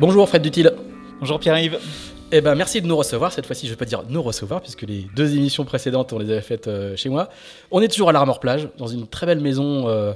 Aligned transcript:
Bonjour 0.00 0.26
Fred 0.26 0.40
Dutil. 0.40 0.72
Bonjour 1.18 1.38
Pierre-Yves. 1.38 1.78
Eh 2.32 2.40
ben, 2.40 2.54
merci 2.54 2.80
de 2.80 2.86
nous 2.86 2.96
recevoir. 2.96 3.32
Cette 3.32 3.44
fois-ci, 3.44 3.66
je 3.66 3.72
ne 3.72 3.74
vais 3.74 3.78
pas 3.78 3.84
dire 3.84 4.02
nous 4.08 4.22
recevoir, 4.22 4.62
puisque 4.62 4.80
les 4.80 5.06
deux 5.14 5.36
émissions 5.36 5.66
précédentes, 5.66 6.14
on 6.14 6.18
les 6.18 6.30
avait 6.30 6.40
faites 6.40 6.68
euh, 6.68 6.96
chez 6.96 7.10
moi. 7.10 7.28
On 7.70 7.82
est 7.82 7.88
toujours 7.88 8.08
à 8.08 8.12
l'Armor 8.12 8.40
Plage, 8.40 8.70
dans 8.78 8.86
une 8.86 9.06
très 9.06 9.26
belle 9.26 9.40
maison 9.40 9.88
euh, 9.88 10.14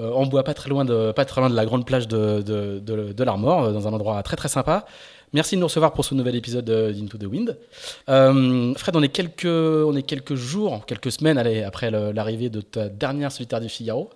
euh, 0.00 0.12
en 0.12 0.24
bois, 0.24 0.44
pas 0.44 0.54
très, 0.54 0.70
loin 0.70 0.86
de, 0.86 1.12
pas 1.12 1.26
très 1.26 1.42
loin 1.42 1.50
de 1.50 1.54
la 1.54 1.66
grande 1.66 1.84
plage 1.84 2.08
de, 2.08 2.40
de, 2.40 2.80
de, 2.80 3.22
l'Armor, 3.24 3.70
dans 3.70 3.86
un 3.86 3.92
endroit 3.92 4.22
très 4.22 4.36
très 4.36 4.48
sympa. 4.48 4.86
Merci 5.34 5.56
de 5.56 5.60
nous 5.60 5.66
recevoir 5.66 5.92
pour 5.92 6.06
ce 6.06 6.14
nouvel 6.14 6.34
épisode 6.34 6.64
d'Into 6.64 7.18
the 7.18 7.24
Wind. 7.24 7.58
Fred, 8.06 8.96
on 8.96 9.02
est, 9.02 9.10
quelques, 9.10 9.44
on 9.44 9.94
est 9.94 10.04
quelques 10.04 10.36
jours, 10.36 10.86
quelques 10.86 11.12
semaines 11.12 11.36
allez, 11.36 11.64
après 11.64 11.90
l'arrivée 11.90 12.48
de 12.48 12.62
ta 12.62 12.88
dernière 12.88 13.30
solitaire 13.30 13.60
du 13.60 13.68
Figaro 13.68 14.08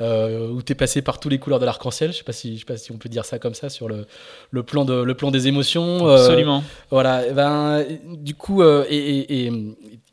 euh, 0.00 0.48
où 0.48 0.62
tu 0.62 0.72
es 0.72 0.74
passé 0.74 1.02
par 1.02 1.18
tous 1.18 1.28
les 1.28 1.38
couleurs 1.38 1.58
de 1.58 1.64
l'arc-en-ciel. 1.64 2.12
Je 2.12 2.18
sais 2.18 2.24
pas 2.24 2.32
si 2.32 2.54
je 2.54 2.60
sais 2.60 2.64
pas 2.64 2.76
si 2.76 2.92
on 2.92 2.98
peut 2.98 3.08
dire 3.08 3.24
ça 3.24 3.38
comme 3.38 3.54
ça 3.54 3.68
sur 3.68 3.88
le, 3.88 4.06
le 4.50 4.62
plan 4.62 4.84
de 4.84 4.94
le 5.02 5.14
plan 5.14 5.30
des 5.30 5.48
émotions. 5.48 6.06
Euh, 6.08 6.16
Absolument. 6.16 6.62
voilà. 6.90 7.24
Eh 7.28 7.32
ben 7.32 7.84
du 8.06 8.34
coup 8.34 8.62
euh, 8.62 8.84
et, 8.88 9.46
et, 9.46 9.52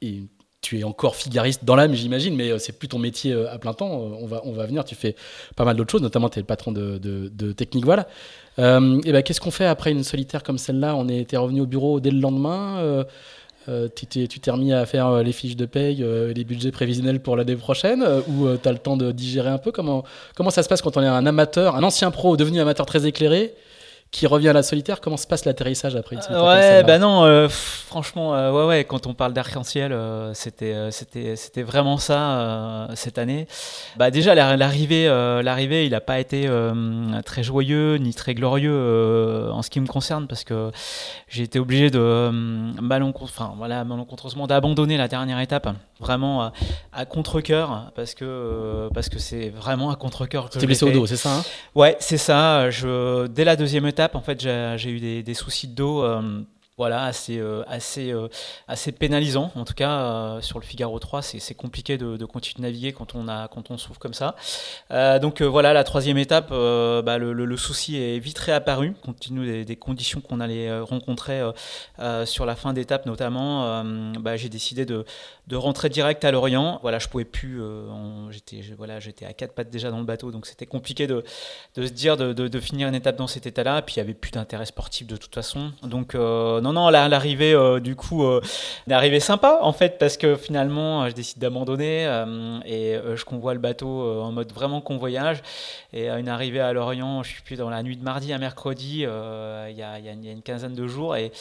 et, 0.02 0.24
tu 0.62 0.80
es 0.80 0.84
encore 0.84 1.16
figariste 1.16 1.64
dans 1.64 1.76
l'âme, 1.76 1.94
j'imagine, 1.94 2.36
mais 2.36 2.58
c'est 2.58 2.80
plus 2.80 2.88
ton 2.88 2.98
métier 2.98 3.34
à 3.52 3.60
plein 3.60 3.74
temps. 3.74 3.92
On 3.92 4.26
va 4.26 4.42
on 4.46 4.52
va 4.52 4.66
venir. 4.66 4.84
Tu 4.84 4.96
fais 4.96 5.16
pas 5.56 5.64
mal 5.64 5.76
d'autres 5.76 5.92
choses, 5.92 6.02
notamment 6.02 6.28
tu 6.30 6.40
es 6.40 6.42
le 6.42 6.48
patron 6.48 6.72
de, 6.72 6.98
de, 6.98 7.30
de 7.32 7.52
Technique 7.52 7.86
Voilà. 7.86 8.08
et 8.58 8.62
ben 9.12 9.22
qu'est-ce 9.22 9.40
qu'on 9.40 9.52
fait 9.52 9.68
après 9.68 9.92
une 9.92 10.04
solitaire 10.04 10.42
comme 10.42 10.58
celle-là? 10.58 10.96
On 10.96 11.08
était 11.08 11.38
revenu 11.38 11.62
au 11.62 11.68
bureau 11.68 12.00
dès 12.00 12.10
le 12.10 12.20
lendemain. 12.20 13.06
Euh, 13.68 13.88
tu 13.94 14.06
t'es 14.06 14.52
remis 14.52 14.74
à 14.74 14.86
faire 14.86 15.08
euh, 15.08 15.24
les 15.24 15.32
fiches 15.32 15.56
de 15.56 15.66
paye, 15.66 16.04
euh, 16.04 16.34
les 16.34 16.44
budgets 16.44 16.72
prévisionnels 16.72 17.20
pour 17.20 17.36
l'année 17.36 17.56
prochaine, 17.56 18.06
ou 18.28 18.48
tu 18.58 18.70
as 18.70 18.72
le 18.72 18.78
temps 18.78 18.98
de 18.98 19.12
digérer 19.12 19.50
un 19.50 19.58
peu? 19.58 19.72
Comment, 19.72 20.04
comment 20.36 20.52
ça 20.52 20.62
se 20.62 20.70
passe 20.70 20.82
quand 20.82 20.98
on 20.98 21.02
est 21.02 21.08
un 21.08 21.26
amateur, 21.26 21.76
un 21.76 21.84
ancien 21.84 22.12
pro 22.12 22.38
devenu 22.38 22.60
amateur 22.60 22.86
très 22.86 23.08
éclairé 23.08 23.54
qui 24.16 24.28
revient 24.28 24.48
à 24.48 24.54
la 24.54 24.64
solitaire, 24.64 25.02
comment 25.02 25.18
se 25.18 25.28
passe 25.28 25.44
l'atterrissage 25.44 25.98
après 25.98 26.16
une 26.16 26.22
euh, 26.32 26.48
Ouais, 26.48 26.84
bah 26.84 27.00
non, 27.00 27.26
euh, 27.26 27.50
franchement, 27.50 28.34
euh, 28.34 28.50
ouais, 28.50 28.66
ouais, 28.66 28.84
quand 28.86 29.08
on 29.08 29.14
parle 29.14 29.34
d'arc-en-ciel, 29.34 29.94
c'était, 30.34 30.90
c'était, 30.92 31.36
c'était 31.36 31.64
vraiment 31.64 31.98
ça 31.98 32.88
cette 32.96 33.18
année. 33.18 33.46
Bah 33.98 34.12
déjà 34.12 34.34
l'arrivée, 34.34 35.08
l'arrivée, 35.44 35.86
il 35.86 35.92
n'a 35.92 36.00
pas 36.00 36.20
été 36.20 36.50
très 37.26 37.44
joyeux 37.44 37.96
ni 37.98 38.14
très 38.14 38.34
glorieux 38.34 39.52
en 39.52 39.62
ce 39.62 39.70
qui 39.70 39.82
me 39.82 39.88
concerne 39.88 40.28
parce 40.28 40.46
que 40.46 40.72
j'ai 41.28 41.44
été 41.44 41.60
obligé 41.60 41.90
de 41.90 42.32
enfin 43.20 43.54
voilà, 43.58 43.84
malencontreusement 43.84 44.48
d'abandonner 44.48 44.96
la 44.96 45.10
dernière 45.10 45.42
étape, 45.42 45.68
vraiment 46.00 46.52
à, 46.94 47.06
contre-cœur 47.06 47.92
parce 47.96 48.14
que 48.14 48.88
parce 48.94 49.10
que 49.10 49.20
c'est 49.20 49.50
vraiment 49.50 49.90
à 49.90 49.98
contre-cœur. 49.98 50.50
Tu 50.50 50.66
blessé 50.66 50.86
au 50.86 50.92
dos, 50.92 51.06
c'est 51.06 51.18
ça 51.18 51.38
hein? 51.38 51.44
Ouais, 51.74 51.98
c'est 52.00 52.18
ça. 52.18 52.70
Je 52.70 53.28
dès 53.28 53.44
la 53.44 53.58
deuxième 53.58 53.86
étape 53.86 54.05
en 54.14 54.22
fait, 54.22 54.42
j'ai 54.42 54.90
eu 54.90 55.24
des, 55.24 55.34
soucis 55.34 55.68
de 55.68 55.76
dos. 55.76 56.04
Euh, 56.04 56.42
voilà, 56.78 57.06
assez, 57.06 57.40
euh, 57.40 57.64
assez, 57.68 58.12
euh, 58.12 58.28
assez 58.68 58.92
pénalisant. 58.92 59.50
En 59.56 59.64
tout 59.64 59.74
cas, 59.74 59.92
euh, 59.92 60.42
sur 60.42 60.60
le 60.60 60.66
Figaro 60.66 61.00
3, 61.00 61.22
c'est 61.22 61.54
compliqué 61.54 61.98
de, 61.98 62.26
continuer 62.26 62.58
de 62.58 62.62
naviguer 62.64 62.92
quand 62.92 63.16
on, 63.16 63.30
a, 63.30 63.48
quand 63.48 63.72
on 63.72 63.78
souffre 63.78 64.00
comme 64.00 64.14
ça. 64.14 64.36
donc 65.20 65.42
voilà, 65.42 65.74
la 65.74 65.84
troisième 65.84 66.18
étape, 66.18 66.50
bah, 66.50 67.18
le, 67.18 67.58
souci 67.58 67.98
est 67.98 68.20
vite 68.20 68.38
réapparu, 68.40 68.94
compte 69.02 69.20
tenu 69.20 69.64
des, 69.64 69.76
conditions 69.76 70.20
qu'on 70.20 70.40
allait 70.40 70.80
rencontrer 70.82 71.42
sur 72.26 72.46
la 72.46 72.56
fin 72.56 72.74
d'étape 72.74 73.06
notamment. 73.06 73.84
Bah, 74.20 74.36
J'ai 74.36 74.50
décidé 74.50 74.86
de, 74.86 75.06
rentrer 75.54 75.90
direct 75.90 76.24
à 76.26 76.32
Lorient. 76.32 76.80
Voilà, 76.82 77.00
je 77.00 77.08
pouvais 77.08 77.26
plus, 77.26 77.62
j'étais 78.32 78.62
voilà, 78.78 78.96
à 78.98 79.34
quatre 79.34 79.54
pattes 79.54 79.70
déjà 79.70 79.92
dans 79.92 80.00
le 80.00 80.06
bateau, 80.06 80.32
donc 80.32 80.46
c'était 80.46 80.66
compliqué 80.66 81.08
de, 81.08 81.24
de, 81.76 81.86
se 81.86 81.92
dire 81.92 82.18
de, 82.18 82.60
finir 82.60 82.88
une 82.88 82.96
étape 82.96 83.16
dans 83.16 83.28
cet 83.28 83.46
état-là. 83.46 83.82
Puis 83.82 83.96
il 83.96 84.00
n'y 84.00 84.04
avait 84.04 84.14
plus 84.14 84.32
d'intérêt 84.32 84.66
sportif 84.66 85.08
de 85.08 85.16
toute 85.18 85.34
façon. 85.34 85.72
Donc 85.84 86.16
non, 86.66 86.74
non, 86.74 86.90
l'arrivée, 86.90 87.54
euh, 87.54 87.80
du 87.80 87.96
coup, 87.96 88.26
euh, 88.26 88.42
l'arrivée 88.88 89.20
sympa, 89.20 89.60
en 89.62 89.72
fait, 89.72 89.98
parce 90.00 90.18
que 90.18 90.36
finalement, 90.36 91.04
euh, 91.04 91.10
je 91.10 91.14
décide 91.14 91.40
d'abandonner 91.40 92.04
et 92.66 92.98
je 93.16 93.26
convoie 93.26 93.54
le 93.54 93.60
bateau 93.60 94.22
en 94.22 94.32
mode 94.32 94.52
vraiment 94.52 94.82
convoyage. 94.82 95.42
Et 95.94 96.10
à 96.10 96.18
une 96.18 96.28
arrivée 96.28 96.60
à 96.60 96.74
Lorient, 96.74 97.24
je 97.24 97.30
suis 97.30 97.42
plus 97.42 97.56
dans 97.56 97.70
la 97.70 97.84
nuit 97.84 97.98
de 97.98 98.04
mardi 98.04 98.34
à 98.34 98.38
mercredi, 98.38 99.02
il 99.02 99.78
y, 99.78 99.84
a, 99.84 99.98
une 99.98 100.42
quinzaine 100.42 100.74
de 100.74 100.88
jours. 100.88 101.16
Et 101.16 101.32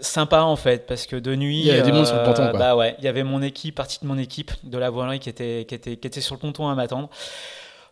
sympa, 0.00 0.42
en 0.42 0.56
fait, 0.56 0.86
parce 0.86 1.06
que 1.06 1.16
de 1.16 1.34
nuit. 1.36 1.60
Il 1.60 1.66
y 1.66 1.70
avait 1.70 1.92
monde 1.92 2.06
sur 2.06 2.16
le 2.16 2.24
ponton, 2.24 2.48
quoi. 2.50 2.58
Bah 2.58 2.76
ouais, 2.76 2.96
il 2.98 3.04
y 3.04 3.08
avait 3.08 3.24
mon 3.24 3.42
équipe, 3.42 3.74
partie 3.74 3.98
de 4.00 4.06
mon 4.06 4.18
équipe 4.18 4.52
de 4.64 4.78
la 4.78 4.90
voilerie 4.90 5.18
qui 5.18 5.28
était, 5.28 5.66
qui 5.68 5.74
était, 5.74 5.96
qui 5.96 6.06
était 6.06 6.20
sur 6.20 6.34
le 6.34 6.40
ponton 6.40 6.68
à 6.68 6.74
m'attendre. 6.74 7.10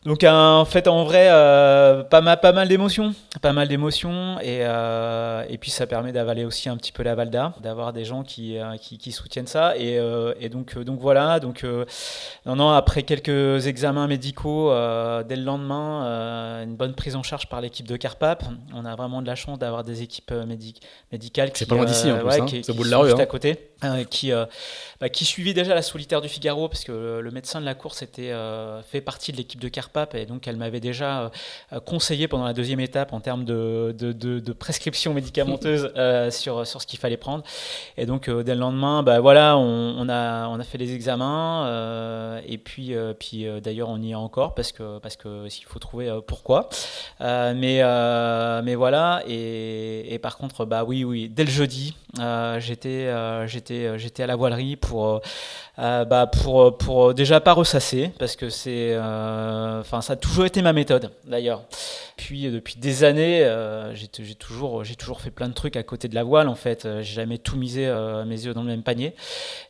Donc 0.06 0.24
en 0.24 0.64
fait 0.64 0.88
en 0.88 1.04
vrai 1.04 1.28
euh, 1.30 2.02
pas 2.02 2.22
mal 2.22 2.40
pas 2.40 2.52
mal 2.52 2.68
d'émotions, 2.68 3.14
pas 3.42 3.52
mal 3.52 3.68
d'émotions 3.68 4.40
et, 4.40 4.60
euh, 4.62 5.44
et 5.46 5.58
puis 5.58 5.70
ça 5.70 5.86
permet 5.86 6.10
d'avaler 6.10 6.46
aussi 6.46 6.70
un 6.70 6.78
petit 6.78 6.90
peu 6.90 7.02
la 7.02 7.14
Valda, 7.14 7.52
d'avoir 7.62 7.92
des 7.92 8.06
gens 8.06 8.22
qui, 8.22 8.56
euh, 8.56 8.78
qui, 8.78 8.96
qui, 8.96 9.12
soutiennent 9.12 9.46
ça. 9.46 9.76
Et, 9.76 9.98
euh, 9.98 10.32
et 10.40 10.48
donc 10.48 10.78
donc 10.78 11.00
voilà. 11.00 11.38
Donc 11.38 11.66
non 12.46 12.56
non 12.56 12.70
après 12.70 13.02
quelques 13.02 13.66
examens 13.66 14.06
médicaux 14.06 14.70
dès 15.28 15.36
le 15.36 15.44
lendemain 15.44 16.62
une 16.62 16.76
bonne 16.76 16.94
prise 16.94 17.14
en 17.14 17.22
charge 17.22 17.50
par 17.50 17.60
l'équipe 17.60 17.86
de 17.86 17.98
Carpap, 17.98 18.42
on 18.74 18.86
a 18.86 18.96
vraiment 18.96 19.20
de 19.20 19.26
la 19.26 19.34
chance 19.34 19.58
d'avoir 19.58 19.84
des 19.84 20.00
équipes 20.00 20.32
médicales 21.12 21.52
qui 21.52 21.66
pas 21.66 21.74
loin 21.74 21.84
d'ici 21.84 22.10
en 22.10 22.16
plus, 22.16 22.26
ouais, 22.26 22.40
hein, 22.40 22.46
qui, 22.46 22.72
bout 22.72 22.84
de 22.84 22.90
la 22.90 22.98
rue, 22.98 23.12
à 23.12 23.26
côté 23.26 23.69
qui 24.10 24.32
bah, 25.00 25.08
qui 25.08 25.24
suivit 25.24 25.54
déjà 25.54 25.74
la 25.74 25.82
solitaire 25.82 26.20
du 26.20 26.28
Figaro 26.28 26.68
parce 26.68 26.84
que 26.84 27.20
le 27.20 27.30
médecin 27.30 27.60
de 27.60 27.64
la 27.64 27.74
course 27.74 28.02
était 28.02 28.32
fait 28.90 29.00
partie 29.00 29.32
de 29.32 29.36
l'équipe 29.36 29.60
de 29.60 29.68
Carpap 29.68 30.14
et 30.14 30.26
donc 30.26 30.46
elle 30.46 30.56
m'avait 30.56 30.80
déjà 30.80 31.30
euh, 31.72 31.80
conseillé 31.80 32.28
pendant 32.28 32.44
la 32.44 32.52
deuxième 32.52 32.80
étape 32.80 33.12
en 33.12 33.20
termes 33.20 33.44
de, 33.44 33.94
de, 33.96 34.12
de, 34.12 34.52
prescription 34.52 35.14
médicamenteuse 35.14 35.92
euh, 35.96 36.30
sur, 36.30 36.66
sur 36.66 36.82
ce 36.82 36.86
qu'il 36.86 36.98
fallait 36.98 37.16
prendre. 37.16 37.44
Et 37.96 38.06
donc 38.06 38.28
euh, 38.28 38.42
dès 38.42 38.54
le 38.54 38.60
lendemain, 38.60 39.02
bah, 39.02 39.20
voilà, 39.20 39.56
on, 39.56 40.08
a, 40.08 40.48
on 40.48 40.58
a 40.58 40.64
fait 40.64 40.78
les 40.78 40.94
examens 40.94 42.40
et 42.46 42.58
puis, 42.58 42.94
puis 43.18 43.46
d'ailleurs 43.62 43.88
on 43.88 44.00
y 44.00 44.12
est 44.12 44.14
encore 44.14 44.54
parce 44.54 44.72
que 44.72 44.98
parce 44.98 45.16
que 45.16 45.48
s'il 45.48 45.64
faut 45.64 45.78
trouver 45.78 46.10
pourquoi. 46.26 46.68
mais, 47.20 47.82
mais 48.62 48.74
voilà, 48.74 49.22
et, 49.26 50.14
et, 50.14 50.18
par 50.18 50.36
contre, 50.36 50.64
bah 50.64 50.84
oui, 50.84 51.04
oui, 51.04 51.28
dès 51.28 51.44
le 51.44 51.50
jeudi, 51.50 51.94
j'étais 52.58 53.12
j'étais 53.46 53.69
j'étais 53.96 54.22
à 54.22 54.26
la 54.26 54.36
voilerie 54.36 54.76
pour 54.76 55.20
bah 55.80 56.26
pour 56.26 56.76
pour 56.76 57.14
déjà 57.14 57.40
pas 57.40 57.52
ressasser 57.52 58.10
parce 58.18 58.36
que 58.36 58.50
c'est 58.50 58.94
enfin 58.98 60.00
ça 60.02 60.12
a 60.12 60.16
toujours 60.16 60.44
été 60.44 60.62
ma 60.62 60.72
méthode 60.72 61.10
d'ailleurs. 61.24 61.62
Puis 62.16 62.50
depuis 62.50 62.76
des 62.76 63.02
années, 63.04 63.48
j'ai 63.94 64.34
toujours 64.34 64.84
j'ai 64.84 64.94
toujours 64.94 65.20
fait 65.20 65.30
plein 65.30 65.48
de 65.48 65.54
trucs 65.54 65.76
à 65.76 65.82
côté 65.82 66.08
de 66.08 66.14
la 66.14 66.22
voile 66.22 66.48
en 66.48 66.54
fait. 66.54 66.86
J'ai 67.00 67.14
jamais 67.14 67.38
tout 67.38 67.56
misé 67.56 67.90
mes 68.26 68.44
yeux 68.44 68.52
dans 68.52 68.62
le 68.62 68.68
même 68.68 68.82
panier. 68.82 69.14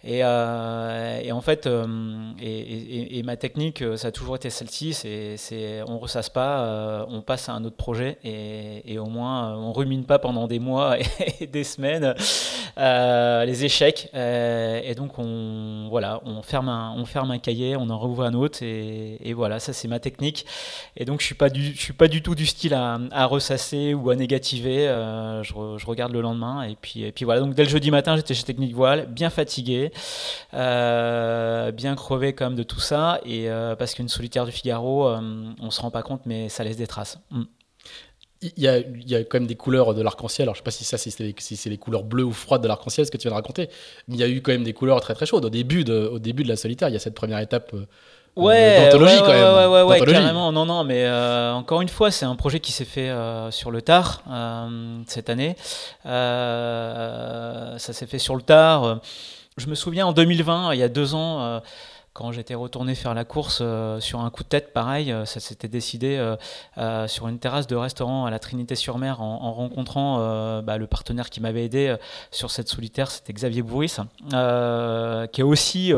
Et, 0.03 0.19
et 0.19 1.33
en 1.33 1.41
fait 1.41 1.69
et, 2.41 3.23
ma 3.25 3.37
technique 3.37 3.85
ça 3.97 4.09
a 4.09 4.13
toujours 4.13 4.35
été 4.37 4.51
celle-ci, 4.51 4.95
c'est 4.95 5.83
on 5.87 5.99
ressasse 5.99 6.29
pas, 6.29 7.07
on 7.09 7.23
passe 7.23 7.49
à 7.49 7.53
un 7.53 7.65
autre 7.65 7.77
projet 7.77 8.19
et, 8.25 8.99
au 8.99 9.07
moins 9.07 9.57
on 9.57 9.73
rumine 9.73 10.05
pas 10.05 10.19
pendant 10.19 10.49
des 10.49 10.59
mois 10.59 10.97
et 11.41 11.47
des 11.47 11.65
semaines 11.65 12.15
euh, 12.79 13.45
les 13.45 13.65
échecs. 13.65 14.09
Euh, 14.15 14.81
et 14.83 14.95
donc, 14.95 15.19
on, 15.19 15.89
voilà, 15.91 16.00
on, 16.25 16.43
ferme 16.43 16.69
un, 16.69 16.95
on 16.97 17.05
ferme 17.05 17.31
un 17.31 17.39
cahier, 17.39 17.77
on 17.77 17.91
en 17.91 17.99
rouvre 17.99 18.25
un 18.25 18.35
autre. 18.35 18.63
Et, 18.63 19.33
voilà, 19.35 19.61
ça, 19.61 19.73
c'est 19.73 19.89
ma 19.89 19.99
technique. 19.99 20.47
Et 20.97 21.05
donc, 21.05 21.21
je 21.21 21.27
suis 21.27 21.35
pas 21.35 21.51
du, 21.51 21.75
je 21.75 21.81
suis 21.81 21.93
pas 21.93 22.09
du 22.09 22.23
tout 22.23 22.35
du 22.35 22.47
style 22.47 22.75
à, 22.75 23.27
ressasser 23.27 23.95
ou 23.95 24.11
à 24.11 24.17
négativer. 24.17 24.89
Euh, 24.89 25.43
je, 25.43 25.87
regarde 25.87 26.13
le 26.13 26.21
lendemain. 26.21 26.63
Et 26.63 26.77
puis, 26.81 27.03
et 27.03 27.13
puis 27.13 27.25
voilà. 27.25 27.41
Donc, 27.41 27.55
dès 27.55 27.65
le 27.65 27.71
jeudi 27.71 27.91
matin, 27.91 28.17
j'étais 28.17 28.35
chez 28.35 28.45
Technique 28.45 28.75
Voile, 28.75 29.07
bien 29.07 29.31
fatigué, 29.31 29.93
bien 30.53 31.95
crevé 31.97 32.33
comme 32.33 32.55
de 32.55 32.63
tout 32.63 32.81
ça. 32.81 33.21
Et 33.25 33.49
parce 33.79 33.95
qu'une 33.95 34.09
solitaire 34.09 34.47
du 34.47 34.53
Figaro, 34.53 35.09
on 35.09 35.71
se 35.71 35.81
rend 35.81 35.91
pas 35.91 36.03
compte, 36.03 36.23
mais 36.27 36.49
ça 36.49 36.65
laisse 36.65 36.77
des 36.77 36.87
traces. 36.87 37.19
Mm. 37.31 37.45
Il 38.43 38.53
y, 38.57 38.69
a, 38.69 38.79
il 38.79 39.07
y, 39.07 39.15
a, 39.15 39.23
quand 39.23 39.39
même 39.39 39.47
des 39.47 39.55
couleurs 39.55 39.93
de 39.93 40.01
l'arc-en-ciel. 40.01 40.47
Alors, 40.47 40.55
je 40.55 40.61
sais 40.61 40.65
pas 40.65 40.71
si 40.71 40.85
ça, 40.85 40.97
c'est 40.97 41.19
les, 41.21 41.35
si 41.39 41.69
les 41.69 41.77
couleurs 41.77 42.05
bleues 42.05 42.25
ou 42.25 42.33
froides 42.33 42.63
de 42.63 42.69
l'arc-en-ciel, 42.69 43.05
ce 43.05 43.11
que 43.11 43.19
tu 43.19 43.25
viens 43.25 43.33
de 43.33 43.37
raconter. 43.37 43.69
Mais 44.09 44.15
il 44.15 44.21
y 44.21 44.23
a 44.23 44.29
eu 44.29 44.41
quand 44.41 44.53
même 44.53 44.65
des 44.65 44.73
couleurs 44.73 44.99
très 45.03 45.13
très 45.13 45.27
chaudes. 45.27 45.45
Au 45.45 45.51
début 45.51 45.85
de, 45.85 46.09
au 46.11 46.19
début 46.19 46.43
de 46.43 46.49
la 46.49 46.57
solitaire, 46.57 46.89
il 46.89 46.93
y 46.93 46.97
a 46.97 47.01
cette 47.01 47.15
première 47.15 47.39
étape. 47.41 47.75
Euh, 47.75 47.85
ouais, 48.37 48.87
d'anthologie 48.87 49.17
ouais, 49.17 49.21
quand 49.21 49.29
même. 49.29 49.55
Ouais, 49.55 49.67
ouais, 49.67 50.01
ouais, 50.01 50.01
carrément. 50.11 50.53
Non, 50.53 50.65
non, 50.65 50.85
mais 50.85 51.05
euh, 51.05 51.53
encore 51.53 51.83
une 51.83 51.91
fois, 51.91 52.11
c'est 52.11 52.25
un 52.25 52.35
projet 52.35 52.61
qui 52.61 52.73
s'est 52.73 52.87
fait 52.87 53.11
euh, 53.11 53.51
sur 53.51 53.71
le 53.71 53.83
tard 53.83 54.23
cette 55.07 55.29
année. 55.29 55.55
ça 56.05 57.77
s'est 57.79 58.07
fait 58.07 58.19
sur 58.19 58.37
le 58.37 58.43
tard. 58.43 59.01
Je 59.59 59.67
me 59.67 59.75
souviens 59.75 60.07
en 60.07 60.13
2020, 60.13 60.73
il 60.73 60.81
y 60.81 60.83
a 60.83 60.89
deux 60.89 61.15
ans 61.15 61.61
quand 62.13 62.33
j'étais 62.33 62.55
retourné 62.55 62.97
faire 62.97 63.15
la 63.15 63.25
course 63.25 63.61
euh, 63.63 64.01
sur 64.01 64.21
un 64.21 64.31
coup 64.31 64.43
de 64.43 64.49
tête, 64.49 64.73
pareil, 64.73 65.13
euh, 65.13 65.25
ça 65.25 65.39
s'était 65.39 65.69
décidé 65.69 66.19
euh, 66.77 67.07
sur 67.07 67.29
une 67.29 67.39
terrasse 67.39 67.69
de 67.69 67.77
restaurant 67.77 68.27
à 68.27 68.31
la 68.31 68.41
Trinité-sur-Mer 68.41 69.21
en, 69.21 69.53
rencontrant 69.53 70.19
bah, 70.63 70.79
le 70.79 70.87
partenaire 70.87 71.31
qui 71.31 71.41
m'avait 71.41 71.65
aidé 71.65 71.97
sur 72.31 72.51
cette 72.51 72.69
solitaire, 72.69 73.11
c'était 73.11 73.33
Xavier 73.33 73.63
Bourris, 73.63 73.97
qui 74.31 75.41
est 75.41 75.45
aussi 75.45 75.93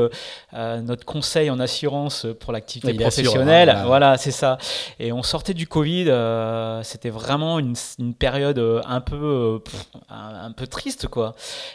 notre 0.52 1.04
conseil 1.04 1.50
en 1.50 1.60
assurance 1.60 2.26
pour 2.40 2.52
l'activité 2.52 2.94
professionnelle. 2.94 3.82
voilà, 3.86 4.16
c'est 4.16 4.30
ça. 4.30 4.58
Et 4.98 5.12
on 5.12 5.22
sortait 5.22 5.54
du 5.54 5.66
Covid, 5.66 6.06
c'était 6.82 7.10
vraiment 7.10 7.58
une, 7.58 7.74
période 8.18 8.58
un 8.86 9.00
peu, 9.00 9.60
un, 10.08 10.52
peu 10.52 10.66
triste, 10.66 11.08
quoi. 11.08 11.34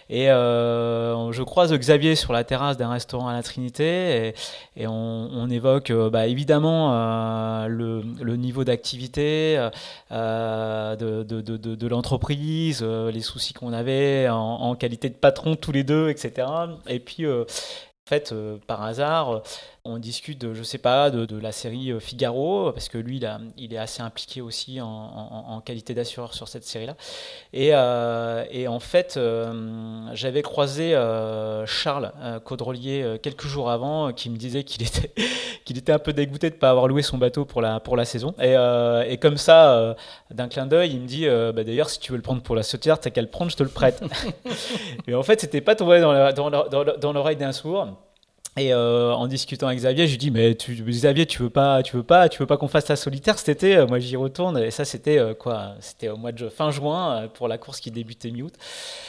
Et 0.09 0.25
je 0.25 1.43
croise 1.43 1.73
Xavier 1.73 2.15
sur 2.15 2.33
la 2.33 2.43
terrasse 2.43 2.77
d'un 2.77 2.89
restaurant 2.89 3.27
à 3.27 3.33
la 3.33 3.43
Trinité. 3.43 4.26
Et, 4.26 4.26
et, 4.75 4.87
on, 4.87 5.49
évoque 5.49 5.91
euh, 5.91 6.09
bah, 6.09 6.27
évidemment 6.27 6.93
euh, 6.93 7.67
le, 7.67 8.35
niveau 8.35 8.63
d'activité 8.63 9.69
euh, 10.11 10.95
de, 10.95 11.87
l'entreprise, 11.87 12.83
les 12.83 13.21
soucis 13.21 13.53
qu'on 13.53 13.73
avait 13.73 14.27
en, 14.29 14.75
qualité 14.75 15.09
de 15.09 15.15
patron 15.15 15.55
tous 15.55 15.71
les 15.71 15.83
deux, 15.83 16.09
etc. 16.09 16.47
Et 16.87 16.99
puis, 16.99 17.27
en 17.27 17.45
fait, 18.07 18.33
par 18.67 18.83
hasard, 18.83 19.41
on 19.87 19.97
discute, 19.97 20.39
de, 20.41 20.53
je 20.53 20.63
sais 20.63 20.77
pas, 20.77 21.09
de, 21.09 21.37
la 21.39 21.51
série 21.51 21.91
euh, 21.91 21.99
Figaro, 21.99 22.71
parce 22.71 22.89
que 22.89 22.97
lui, 22.97 23.21
il, 23.57 23.73
est 23.73 23.77
assez 23.77 24.01
impliqué 24.01 24.41
aussi 24.41 24.79
en, 24.81 25.61
qualité 25.65 25.93
d'assureur 25.93 26.33
sur 26.33 26.47
cette 26.47 26.65
série-là. 26.65 26.95
Et, 27.53 27.69
euh, 27.73 28.67
en 28.67 28.79
fait, 28.79 29.15
euh, 29.17 30.03
j'avais 30.13 30.41
croisé 30.41 30.91
Charles 31.65 32.11
Caudrelier 32.43 33.17
quelques 33.21 33.47
jours 33.47 33.71
avant, 33.71 34.11
qui 34.11 34.29
me 34.29 34.37
disait 34.37 34.63
qu'il 34.65 34.81
était, 34.83 35.91
un 35.91 35.99
peu 35.99 36.13
dégoûté 36.13 36.49
de 36.49 36.55
ne 36.55 36.59
pas 36.59 36.69
avoir 36.69 36.87
loué 36.87 37.01
son 37.01 37.17
bateau 37.17 37.45
pour 37.45 37.61
la, 37.61 38.05
saison. 38.05 38.33
Et, 38.41 39.17
comme 39.17 39.37
ça, 39.37 39.95
d'un 40.31 40.47
clin 40.47 40.65
d'œil, 40.65 40.91
il 40.91 41.01
me 41.01 41.07
dit, 41.07 41.27
bah, 41.27 41.63
d'ailleurs, 41.63 41.89
si 41.89 41.99
tu 41.99 42.11
veux 42.11 42.17
le 42.17 42.23
prendre 42.23 42.41
pour 42.41 42.55
la 42.55 42.63
sautière, 42.63 42.99
t'as 42.99 43.09
qu'à 43.09 43.21
le 43.21 43.29
prendre, 43.29 43.51
je 43.51 43.57
te 43.57 43.63
le 43.63 43.69
prête. 43.69 44.01
et 45.07 45.15
en 45.15 45.23
fait, 45.23 45.41
c'était 45.41 45.61
pas 45.61 45.75
tombé 45.75 46.01
dans 46.01 47.13
l'oreille 47.13 47.37
d'un 47.37 47.53
sourd. 47.53 47.87
Et 48.57 48.73
euh, 48.73 49.13
en 49.13 49.27
discutant 49.27 49.67
avec 49.67 49.79
Xavier, 49.79 50.07
je 50.07 50.11
lui 50.11 50.17
dis 50.17 50.31
mais 50.31 50.55
tu, 50.55 50.73
Xavier, 50.73 51.25
tu 51.25 51.43
veux 51.43 51.49
pas, 51.49 51.83
tu 51.83 51.95
veux 51.95 52.03
pas, 52.03 52.27
tu 52.27 52.39
veux 52.39 52.47
pas 52.47 52.57
qu'on 52.57 52.67
fasse 52.67 52.87
la 52.87 52.95
solitaire 52.95 53.37
cet 53.37 53.49
été? 53.49 53.85
Moi, 53.85 53.99
j'y 53.99 54.15
retourne. 54.15 54.57
Et 54.57 54.71
ça, 54.71 54.83
c'était 54.83 55.19
euh, 55.19 55.33
quoi? 55.33 55.75
C'était 55.79 56.09
au 56.09 56.17
mois 56.17 56.31
de 56.31 56.49
fin 56.49 56.71
juin 56.71 57.11
euh, 57.11 57.27
pour 57.27 57.47
la 57.47 57.57
course 57.57 57.79
qui 57.79 57.91
débutait 57.91 58.31
mi-août. 58.31 58.53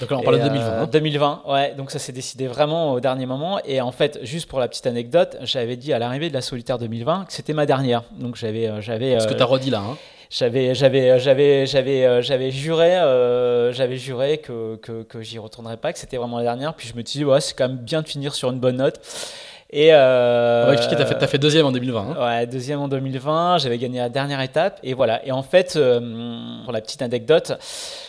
Donc 0.00 0.10
là, 0.10 0.18
on 0.18 0.22
parle 0.22 0.38
de 0.38 0.48
2020. 0.48 0.86
2020, 0.90 1.42
ouais. 1.48 1.74
Donc 1.74 1.90
ça 1.90 1.98
s'est 1.98 2.12
décidé 2.12 2.46
vraiment 2.46 2.92
au 2.92 3.00
dernier 3.00 3.26
moment. 3.26 3.58
Et 3.64 3.80
en 3.80 3.92
fait, 3.92 4.18
juste 4.22 4.48
pour 4.48 4.60
la 4.60 4.68
petite 4.68 4.86
anecdote, 4.86 5.38
j'avais 5.42 5.76
dit 5.76 5.92
à 5.92 5.98
l'arrivée 5.98 6.28
de 6.28 6.34
la 6.34 6.42
solitaire 6.42 6.78
2020 6.78 7.24
que 7.26 7.32
c'était 7.32 7.54
ma 7.54 7.64
dernière. 7.64 8.04
Donc 8.18 8.36
j'avais, 8.36 8.82
j'avais. 8.82 9.18
Ce 9.18 9.26
que 9.26 9.34
tu 9.34 9.42
as 9.42 9.46
redit 9.46 9.70
là. 9.70 9.80
Hein 9.80 9.96
j'avais 10.30 10.74
j'avais 10.74 11.18
j'avais 11.18 11.66
j'avais 11.66 12.22
j'avais 12.22 12.50
juré 12.50 12.90
j'avais 13.72 13.96
juré 13.96 14.38
que 14.38 14.76
que, 14.76 15.02
que 15.02 15.22
j'y 15.22 15.38
retournerais 15.38 15.78
pas 15.78 15.92
que 15.92 15.98
c'était 15.98 16.16
vraiment 16.16 16.38
la 16.38 16.44
dernière. 16.44 16.74
Puis 16.74 16.88
je 16.88 16.94
me 16.94 17.02
dis 17.02 17.24
ouais 17.24 17.40
c'est 17.40 17.54
quand 17.54 17.68
même 17.68 17.78
bien 17.78 18.02
de 18.02 18.08
finir 18.08 18.34
sur 18.34 18.50
une 18.50 18.60
bonne 18.60 18.76
note 18.76 19.00
et 19.70 19.92
euh, 19.92 20.66
On 20.66 20.72
expliquer, 20.72 20.96
t'as 20.96 21.04
fait, 21.04 21.22
as 21.22 21.26
fait 21.26 21.36
deuxième 21.36 21.66
en 21.66 21.72
2020. 21.72 22.00
Hein. 22.00 22.16
Ouais, 22.26 22.46
deuxième 22.46 22.80
en 22.80 22.88
2020. 22.88 23.58
J'avais 23.58 23.76
gagné 23.76 23.98
la 23.98 24.08
dernière 24.08 24.40
étape. 24.40 24.80
Et 24.82 24.94
voilà. 24.94 25.24
Et 25.26 25.32
en 25.32 25.42
fait, 25.42 25.74
euh, 25.76 26.64
pour 26.64 26.72
la 26.72 26.80
petite 26.80 27.02
anecdote, 27.02 27.52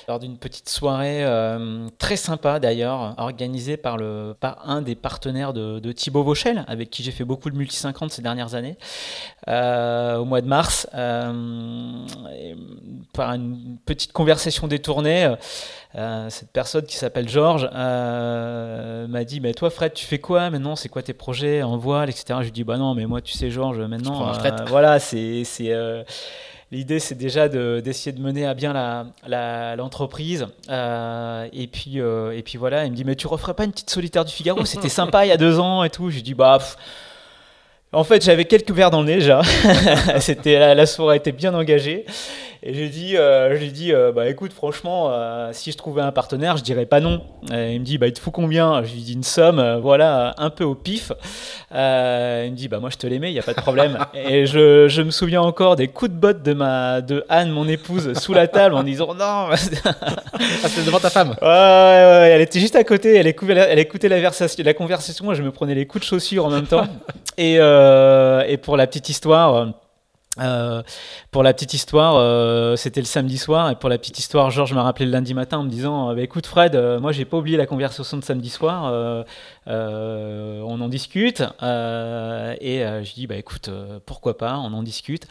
lors 0.07 0.19
d'une 0.19 0.37
petite 0.37 0.69
soirée 0.69 1.25
euh, 1.25 1.89
très 1.97 2.15
sympa 2.15 2.61
d'ailleurs, 2.61 3.13
organisée 3.17 3.75
par, 3.75 3.97
le, 3.97 4.33
par 4.39 4.69
un 4.69 4.81
des 4.81 4.95
partenaires 4.95 5.51
de, 5.51 5.79
de 5.79 5.91
Thibaut 5.91 6.23
Vauchel, 6.23 6.63
avec 6.69 6.89
qui 6.91 7.03
j'ai 7.03 7.11
fait 7.11 7.25
beaucoup 7.25 7.49
de 7.49 7.57
multi 7.57 7.75
50 7.75 8.11
ces 8.11 8.21
dernières 8.21 8.55
années, 8.55 8.77
euh, 9.49 10.15
au 10.15 10.23
mois 10.23 10.39
de 10.39 10.47
mars, 10.47 10.87
par 13.13 13.33
une 13.33 13.77
petite 13.85 14.13
conversation 14.13 14.67
détournée. 14.67 15.35
Cette 15.93 16.51
personne 16.51 16.85
qui 16.85 16.95
s'appelle 16.95 17.27
Georges 17.27 17.69
m'a 17.73 19.23
dit 19.23 19.39
mais 19.41 19.53
toi 19.53 19.69
Fred 19.69 19.93
tu 19.93 20.05
fais 20.05 20.19
quoi 20.19 20.49
maintenant? 20.49 20.75
C'est 20.75 20.89
quoi 20.89 21.01
tes 21.01 21.13
projets 21.13 21.61
en 21.63 21.77
voile, 21.77 22.09
etc. 22.09 22.39
Je 22.39 22.45
lui 22.45 22.51
dis, 22.51 22.63
bah 22.63 22.77
non, 22.77 22.95
mais 22.95 23.05
moi, 23.05 23.21
tu 23.21 23.33
sais, 23.33 23.51
Georges, 23.51 23.79
maintenant, 23.79 24.33
euh, 24.33 24.65
voilà, 24.67 24.99
c'est. 24.99 25.43
Euh, 25.61 26.03
l'idée, 26.71 26.99
c'est 26.99 27.15
déjà 27.15 27.49
d'essayer 27.49 28.11
de, 28.11 28.21
mener 28.21 28.45
à 28.45 28.53
bien 28.53 28.73
l'entreprise. 29.75 30.47
La, 30.67 30.73
euh, 30.73 31.47
et, 31.53 31.67
puis, 31.67 31.97
et 31.97 32.41
puis 32.43 32.57
voilà, 32.57 32.85
il 32.85 32.91
me 32.91 32.95
dit, 32.95 33.03
mais 33.03 33.15
tu 33.15 33.27
referais 33.27 33.53
pas 33.53 33.65
une 33.65 33.71
petite 33.71 33.89
solitaire 33.89 34.25
du 34.25 34.33
Figaro? 34.33 34.65
C'était 34.65 34.89
sympa 35.01 35.25
il 35.25 35.29
y 35.29 35.33
a 35.33 35.37
deux 35.37 35.59
ans 35.59 35.83
et 35.83 35.89
tout. 35.89 36.09
Je 36.09 36.15
lui 36.15 36.23
dis, 36.23 36.33
bah. 36.33 36.59
en 37.91 38.03
fait, 38.03 38.23
j'avais 38.23 38.45
quelques 38.45 38.71
verres 38.71 38.91
dans 38.91 39.01
le 39.01 39.07
nez 39.07 39.15
déjà. 39.15 39.41
C'était 40.19 40.59
la, 40.59 40.75
la, 40.75 40.85
soirée 40.85 41.17
était 41.17 41.31
bien 41.31 41.53
engagée. 41.53 42.05
Et 42.61 42.73
j'ai 42.73 42.89
dit, 42.89 43.13
euh, 43.15 43.57
dis, 43.71 43.93
euh, 43.93 44.11
bah 44.11 44.27
écoute, 44.27 44.51
franchement, 44.51 45.07
euh, 45.11 45.51
si 45.53 45.71
je 45.71 45.77
trouvais 45.77 46.01
un 46.01 46.11
partenaire, 46.11 46.57
je 46.57 46.63
dirais 46.63 46.85
pas 46.85 46.99
non. 46.99 47.21
Et 47.53 47.75
il 47.75 47.79
me 47.79 47.85
dit, 47.85 47.97
bah 47.97 48.07
il 48.07 48.11
te 48.11 48.19
faut 48.19 48.31
combien? 48.31 48.83
Je 48.83 48.93
lui 48.93 49.01
dis 49.01 49.13
une 49.13 49.23
somme, 49.23 49.79
voilà, 49.81 50.35
un 50.37 50.49
peu 50.49 50.65
au 50.65 50.75
pif. 50.75 51.13
il 51.71 51.77
me 51.77 52.55
dit, 52.55 52.67
bah 52.67 52.79
moi 52.79 52.89
je 52.89 52.97
te 52.97 53.07
l'aimais, 53.07 53.31
il 53.31 53.35
y 53.35 53.39
a 53.39 53.43
pas 53.43 53.53
de 53.53 53.61
problème. 53.61 53.97
et 54.13 54.45
je, 54.45 54.89
je, 54.89 55.01
me 55.01 55.11
souviens 55.11 55.41
encore 55.41 55.77
des 55.77 55.87
coups 55.87 56.11
de 56.11 56.17
botte 56.17 56.43
de 56.43 56.51
ma, 56.53 56.99
de 56.99 57.23
Anne, 57.29 57.49
mon 57.49 57.65
épouse, 57.65 58.11
sous 58.19 58.33
la 58.33 58.49
table 58.49 58.75
en 58.75 58.83
disant 58.83 59.13
non. 59.13 59.47
ah, 59.51 59.55
c'était 59.55 60.83
devant 60.85 60.99
ta 60.99 61.09
femme. 61.09 61.35
Ouais, 61.41 61.47
ouais, 61.47 61.51
ouais, 61.51 62.31
elle 62.33 62.41
était 62.41 62.59
juste 62.59 62.75
à 62.75 62.83
côté, 62.83 63.15
elle 63.15 63.27
écoutait, 63.27 63.53
elle 63.53 63.79
écoutait 63.79 64.09
la, 64.09 64.19
la 64.19 64.73
conversation, 64.73 65.23
moi 65.23 65.33
je 65.33 65.43
me 65.43 65.51
prenais 65.51 65.75
les 65.75 65.85
coups 65.85 66.03
de 66.03 66.09
chaussure 66.09 66.45
en 66.45 66.49
même 66.49 66.67
temps. 66.67 66.87
et, 67.37 67.53
et 67.53 68.57
pour 68.57 68.75
la 68.75 68.85
petite 68.85 69.07
histoire. 69.07 69.71
Euh, 70.39 70.81
pour 71.31 71.43
la 71.43 71.53
petite 71.53 71.73
histoire, 71.73 72.15
euh, 72.17 72.75
c'était 72.75 73.01
le 73.01 73.05
samedi 73.05 73.37
soir 73.37 73.69
et 73.69 73.75
pour 73.75 73.89
la 73.89 73.97
petite 73.97 74.19
histoire, 74.19 74.49
Georges 74.51 74.73
m'a 74.73 74.83
rappelé 74.83 75.05
le 75.05 75.11
lundi 75.11 75.33
matin 75.33 75.59
en 75.59 75.63
me 75.63 75.69
disant 75.69 76.13
bah, 76.13 76.21
"Écoute 76.21 76.45
Fred, 76.47 76.75
euh, 76.75 76.99
moi 76.99 77.11
j'ai 77.11 77.25
pas 77.25 77.37
oublié 77.37 77.57
la 77.57 77.65
conversation 77.65 78.17
de 78.17 78.23
samedi 78.23 78.49
soir. 78.49 78.93
Euh, 79.67 80.61
on 80.61 80.81
en 80.81 80.89
discute. 80.89 81.43
Euh, 81.61 82.55
et 82.59 82.83
euh, 82.83 83.03
je 83.03 83.13
dis, 83.13 83.27
bah 83.27 83.35
écoute, 83.35 83.69
pourquoi 84.05 84.37
pas, 84.37 84.57
on 84.57 84.73
en 84.73 84.83
discute. 84.83 85.27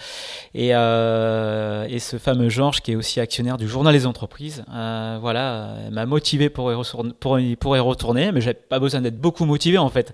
Et, 0.55 0.69
et 0.69 1.99
ce 1.99 2.17
fameux 2.19 2.49
Georges, 2.49 2.81
qui 2.81 2.93
est 2.93 2.97
aussi 2.97 3.21
actionnaire 3.21 3.57
du 3.57 3.69
journal 3.69 3.93
des 3.93 4.07
entreprises, 4.07 4.65
voilà, 4.69 5.75
m'a 5.91 6.07
motivé 6.07 6.51
pour 6.51 6.71
y, 6.73 6.75
retourner, 6.75 7.13
pour, 7.19 7.39
pour 7.61 7.77
y 7.77 7.81
retourner, 7.81 8.33
mais 8.33 8.41
j'avais 8.41 8.55
pas 8.55 8.79
besoin 8.79 9.01
d'être 9.01 9.19
beaucoup 9.19 9.45
motivé 9.45 9.79
en 9.79 9.89
fait. 9.89 10.13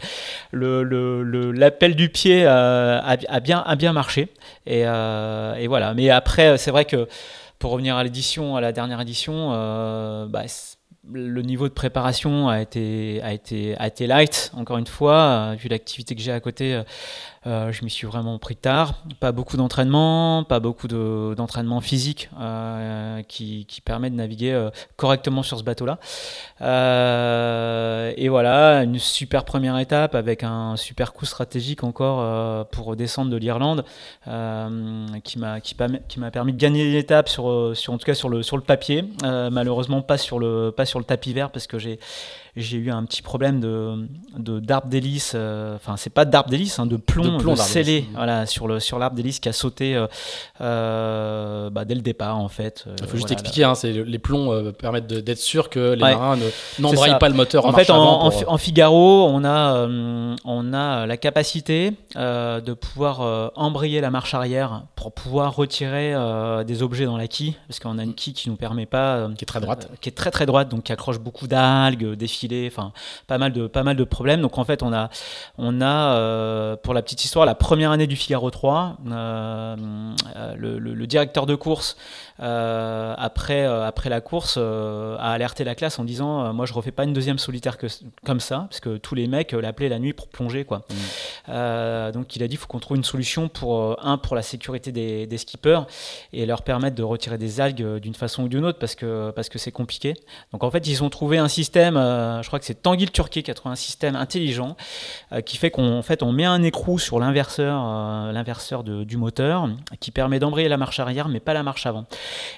L'appel 0.52 0.88
le, 0.88 1.22
le, 1.22 1.94
du 1.94 2.08
pied 2.08 2.46
a, 2.46 3.40
bien, 3.42 3.60
a 3.60 3.76
bien 3.76 3.92
marché. 3.92 4.28
Et, 4.66 4.80
et 4.80 5.66
voilà. 5.66 5.94
Mais 5.94 6.10
après, 6.10 6.58
c'est 6.58 6.70
vrai 6.70 6.84
que 6.84 7.08
pour 7.58 7.70
revenir 7.72 7.96
à 7.96 8.04
l'édition, 8.04 8.56
à 8.56 8.60
la 8.60 8.72
dernière 8.72 9.00
édition, 9.00 9.50
bah, 10.28 10.42
le 11.12 11.42
niveau 11.42 11.68
de 11.68 11.74
préparation 11.74 12.48
a 12.48 12.60
été, 12.60 13.20
a 13.22 13.32
été, 13.32 13.76
a 13.76 13.86
été 13.86 14.06
light, 14.06 14.50
encore 14.54 14.78
une 14.78 14.86
fois, 14.86 15.54
vu 15.56 15.68
l'activité 15.68 16.14
que 16.14 16.20
j'ai 16.20 16.32
à 16.32 16.40
côté. 16.40 16.82
Euh, 17.46 17.72
je 17.72 17.84
m'y 17.84 17.90
suis 17.90 18.06
vraiment 18.06 18.38
pris 18.38 18.56
tard. 18.56 18.94
Pas 19.20 19.32
beaucoup 19.32 19.56
d'entraînement, 19.56 20.44
pas 20.44 20.60
beaucoup 20.60 20.88
d'entraînement 20.88 21.80
physique 21.80 22.30
euh, 22.40 23.22
qui, 23.22 23.66
qui, 23.66 23.80
permet 23.80 24.08
de 24.08 24.14
naviguer 24.14 24.52
euh, 24.52 24.70
correctement 24.96 25.42
sur 25.42 25.58
ce 25.58 25.64
bateau-là. 25.64 25.98
et 28.16 28.28
voilà, 28.28 28.82
une 28.82 28.98
super 28.98 29.44
première 29.44 29.78
étape 29.78 30.14
avec 30.14 30.42
un 30.42 30.76
super 30.76 31.12
coup 31.12 31.26
stratégique 31.26 31.84
encore 31.84 32.66
pour 32.68 32.96
descendre 32.96 33.30
de 33.30 33.36
l'Irlande 33.36 33.84
qui 34.24 35.38
m'a 35.38 35.60
qui, 35.60 35.76
qui 36.08 36.20
permis 36.32 36.52
de 36.52 36.58
gagner 36.58 36.92
l'étape 36.92 37.28
sur, 37.28 37.76
sur 37.76 37.92
en 37.92 37.98
tout 37.98 38.06
cas 38.06 38.14
sur 38.14 38.28
le 38.28 38.42
sur 38.42 38.56
le 38.56 38.62
papier. 38.62 39.04
malheureusement 39.22 40.02
pas 40.02 40.18
sur 40.18 40.38
le 40.38 40.72
pas 40.74 40.86
sur 40.86 40.98
le 40.98 41.04
tapis 41.04 41.32
vert 41.32 41.50
parce 41.50 41.66
que 41.66 41.78
j'ai 41.78 41.98
j'ai 42.56 42.76
eu 42.76 42.90
un 42.90 43.04
petit 43.04 43.22
problème 43.22 43.60
de, 43.60 44.60
d'arbre 44.60 44.86
d'hélice, 44.86 45.32
euh, 45.34 45.74
enfin 45.74 45.96
c'est 45.96 46.10
pas 46.10 46.24
d'arbre 46.24 46.50
d'hélice, 46.50 46.78
hein, 46.78 46.86
de 46.86 46.96
plomb, 46.96 47.38
de 47.38 47.54
scellé 47.56 48.06
voilà, 48.14 48.46
sur, 48.46 48.68
le, 48.68 48.78
sur 48.78 48.98
l'arbre 48.98 49.16
d'hélice 49.16 49.40
qui 49.40 49.48
a 49.48 49.52
sauté 49.52 49.96
euh, 49.96 50.06
euh, 50.60 51.68
bah, 51.70 51.84
dès 51.84 51.96
le 51.96 52.00
départ 52.00 52.38
en 52.38 52.48
fait. 52.48 52.84
Il 53.00 53.06
faut 53.08 53.16
juste 53.16 53.32
expliquer, 53.32 53.64
hein, 53.64 53.74
c'est, 53.74 53.92
les 53.92 54.18
plombs 54.20 54.72
permettent 54.72 55.06
d'être 55.06 55.38
sûr 55.38 55.68
que 55.68 55.94
les 55.94 56.00
marins 56.00 56.36
ne, 56.36 56.48
n'embrayent 56.78 57.18
pas 57.18 57.28
le 57.28 57.34
moteur 57.34 57.66
en, 57.66 57.70
en 57.70 57.72
fait, 57.72 57.90
en, 57.90 58.26
en, 58.26 58.58
Figaro, 58.58 59.26
on 59.28 59.44
a, 59.44 59.88
on 60.44 60.72
a 60.72 61.06
la 61.06 61.16
capacité 61.16 61.92
de 62.14 62.72
pouvoir 62.72 63.52
embrayer 63.56 64.00
la 64.00 64.10
marche 64.10 64.34
arrière 64.34 64.84
pour 64.94 65.12
pouvoir 65.12 65.56
retirer 65.56 66.14
des 66.64 66.82
objets 66.82 67.06
dans 67.06 67.16
la 67.16 67.26
quille, 67.26 67.56
parce 67.66 67.80
qu'on 67.80 67.98
a 67.98 68.04
une 68.04 68.14
quille 68.14 68.32
qui 68.32 68.48
nous 68.48 68.56
permet 68.56 68.86
pas... 68.86 69.28
qui 69.36 69.44
est 69.44 69.46
très 69.46 69.60
droite. 69.60 69.88
qui 70.00 70.08
est 70.08 70.12
très 70.12 70.30
très 70.30 70.46
droite, 70.46 70.68
donc 70.68 70.84
qui 70.84 70.92
accroche 70.92 71.18
beaucoup 71.18 71.48
d'algues, 71.48 72.14
des 72.14 72.26
pas 73.26 73.38
mal 73.38 73.52
de 73.52 73.66
pas 73.66 73.82
mal 73.82 73.96
de 73.96 74.04
problèmes. 74.04 74.40
Donc 74.40 74.58
en 74.58 74.64
fait, 74.64 74.82
on 74.82 74.92
a 74.92 75.10
on 75.58 75.80
a 75.80 76.14
euh, 76.14 76.76
pour 76.76 76.94
la 76.94 77.02
petite 77.02 77.24
histoire 77.24 77.46
la 77.46 77.54
première 77.54 77.90
année 77.90 78.06
du 78.06 78.16
Figaro 78.16 78.50
3, 78.50 78.96
euh, 79.06 79.76
euh, 80.36 80.54
le, 80.56 81.06
directeur 81.06 81.46
de 81.46 81.54
course 81.54 81.96
après 82.38 83.64
après 83.64 84.10
la 84.10 84.20
course 84.20 84.56
a 84.56 85.32
alerté 85.32 85.64
la 85.64 85.74
classe 85.74 85.98
en 85.98 86.04
disant 86.04 86.52
moi 86.52 86.66
je 86.66 86.72
refais 86.72 86.90
pas 86.90 87.04
une 87.04 87.12
deuxième 87.12 87.38
solitaire 87.38 87.78
que, 87.78 87.86
comme 88.24 88.40
ça 88.40 88.66
parce 88.68 88.80
que 88.80 88.96
tous 88.96 89.14
les 89.14 89.26
mecs 89.26 89.52
l'appelaient 89.52 89.88
la 89.88 89.98
nuit 89.98 90.12
pour 90.12 90.28
plonger 90.28 90.64
quoi. 90.64 90.84
Mmh. 91.48 92.10
donc 92.12 92.36
il 92.36 92.42
a 92.42 92.48
dit 92.48 92.56
faut 92.56 92.66
qu'on 92.66 92.80
trouve 92.80 92.96
une 92.96 93.04
solution 93.04 93.48
pour 93.48 94.04
un 94.04 94.18
pour 94.18 94.36
la 94.36 94.42
sécurité 94.42 94.92
des, 94.92 95.26
des 95.26 95.38
skippers 95.38 95.82
et 96.32 96.46
leur 96.46 96.62
permettre 96.62 96.96
de 96.96 97.02
retirer 97.02 97.38
des 97.38 97.60
algues 97.60 97.98
d'une 97.98 98.14
façon 98.14 98.44
ou 98.44 98.48
d'une 98.48 98.64
autre 98.64 98.78
parce 98.78 98.94
que 98.94 99.30
parce 99.30 99.48
que 99.48 99.58
c'est 99.58 99.72
compliqué. 99.72 100.14
Donc 100.52 100.64
en 100.64 100.70
fait 100.70 100.86
ils 100.86 101.04
ont 101.04 101.10
trouvé 101.10 101.38
un 101.38 101.48
système 101.48 101.96
je 101.96 102.46
crois 102.46 102.58
que 102.58 102.64
c'est 102.64 102.82
Tanguy 102.82 103.06
Turquet 103.06 103.42
qui 103.42 103.50
a 103.50 103.54
trouvé 103.54 103.72
un 103.72 103.76
système 103.76 104.16
intelligent 104.16 104.76
euh, 105.32 105.40
qui 105.40 105.56
fait 105.56 105.70
qu'on 105.70 106.02
fait, 106.02 106.22
on 106.22 106.32
met 106.32 106.44
un 106.44 106.62
écrou 106.62 106.98
sur 106.98 107.18
l'inverseur 107.18 107.82
euh, 107.86 108.32
l'inverseur 108.32 108.84
du 108.84 109.16
moteur 109.16 109.68
qui 110.00 110.10
permet 110.10 110.38
d'embrayer 110.38 110.68
la 110.68 110.76
marche 110.76 111.00
arrière 111.00 111.28
mais 111.28 111.40
pas 111.40 111.54
la 111.54 111.62
marche 111.62 111.86
avant. 111.86 112.06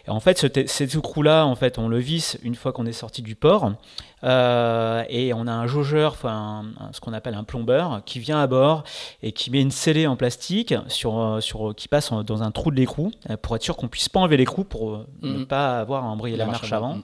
Et 0.07 0.11
en 0.11 0.21
fait, 0.21 0.39
cet 0.39 0.95
écrou-là, 0.95 1.47
en 1.47 1.55
fait, 1.55 1.79
on 1.79 1.89
le 1.89 1.99
visse 1.99 2.39
une 2.43 2.55
fois 2.55 2.73
qu'on 2.73 2.87
est 2.87 2.93
sorti 2.93 3.23
du 3.23 3.35
port. 3.35 3.73
Euh, 4.25 5.05
et 5.11 5.35
on 5.35 5.47
a 5.47 5.53
un 5.53 5.67
jaugeur, 5.67 6.13
enfin 6.13 6.65
ce 6.93 7.01
qu'on 7.01 7.13
appelle 7.13 7.35
un 7.35 7.45
plombeur, 7.45 8.01
qui 8.07 8.19
vient 8.19 8.41
à 8.41 8.47
bord 8.47 8.83
et 9.23 9.33
qui 9.33 9.51
met 9.51 9.61
une 9.61 9.71
scellée 9.71 10.07
en 10.07 10.17
plastique 10.17 10.75
sur, 10.89 11.39
sur, 11.41 11.75
qui 11.77 11.87
passe 11.87 12.11
dans 12.11 12.43
un 12.43 12.51
trou 12.51 12.71
de 12.71 12.77
l'écrou 12.77 13.13
pour 13.43 13.55
être 13.57 13.63
sûr 13.63 13.77
qu'on 13.77 13.89
puisse 13.89 14.09
pas 14.09 14.21
enlever 14.21 14.39
l'écrou 14.39 14.65
pour 14.65 15.05
ne 15.23 15.41
mhm. 15.41 15.47
pas 15.47 15.81
avoir 15.81 16.05
à 16.05 16.09
embrayer 16.09 16.37
la, 16.37 16.47
marche, 16.47 16.73
avant. 16.73 17.01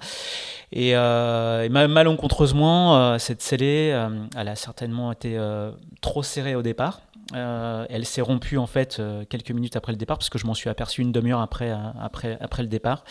Et, 0.73 0.97
euh, 0.97 1.69
malencontreusement, 1.69 2.97
euh, 2.97 3.19
cette 3.19 3.43
scellée, 3.43 3.91
euh, 3.93 4.09
elle 4.37 4.49
a 4.49 4.57
certainement 4.57 5.13
été 5.13 5.37
euh, 5.37 5.71
trop 6.01 6.23
serrée 6.23 6.55
au 6.55 6.63
départ. 6.63 7.03
Elle 7.35 8.05
s'est 8.05 8.21
rompue 8.21 8.59
en 8.59 8.67
fait 8.67 9.01
quelques 9.29 9.51
minutes 9.51 9.77
après 9.77 9.93
le 9.93 9.99
départ 9.99 10.19
parce 10.19 10.31
que 10.31 10.39
je 10.39 10.47
m'en 10.47 10.55
suis 10.55 10.69
aperçu 10.69 11.03
une 11.03 11.13
demi-heure 11.13 11.41
après, 11.41 11.75
après, 12.01 12.39
après 12.41 12.63
le 12.63 12.69
départ. 12.69 13.05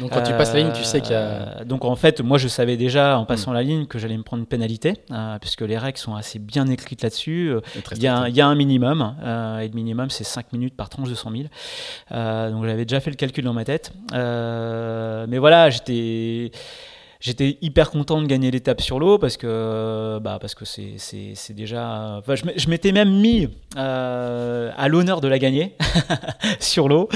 donc 0.00 0.10
quand 0.10 0.22
tu 0.22 0.32
passes 0.32 0.54
la 0.54 0.60
ligne, 0.60 0.72
tu 0.72 0.84
sais 0.84 1.00
qu'il 1.00 1.12
y 1.12 1.14
a. 1.14 1.64
Donc 1.64 1.84
en 1.84 1.96
fait, 1.96 2.20
moi 2.20 2.38
je 2.38 2.48
savais 2.48 2.76
déjà 2.76 3.18
en 3.18 3.24
passant 3.24 3.50
hmm. 3.50 3.54
la 3.54 3.62
ligne 3.62 3.86
que 3.86 3.98
j'allais 3.98 4.16
me 4.16 4.22
prendre 4.22 4.40
une 4.40 4.46
pénalité 4.46 4.94
puisque 5.40 5.62
les 5.62 5.78
règles 5.78 5.98
sont 5.98 6.14
assez 6.14 6.38
bien 6.38 6.66
écrites 6.66 7.02
là-dessus. 7.02 7.52
Il 7.92 8.02
y, 8.02 8.08
a, 8.08 8.28
il 8.28 8.34
y, 8.34 8.40
a 8.40 8.46
un 8.46 8.54
minimum 8.54 9.16
et 9.60 9.68
le 9.68 9.74
minimum 9.74 10.10
c'est 10.10 10.24
5 10.24 10.52
minutes 10.52 10.76
par 10.76 10.88
tranche 10.88 11.08
de 11.08 11.14
100 11.14 11.30
000. 11.30 11.44
donc 12.50 12.64
j'avais 12.64 12.84
déjà 12.84 13.00
fait 13.00 13.10
le 13.10 13.16
calcul 13.16 13.44
dans 13.44 13.52
ma 13.54 13.64
tête. 13.64 13.92
mais 14.12 15.38
voilà, 15.38 15.70
j'étais 15.70 16.50
J'étais 17.20 17.58
hyper 17.62 17.90
content 17.90 18.20
de 18.20 18.26
gagner 18.26 18.50
l'étape 18.50 18.80
sur 18.80 18.98
l'eau 18.98 19.18
parce 19.18 19.36
que 19.36 20.18
bah 20.22 20.38
parce 20.40 20.54
que 20.54 20.64
c'est 20.64 21.54
déjà. 21.54 22.22
Je 22.26 22.68
m'étais 22.68 22.92
même 22.92 23.20
mis 23.20 23.48
euh, 23.76 24.70
à 24.76 24.88
l'honneur 24.88 25.20
de 25.20 25.28
la 25.28 25.38
gagner 25.38 25.76
sur 26.60 26.88
l'eau 26.88 27.08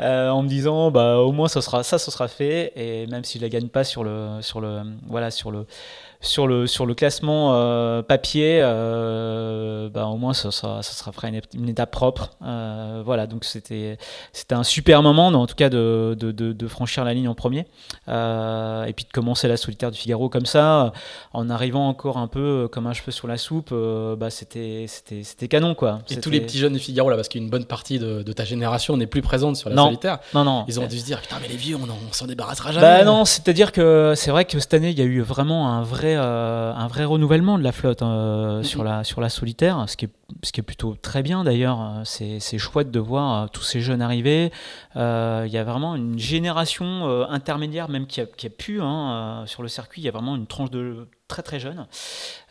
euh, 0.00 0.28
en 0.28 0.42
me 0.42 0.48
disant 0.48 0.90
bah 0.90 1.18
au 1.18 1.32
moins 1.32 1.48
ça 1.48 1.62
sera 1.62 1.82
ça 1.82 1.98
ce 1.98 2.10
sera 2.10 2.28
fait 2.28 2.72
et 2.76 3.06
même 3.06 3.24
si 3.24 3.38
je 3.38 3.42
la 3.42 3.48
gagne 3.48 3.68
pas 3.68 3.82
sur 3.82 4.04
le 4.04 4.42
sur 4.42 4.60
le 4.60 4.80
voilà 5.06 5.30
sur 5.30 5.50
le 5.50 5.66
sur 6.24 6.46
le, 6.46 6.68
sur 6.68 6.86
le 6.86 6.94
classement 6.94 7.50
euh, 7.54 8.00
papier, 8.00 8.60
bah, 8.60 10.06
au 10.06 10.16
moins 10.16 10.34
ça, 10.34 10.52
ça, 10.52 10.80
ça 10.80 10.92
sera 10.92 11.10
fera 11.10 11.26
une, 11.28 11.68
étape 11.68 11.90
propre. 11.90 12.30
Voilà, 12.40 13.26
donc 13.26 13.44
c'était 13.44 13.98
un 14.52 14.62
super 14.62 15.02
moment, 15.02 15.26
en 15.26 15.46
tout 15.48 15.56
cas 15.56 15.68
de, 15.68 16.14
de, 16.16 16.68
franchir 16.68 17.04
la 17.04 17.12
ligne 17.12 17.26
en 17.26 17.34
premier. 17.34 17.66
et 18.06 18.92
puis 18.94 19.04
de 19.04 19.10
commencer 19.12 19.41
la 19.48 19.56
solitaire 19.56 19.90
du 19.90 19.98
Figaro 19.98 20.28
comme 20.28 20.46
ça, 20.46 20.92
en 21.32 21.50
arrivant 21.50 21.88
encore 21.88 22.16
un 22.16 22.28
peu 22.28 22.68
comme 22.70 22.86
un 22.86 22.92
cheveu 22.92 23.12
sur 23.12 23.28
la 23.28 23.36
soupe, 23.36 23.74
bah, 24.18 24.30
c'était 24.30 24.86
canon. 25.48 25.74
Quoi. 25.74 26.00
Et 26.10 26.16
tous 26.16 26.30
les 26.30 26.40
petits 26.40 26.58
jeunes 26.58 26.74
du 26.74 26.78
Figaro, 26.78 27.10
là, 27.10 27.16
parce 27.16 27.28
qu'une 27.28 27.50
bonne 27.50 27.64
partie 27.64 27.98
de, 27.98 28.22
ta 28.32 28.44
génération 28.44 28.96
n'est 28.96 29.06
plus 29.06 29.22
présente 29.22 29.56
sur 29.56 29.68
la 29.68 29.74
non. 29.74 29.84
solitaire, 29.86 30.18
non, 30.34 30.44
non. 30.44 30.64
ils 30.68 30.80
ont 30.80 30.86
dû 30.86 30.98
se 30.98 31.04
dire 31.04 31.20
Putain, 31.20 31.36
mais 31.40 31.48
les 31.48 31.56
vieux, 31.56 31.76
on, 31.76 32.12
s'en 32.12 32.26
débarrassera 32.26 32.70
bah 32.70 32.74
jamais. 32.74 32.98
Bah 32.98 33.04
non, 33.04 33.24
c'est-à-dire 33.24 33.72
que 33.72 34.14
c'est 34.16 34.30
vrai 34.30 34.44
que 34.44 34.58
cette 34.58 34.74
année, 34.74 34.90
il 34.90 34.98
y 34.98 35.02
a 35.02 35.04
eu 35.04 35.20
vraiment 35.20 35.72
un 35.72 35.82
vrai 35.82 36.16
euh, 36.16 36.72
un 36.74 36.86
vrai 36.88 37.04
renouvellement 37.04 37.58
de 37.58 37.62
la 37.62 37.72
flotte 37.72 38.02
euh, 38.02 38.62
sur, 38.62 38.84
la, 38.84 39.04
sur 39.04 39.20
la 39.20 39.28
solitaire, 39.28 39.84
ce 39.86 39.96
qui 39.96 40.06
est, 40.06 40.10
ce 40.42 40.52
qui 40.52 40.60
est 40.60 40.64
plutôt 40.64 40.94
très 40.94 41.22
bien 41.22 41.44
d'ailleurs. 41.44 42.02
C'est, 42.04 42.40
chouette 42.58 42.90
de 42.90 43.00
voir 43.00 43.44
euh, 43.44 43.46
tous 43.52 43.62
ces 43.62 43.80
jeunes 43.80 44.02
arriver. 44.02 44.52
Il 44.94 45.00
y 45.00 45.58
a 45.58 45.64
vraiment 45.64 45.96
une 45.96 46.18
génération 46.18 47.26
intermédiaire 47.28 47.88
même 47.88 48.06
qui 48.06 48.20
a, 48.20 48.26
qui 48.26 48.48
pu 48.48 48.80
hein, 48.80 49.44
sur 49.46 49.62
le 49.62 49.68
circuit. 49.68 50.02
Il 50.02 50.04
y 50.04 50.08
a 50.08 50.12
vraiment 50.12 50.36
une 50.36 50.46
tranche 50.46 50.70
de 50.70 51.08
très 51.32 51.42
très 51.42 51.58
jeune. 51.58 51.86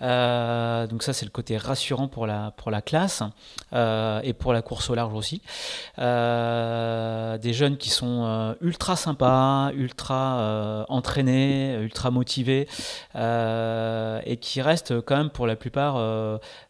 Euh, 0.02 0.88
donc 0.88 1.04
ça 1.04 1.14
c'est 1.14 1.26
le 1.26 1.32
côté 1.32 1.56
rassurant 1.58 2.08
pour 2.08 2.26
la, 2.26 2.52
pour 2.58 2.72
la 2.72 2.82
classe 2.82 3.22
euh, 3.74 4.20
et 4.24 4.34
pour 4.34 4.54
la 4.54 4.64
course 4.64 4.90
au 4.90 4.96
large 4.96 5.14
aussi. 5.14 5.44
Euh, 6.00 7.38
des 7.38 7.54
jeunes 7.54 7.78
qui 7.78 7.92
sont 7.92 8.56
ultra 8.60 8.96
sympas, 8.96 9.70
ultra 9.76 10.86
entraînés, 10.90 11.78
ultra 11.80 12.10
motivés 12.10 12.68
et 13.16 14.38
qui 14.38 14.62
restent 14.62 15.00
quand 15.02 15.18
même 15.18 15.30
pour 15.30 15.46
la 15.46 15.56
plupart 15.56 16.02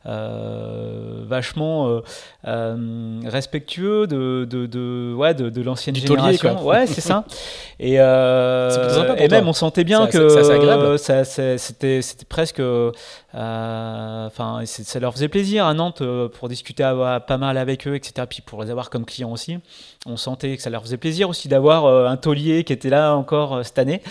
vachement 0.04 2.02
respectueux 2.44 4.08
de, 4.08 4.46
de, 4.50 4.66
de, 4.66 5.14
ouais, 5.16 5.34
de, 5.34 5.50
de 5.50 5.62
l'ancienne 5.62 5.96
génération. 5.96 6.66
ouais, 6.66 6.88
c'est 6.88 7.02
ça. 7.02 7.24
Et, 7.84 7.96
et 7.96 9.28
même 9.30 9.48
on 9.48 9.54
sentait 9.54 9.84
bien 9.84 10.06
que 10.08 10.28
c'était 11.58 12.01
c'était 12.02 12.26
presque. 12.26 12.60
Euh, 12.60 12.92
enfin, 13.34 14.62
ça 14.66 15.00
leur 15.00 15.14
faisait 15.14 15.28
plaisir 15.28 15.66
à 15.66 15.74
Nantes 15.74 16.02
euh, 16.02 16.28
pour 16.28 16.50
discuter 16.50 16.84
pas 17.28 17.38
mal 17.38 17.58
avec 17.58 17.88
eux, 17.88 17.96
etc. 17.96 18.28
Puis 18.30 18.42
pour 18.42 18.64
les 18.64 18.70
avoir 18.70 18.90
comme 18.90 19.06
clients 19.06 19.32
aussi. 19.32 19.58
On 20.06 20.18
sentait 20.18 20.58
que 20.58 20.64
ça 20.64 20.70
leur 20.70 20.82
faisait 20.82 20.98
plaisir 20.98 21.30
aussi 21.30 21.48
d'avoir 21.48 21.86
euh, 21.86 22.08
un 22.08 22.18
taulier 22.18 22.64
qui 22.64 22.74
était 22.74 22.90
là 22.90 23.16
encore 23.16 23.66
cette 23.66 23.80
année. 23.80 24.02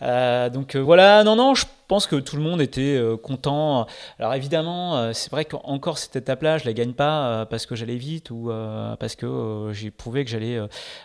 donc 0.00 0.76
voilà, 0.76 1.24
non, 1.24 1.36
non, 1.36 1.54
je 1.54 1.66
pense 1.88 2.06
que 2.06 2.16
tout 2.16 2.36
le 2.36 2.42
monde 2.42 2.62
était 2.62 2.98
content. 3.22 3.86
Alors 4.18 4.32
évidemment, 4.34 5.12
c'est 5.12 5.30
vrai 5.30 5.44
qu'encore 5.44 5.98
cette 5.98 6.16
étape-là, 6.16 6.56
je 6.56 6.64
la 6.64 6.72
gagne 6.72 6.92
pas 6.94 7.44
parce 7.50 7.66
que 7.66 7.74
j'allais 7.74 7.96
vite 7.96 8.30
ou 8.30 8.50
parce 8.98 9.14
que 9.14 9.70
j'ai 9.72 9.90
prouvé 9.90 10.24
que 10.24 10.30
j'allais 10.30 10.58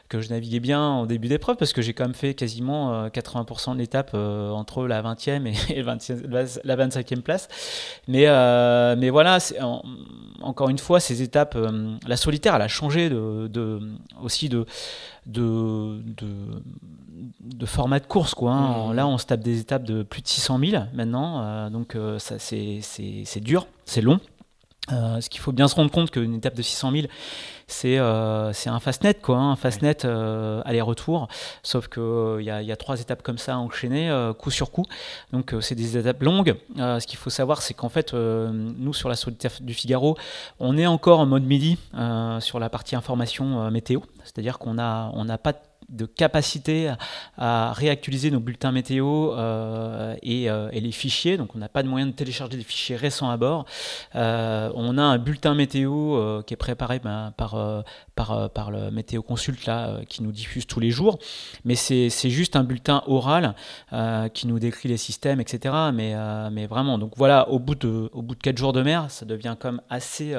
que 0.08 0.22
je 0.22 0.29
naviguais 0.29 0.62
bien 0.62 0.82
en 0.82 1.06
début 1.06 1.27
d'épreuve 1.27 1.58
parce 1.58 1.74
que 1.74 1.82
j'ai 1.82 1.94
quand 1.94 2.06
même 2.06 2.15
fait 2.15 2.34
quasiment 2.36 3.08
80% 3.08 3.74
de 3.74 3.79
l'étape 3.79 4.13
entre 4.13 4.88
la 4.88 5.03
20e 5.03 5.46
et, 5.46 5.75
le 5.75 5.84
20 5.84 6.62
la 6.63 6.75
25e 6.75 7.22
place. 7.22 7.48
Mais, 8.08 8.27
euh, 8.27 8.96
mais 8.98 9.10
voilà, 9.10 9.38
encore 10.41 10.70
une 10.70 10.77
fois, 10.77 11.00
ces 11.00 11.22
étapes, 11.22 11.56
euh, 11.56 11.96
la 12.08 12.17
solitaire, 12.17 12.56
elle 12.56 12.62
a 12.62 12.67
changé 12.67 13.10
de, 13.10 13.79
aussi 14.27 14.48
de, 14.48 14.65
de, 15.25 16.01
de, 17.41 17.65
format 17.65 18.00
de 18.00 18.05
course. 18.05 18.36
Quoi, 18.36 18.51
hein. 18.51 18.91
mmh. 18.91 18.96
Là, 18.96 19.07
on 19.07 19.17
se 19.17 19.25
tape 19.25 19.41
des 19.41 19.60
étapes 19.60 19.84
de 19.84 20.03
plus 20.03 20.22
de 20.22 20.27
600 20.27 20.60
000 20.60 20.84
maintenant, 20.93 21.41
euh, 21.41 21.69
donc 21.69 21.98
ça, 22.19 22.38
c'est 22.39 23.41
dur, 23.41 23.67
c'est 23.86 24.01
long. 24.01 24.19
Euh, 24.91 25.19
ce 25.19 25.29
qu'il 25.29 25.41
faut 25.41 25.51
bien 25.51 25.67
se 25.67 25.75
rendre 25.75 25.91
compte 25.91 26.12
qu'une 26.12 26.36
étape 26.36 26.55
de 26.55 26.62
600 26.62 26.91
000, 26.91 27.07
c'est 27.67 27.97
euh, 27.97 28.53
un 28.65 28.79
fastnet, 28.79 29.15
quoi, 29.15 29.38
hein, 29.38 29.51
un 29.51 29.55
fastnet 29.55 30.05
euh, 30.05 30.62
aller-retour. 30.65 31.27
Sauf 31.63 31.88
qu'il 31.88 32.38
il 32.39 32.43
y, 32.43 32.65
y, 32.65 32.71
a 32.71 32.75
trois 32.75 33.00
étapes 33.00 33.21
comme 33.21 33.38
ça 33.38 33.57
enchaînées, 33.57 34.09
coup 34.39 34.51
sur 34.51 34.71
coup. 34.71 34.86
Donc 35.33 35.53
c'est 35.62 35.75
des 35.75 35.97
étapes 35.97 36.24
longues. 36.24 36.55
ce 36.77 37.05
qu'il 37.05 37.19
faut 37.19 37.29
savoir, 37.29 37.62
c'est 37.62 37.74
qu'en 37.74 37.89
fait, 37.89 38.13
nous, 38.13 38.93
sur 38.93 39.09
la 39.09 39.15
solitaire 39.15 39.51
du 39.59 39.74
Figaro, 39.74 40.17
on 40.59 40.77
est 40.77 40.88
encore 40.88 41.19
en 41.19 41.25
mode 41.25 41.43
midi 41.43 41.77
sur 42.39 42.59
la 42.59 42.69
partie 42.69 42.95
information 42.95 43.69
météo. 43.69 44.00
C'est-à-dire 44.24 44.59
qu'on 44.59 44.75
n'a 44.75 45.12
on 45.13 45.27
a 45.29 45.38
pas 45.38 45.53
de 45.53 45.59
de 45.89 46.06
capacité 46.06 46.91
à, 47.38 47.74
réactualiser 47.74 48.29
nos 48.29 48.39
bulletins 48.39 48.72
météo 48.72 49.34
euh, 49.34 50.15
euh, 50.25 50.70
et, 50.72 50.82
les 50.82 50.91
fichiers. 50.91 51.38
Donc 51.38 51.56
on 51.56 51.60
n'a 51.60 51.70
pas 51.70 51.84
de 51.84 51.88
moyen 51.88 52.08
de 52.08 52.12
télécharger 52.12 52.58
des 52.58 52.63
fichiers 52.63 52.96
récents 52.96 53.29
à 53.29 53.38
bord. 53.38 53.65
Euh, 54.15 54.70
on 54.75 54.98
a 54.98 55.01
un 55.01 55.17
bulletin 55.17 55.56
météo 55.56 56.41
qui 56.44 56.53
est 56.53 56.58
préparé 56.58 57.00
ben, 57.00 57.34
par, 57.38 57.84
par, 58.15 58.72
le 58.72 58.91
météo 58.91 59.22
consulte 59.22 59.65
là, 59.65 60.00
qui 60.08 60.24
nous 60.24 60.32
diffuse 60.32 60.67
tous 60.67 60.79
les 60.79 60.91
jours. 60.91 61.20
Mais 61.63 61.75
c'est 61.75 62.29
juste 62.29 62.56
un 62.56 62.63
bulletin 62.63 63.03
oral 63.08 63.56
qui 64.34 64.48
nous 64.48 64.60
décrit 64.60 64.89
les 64.89 64.98
systèmes, 64.98 65.39
etc. 65.39 65.74
Mais, 65.94 66.15
mais 66.51 66.65
vraiment, 66.67 66.98
donc 66.98 67.13
voilà, 67.15 67.50
au 67.50 67.60
bout, 67.60 67.75
de, 67.75 68.10
au 68.12 68.22
bout 68.22 68.36
de 68.36 68.41
4 68.41 68.58
jours 68.58 68.74
de 68.74 68.82
mer, 68.82 69.10
ça 69.10 69.25
devient 69.25 69.56
comme 69.60 69.82
assez 69.89 70.36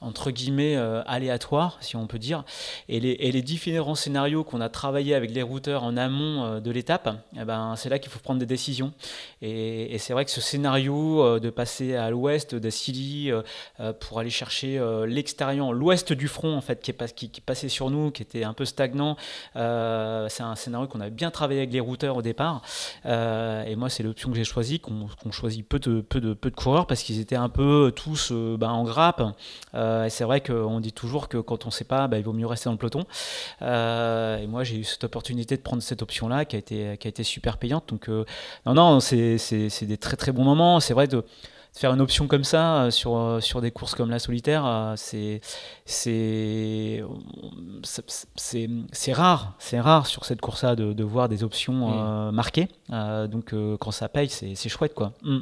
entre 0.00 0.30
guillemets 0.30 0.76
aléatoire, 1.06 1.78
si 1.80 1.96
on 1.96 2.06
peut 2.06 2.18
dire. 2.18 2.44
Et 2.88 3.00
les, 3.00 3.42
différents 3.42 3.94
scénarios 3.94 4.44
qu'on 4.44 4.60
a 4.60 4.68
travailler 4.68 5.14
avec 5.14 5.30
les 5.30 5.42
routeurs 5.42 5.84
en 5.84 5.96
amont 5.96 6.44
euh, 6.44 6.60
de 6.60 6.70
l'étape, 6.70 7.08
eh 7.40 7.44
ben, 7.44 7.74
c'est 7.76 7.88
là 7.88 7.98
qu'il 7.98 8.10
faut 8.10 8.18
prendre 8.18 8.40
des 8.40 8.46
décisions. 8.46 8.92
Et, 9.42 9.96
c'est 9.98 10.12
vrai 10.12 10.24
que 10.24 10.30
ce 10.30 10.40
scénario 10.40 11.22
euh, 11.22 11.40
de 11.40 11.50
passer 11.50 11.96
à 11.96 12.10
l'ouest 12.10 12.54
d'Assili 12.54 13.30
euh, 13.30 13.92
pour 14.00 14.18
aller 14.18 14.30
chercher 14.30 14.80
l'extérieur, 15.06 15.72
l'ouest 15.72 16.12
du 16.12 16.28
front 16.28 16.56
en 16.56 16.60
fait, 16.60 16.80
qui, 16.82 16.90
est, 16.90 17.40
passait 17.40 17.68
sur 17.68 17.90
nous, 17.90 18.10
qui 18.10 18.22
était 18.22 18.44
un 18.44 18.52
peu 18.52 18.64
stagnant, 18.64 19.16
c'est 19.54 19.60
un 20.42 20.54
scénario 20.56 20.88
qu'on 20.88 21.00
avait 21.00 21.10
bien 21.10 21.30
travaillé 21.30 21.60
avec 21.60 21.72
les 21.72 21.80
routeurs 21.80 22.16
au 22.16 22.22
départ. 22.22 22.62
et 23.04 23.76
moi, 23.76 23.88
c'est 23.88 24.02
l'option 24.02 24.30
que 24.30 24.36
j'ai 24.36 24.44
choisie, 24.44 24.80
qu'on 24.80 25.30
choisit 25.30 25.66
peu 25.66 25.78
de, 25.78 26.00
peu, 26.00 26.20
de, 26.20 26.34
peu 26.34 26.50
de 26.50 26.56
coureurs 26.56 26.86
parce 26.86 27.02
qu'ils 27.02 27.20
étaient 27.20 27.36
un 27.36 27.48
peu 27.48 27.92
tous 27.94 28.32
ben, 28.32 28.70
en 28.70 28.84
grappe. 28.84 29.22
Et 30.04 30.10
c'est 30.10 30.24
vrai 30.24 30.40
qu'on 30.40 30.80
dit 30.80 30.92
toujours 30.92 31.28
que 31.28 31.38
quand 31.38 31.64
on 31.64 31.68
ne 31.68 31.72
sait 31.72 31.84
pas, 31.84 32.08
ben, 32.08 32.18
il 32.18 32.24
vaut 32.24 32.32
mieux 32.32 32.46
rester 32.46 32.68
dans 32.68 32.72
le 32.72 32.78
peloton. 32.78 33.04
et 33.60 34.46
moi, 34.46 34.64
j'ai 34.64 34.76
eu 34.76 34.84
cette 34.84 35.04
opportunité 35.04 35.56
de 35.56 35.62
prendre 35.62 35.82
cette 35.82 36.02
option-là 36.02 36.44
qui, 36.44 36.56
a 36.56 36.58
été, 36.58 36.96
qui 36.98 37.08
a 37.08 37.10
été 37.10 37.22
super 37.22 37.58
payante. 37.58 37.88
Donc, 37.88 38.08
euh, 38.08 38.24
non, 38.64 38.74
non, 38.74 39.00
c'est 39.00 39.38
des 39.82 39.98
très 39.98 40.16
très 40.16 40.32
bons 40.32 40.44
moments. 40.44 40.80
C'est 40.80 40.94
vrai 40.94 41.06
de, 41.06 41.24
faire 41.72 41.92
une 41.92 42.00
option 42.00 42.26
comme 42.26 42.44
ça 42.44 42.84
euh, 42.84 42.90
sur, 42.90 43.16
euh, 43.16 43.40
sur 43.40 43.60
des 43.60 43.70
courses 43.70 43.94
comme 43.94 44.08
la 44.08 44.18
solitaire, 44.18 44.94
c'est 44.96 45.42
c'est 45.84 47.02
rare, 49.12 49.54
c'est 49.58 49.78
rare 49.78 50.06
sur 50.06 50.24
cette 50.24 50.40
course-là 50.40 50.74
de, 50.74 50.94
de, 50.94 51.04
voir 51.04 51.28
des 51.28 51.44
options 51.44 52.30
mm. 52.30 52.30
marquées. 52.34 52.68
donc, 52.90 53.54
quand 53.78 53.90
ça 53.90 54.08
paye, 54.08 54.28
c'est 54.28 54.68
chouette, 54.68 54.94
quoi. 54.94 55.12
Mm. 55.22 55.40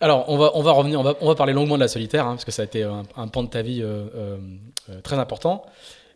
Alors, 0.00 0.24
on 0.28 0.38
va, 0.38 0.52
on 0.54 0.62
va 0.62 0.72
revenir, 0.72 1.00
on 1.00 1.02
va, 1.02 1.14
on 1.20 1.26
va 1.26 1.34
parler 1.34 1.52
longuement 1.52 1.76
de 1.76 1.80
la 1.80 1.88
solitaire, 1.88 2.26
hein, 2.26 2.32
parce 2.32 2.44
que 2.44 2.52
ça 2.52 2.62
a 2.62 2.64
été 2.64 2.82
un, 2.82 3.02
un 3.16 3.28
pan 3.28 3.42
de 3.42 3.48
ta 3.48 3.62
vie 3.62 3.84
très 5.02 5.18
important. 5.18 5.64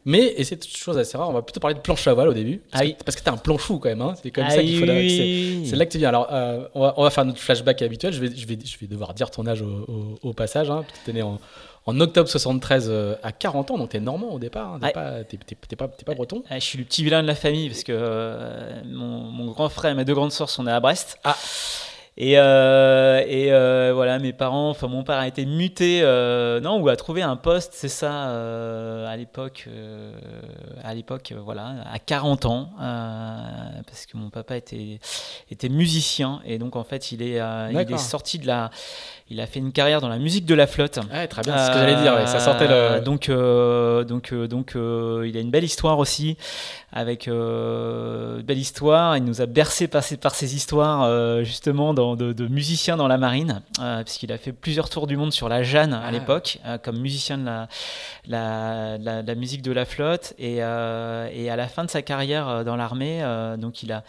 Mais, 0.07 0.35
et 0.37 0.45
c'est 0.45 0.63
une 0.63 0.77
chose 0.77 0.99
assez 0.99 1.17
rare, 1.17 1.31
on 1.31 1.33
va 1.33 1.43
plutôt 1.43 1.61
parler 1.61 1.75
de 1.75 1.81
planche 1.81 2.07
à 2.07 2.13
voile 2.13 2.29
au 2.29 2.35
début. 2.35 2.61
Parce, 2.71 2.85
que, 2.85 3.21
que 3.21 3.25
t'es 3.25 3.31
un 3.31 3.39
planchou 3.39 3.79
quand 3.79 3.89
même, 3.89 4.03
hein. 4.03 4.15
c'est 4.23 4.31
comme 4.31 4.49
ça 4.51 4.63
qu'il 4.63 4.79
faut. 4.79 4.87
C'est 4.87 5.77
là 5.77 5.87
que 5.87 5.93
tu 5.93 5.99
viens. 5.99 6.11
Alors, 6.11 6.29
euh, 6.31 6.69
on, 6.75 6.81
va, 6.81 6.95
on, 6.99 7.03
va, 7.03 7.11
faire 7.11 7.25
notre 7.25 7.39
flashback 7.39 7.81
habituel. 7.81 8.13
Je 8.13 8.21
vais, 8.21 8.37
je 8.37 8.47
vais, 8.47 8.59
je 8.63 8.79
vais 8.79 8.87
devoir 8.87 9.15
dire 9.15 9.31
ton 9.31 9.47
âge 9.47 9.63
au, 9.63 10.19
au, 10.23 10.33
passage. 10.35 10.71
Hein. 10.71 10.85
Tu 11.05 11.11
es 11.11 11.15
né 11.15 11.23
en, 11.23 11.41
en, 11.87 12.01
octobre 12.01 12.29
73 12.29 12.89
euh, 12.91 13.15
à 13.23 13.33
40 13.33 13.71
ans, 13.71 13.79
donc 13.79 13.91
tu 13.91 13.97
es 13.97 14.01
normand 14.01 14.35
au 14.35 14.39
départ. 14.39 14.75
Hein. 14.75 14.79
T'es 14.83 14.93
pas, 15.77 15.89
pas, 15.89 15.89
pas, 16.05 16.15
breton. 16.15 16.43
je 16.51 16.59
suis 16.59 16.79
le 16.79 16.85
petit 16.85 17.03
vilain 17.03 17.23
de 17.23 17.27
la 17.27 17.35
famille 17.35 17.71
parce 17.71 17.83
que 17.83 17.93
euh, 17.97 18.83
mon, 18.85 19.21
mon, 19.23 19.53
grand 19.53 19.71
frère 19.71 19.93
et 19.93 19.95
mes 19.95 20.05
deux 20.05 20.15
grandes 20.15 20.33
sœurs 20.33 20.51
sont 20.51 20.65
nés 20.65 20.73
à 20.73 20.81
Brest. 20.81 21.19
Ah. 21.25 21.37
Et, 22.17 22.39
euh, 22.39 23.25
et 23.27 23.53
euh, 23.53 23.91
voilà, 23.93 24.21
mes 24.21 24.33
parents, 24.33 24.71
enfin 24.71 24.87
mon 24.87 25.03
père 25.03 25.19
a 25.19 25.27
été 25.27 25.45
muté, 25.45 26.01
euh, 26.03 26.61
non, 26.61 26.81
ou 26.81 26.89
a 26.89 26.95
trouvé 26.95 27.23
un 27.23 27.35
poste, 27.35 27.73
c'est 27.75 27.89
ça, 27.89 28.31
à 29.09 29.17
l'époque, 29.17 29.69
à 30.85 30.95
l'époque, 30.95 31.35
voilà, 31.45 31.75
à 31.93 31.99
40 31.99 32.47
ans, 32.47 32.71
parce 32.79 34.07
que 34.07 34.17
mon 34.17 34.31
papa 34.31 34.57
était, 34.57 35.01
était 35.51 35.69
musicien, 35.69 36.41
et 36.45 36.59
donc 36.59 36.77
en 36.77 36.85
fait, 36.85 37.11
il 37.11 37.21
est, 37.21 37.41
il 37.73 37.93
est 37.93 37.99
sorti 37.99 38.39
de 38.39 38.47
la, 38.47 38.71
il 39.31 39.41
a 39.41 39.47
fait 39.47 39.61
une 39.61 39.73
carrière 39.73 40.01
dans 40.01 40.09
la 40.09 40.19
musique 40.19 40.47
de 40.47 40.55
la 40.55 40.67
flotte. 40.67 40.99
Ouais, 41.13 41.27
très 41.27 41.43
bien, 41.43 41.57
c'est 41.57 41.67
ce 41.67 41.73
que 41.73 41.79
j'allais 41.79 42.01
dire, 42.01 42.29
ça 42.29 42.41
sortait 42.41 42.69
le... 42.69 43.01
Donc, 43.01 43.31
donc, 44.09 44.35
donc 44.35 44.73
il 44.75 45.37
a 45.37 45.41
une 45.41 45.51
belle 45.51 45.65
histoire 45.65 45.99
aussi, 45.99 46.37
avec 46.93 47.27
une 47.27 48.43
belle 48.43 48.59
histoire, 48.59 49.17
il 49.17 49.25
nous 49.25 49.41
a 49.41 49.47
bercé 49.47 49.89
par 49.89 50.03
ses, 50.03 50.17
par 50.17 50.35
ses 50.35 50.55
histoires, 50.55 51.43
justement, 51.45 51.95
dans 51.95 52.17
de, 52.17 52.49
musicien 52.49 52.97
dans 52.97 53.09
la 53.09 53.19
marine, 53.19 53.63
euh, 53.81 54.03
puisqu'il 54.03 54.33
a 54.33 54.39
fait 54.39 54.53
plusieurs 54.53 54.89
tours 54.89 55.07
du 55.07 55.17
monde 55.17 55.33
sur 55.33 55.49
la 55.49 55.63
Jeanne 55.63 55.93
à 55.93 56.05
ah. 56.07 56.11
l'époque, 56.11 56.59
euh, 56.67 56.79
comme 56.79 56.99
musicien 56.99 57.39
de 57.39 57.45
la, 58.27 58.99
la, 58.99 59.35
musique 59.35 59.63
de 59.63 59.73
la 59.73 59.85
flotte. 59.85 60.35
Et, 60.39 60.63
euh, 60.63 61.29
et, 61.33 61.51
à 61.51 61.57
la 61.57 61.69
fin 61.69 61.85
de 61.85 61.91
sa 61.91 62.03
carrière 62.03 62.65
dans 62.65 62.77
l'armée, 62.77 63.23
donc 63.59 63.83
il, 63.83 63.93
a, 63.93 64.05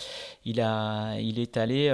il, 0.45 0.61
a, 0.61 1.15
il, 1.19 1.39
est 1.39 1.57
allé, 1.57 1.93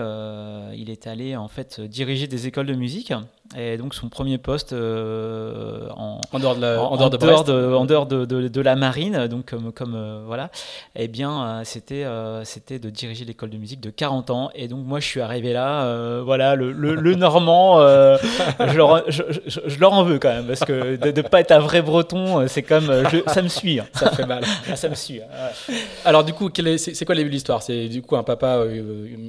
il 0.76 0.90
est 0.90 1.08
allé 1.08 1.36
en 1.36 1.48
fait 1.48 1.82
diriger 1.82 2.28
des 2.28 2.48
écoles 2.48 2.68
de 2.68 2.76
musique. 2.76 3.11
Tja 3.12 3.28
Et 3.58 3.78
donc 3.78 3.94
son 3.94 4.08
premier 4.08 4.38
poste 4.38 4.72
euh, 4.72 5.90
en, 5.98 6.22
en, 6.32 6.40
dehors 6.40 6.56
de 6.56 6.62
la, 6.62 6.82
en, 6.82 6.96
dehors, 6.96 7.10
de, 7.10 7.18
dehors 7.18 7.44
de, 7.44 7.74
en 7.74 7.86
dehors 7.86 8.06
de, 8.06 8.26
de, 8.26 8.62
la 8.62 8.76
marine, 8.78 9.28
donc 9.28 9.50
comme, 9.50 9.74
comme 9.74 9.96
euh, 9.96 10.24
voilà, 10.26 10.52
eh 10.96 11.10
bien 11.10 11.44
euh, 11.44 11.62
c'était 11.66 12.06
c'était 12.46 12.80
de 12.80 12.90
diriger 12.90 13.26
l'école 13.26 13.50
de 13.50 13.58
musique 13.58 13.82
de 13.82 13.90
40 13.90 14.30
ans. 14.30 14.52
Et 14.56 14.68
donc 14.70 14.86
moi 14.86 15.02
je 15.02 15.06
suis 15.06 15.20
arrivé 15.20 15.52
là, 15.52 16.22
voilà, 16.22 16.56
le, 16.56 16.72
le, 16.72 17.16
normand, 17.16 17.80
je, 17.82 18.78
leur, 18.78 19.04
je, 19.12 19.24
je, 19.46 19.80
leur 19.80 19.94
en 19.94 20.04
veux 20.04 20.18
quand 20.18 20.30
même 20.30 20.46
parce 20.46 20.62
que 20.62 20.96
de 20.96 21.22
ne 21.22 21.28
pas 21.28 21.42
être 21.42 21.52
un 21.52 21.60
vrai 21.60 21.82
breton, 21.82 22.48
c'est 22.48 22.64
comme 22.64 22.90
ça 23.28 23.42
me 23.42 23.50
suit, 23.50 23.80
hein. 23.80 23.88
ça 23.94 24.12
fait 24.12 24.26
mal, 24.26 24.46
ça 24.76 24.88
me 24.88 24.96
suit. 24.96 25.20
Hein. 25.22 25.74
Alors 26.06 26.24
du 26.24 26.32
coup, 26.34 26.50
c'est 26.78 27.06
quoi 27.06 27.16
le 27.16 27.20
début 27.20 27.30
de 27.30 27.36
l'histoire? 27.36 27.62
C'est 27.64 27.90
du 27.90 28.02
coup 28.02 28.16
un 28.16 28.24
papa 28.24 28.64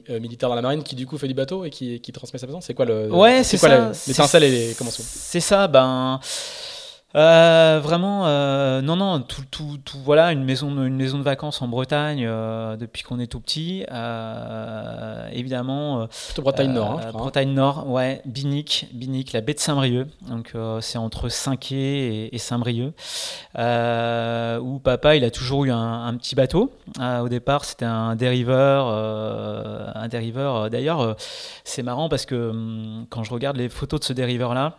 militaire 0.08 0.48
dans 0.48 0.54
la 0.54 0.62
marine 0.62 0.84
qui 0.84 0.94
du 0.94 1.06
coup 1.06 1.18
fait 1.18 1.28
du 1.28 1.34
bateau 1.34 1.64
et 1.64 1.70
qui, 1.70 2.00
qui 2.00 2.12
transmet 2.12 2.38
sa 2.38 2.46
passion. 2.46 2.60
C'est 2.60 2.74
quoi 2.74 2.84
le 2.84 3.12
Ouais, 3.12 3.42
c'est 3.42 3.56
ça. 3.56 3.90
L'étincelle 4.12 4.44
et 4.44 4.76
C'est 4.98 5.40
ça, 5.40 5.66
ben. 5.66 6.20
Euh, 7.14 7.78
vraiment, 7.82 8.26
euh, 8.26 8.80
non, 8.80 8.96
non, 8.96 9.20
tout, 9.20 9.44
tout, 9.50 9.78
tout, 9.84 9.98
voilà, 10.04 10.32
une 10.32 10.44
maison, 10.44 10.70
une 10.84 10.96
maison 10.96 11.18
de 11.18 11.22
vacances 11.22 11.60
en 11.60 11.68
Bretagne 11.68 12.24
euh, 12.26 12.76
depuis 12.76 13.02
qu'on 13.02 13.18
est 13.18 13.26
tout 13.26 13.40
petit. 13.40 13.84
évidemment. 15.32 16.06
Plutôt 16.26 16.42
Bretagne 16.42 16.72
Nord, 16.72 17.00
hein, 17.04 17.10
Bretagne 17.12 17.52
Nord, 17.52 17.90
ouais, 17.90 18.22
Binic, 18.24 18.88
Binic, 18.92 19.32
la 19.32 19.40
baie 19.40 19.54
de 19.54 19.60
Saint-Brieuc. 19.60 20.08
Donc 20.28 20.54
c'est 20.80 20.98
entre 20.98 21.28
Saint-Quay 21.28 22.30
et, 22.32 22.38
Saint-Brieuc. 22.38 22.94
où 23.56 24.78
papa, 24.78 25.16
il 25.16 25.24
a 25.24 25.30
toujours 25.30 25.64
eu 25.64 25.70
un, 25.70 26.14
petit 26.16 26.34
bateau. 26.34 26.72
au 26.98 27.28
départ, 27.28 27.64
c'était 27.64 27.84
un 27.84 28.16
dériveur, 28.16 28.86
un 28.88 30.08
dériveur. 30.08 30.70
D'ailleurs, 30.70 31.16
c'est 31.64 31.82
marrant 31.82 32.08
parce 32.08 32.26
que 32.26 32.50
hum, 32.50 33.06
quand 33.10 33.22
je 33.22 33.32
regarde 33.32 33.56
les 33.56 33.68
photos 33.68 34.00
de 34.00 34.04
ce 34.04 34.12
dériveur-là 34.12 34.76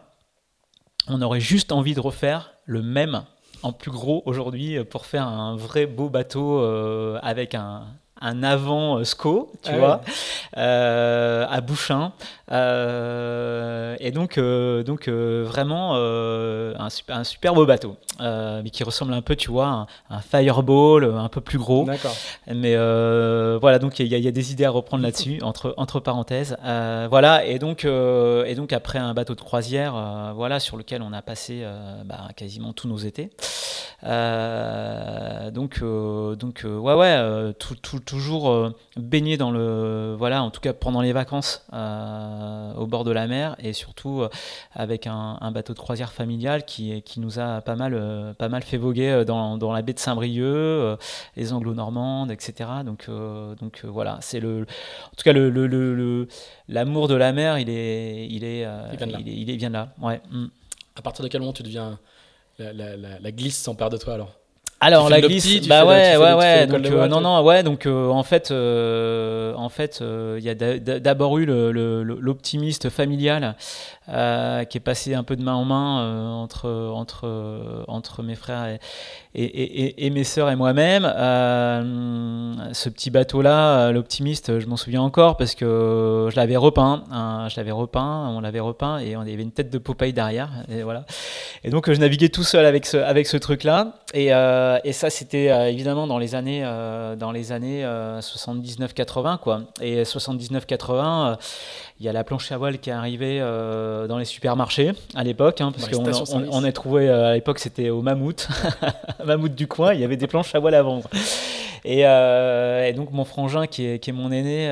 on 1.07 1.21
aurait 1.21 1.39
juste 1.39 1.71
envie 1.71 1.93
de 1.93 1.99
refaire 1.99 2.53
le 2.65 2.81
même 2.81 3.23
en 3.61 3.71
plus 3.71 3.91
gros 3.91 4.23
aujourd'hui 4.25 4.83
pour 4.83 5.05
faire 5.05 5.27
un 5.27 5.55
vrai 5.55 5.85
beau 5.85 6.09
bateau 6.09 6.59
euh, 6.59 7.19
avec 7.21 7.55
un, 7.55 7.87
un 8.23 8.41
avant 8.41 8.97
euh, 8.97 9.03
SCO, 9.03 9.51
tu 9.61 9.71
ah 9.73 9.77
vois, 9.77 10.01
euh, 10.57 11.45
à 11.49 11.61
Bouchain. 11.61 12.13
Euh, 12.51 13.95
et 13.99 14.11
donc, 14.11 14.39
donc 14.39 15.09
vraiment 15.09 15.95
un, 15.95 16.89
super, 16.89 17.17
un 17.17 17.23
super 17.23 17.53
beau 17.53 17.65
bateau, 17.65 17.97
mais 18.19 18.69
qui 18.71 18.83
ressemble 18.83 19.13
un 19.13 19.21
peu, 19.21 19.35
tu 19.35 19.51
vois, 19.51 19.67
un, 19.67 19.87
un 20.09 20.21
fireball 20.21 21.05
un 21.05 21.29
peu 21.29 21.41
plus 21.41 21.57
gros. 21.57 21.85
Mais 22.47 22.75
voilà, 22.75 23.79
donc 23.79 23.99
il 23.99 24.07
y, 24.07 24.19
y, 24.19 24.27
a 24.27 24.31
des 24.31 24.51
idées 24.51 24.65
à 24.65 24.69
reprendre 24.69 25.03
là-dessus, 25.03 25.39
entre, 25.43 25.73
entre 25.77 25.99
parenthèses. 25.99 26.57
voilà, 27.09 27.45
et 27.45 27.59
donc, 27.59 27.85
et 27.85 28.55
donc 28.55 28.71
après 28.71 28.99
un 28.99 29.13
bateau 29.13 29.35
de 29.35 29.41
croisière, 29.41 30.33
voilà, 30.35 30.59
sur 30.59 30.77
lequel 30.77 31.01
on 31.01 31.11
a 31.11 31.21
passé 31.21 31.65
bah, 32.05 32.29
quasiment 32.35 32.73
tous 32.73 32.87
nos 32.87 32.97
étés. 32.97 33.31
donc, 34.03 35.83
donc 35.83 36.63
ouais, 36.65 36.93
ouais, 36.93 37.53
tout, 37.57 37.75
tout 37.75 38.12
toujours 38.13 38.51
euh, 38.51 38.75
baigner 38.95 39.37
dans 39.37 39.49
le 39.49 40.13
voilà 40.15 40.43
en 40.43 40.51
tout 40.51 40.61
cas 40.61 40.71
pendant 40.71 41.01
les 41.01 41.13
vacances 41.13 41.65
euh, 41.73 42.73
au 42.75 42.85
bord 42.85 43.03
de 43.03 43.11
la 43.11 43.25
mer 43.25 43.55
et 43.57 43.73
surtout 43.73 44.21
euh, 44.21 44.29
avec 44.73 45.07
un, 45.07 45.51
bateau 45.51 45.73
de 45.73 45.79
croisière 45.79 46.11
familial 46.11 46.63
qui, 46.63 47.01
qui 47.01 47.19
nous 47.19 47.39
a 47.39 47.61
pas 47.61 47.75
mal 47.75 48.35
pas 48.37 48.49
mal 48.49 48.61
fait 48.61 48.77
voguer 48.77 49.23
dans, 49.25 49.57
dans 49.57 49.71
la 49.71 49.81
baie 49.81 49.93
de 49.93 49.99
Saint-Brieuc 49.99 50.97
les 51.35 51.53
anglo-normandes 51.53 52.31
etc 52.31 52.69
donc 52.85 53.09
donc 53.59 53.83
voilà 53.85 54.19
c'est 54.21 54.39
le 54.39 54.61
en 54.61 55.15
tout 55.15 55.23
cas 55.23 55.33
le, 55.33 55.49
le, 55.49 56.27
l'amour 56.67 57.07
de 57.07 57.15
la 57.15 57.33
mer 57.33 57.57
il 57.57 57.69
est 57.69 58.27
il 58.29 58.43
est 58.43 58.67
il 58.91 58.97
vient 58.97 59.07
de 59.07 59.11
là, 59.11 59.19
il, 59.25 59.57
vient 59.57 59.69
de 59.69 59.73
là. 59.73 59.93
Ouais. 60.01 60.21
Mm. 60.29 60.47
À 60.95 61.01
partir 61.01 61.23
de 61.23 61.29
quel 61.29 61.41
moment 61.41 61.53
tu 61.53 61.63
deviens 61.63 61.99
la, 62.59 62.73
la, 62.73 62.95
la, 62.95 63.19
la 63.19 63.31
glisse 63.31 63.57
sans 63.57 63.75
peur 63.75 63.89
de 63.89 63.97
toi 63.97 64.13
alors? 64.13 64.42
Alors 64.83 65.09
la 65.09 65.21
glisse, 65.21 65.67
bah 65.67 65.85
ouais, 65.85 66.17
ouais, 66.17 66.33
ouais. 66.33 66.67
Donc 66.67 66.85
euh, 66.85 67.07
non, 67.07 67.21
non, 67.21 67.41
ouais. 67.43 67.63
Donc 67.63 67.85
euh, 67.85 68.09
en 68.09 68.23
fait, 68.23 68.51
euh, 68.51 69.53
en 69.55 69.69
fait, 69.69 70.01
il 70.01 70.43
y 70.43 70.49
a 70.49 70.55
d'abord 70.55 71.37
eu 71.37 71.45
l'optimiste 71.45 72.89
familial 72.89 73.55
qui 74.07 74.77
est 74.77 74.83
passé 74.83 75.13
un 75.13 75.23
peu 75.23 75.35
de 75.35 75.43
main 75.43 75.53
en 75.53 75.65
main 75.65 76.33
entre 76.33 76.69
entre 76.93 77.85
entre 77.87 78.23
mes 78.23 78.35
frères 78.35 78.65
et, 78.65 78.79
et, 79.35 80.05
et, 80.05 80.09
mes 80.09 80.23
sœurs 80.23 80.49
et 80.49 80.55
moi-même. 80.55 81.03
ce 81.03 82.89
petit 82.89 83.09
bateau-là, 83.09 83.91
l'optimiste, 83.91 84.59
je 84.59 84.67
m'en 84.67 84.77
souviens 84.77 85.01
encore 85.01 85.37
parce 85.37 85.55
que 85.55 86.29
je 86.31 86.35
l'avais 86.35 86.57
repeint, 86.57 87.03
hein, 87.11 87.47
je 87.49 87.57
l'avais 87.57 87.71
repeint, 87.71 88.29
on 88.29 88.41
l'avait 88.41 88.59
repeint 88.59 88.99
et 88.99 89.15
on 89.15 89.21
avait 89.21 89.33
une 89.33 89.51
tête 89.51 89.69
de 89.69 89.77
Popeye 89.77 90.13
derrière. 90.13 90.49
Et 90.69 90.83
voilà. 90.83 91.05
Et 91.63 91.69
donc 91.69 91.91
je 91.91 91.99
naviguais 91.99 92.29
tout 92.29 92.43
seul 92.43 92.65
avec 92.65 92.85
ce 92.85 92.97
avec 92.97 93.27
ce 93.27 93.37
truc-là 93.37 94.03
et 94.13 94.31
euh, 94.31 94.77
ça, 94.91 95.09
c'était 95.09 95.49
euh, 95.49 95.71
évidemment 95.71 96.05
dans 96.05 96.19
les 96.19 96.35
années, 96.35 96.61
euh, 96.63 97.15
dans 97.15 97.31
les 97.31 97.51
années 97.51 97.83
79-80, 97.83 99.39
quoi. 99.39 99.61
Et 99.81 100.03
79-80, 100.03 101.37
il 101.99 102.05
y 102.05 102.09
a 102.09 102.13
la 102.13 102.23
planche 102.23 102.51
à 102.51 102.57
voile 102.57 102.79
qui 102.79 102.89
est 102.89 102.93
arrivée 102.93 103.39
dans 103.39 104.17
les 104.17 104.25
supermarchés 104.25 104.91
à 105.15 105.23
l'époque, 105.23 105.61
hein, 105.61 105.71
parce 105.71 105.89
qu'on 105.89 106.05
on, 106.35 106.47
on, 106.51 106.63
a 106.63 106.71
trouvé 106.71 107.09
à 107.09 107.33
l'époque, 107.33 107.59
c'était 107.59 107.89
au 107.89 108.01
Mammouth, 108.01 108.47
Mammouth 109.25 109.55
du 109.55 109.67
coin, 109.67 109.93
il 109.93 110.01
y 110.01 110.03
avait 110.03 110.17
des 110.17 110.27
planches 110.27 110.53
à 110.55 110.59
voile 110.59 110.75
à 110.75 110.83
vendre. 110.83 111.09
Et, 111.85 112.01
et 112.01 112.93
donc 112.93 113.11
mon 113.11 113.25
frangin, 113.25 113.67
qui 113.67 113.85
est, 113.85 113.99
qui 113.99 114.09
est 114.09 114.13
mon 114.13 114.31
aîné, 114.31 114.67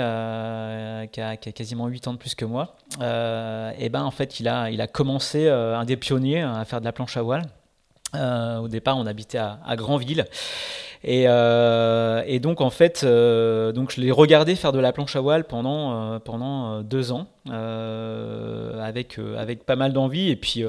qui 1.11 1.21
a, 1.21 1.37
qui, 1.37 1.49
a, 1.49 1.51
quasiment 1.51 1.87
8 1.87 2.07
ans 2.07 2.13
de 2.13 2.17
plus 2.17 2.35
que 2.35 2.45
moi, 2.45 2.75
et 2.99 3.89
ben 3.89 4.03
en 4.03 4.11
fait, 4.11 4.39
il 4.39 4.47
a, 4.47 4.69
il 4.71 4.81
a 4.81 4.87
commencé 4.87 5.47
un 5.47 5.85
des 5.85 5.97
pionniers 5.97 6.41
à 6.41 6.65
faire 6.65 6.79
de 6.79 6.85
la 6.85 6.91
planche 6.91 7.17
à 7.17 7.21
voile. 7.21 7.43
Euh, 8.15 8.57
au 8.57 8.67
départ, 8.67 8.97
on 8.97 9.05
habitait 9.05 9.37
à, 9.37 9.59
à 9.65 9.75
Granville. 9.75 10.25
Et, 11.03 11.23
euh, 11.27 12.21
et, 12.27 12.39
donc, 12.39 12.61
en 12.61 12.69
fait, 12.69 13.01
euh, 13.03 13.71
donc 13.71 13.91
je 13.91 14.01
l'ai 14.01 14.11
regardé 14.11 14.55
faire 14.55 14.71
de 14.71 14.79
la 14.79 14.93
planche 14.93 15.15
à 15.15 15.21
voile 15.21 15.45
pendant, 15.45 16.19
pendant 16.19 16.81
deux 16.81 17.11
ans, 17.11 17.27
avec, 17.49 19.19
avec 19.37 19.65
pas 19.65 19.75
mal 19.75 19.93
d'envie. 19.93 20.29
Et 20.29 20.35
puis, 20.35 20.63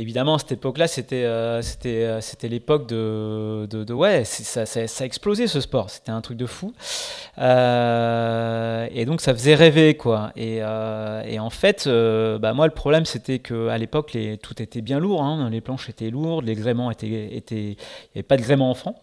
évidemment, 0.00 0.34
à 0.36 0.38
cette 0.38 0.52
époque-là, 0.52 0.88
c'était 0.88 1.24
euh, 1.24 1.60
euh, 1.86 2.20
l'époque 2.44 2.88
de, 2.88 3.92
ouais, 3.92 4.24
ça, 4.24 5.04
explosé 5.04 5.46
ce 5.46 5.60
sport. 5.60 5.90
C'était 5.90 6.10
un 6.10 6.20
truc 6.20 6.38
de 6.38 6.46
fou. 6.46 6.72
Euh, 7.38 8.88
et 8.92 9.04
donc 9.04 9.20
ça 9.20 9.32
faisait 9.34 9.54
rêver 9.54 9.94
quoi. 9.94 10.32
Et, 10.36 10.62
en 10.64 11.50
fait, 11.50 11.88
bah 11.88 12.52
moi 12.54 12.66
le 12.66 12.72
problème 12.72 13.04
c'était 13.04 13.38
que 13.38 13.68
à 13.68 13.78
l'époque 13.78 14.16
tout 14.42 14.62
était 14.62 14.80
bien 14.80 14.98
lourd. 14.98 15.22
Hein. 15.22 15.48
Les 15.50 15.60
planches 15.60 15.88
étaient 15.88 16.10
lourdes, 16.10 16.44
les 16.46 16.54
gréements 16.54 16.90
étaient 16.90 17.36
étaient 17.36 17.54
il 17.54 17.68
n'y 17.68 17.76
avait 18.16 18.22
pas 18.22 18.36
de 18.36 18.42
gréement 18.42 18.70
enfant. 18.70 18.94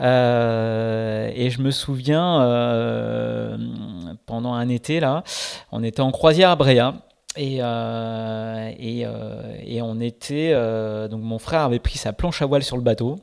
et 0.00 1.50
je 1.50 1.60
me 1.60 1.70
souviens 1.70 2.38
pendant 4.26 4.54
un 4.54 4.68
été 4.68 5.00
là, 5.00 5.24
on 5.72 5.82
était 5.82 6.02
en 6.02 6.12
croisière 6.12 6.50
à 6.50 6.56
Bréa. 6.56 6.94
Et, 7.36 7.58
euh, 7.60 8.70
euh, 8.80 9.56
et, 9.64 9.82
on 9.82 10.00
était. 10.00 10.52
Euh, 10.52 11.08
donc 11.08 11.22
mon 11.22 11.38
frère 11.38 11.60
avait 11.60 11.78
pris 11.78 11.98
sa 11.98 12.12
planche 12.12 12.42
à 12.42 12.46
voile 12.46 12.62
sur 12.62 12.76
le 12.76 12.82
bateau. 12.82 13.16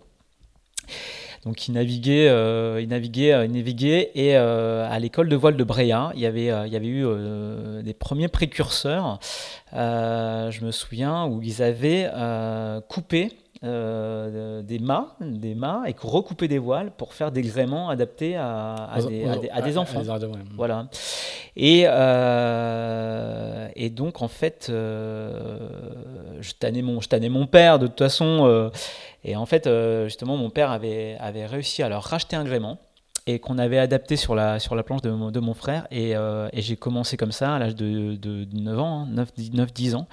Donc 1.45 1.67
il 1.67 1.73
naviguait, 1.73 2.27
il 2.81 2.87
naviguait, 2.87 3.45
il 3.45 3.51
naviguait. 3.51 4.11
Et 4.15 4.35
à 4.35 4.97
l'école 4.99 5.27
de 5.27 5.35
voile 5.35 5.57
de 5.57 5.63
Bréa, 5.63 6.11
il 6.15 6.21
y 6.21 6.25
avait, 6.25 6.45
il 6.45 6.73
y 6.73 6.75
avait 6.75 6.87
eu 6.87 7.05
des 7.83 7.93
premiers 7.93 8.29
précurseurs. 8.29 9.19
je 9.73 10.65
me 10.65 10.71
souviens 10.71 11.25
où 11.25 11.41
ils 11.41 11.61
avaient 11.61 12.09
coupé 12.87 13.29
euh, 13.63 14.61
des 14.61 14.79
mâts, 14.79 15.15
des 15.21 15.55
mâts 15.55 15.83
et 15.87 15.95
recouper 15.97 16.49
des 16.49 16.57
voiles 16.57 16.91
pour 16.91 17.13
faire 17.13 17.31
des 17.31 17.41
gréements 17.41 17.87
adaptés 17.87 18.35
à, 18.35 18.97
des, 19.63 19.77
enfants. 19.77 20.01
Voilà. 20.57 20.87
Et, 21.55 21.83
euh, 21.87 23.69
et 23.77 23.89
donc 23.89 24.21
en 24.21 24.27
fait, 24.27 24.67
euh, 24.69 25.59
je 26.41 26.51
tannais 26.59 26.81
mon, 26.81 26.99
je 26.99 27.07
tannais 27.07 27.29
mon 27.29 27.47
père 27.47 27.79
de 27.79 27.87
toute 27.87 27.99
façon. 27.99 28.69
et 29.23 29.37
en 29.37 29.45
fait, 29.45 29.69
justement, 30.03 30.35
mon 30.35 30.49
père 30.49 30.69
avait, 30.69 31.15
avait 31.21 31.45
réussi 31.45 31.83
à 31.83 31.89
leur 31.89 32.03
racheter 32.03 32.35
un 32.35 32.43
gréement 32.43 32.79
et 33.25 33.39
qu'on 33.39 33.57
avait 33.57 33.77
adapté 33.79 34.15
sur 34.15 34.35
la, 34.35 34.59
sur 34.59 34.75
la 34.75 34.83
planche 34.83 35.01
de 35.01 35.39
mon, 35.39 35.53
frère. 35.53 35.87
Et, 35.91 36.15
euh, 36.15 36.49
et 36.51 36.61
j'ai 36.61 36.75
commencé 36.75 37.17
comme 37.17 37.31
ça 37.31 37.55
à 37.55 37.59
l'âge 37.59 37.75
de, 37.75 38.15
de, 38.15 38.45
9 38.53 38.79
ans, 38.79 39.07
9-10 39.07 39.91
hein, 39.91 39.97
ans, 39.97 40.07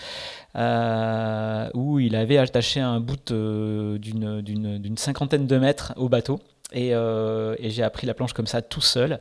euh, 0.57 1.70
où 1.75 1.99
il 1.99 2.14
avait 2.14 2.38
attaché 2.38 2.81
un 2.81 3.01
bout 3.01 3.33
d'une 3.33 4.94
cinquantaine 4.96 5.46
de 5.46 5.59
mètres 5.59 5.92
au 5.96 6.09
bateau. 6.09 6.40
Et, 6.73 6.94
euh, 6.94 7.57
j'ai 7.61 7.83
appris 7.83 8.07
la 8.07 8.14
planche 8.14 8.33
comme 8.33 8.46
ça 8.46 8.62
tout 8.62 8.81
seul, 8.81 9.14
euh, 9.14 9.16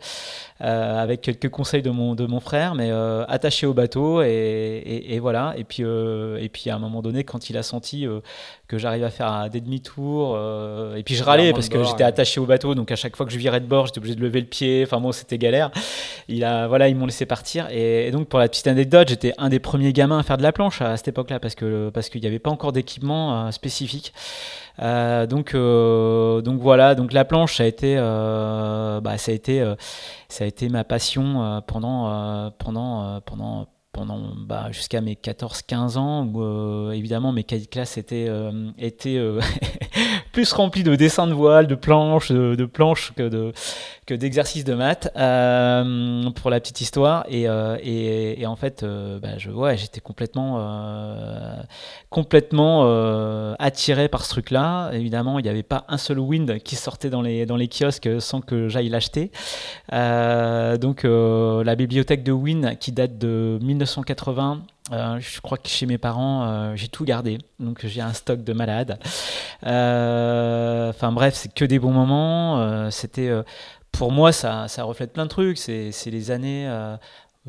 avec 0.59 1.21
quelques 1.21 1.49
conseils 1.49 1.81
de 1.81 1.89
mon, 1.89 2.15
de 2.15 2.25
mon 2.25 2.39
frère, 2.39 2.75
mais 2.75 2.89
euh, 2.91 3.23
attaché 3.27 3.65
au 3.65 3.73
bateau. 3.73 4.21
Et, 4.21 5.05
et, 5.09 5.19
voilà. 5.19 5.53
Et 5.57 5.63
puis, 5.63 5.83
et 5.83 6.49
puis 6.49 6.69
à 6.69 6.75
un 6.75 6.79
moment 6.79 7.01
donné, 7.01 7.23
quand 7.23 7.49
il 7.49 7.57
a 7.57 7.63
senti 7.63 8.05
que 8.67 8.77
j'arrivais 8.77 9.05
à 9.05 9.09
faire 9.09 9.49
des 9.49 9.61
demi-tours, 9.61 10.37
et 10.95 11.03
puis 11.03 11.15
je 11.15 11.23
râlais 11.23 11.53
parce 11.53 11.69
que 11.69 11.83
j'étais 11.83 12.03
attaché 12.03 12.39
au 12.39 12.45
bateau, 12.45 12.75
donc 12.75 12.91
à 12.91 12.95
chaque 12.95 13.15
fois 13.15 13.25
que 13.25 13.31
je 13.31 13.37
virais 13.37 13.59
de 13.59 13.65
bord, 13.67 13.87
j'étais 13.87 13.99
obligé 13.99 14.15
de 14.15 14.21
lever 14.21 14.41
le 14.41 14.47
pied. 14.47 14.83
Enfin 14.85 14.99
bon, 14.99 15.11
c'était 15.11 15.37
galère. 15.37 15.71
Il 16.27 16.43
a, 16.43 16.67
voilà, 16.67 16.89
ils 16.89 16.95
m'ont 16.95 17.05
laissé 17.05 17.25
partir. 17.25 17.67
Et, 17.71 18.11
donc 18.11 18.27
pour 18.27 18.39
la 18.39 18.47
petite 18.47 18.67
anecdote, 18.67 19.09
j'étais 19.09 19.33
un 19.37 19.49
des 19.49 19.59
premiers 19.59 19.93
gamins 19.93 20.19
à 20.19 20.23
faire 20.23 20.37
de 20.37 20.43
la 20.43 20.51
planche 20.51 20.81
à, 20.81 20.97
cette 20.97 21.09
époque-là 21.09 21.39
parce 21.39 21.55
que 21.55 21.89
parce 21.89 22.09
qu'il 22.09 22.21
n'y 22.21 22.27
avait 22.27 22.39
pas 22.39 22.51
encore 22.51 22.71
d'équipement 22.71 23.51
spécifique. 23.51 24.13
Euh, 24.81 25.25
donc, 25.25 25.55
euh, 25.55 26.41
donc 26.41 26.59
voilà, 26.61 26.95
donc 26.95 27.11
la 27.13 27.25
planche, 27.25 27.57
ça 27.57 27.63
a 27.63 27.65
été, 27.65 27.95
euh, 27.97 29.01
bah, 29.01 29.17
ça 29.17 29.31
a 29.31 29.35
été, 29.35 29.63
ça 30.29 30.43
a 30.43 30.47
été 30.49 30.69
ma 30.69 30.83
passion 30.83 31.61
pendant, 31.67 32.51
pendant, 32.59 33.21
pendant 33.21 33.67
pendant 33.91 34.35
bah, 34.35 34.71
jusqu'à 34.71 35.01
mes 35.01 35.15
14-15 35.15 35.97
ans, 35.97 36.25
où 36.27 36.91
évidemment 36.91 37.31
mes 37.31 37.43
cahiers 37.43 37.65
de 37.65 37.69
classe 37.69 37.97
étaient, 37.97 38.29
étaient 38.77 39.19
plus 40.31 40.51
remplis 40.53 40.83
de 40.83 40.95
dessins 40.95 41.27
de 41.27 41.33
voile, 41.33 41.67
de 41.67 41.75
planches, 41.75 42.31
de, 42.31 42.65
planches 42.65 43.13
que 43.15 43.51
que 44.05 44.13
d'exercices 44.13 44.63
de 44.63 44.73
maths 44.73 45.11
pour 45.13 46.49
la 46.49 46.59
petite 46.59 46.81
histoire. 46.81 47.25
Et, 47.29 47.43
et 47.43 48.45
en 48.45 48.55
fait, 48.55 48.83
bah, 48.83 49.37
je, 49.37 49.51
j'étais 49.77 50.01
complètement 50.01 50.57
complètement 52.09 52.81
euh, 52.85 53.53
attiré 53.59 54.07
par 54.07 54.25
ce 54.25 54.31
truc-là. 54.31 54.91
Évidemment, 54.93 55.39
il 55.39 55.43
n'y 55.43 55.49
avait 55.49 55.63
pas 55.63 55.85
un 55.87 55.97
seul 55.97 56.19
Wind 56.19 56.59
qui 56.59 56.75
sortait 56.75 57.09
dans 57.09 57.21
les, 57.21 57.45
dans 57.45 57.55
les 57.55 57.67
kiosques 57.67 58.09
sans 58.19 58.41
que 58.41 58.67
j'aille 58.67 58.89
l'acheter. 58.89 59.31
Euh, 59.93 60.77
donc, 60.77 61.05
euh, 61.05 61.63
la 61.63 61.75
bibliothèque 61.75 62.23
de 62.23 62.31
Wind 62.31 62.77
qui 62.79 62.91
date 62.91 63.17
de 63.17 63.59
1980. 63.61 64.61
Je 64.91 65.41
crois 65.41 65.57
que 65.57 65.69
chez 65.69 65.85
mes 65.85 65.97
parents, 65.97 66.75
j'ai 66.75 66.87
tout 66.87 67.05
gardé. 67.05 67.37
Donc, 67.59 67.85
j'ai 67.85 68.01
un 68.01 68.13
stock 68.13 68.43
de 68.43 68.53
malades. 68.53 68.99
Enfin, 69.63 71.11
bref, 71.11 71.35
c'est 71.35 71.53
que 71.53 71.65
des 71.65 71.79
bons 71.79 71.91
moments. 71.91 72.89
C'était 72.91 73.31
pour 73.91 74.11
moi, 74.11 74.31
ça, 74.31 74.67
ça, 74.67 74.83
reflète 74.83 75.13
plein 75.13 75.25
de 75.25 75.29
trucs. 75.29 75.57
C'est 75.57 75.91
les 76.07 76.31
années 76.31 76.67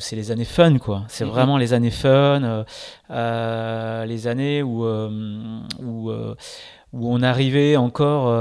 c'est 0.01 0.17
les 0.17 0.31
années 0.31 0.45
fun, 0.45 0.79
quoi. 0.79 1.05
C'est 1.09 1.25
mhm. 1.25 1.31
vraiment 1.31 1.57
les 1.57 1.73
années 1.73 1.91
fun, 1.91 2.43
euh, 2.43 2.65
euh, 3.11 4.05
les 4.07 4.27
années 4.27 4.63
où, 4.63 4.85
euh, 4.85 5.61
où, 5.83 6.11
où, 6.11 7.15
on 7.15 7.23
arrivait 7.23 7.77
encore 7.77 8.33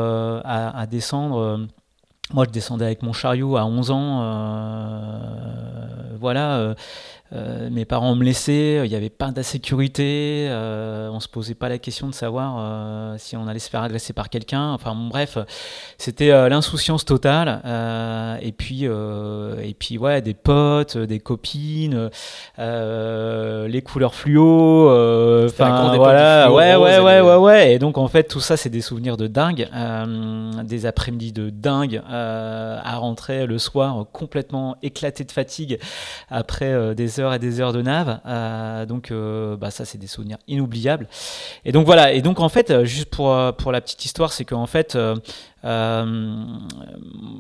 à, 0.46 0.86
descendre. 0.88 1.68
moi, 2.34 2.46
je 2.46 2.52
descendais 2.52 2.86
avec 2.86 3.04
mon 3.04 3.14
chariot 3.14 3.58
à 3.58 3.66
11 3.66 3.92
ans. 3.92 4.20
voilà 6.20 6.76
euh, 7.32 7.70
mes 7.70 7.86
parents 7.86 8.16
me 8.16 8.24
laissaient, 8.24 8.82
il 8.84 8.90
n'y 8.90 8.96
avait 8.96 9.12
pas 9.12 9.30
d'insécurité, 9.32 10.48
euh, 10.50 11.10
on 11.12 11.20
se 11.20 11.28
posait 11.28 11.54
pas 11.54 11.70
la 11.70 11.78
question 11.78 12.08
de 12.08 12.14
savoir 12.14 12.56
euh, 12.58 13.16
si 13.20 13.38
on 13.38 13.48
allait 13.48 13.60
se 13.60 13.70
faire 13.70 13.84
agresser 13.84 14.14
par 14.14 14.30
quelqu'un. 14.30 14.72
Enfin 14.72 14.96
bref, 14.96 15.38
c'était 16.00 16.32
euh, 16.32 16.50
l'insouciance 16.50 17.06
totale. 17.06 17.62
et 18.42 18.52
puis 18.52 18.86
et 18.86 19.76
puis 19.78 19.98
ouais, 19.98 20.22
des 20.22 20.34
potes, 20.34 20.98
des 20.98 21.20
copines, 21.20 22.10
les 22.58 23.82
couleurs 23.86 24.16
fluo. 24.16 24.90
Enfin 25.46 25.96
voilà, 25.96 26.52
ouais 26.52 26.76
ouais 26.76 27.00
ouais 27.00 27.22
ouais 27.22 27.36
ouais. 27.36 27.74
Et 27.74 27.80
donc 27.80 27.98
en 27.98 28.08
fait 28.08 28.24
tout 28.24 28.40
ça 28.40 28.58
c'est 28.58 28.70
des 28.70 28.82
souvenirs 28.82 29.18
de 29.18 29.28
dingue, 29.28 29.68
des 30.64 30.86
après-midi 30.88 31.32
de 31.32 31.50
dingue 31.52 32.02
à 32.10 32.98
rentrer 32.98 33.46
le 33.46 33.60
soir 33.60 34.06
complètement 34.12 34.78
éclaté 34.82 35.24
de 35.24 35.32
fatigue 35.32 35.80
après 36.30 36.96
des 36.96 37.19
des 37.20 37.24
heures 37.24 37.34
et 37.34 37.40
des 37.40 37.62
heures 37.62 37.74
de 37.74 37.82
nave. 37.82 38.88
donc, 38.88 39.12
bah, 39.60 39.72
ça, 39.72 39.86
c'est 39.86 39.98
des 39.98 40.08
souvenirs 40.08 40.38
inoubliables. 40.48 41.08
Et 41.66 41.72
donc, 41.72 41.86
voilà. 41.86 42.14
Et 42.14 42.22
donc, 42.22 42.40
en 42.40 42.50
fait, 42.50 42.84
juste 42.86 43.10
pour, 43.10 43.36
pour 43.58 43.72
la 43.72 43.82
petite 43.82 44.06
histoire, 44.06 44.32
c'est 44.32 44.46
qu'en 44.46 44.68
fait, 44.68 44.98
euh, 45.66 46.46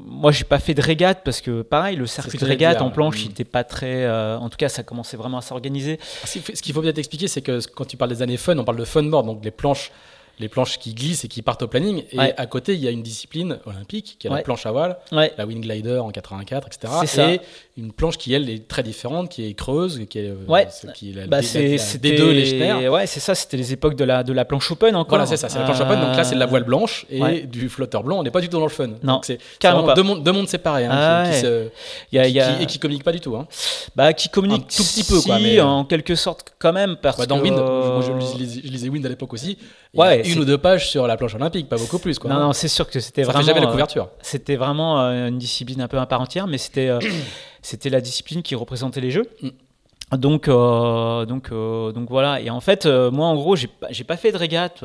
moi, 0.06 0.32
j'ai 0.32 0.44
pas 0.44 0.60
fait 0.60 0.74
de 0.74 0.82
régate 0.82 1.22
parce 1.24 1.42
que, 1.42 1.62
pareil, 1.62 1.96
le 1.96 2.08
circuit 2.08 2.38
de 2.38 2.46
régate 2.46 2.82
en 2.82 2.90
planche, 2.90 3.22
il 3.22 3.30
n'était 3.30 3.46
pas 3.46 3.64
très. 3.64 4.10
en 4.10 4.50
tout 4.50 4.58
cas, 4.58 4.70
ça 4.70 4.84
commençait 4.84 5.18
vraiment 5.18 5.38
à 5.38 5.42
s'organiser. 5.42 6.00
Ce 6.26 6.62
qu'il 6.62 6.74
faut 6.74 6.82
bien 6.82 6.94
t'expliquer, 6.94 7.28
c'est 7.28 7.42
que 7.42 7.60
quand 7.76 7.86
tu 7.86 7.98
parles 7.98 8.12
des 8.12 8.22
années 8.22 8.38
fun, 8.38 8.58
on 8.58 8.66
parle 8.66 8.80
de 8.80 8.86
fun 8.86 9.04
board, 9.04 9.26
donc 9.26 9.44
les 9.44 9.52
planches 9.52 9.92
les 10.40 10.48
planches 10.48 10.80
qui 10.80 10.94
glissent 10.94 11.26
et 11.26 11.28
qui 11.28 11.42
partent 11.42 11.62
au 11.62 11.68
planning. 11.68 12.04
Et 12.12 12.20
à 12.20 12.46
côté, 12.46 12.74
il 12.74 12.80
y 12.80 12.88
a 12.88 12.92
une 12.92 13.04
discipline 13.04 13.60
olympique 13.66 14.16
qui 14.20 14.28
est 14.28 14.30
la 14.30 14.42
planche 14.42 14.66
à 14.66 14.72
voile, 14.72 14.98
la 15.12 15.46
Wing 15.46 15.62
Glider 15.62 16.00
en 16.00 16.12
84, 16.12 16.68
etc. 16.68 16.94
Et 17.04 17.42
une 17.80 17.92
planche 17.92 18.18
qui, 18.18 18.34
elle, 18.34 18.50
est 18.50 18.68
très 18.68 18.84
différente, 18.84 19.30
qui 19.30 19.46
est 19.46 19.54
creuse, 19.54 20.02
qui 20.10 20.20
est, 20.20 20.34
ouais. 20.48 20.68
qui 20.94 21.12
est 21.12 21.28
bah, 21.28 21.40
des 21.42 22.18
deux 22.18 22.32
légères. 22.32 22.92
Ouais, 22.92 23.08
c'est 23.08 23.20
ça, 23.20 23.36
c'était 23.36 23.58
les 23.58 23.74
époques 23.74 23.96
de 23.96 24.04
la, 24.04 24.24
de 24.24 24.34
la 24.34 24.46
planche 24.46 24.72
open 24.72 24.96
encore. 24.96 25.10
Voilà, 25.10 25.26
c'est 25.26 25.38
ça, 25.38 25.50
c'est 25.50 25.60
la 25.60 25.66
planche 25.66 25.82
open. 25.82 26.00
Donc 26.00 26.16
là, 26.16 26.24
c'est 26.24 26.36
de 26.36 26.40
la 26.40 26.46
voile 26.46 26.64
blanche 26.64 27.06
et 27.10 27.42
du 27.42 27.70
flotteur 27.70 28.04
blanc. 28.04 28.20
On 28.20 28.24
n'est 28.24 28.32
pas 28.32 28.42
du 28.42 28.50
tout 28.50 28.58
dans 28.58 28.64
le 28.64 28.70
fun. 28.70 28.90
Non, 29.04 29.22
c'est 29.24 29.40
carrément 29.60 29.94
deux 29.94 30.04
mondes, 30.04 30.24
deux 30.24 30.32
mondes 30.32 30.48
séparés 30.48 30.86
hein, 30.86 30.92
ah 30.92 31.30
qui, 31.30 31.46
y 32.16 32.20
a, 32.20 32.28
y 32.28 32.40
a... 32.40 32.62
et 32.62 32.66
qui 32.66 32.80
communiquent 32.80 33.04
pas 33.04 33.12
du 33.12 33.20
tout. 33.20 33.36
Hein. 33.36 33.48
Bah, 33.96 34.14
qui 34.14 34.30
communiquent 34.30 34.68
tout 34.68 34.84
petit 34.84 35.04
peu, 35.04 35.22
quoi. 35.22 35.40
Mais... 35.40 35.60
en 35.62 35.86
quelque 35.86 36.16
sorte, 36.16 36.54
quand 36.60 36.74
même. 36.74 36.98
Parce 37.02 37.18
bah, 37.18 37.26
dans 37.26 37.40
que... 37.40 37.44
Wind, 37.44 37.58
je, 37.58 38.68
lisais 38.68 38.90
Wind 38.90 39.06
à 39.06 39.10
l'époque 39.10 39.34
aussi. 39.34 39.58
Ouais, 39.94 40.28
une 40.28 40.40
ou 40.40 40.46
deux 40.46 40.58
pages 40.58 40.90
sur 40.90 41.08
la 41.08 41.18
planche 41.18 41.36
olympique, 41.36 41.68
pas 41.68 41.78
beaucoup 41.78 42.00
plus. 42.00 42.20
Quoi. 42.20 42.30
Non, 42.30 42.40
non, 42.40 42.54
c'est 42.54 42.68
sûr 42.68 42.88
que 42.90 43.00
c'était 43.00 43.24
vraiment. 43.24 43.42
jamais 43.42 43.60
la 43.60 43.68
couverture. 43.68 44.04
Euh, 44.04 44.22
c'était 44.22 44.56
vraiment 44.56 45.02
euh, 45.02 45.28
une 45.28 45.38
discipline 45.38 45.82
un 45.82 45.88
peu 45.88 45.98
à 45.98 46.06
part 46.06 46.22
entière, 46.22 46.48
mais 46.48 46.58
c'était 46.58 46.90
euh, 46.90 47.00
c'était 47.62 47.90
la 47.90 48.02
discipline 48.02 48.44
qui 48.44 48.56
représentait 48.56 49.02
les 49.02 49.12
jeux. 49.12 49.30
Mm. 49.42 49.50
Donc, 50.18 50.48
euh, 50.48 51.26
donc, 51.26 51.52
euh, 51.52 51.92
donc 51.92 52.10
voilà. 52.10 52.42
Et 52.42 52.50
en 52.50 52.62
fait, 52.62 52.86
euh, 52.88 53.12
moi, 53.12 53.28
en 53.28 53.36
gros, 53.36 53.56
j'ai 53.56 53.68
pas, 53.68 53.90
pas 54.08 54.18
fait 54.18 54.32
de 54.32 54.38
régate 54.38 54.84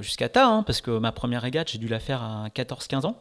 jusqu'à 0.00 0.28
tard, 0.28 0.50
hein, 0.50 0.62
parce 0.64 0.80
que 0.80 0.92
ma 0.92 1.10
première 1.12 1.42
régate, 1.42 1.70
j'ai 1.70 1.78
dû 1.78 1.88
la 1.88 1.98
faire 1.98 2.22
à 2.22 2.46
14-15 2.54 3.06
ans, 3.06 3.16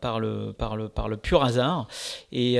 par, 0.00 0.20
le, 0.20 0.52
par, 0.52 0.76
le, 0.76 0.88
par 0.88 1.08
le 1.08 1.16
pur 1.16 1.44
hasard. 1.44 1.88
Et, 2.32 2.54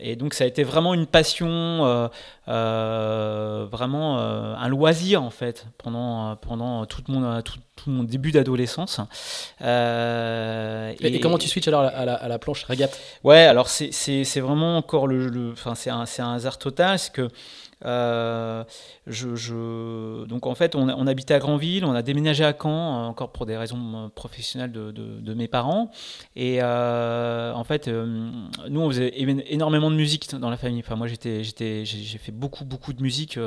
et, 0.00 0.16
donc, 0.16 0.34
ça 0.34 0.44
a 0.44 0.46
été 0.46 0.64
vraiment 0.64 0.94
une 0.94 1.06
passion, 1.06 2.10
vraiment 2.46 4.18
un 4.18 4.68
loisir, 4.68 5.22
en 5.22 5.30
fait, 5.30 5.66
pendant, 5.78 6.34
pendant 6.36 6.84
tout, 6.86 7.02
mon, 7.08 7.42
tout, 7.42 7.60
mon 7.86 8.02
début 8.02 8.32
d'adolescence. 8.32 9.00
Et, 9.60 10.96
et, 11.00 11.20
comment 11.20 11.38
tu 11.38 11.48
switches 11.48 11.68
alors 11.68 11.82
à 11.82 12.04
la, 12.04 12.14
à 12.14 12.26
la 12.28 12.38
planche 12.40 12.64
régate? 12.64 12.98
Ouais, 13.22 13.44
alors 13.44 13.68
c'est 13.68 14.40
vraiment 14.40 14.63
encore 14.64 15.06
le, 15.06 15.52
enfin 15.52 15.74
c'est 15.74 15.90
un, 15.90 16.04
un, 16.18 16.34
hasard 16.34 16.58
total, 16.58 16.98
c'est 16.98 17.12
que 17.12 17.28
euh, 17.84 18.64
je, 19.06 20.24
donc 20.24 20.46
en 20.46 20.54
fait, 20.54 20.74
on, 20.74 21.06
habitait 21.06 21.34
à 21.34 21.38
Granville, 21.38 21.84
on 21.84 21.94
a 21.94 22.02
déménagé 22.02 22.44
à 22.44 22.54
Caen, 22.58 22.70
euh, 22.70 23.06
encore 23.06 23.30
pour 23.32 23.46
des 23.46 23.56
raisons 23.56 23.78
euh, 23.94 24.08
professionnelles 24.08 24.72
de, 24.72 24.90
de, 24.90 25.34
mes 25.34 25.48
parents. 25.48 25.90
Et 26.36 26.62
en 26.62 27.64
fait, 27.64 27.88
nous, 27.88 28.80
on 28.80 28.88
faisait 28.88 29.12
énormément 29.48 29.90
de 29.90 29.96
musique 29.96 30.34
dans 30.34 30.50
la 30.50 30.56
famille. 30.56 30.80
Enfin, 30.80 30.96
moi, 30.96 31.08
j'ai 31.08 32.18
fait 32.18 32.32
beaucoup, 32.32 32.64
beaucoup 32.64 32.92
de 32.92 33.02
musique. 33.02 33.38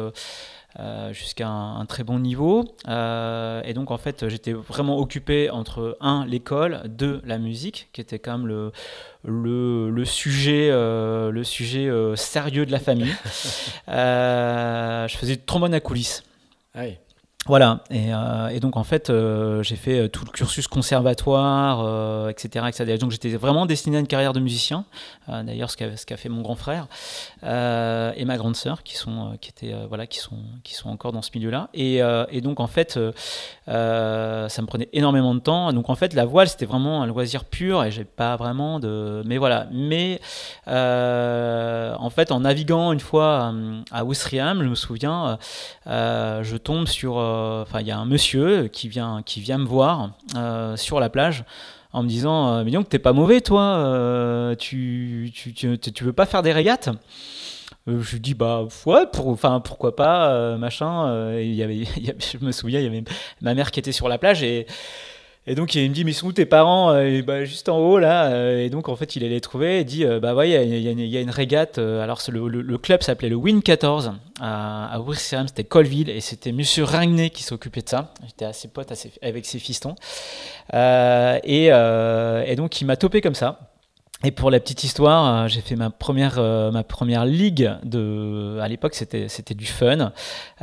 Jusqu'à 1.12 1.48
un, 1.48 1.86
très 1.86 2.04
bon 2.04 2.20
niveau. 2.20 2.66
et 2.88 3.74
donc, 3.74 3.92
en 3.92 3.98
fait, 3.98 4.28
j'étais 4.30 4.54
vraiment 4.54 4.98
occupé 5.00 5.50
entre, 5.50 5.98
un, 6.02 6.26
l'école, 6.26 6.84
deux, 6.86 7.22
la 7.26 7.38
musique, 7.38 7.90
qui 7.94 8.02
était 8.02 8.20
quand 8.20 8.38
même 8.38 8.48
le, 8.48 8.72
le, 9.28 9.90
le 9.90 10.06
sujet, 10.06 10.70
euh, 10.72 11.32
le 11.32 11.44
sujet 11.44 11.88
euh, 11.88 12.16
sérieux 12.16 12.66
de 12.66 12.72
la 12.72 12.80
famille. 12.80 13.14
Euh, 13.90 15.08
je 15.08 15.18
faisais 15.18 15.38
du 15.38 15.42
trombone 15.42 15.74
à 15.74 15.80
coulisses. 15.80 16.24
Ah 16.74 16.82
voilà, 17.48 17.80
et, 17.90 18.14
euh, 18.14 18.50
et, 18.50 18.60
donc 18.60 18.76
en 18.76 18.84
fait, 18.84 19.10
euh, 19.10 19.64
j'ai 19.64 19.78
fait 19.78 20.00
euh, 20.00 20.08
tout 20.10 20.26
le 20.26 20.32
cursus 20.32 20.68
conservatoire, 20.68 22.30
etc., 22.30 22.66
etc. 22.68 22.98
Donc 22.98 23.12
j'étais 23.12 23.30
vraiment 23.30 23.66
destiné 23.66 23.98
à 23.98 24.00
une 24.02 24.08
carrière 24.08 24.34
de 24.34 24.42
musicien, 24.42 24.84
d'ailleurs 25.28 25.72
ce 25.72 25.78
qu'a 25.78 26.18
fait 26.18 26.30
mon 26.30 26.42
grand 26.42 26.56
frère 26.56 26.88
et 27.44 28.26
ma 28.26 28.38
grande 28.38 28.56
sœur, 28.56 28.84
qui 28.84 28.96
sont, 28.96 29.38
qui 29.40 29.50
étaient, 29.50 29.74
voilà, 29.88 30.08
qui 30.08 30.20
sont, 30.20 30.38
qui 30.64 30.74
sont 30.74 30.90
encore 30.90 31.12
dans 31.14 31.22
ce 31.22 31.32
milieu-là. 31.36 31.70
Et, 31.74 32.02
et, 32.32 32.42
donc 32.42 32.60
en 32.60 32.68
fait, 32.68 33.00
ça 33.66 33.72
me 33.72 34.66
prenait 34.66 34.90
énormément 34.92 35.34
de 35.34 35.40
temps. 35.40 35.72
Donc 35.72 35.90
en 35.90 35.96
fait, 35.96 36.14
la 36.14 36.26
voile 36.26 36.50
c'était 36.50 36.66
vraiment 36.66 37.02
un 37.04 37.08
loisir 37.08 37.46
pur 37.46 37.84
et 37.84 37.92
j'ai 37.92 38.06
pas 38.06 38.36
vraiment 38.36 38.80
de, 38.80 39.24
mais 39.26 39.38
voilà. 39.38 39.68
Mais 39.72 40.20
en 40.68 42.10
fait, 42.10 42.32
en 42.32 42.42
naviguant 42.42 42.92
une 42.92 43.00
fois 43.00 43.54
à 43.92 44.04
Ouistreham, 44.04 44.64
je 44.64 44.68
me 44.68 44.76
souviens, 44.76 45.38
je 45.86 46.58
tombe 46.58 46.88
sur 46.88 47.37
enfin, 47.62 47.82
il 47.82 47.88
y 47.88 47.92
a 47.92 47.98
un 47.98 48.06
monsieur 48.06 48.68
qui 48.68 48.88
vient, 48.88 49.22
qui 49.26 49.42
vient 49.42 49.58
me 49.58 49.66
voir 49.66 50.12
euh, 50.36 50.76
sur 50.76 51.00
la 51.00 51.10
plage 51.10 51.44
en 51.94 52.04
me 52.04 52.08
disant 52.08 52.50
euh, 52.50 52.64
Mais 52.64 52.72
donc, 52.72 52.90
t'es 52.90 53.00
pas 53.00 53.14
mauvais, 53.14 53.42
toi 53.42 54.56
tu, 54.58 55.32
tu, 55.34 55.54
tu, 55.54 56.04
veux 56.04 56.14
pas 56.14 56.26
faire 56.26 56.44
des 56.44 56.54
régates? 56.54 56.90
Je 57.88 58.14
lui 58.14 58.20
dis 58.20 58.34
bah 58.34 58.68
ouais 58.86 59.06
pour, 59.14 59.30
enfin 59.30 59.62
pourquoi 59.62 59.96
pas 59.96 60.58
machin 60.58 61.34
il 61.40 61.54
y 61.54 61.64
avait, 61.64 61.86
je 61.86 62.46
me 62.46 62.52
souviens 62.52 62.82
il 62.82 62.84
y 62.84 62.88
avait 62.88 63.04
ma 63.42 63.54
mère 63.54 63.72
qui 63.72 63.80
était 63.80 63.94
sur 63.94 64.10
la 64.10 64.18
plage 64.18 64.44
et 64.44 64.68
et 65.50 65.56
donc 65.56 65.74
il 65.76 65.90
me 65.90 65.96
dit 65.96 66.04
mais 66.04 66.12
sont 66.12 66.28
où 66.28 66.34
tes 66.34 66.46
parents? 66.46 66.92
Euh, 66.92 67.22
bah, 67.22 67.46
Juste 67.46 67.70
en 67.70 67.78
haut 67.78 68.00
là. 68.00 68.30
Euh, 68.32 68.66
et 68.66 68.70
donc 68.70 68.90
en 68.90 68.98
fait 68.98 69.16
il 69.16 69.24
allait 69.24 69.36
les 69.36 69.42
trouver 69.42 69.80
et 69.80 69.84
dit 69.86 70.04
euh, 70.04 70.20
bah 70.20 70.36
ouais 70.36 70.50
il 70.50 70.82
y, 70.82 71.18
a 71.18 71.22
une 71.22 71.30
régate. 71.30 71.78
alors 71.78 72.22
le, 72.30 72.78
club 72.78 73.02
s'appelait 73.02 73.30
le 73.30 73.38
Win 73.38 73.64
14 73.64 74.12
à, 74.42 74.94
à 74.94 75.02
c'était 75.16 75.64
Colville 75.64 76.10
et 76.10 76.20
c'était 76.20 76.52
Monsieur 76.52 76.84
Ragné 76.84 77.30
qui 77.30 77.44
s'occupait 77.44 77.82
de 77.82 77.90
ça. 77.90 78.14
J'étais 78.28 78.46
assez 78.46 78.68
pote 78.68 78.92
avec 79.22 79.46
ses 79.46 79.60
fistons. 79.60 79.96
Et, 80.74 81.68
et, 81.68 82.56
donc 82.58 82.82
il 82.82 82.86
m'a 82.86 82.98
topé 82.98 83.22
comme 83.22 83.36
ça. 83.36 83.77
Et 84.24 84.32
pour 84.32 84.50
la 84.50 84.60
petite 84.60 84.84
histoire, 84.84 85.44
euh, 85.44 85.48
j'ai 85.48 85.62
fait 85.62 85.76
ma 85.76 85.92
première, 85.92 86.40
euh, 86.40 86.72
ma 86.72 86.84
première 86.84 87.24
ligue 87.24 87.72
de, 87.84 88.58
à 88.60 88.68
l'époque 88.68 88.96
c'était, 88.96 89.30
c'était 89.30 89.54
du 89.54 89.68
fun, 89.68 90.12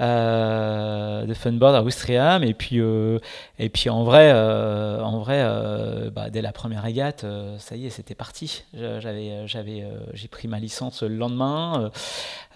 euh, 0.01 1.25
de 1.25 1.35
funboard 1.35 1.77
à 1.77 1.85
Ouistreham. 1.85 2.43
Et 2.43 2.53
puis, 2.53 2.81
euh, 2.81 3.21
et 3.61 3.69
puis 3.69 3.91
en 3.91 4.03
vrai, 4.03 4.33
en 4.33 5.21
vrai, 5.21 5.45
bah, 6.11 6.31
dès 6.31 6.43
la 6.43 6.51
première 6.51 6.83
régate, 6.83 7.25
ça 7.59 7.77
y 7.77 7.87
est, 7.87 7.91
c'était 7.91 8.17
parti. 8.17 8.65
J'avais, 8.75 9.47
j'avais, 9.47 9.85
j'ai 10.15 10.27
pris 10.27 10.49
ma 10.49 10.59
licence 10.59 11.05
le 11.05 11.15
lendemain. 11.17 11.93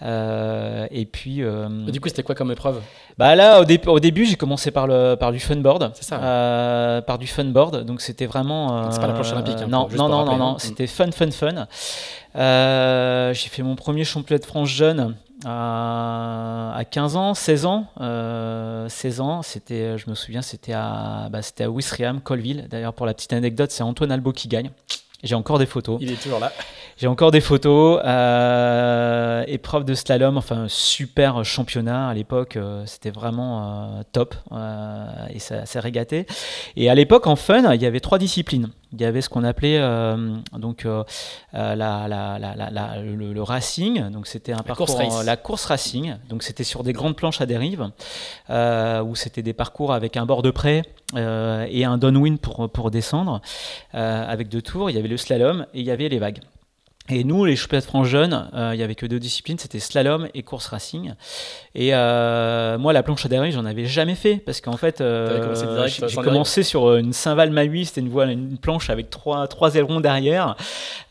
et 0.01 1.05
puis. 1.05 1.41
du 1.87 2.01
coup, 2.01 2.09
c'était 2.09 2.23
quoi 2.23 2.35
comme 2.35 2.51
épreuve? 2.51 2.81
Bah 3.19 3.35
là, 3.35 3.61
au, 3.61 3.89
au 3.89 3.99
début, 3.99 4.25
j'ai 4.25 4.37
commencé 4.37 4.71
par 4.71 4.87
le, 4.87 5.15
par 5.15 5.33
du 5.33 5.41
funboard. 5.41 5.91
C'est 5.93 6.05
ça. 6.05 7.03
par 7.05 7.17
du 7.17 7.27
funboard. 7.27 7.83
Donc 7.83 7.99
c'était 7.99 8.25
vraiment. 8.25 8.89
c'est 8.91 9.01
pas 9.01 9.07
la 9.07 9.13
planche 9.13 9.33
olympique. 9.33 9.57
Hein, 9.61 9.67
non, 9.67 9.89
non, 9.95 10.07
non, 10.07 10.25
non, 10.25 10.37
non, 10.37 10.57
c'était 10.57 10.87
fun, 10.87 11.11
fun, 11.11 11.29
fun. 11.31 11.67
Euh, 12.35 13.33
j'ai 13.33 13.49
fait 13.49 13.63
mon 13.63 13.75
premier 13.75 14.03
championnat 14.03 14.39
de 14.39 14.45
France 14.45 14.69
jeune 14.69 15.15
à, 15.45 16.81
15 16.89 17.15
ans, 17.15 17.33
16 17.33 17.65
ans. 17.65 17.85
16 17.97 17.99
euh, 18.01 18.87
ans, 19.23 19.41
c'était, 19.41 19.97
je 19.97 20.09
me 20.09 20.15
souviens, 20.15 20.41
c'était 20.41 20.73
à, 20.73 21.27
bah, 21.31 21.41
c'était 21.41 21.65
à 21.65 21.69
Ouistreham, 21.69 22.21
Colville. 22.21 22.67
D'ailleurs, 22.69 22.93
pour 22.93 23.05
la 23.05 23.13
petite 23.13 23.33
anecdote, 23.33 23.71
c'est 23.71 23.83
Antoine 23.83 24.11
Albo 24.11 24.31
qui 24.31 24.47
gagne. 24.47 24.71
J'ai 25.23 25.35
encore 25.35 25.59
des 25.59 25.65
photos. 25.65 25.97
Il 26.01 26.11
est 26.11 26.21
toujours 26.21 26.39
là. 26.39 26.51
J'ai 26.99 27.07
encore 27.07 27.31
des 27.31 27.39
photos. 27.39 28.01
Euh, 28.03 29.45
épreuve 29.47 29.85
de 29.85 29.93
slalom, 29.93 30.37
enfin 30.37 30.65
super 30.67 31.45
championnat 31.45 32.09
à 32.09 32.13
l'époque. 32.13 32.57
Euh, 32.57 32.83
c'était 32.85 33.09
vraiment 33.09 33.61
euh, 33.61 34.01
top 34.11 34.35
et 35.33 35.39
ça 35.39 35.65
s'est 35.65 35.79
régaté. 35.79 36.25
Et 36.75 36.89
à 36.89 36.95
l'époque, 36.95 37.25
en 37.27 37.37
fun, 37.37 37.73
il 37.73 37.81
y 37.81 37.85
avait 37.85 38.01
trois 38.01 38.17
disciplines. 38.17 38.69
Il 38.91 38.99
y 38.99 39.05
avait 39.05 39.21
ce 39.21 39.29
qu'on 39.29 39.43
appelait 39.43 39.79
donc 40.57 40.83
la, 41.53 41.75
la, 41.75 42.07
la, 42.39 43.01
le, 43.03 43.43
racing. 43.43 44.09
Donc 44.09 44.25
c'était 44.25 44.51
un 44.51 44.63
parcours, 44.63 44.87
course 44.87 45.23
la 45.23 45.37
course 45.37 45.65
racing. 45.65 46.15
Donc 46.27 46.41
c'était 46.41 46.63
sur 46.63 46.83
des 46.83 46.91
grandes 46.91 47.15
planches 47.15 47.39
à 47.39 47.45
dérive 47.45 47.91
où 48.49 49.15
c'était 49.15 49.43
des 49.43 49.53
parcours 49.53 49.93
avec 49.93 50.17
un 50.17 50.25
bord 50.25 50.41
de 50.41 50.49
près 50.49 50.81
et 51.15 51.85
un 51.85 51.99
downwind 51.99 52.39
pour 52.39 52.67
pour 52.71 52.89
descendre 52.89 53.41
avec 53.93 54.49
deux 54.49 54.63
tours. 54.63 54.89
Il 54.89 54.95
y 54.95 54.99
avait 54.99 55.07
le 55.09 55.17
slalom 55.17 55.65
et 55.73 55.79
il 55.81 55.85
y 55.85 55.91
avait 55.91 56.07
les 56.07 56.19
vagues. 56.19 56.39
Et 57.11 57.23
nous, 57.23 57.43
les 57.43 57.55
championnats 57.55 57.81
de 57.81 57.85
France 57.85 58.07
jeunes, 58.07 58.49
euh, 58.53 58.71
il 58.73 58.77
n'y 58.77 58.83
avait 58.83 58.95
que 58.95 59.07
deux 59.07 59.19
disciplines, 59.19 59.57
c'était 59.57 59.79
slalom 59.79 60.27
et 60.35 60.43
course 60.43 60.67
racing. 60.67 61.13
Et 61.73 61.89
euh, 61.93 62.77
moi, 62.77 62.93
la 62.93 63.01
planche 63.01 63.25
à 63.25 63.29
dérive, 63.29 63.53
j'en 63.53 63.65
avais 63.65 63.85
jamais 63.85 64.13
fait 64.13 64.35
parce 64.35 64.61
qu'en 64.61 64.77
fait, 64.77 65.01
euh, 65.01 65.87
j'ai 65.95 66.15
commencé 66.17 66.61
sur 66.61 66.95
une 66.95 67.11
Saint-Val 67.11 67.49
Maui, 67.49 67.85
c'était 67.85 68.01
une 68.01 68.09
voile, 68.09 68.29
une 68.29 68.57
planche 68.59 68.91
avec 68.91 69.09
trois, 69.09 69.47
trois 69.47 69.75
ailerons 69.75 70.01
derrière. 70.01 70.55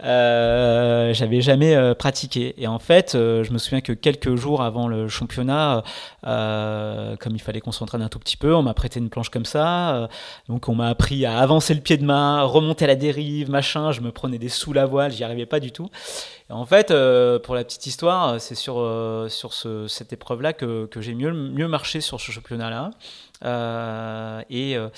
j'avais 0.01 1.41
jamais 1.41 1.95
pratiqué. 1.95 2.55
Et 2.59 2.69
en 2.69 2.79
fait, 2.79 3.11
je 3.15 3.53
me 3.53 3.59
souviens 3.59 3.81
que 3.81 3.93
quelques 3.93 4.37
jours 4.37 4.63
avant 4.63 4.87
le 4.87 5.09
championnat, 5.09 5.83
comme 6.23 7.35
il 7.35 7.41
fallait 7.41 7.61
qu'on 7.61 7.73
s'entraîne 7.73 8.03
un 8.03 8.09
tout 8.09 8.21
petit 8.21 8.37
peu, 8.37 8.55
on 8.55 8.63
m'a 8.63 8.75
prêté 8.75 9.01
une 9.01 9.11
planche 9.11 9.31
comme 9.31 9.47
ça. 9.47 10.09
donc 10.49 10.69
on 10.69 10.75
m'a 10.77 10.89
appris 10.89 11.27
à 11.27 11.39
avancer 11.39 11.75
le 11.75 11.81
pied 11.81 11.97
de 11.97 12.05
main, 12.05 12.43
remonter 12.43 12.85
à 12.85 12.89
la 12.89 12.97
dérive, 12.97 13.51
machin. 13.51 13.91
Je 13.91 14.01
me 14.01 14.13
prenais 14.13 14.39
des 14.39 14.49
sous 14.49 14.73
la 14.73 14.87
voile, 14.87 15.11
j'y 15.11 15.25
arrivais 15.25 15.47
pas 15.47 15.61
du 15.61 15.73
tout. 15.73 15.88
Et 16.51 16.53
en 16.53 16.65
fait, 16.65 16.89
pour 17.43 17.55
la 17.55 17.65
petite 17.65 17.87
histoire, 17.87 18.41
c'est 18.41 18.55
sur, 18.55 18.77
sur 19.29 19.53
cette 19.89 20.13
épreuve-là 20.13 20.53
que, 20.53 20.87
que 20.87 21.01
j'ai 21.01 21.15
mieux, 21.15 21.33
mieux 21.33 21.69
marché 21.69 22.01
sur 22.01 22.21
ce 22.21 22.33
championnat-là. 22.33 22.91
Euh, 23.45 24.41
et, 24.51 24.77
euh, 24.77 24.89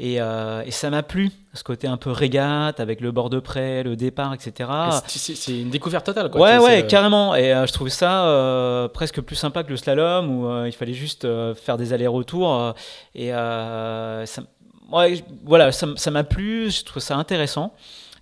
euh, 0.00 0.62
et, 0.64 0.70
ça 0.70 0.88
m'a 0.90 1.02
plu, 1.02 1.30
ce 1.52 1.64
côté 1.64 1.88
un 1.88 1.96
peu 1.96 2.12
régate 2.12 2.78
avec 2.78 3.00
le 3.00 3.10
bord 3.10 3.28
de 3.28 3.40
près, 3.40 3.82
le 3.82 3.96
départ, 3.96 4.34
etc. 4.34 4.70
C'est 5.06 5.60
une 5.60 5.70
découverte 5.70 6.06
totale. 6.06 6.30
Quoi. 6.30 6.40
Ouais, 6.40 6.58
ouais, 6.58 6.86
carrément. 6.86 7.34
Et 7.34 7.52
je 7.66 7.72
trouvais 7.72 7.90
ça 7.90 8.88
presque 8.94 9.20
plus 9.20 9.36
sympa 9.36 9.64
que 9.64 9.70
le 9.70 9.76
slalom 9.76 10.30
où 10.30 10.66
il 10.66 10.72
fallait 10.72 10.92
juste 10.92 11.26
faire 11.54 11.76
des 11.76 11.92
allers-retours. 11.92 12.74
et 13.14 13.30
ça, 13.30 14.42
ouais, 14.92 15.24
voilà, 15.44 15.72
ça 15.72 16.10
m'a 16.10 16.24
plu, 16.24 16.70
je 16.70 16.84
trouve 16.84 17.02
ça 17.02 17.16
intéressant. 17.16 17.72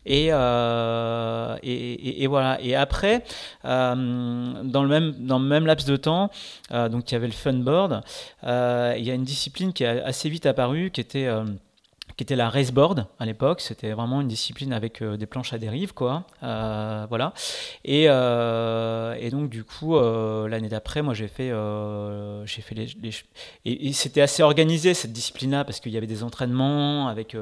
Euh, 0.09 1.57
et, 1.63 2.23
et, 2.23 2.27
voilà. 2.27 2.61
Et 2.63 2.75
après, 2.75 3.25
euh, 3.65 4.63
dans, 4.63 4.83
le 4.83 4.89
même, 4.89 5.13
dans 5.13 5.39
le 5.39 5.47
même 5.47 5.67
laps 5.67 5.87
de 5.87 5.97
temps, 5.97 6.31
euh, 6.73 6.89
donc 6.89 7.11
il 7.11 7.15
y 7.15 7.17
avait 7.17 7.27
le 7.27 7.33
funboard, 7.33 8.03
il 8.43 9.05
y 9.05 9.11
a 9.11 9.15
une 9.15 9.25
discipline 9.25 9.73
qui 9.73 9.85
est 9.85 10.03
assez 10.03 10.29
vite 10.29 10.47
apparue, 10.47 10.91
qui 10.91 11.01
était 11.01 11.29
qui 12.17 12.23
était 12.23 12.37
la 12.37 12.49
raceboard 12.49 13.07
à 13.19 13.27
l'époque. 13.27 13.61
C'était 13.61 13.93
vraiment 13.93 14.23
une 14.23 14.29
discipline 14.29 14.73
avec 14.73 15.03
des 15.03 15.27
planches 15.27 15.53
à 15.53 15.59
dérive, 15.59 15.93
quoi. 15.93 16.25
voilà. 16.41 17.35
Et, 17.85 18.05
et, 18.05 19.31
donc 19.31 19.51
du 19.51 19.65
coup, 19.65 19.99
l'année 19.99 20.69
d'après, 20.69 21.03
moi 21.03 21.13
j'ai 21.13 21.29
fait, 21.29 21.53
j'ai 22.47 22.63
fait 22.63 22.75
les, 22.75 22.89
et, 23.67 23.89
et 23.89 23.93
c'était 23.93 24.23
assez 24.23 24.43
organisé 24.43 24.95
cette 24.95 25.13
discipline-là 25.13 25.65
parce 25.65 25.81
qu'il 25.81 25.93
y 25.93 25.99
avait 25.99 26.07
des 26.07 26.23
entraînements 26.23 27.09
avec, 27.09 27.37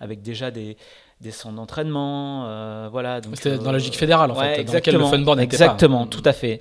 avec 0.00 0.22
déjà 0.22 0.50
des 0.50 0.76
des 1.22 1.30
centres 1.30 1.56
d'entraînement, 1.56 2.44
euh, 2.46 2.88
voilà. 2.92 3.20
C'était 3.34 3.56
dans 3.56 3.66
la 3.66 3.72
logique 3.72 3.96
fédérale 3.96 4.30
en 4.30 4.34
fait, 4.34 4.60
exactement, 4.60 5.10
dans 5.18 5.34
le 5.34 5.40
Exactement, 5.40 6.04
pas. 6.04 6.10
tout 6.10 6.22
à 6.26 6.34
fait. 6.34 6.60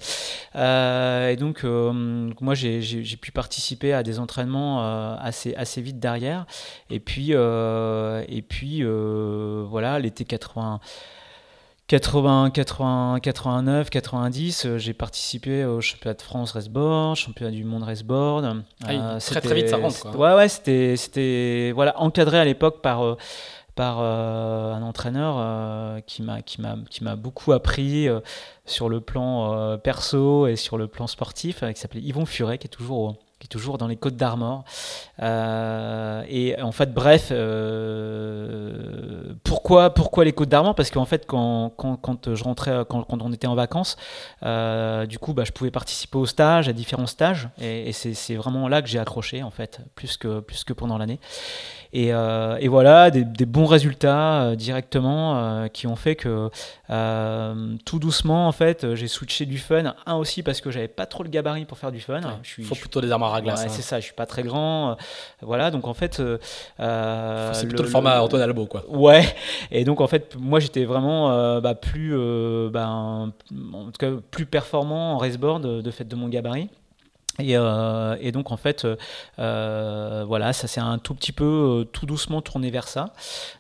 Euh, 0.56 1.30
et 1.30 1.36
donc, 1.36 1.66
euh, 1.66 1.92
moi, 2.40 2.54
j'ai 2.54 3.18
pu 3.18 3.32
participer 3.32 3.94
à 3.94 4.02
des 4.02 4.20
entraînements 4.20 5.16
assez, 5.18 5.54
assez 5.56 5.82
vite 5.82 6.00
derrière. 6.00 6.46
Et 6.90 7.00
puis, 7.00 7.32
et 7.32 8.42
puis 8.42 8.84
voilà, 8.84 10.00
l'été 10.00 10.24
80. 10.24 10.80
80, 11.88 12.50
80, 12.50 13.20
89, 13.22 13.92
90, 13.92 14.78
j'ai 14.78 14.94
participé 14.96 15.66
au 15.66 15.82
championnat 15.82 16.16
de 16.16 16.22
France 16.24 16.54
raceboard, 16.54 17.16
championnat 17.16 17.52
du 17.52 17.64
monde 17.64 17.84
raceboard. 17.84 18.64
Ah, 18.88 19.20
très 19.20 19.40
très 19.40 19.54
vite 19.54 19.70
ça 19.70 19.78
rentre. 19.78 20.00
Quoi. 20.00 20.18
Ouais 20.18 20.36
ouais, 20.36 20.50
c'était 20.50 20.96
c'était 20.98 21.74
voilà 21.76 22.02
encadré 22.02 22.40
à 22.40 22.44
l'époque 22.44 22.82
par 22.82 23.18
par 23.76 23.98
euh, 24.00 24.74
un 24.74 24.82
entraîneur 24.82 25.36
euh, 25.38 26.00
qui 26.02 26.22
m'a 26.24 27.16
beaucoup 27.16 27.52
appris 27.52 28.08
euh, 28.08 28.22
sur 28.66 28.90
le 28.90 29.02
plan 29.02 29.78
perso 29.78 30.48
et 30.48 30.56
sur 30.56 30.78
le 30.78 30.88
plan 30.88 31.08
sportif 31.08 31.64
qui 31.74 31.80
s'appelait 31.80 32.02
Yvon 32.02 32.26
Furet 32.26 32.58
qui 32.58 32.68
est 32.68 32.70
toujours 32.70 33.16
qui 33.38 33.48
est 33.48 33.50
toujours 33.50 33.78
dans 33.78 33.88
les 33.88 33.98
Côtes 33.98 34.16
d'Armor. 34.16 34.64
et 35.20 36.56
en 36.62 36.72
fait, 36.72 36.94
bref, 36.94 37.34
pourquoi, 39.44 39.94
pourquoi 39.94 40.24
les 40.24 40.32
Côtes 40.32 40.48
d'Armor? 40.48 40.74
Parce 40.74 40.90
qu'en 40.90 41.04
fait, 41.04 41.26
quand, 41.28 41.74
quand, 41.76 41.98
quand, 41.98 42.34
je 42.34 42.44
rentrais, 42.46 42.86
quand, 42.88 43.04
quand, 43.04 43.22
on 43.22 43.34
était 43.34 43.46
en 43.46 43.56
vacances, 43.56 43.98
du 44.42 45.20
coup, 45.20 45.34
bah, 45.34 45.44
je 45.44 45.52
pouvais 45.52 45.70
participer 45.70 46.18
aux 46.18 46.26
stages, 46.26 46.70
à 46.70 46.74
différents 46.74 47.08
stages, 47.08 47.50
et, 47.60 47.90
et 47.90 47.92
c'est 47.92 48.36
vraiment 48.36 48.70
là 48.70 48.82
que 48.82 48.88
j'ai 48.88 49.00
accroché, 49.00 49.44
en 49.44 49.52
fait, 49.52 49.82
plus 49.96 50.16
que, 50.16 50.40
plus 50.40 50.64
que 50.64 50.72
pendant 50.72 50.98
l'année. 50.98 51.20
Euh, 51.96 52.58
et, 52.60 52.68
voilà, 52.68 53.10
des, 53.10 53.46
bons 53.46 53.66
résultats 53.66 54.44
euh, 54.44 54.56
directement 54.56 55.38
euh, 55.38 55.68
qui 55.68 55.88
ont 55.88 55.96
fait 55.96 56.16
que 56.16 56.50
tout 57.86 58.00
doucement, 58.00 58.48
en 58.48 58.52
fait, 58.52 58.96
j'ai 58.96 59.08
switché 59.08 59.46
du 59.46 59.58
fun. 59.58 59.96
Un 60.06 60.16
aussi 60.16 60.44
parce 60.44 60.62
que 60.62 60.72
j'avais 60.72 60.88
pas 60.88 61.06
trop 61.06 61.24
le 61.24 61.30
gabarit 61.30 61.66
pour 61.66 61.78
faire 61.78 61.92
du 61.92 62.02
fun. 62.02 62.20
Il 62.58 62.66
faut 62.66 62.76
plutôt 62.76 63.02
des 63.02 63.12
armes 63.12 63.24
à 63.24 63.42
glace. 63.42 63.64
Hein. 63.64 63.70
C'est 63.70 63.82
ça, 63.82 64.00
je 64.00 64.06
suis 64.06 64.14
pas 64.14 64.26
très 64.26 64.44
grand. 64.44 64.98
voilà, 65.42 65.72
donc 65.72 65.88
en 65.88 65.94
fait. 65.94 66.16
c'est 66.16 67.68
plutôt 67.68 67.84
le, 67.84 67.90
format 67.90 68.22
Antoine 68.22 68.42
Albo, 68.42 68.66
quoi. 68.66 68.84
Ouais, 68.90 69.24
et 69.72 69.84
donc 69.84 70.02
en 70.02 70.08
fait, 70.08 70.36
moi 70.38 70.60
j'étais 70.60 70.86
vraiment 70.86 71.60
bah, 71.62 71.76
plus, 71.76 72.16
bah, 72.70 72.88
en 72.88 73.32
tout 73.86 73.92
cas, 74.00 74.12
plus 74.32 74.46
performant 74.46 75.16
en 75.16 75.18
raceboard 75.18 75.82
de 75.82 75.92
fait 75.92 76.06
de 76.06 76.16
mon 76.16 76.28
gabarit. 76.28 76.70
Et, 77.40 77.58
euh, 77.58 78.16
et, 78.22 78.32
donc 78.32 78.52
en 78.52 78.58
fait, 78.58 78.88
euh, 79.40 80.24
voilà, 80.26 80.54
ça 80.54 80.68
s'est 80.68 80.80
un 80.80 80.98
tout 80.98 81.14
petit 81.14 81.34
peu, 81.34 81.44
euh, 81.44 81.84
tout 81.84 82.06
doucement 82.06 82.42
tourné 82.42 82.72
vers 82.72 82.88
ça. 82.88 83.14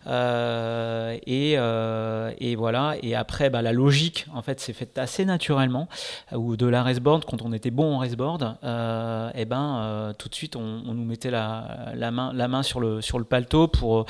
Euh, 0.07 1.17
et, 1.25 1.55
euh, 1.57 2.31
voilà. 2.57 2.95
Et 3.03 3.15
après, 3.15 3.49
bah, 3.49 3.61
la 3.61 3.73
logique, 3.73 4.27
en 4.33 4.41
fait, 4.41 4.59
s'est 4.59 4.73
faite 4.73 4.97
assez 4.97 5.25
naturellement. 5.25 5.89
Ou 6.33 6.55
de 6.55 6.67
la 6.67 6.83
raceboard, 6.83 7.25
quand 7.25 7.41
on 7.41 7.51
était 7.51 7.71
bon 7.71 7.95
en 7.95 7.97
raceboard, 7.99 8.55
et 8.63 9.45
ben 9.45 10.13
tout 10.17 10.29
de 10.29 10.35
suite, 10.35 10.55
on, 10.55 10.61
nous 10.61 11.05
mettait 11.05 11.31
la, 11.31 12.11
main, 12.11 12.63
sur 12.63 12.79
le 12.79 13.01
sur 13.01 13.19
le 13.19 13.25
paletot 13.25 13.67
pour 13.67 14.05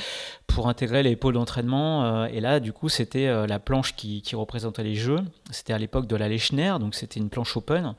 pour 0.47 0.69
intégrer 0.69 1.03
les 1.03 1.15
pôles 1.15 1.33
d'entraînement. 1.33 2.25
et 2.25 2.39
là, 2.39 2.59
du 2.59 2.71
coup, 2.71 2.89
c'était 2.89 3.47
la 3.47 3.59
planche 3.59 3.95
qui, 3.95 4.21
représentait 4.35 4.83
les 4.83 4.95
jeux. 4.95 5.19
C'était 5.51 5.73
à 5.73 5.77
l'époque 5.77 6.07
de 6.07 6.15
la 6.15 6.27
Lechner, 6.27 6.73
donc 6.79 6.93
c'était 6.93 7.19
une 7.19 7.29
planche 7.29 7.55
open. 7.57 7.95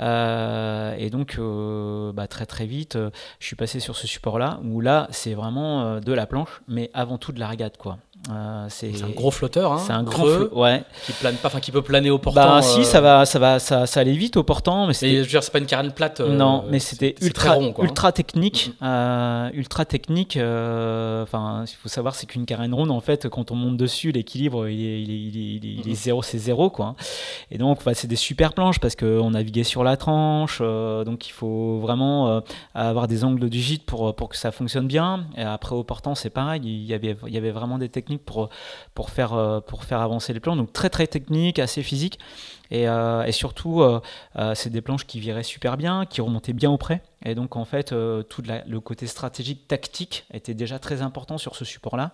Euh, 0.00 0.94
et 1.02 1.10
donc, 1.10 1.34
euh, 1.38 2.12
bah, 2.12 2.28
très 2.28 2.46
très 2.46 2.64
vite, 2.64 2.94
euh, 2.94 3.10
je 3.40 3.46
suis 3.46 3.56
passé 3.56 3.80
sur 3.80 3.96
ce 3.96 4.06
support-là, 4.06 4.60
où 4.62 4.80
là, 4.80 5.08
c'est 5.10 5.34
vraiment 5.34 5.98
de 6.00 6.12
la 6.12 6.26
planche, 6.26 6.62
mais 6.68 6.90
avant 6.94 7.18
tout 7.18 7.32
de 7.32 7.40
la 7.40 7.48
régate, 7.48 7.76
quoi. 7.76 7.98
Euh, 8.30 8.66
c'est 8.68 9.02
un 9.02 9.08
gros 9.08 9.32
flotteur, 9.32 9.72
hein, 9.72 9.82
c'est 9.84 9.92
un 9.92 10.04
creux, 10.04 10.48
ouais. 10.54 10.84
qui 11.04 11.12
plane 11.12 11.34
pas, 11.34 11.48
enfin 11.48 11.58
qui 11.58 11.72
peut 11.72 11.82
planer 11.82 12.10
au 12.10 12.18
portant. 12.18 12.40
Bah 12.40 12.62
si, 12.62 12.84
ça 12.84 13.00
va, 13.00 13.26
ça 13.26 13.40
va, 13.40 13.58
ça, 13.58 13.86
ça 13.86 14.00
allait 14.00 14.12
vite 14.12 14.36
au 14.36 14.44
portant, 14.44 14.86
mais, 14.86 14.92
dire, 15.24 15.42
c'est 15.42 15.52
pas 15.52 15.58
une 15.58 15.66
carène 15.66 15.90
plate. 15.90 16.20
non, 16.20 16.64
mais 16.70 16.78
c'était 16.78 17.16
ultra, 17.20 17.54
rond, 17.54 17.72
quoi, 17.72 17.84
ultra 17.84 18.12
technique, 18.12 18.72
ultra 18.80 19.84
technique. 19.84 20.36
Enfin, 20.36 21.64
il 21.66 21.76
faut 21.82 21.88
savoir, 21.88 22.14
c'est 22.14 22.26
qu'une 22.26 22.46
carène 22.46 22.74
ronde, 22.74 22.92
en 22.92 23.00
fait, 23.00 23.28
quand 23.28 23.50
on 23.50 23.56
monte 23.56 23.76
dessus, 23.76 24.12
l'équilibre, 24.12 24.68
il 24.68 24.84
est, 24.84 25.02
il 25.02 25.10
est, 25.10 25.14
il 25.14 25.66
est, 25.66 25.82
il 25.84 25.90
est, 25.90 25.94
zéro, 25.94 26.22
c'est 26.22 26.38
zéro, 26.38 26.70
quoi. 26.70 26.94
Et 27.50 27.58
donc, 27.58 27.84
bah, 27.84 27.94
c'est 27.94 28.08
des 28.08 28.16
super 28.16 28.52
planches 28.52 28.78
parce 28.78 28.94
qu'on 28.94 29.30
naviguait 29.30 29.64
sur 29.64 29.82
la 29.82 29.96
tranche, 29.96 30.60
donc 30.60 31.26
il 31.26 31.32
faut 31.32 31.78
vraiment 31.80 32.42
avoir 32.74 33.08
des 33.08 33.24
angles 33.24 33.48
de 33.48 33.58
gîte 33.58 33.84
pour 33.84 34.14
pour 34.14 34.28
que 34.28 34.36
ça 34.36 34.52
fonctionne 34.52 34.86
bien. 34.86 35.26
Et 35.36 35.42
après 35.42 35.74
au 35.74 35.82
portant, 35.82 36.14
c'est 36.14 36.30
pareil, 36.30 36.60
il 36.64 36.84
y 36.84 36.94
avait, 36.94 37.16
il 37.26 37.34
y 37.34 37.36
avait 37.36 37.50
vraiment 37.50 37.78
des 37.78 37.88
techniques 37.88 38.11
pour, 38.18 38.50
pour, 38.94 39.10
faire, 39.10 39.34
euh, 39.34 39.60
pour 39.60 39.84
faire 39.84 40.00
avancer 40.00 40.32
les 40.32 40.40
plans. 40.40 40.56
Donc 40.56 40.72
très 40.72 40.90
très 40.90 41.06
technique, 41.06 41.58
assez 41.58 41.82
physique. 41.82 42.18
Et, 42.70 42.88
euh, 42.88 43.24
et 43.24 43.32
surtout, 43.32 43.82
euh, 43.82 44.00
c'est 44.54 44.70
des 44.70 44.80
planches 44.80 45.06
qui 45.06 45.20
viraient 45.20 45.42
super 45.42 45.76
bien, 45.76 46.06
qui 46.06 46.20
remontaient 46.20 46.54
bien 46.54 46.70
auprès. 46.70 47.02
Et 47.24 47.34
donc, 47.34 47.56
en 47.56 47.64
fait, 47.64 47.92
euh, 47.92 48.22
tout 48.22 48.42
le 48.44 48.80
côté 48.80 49.06
stratégique, 49.06 49.68
tactique 49.68 50.24
était 50.32 50.54
déjà 50.54 50.78
très 50.78 51.02
important 51.02 51.38
sur 51.38 51.56
ce 51.56 51.64
support-là. 51.64 52.12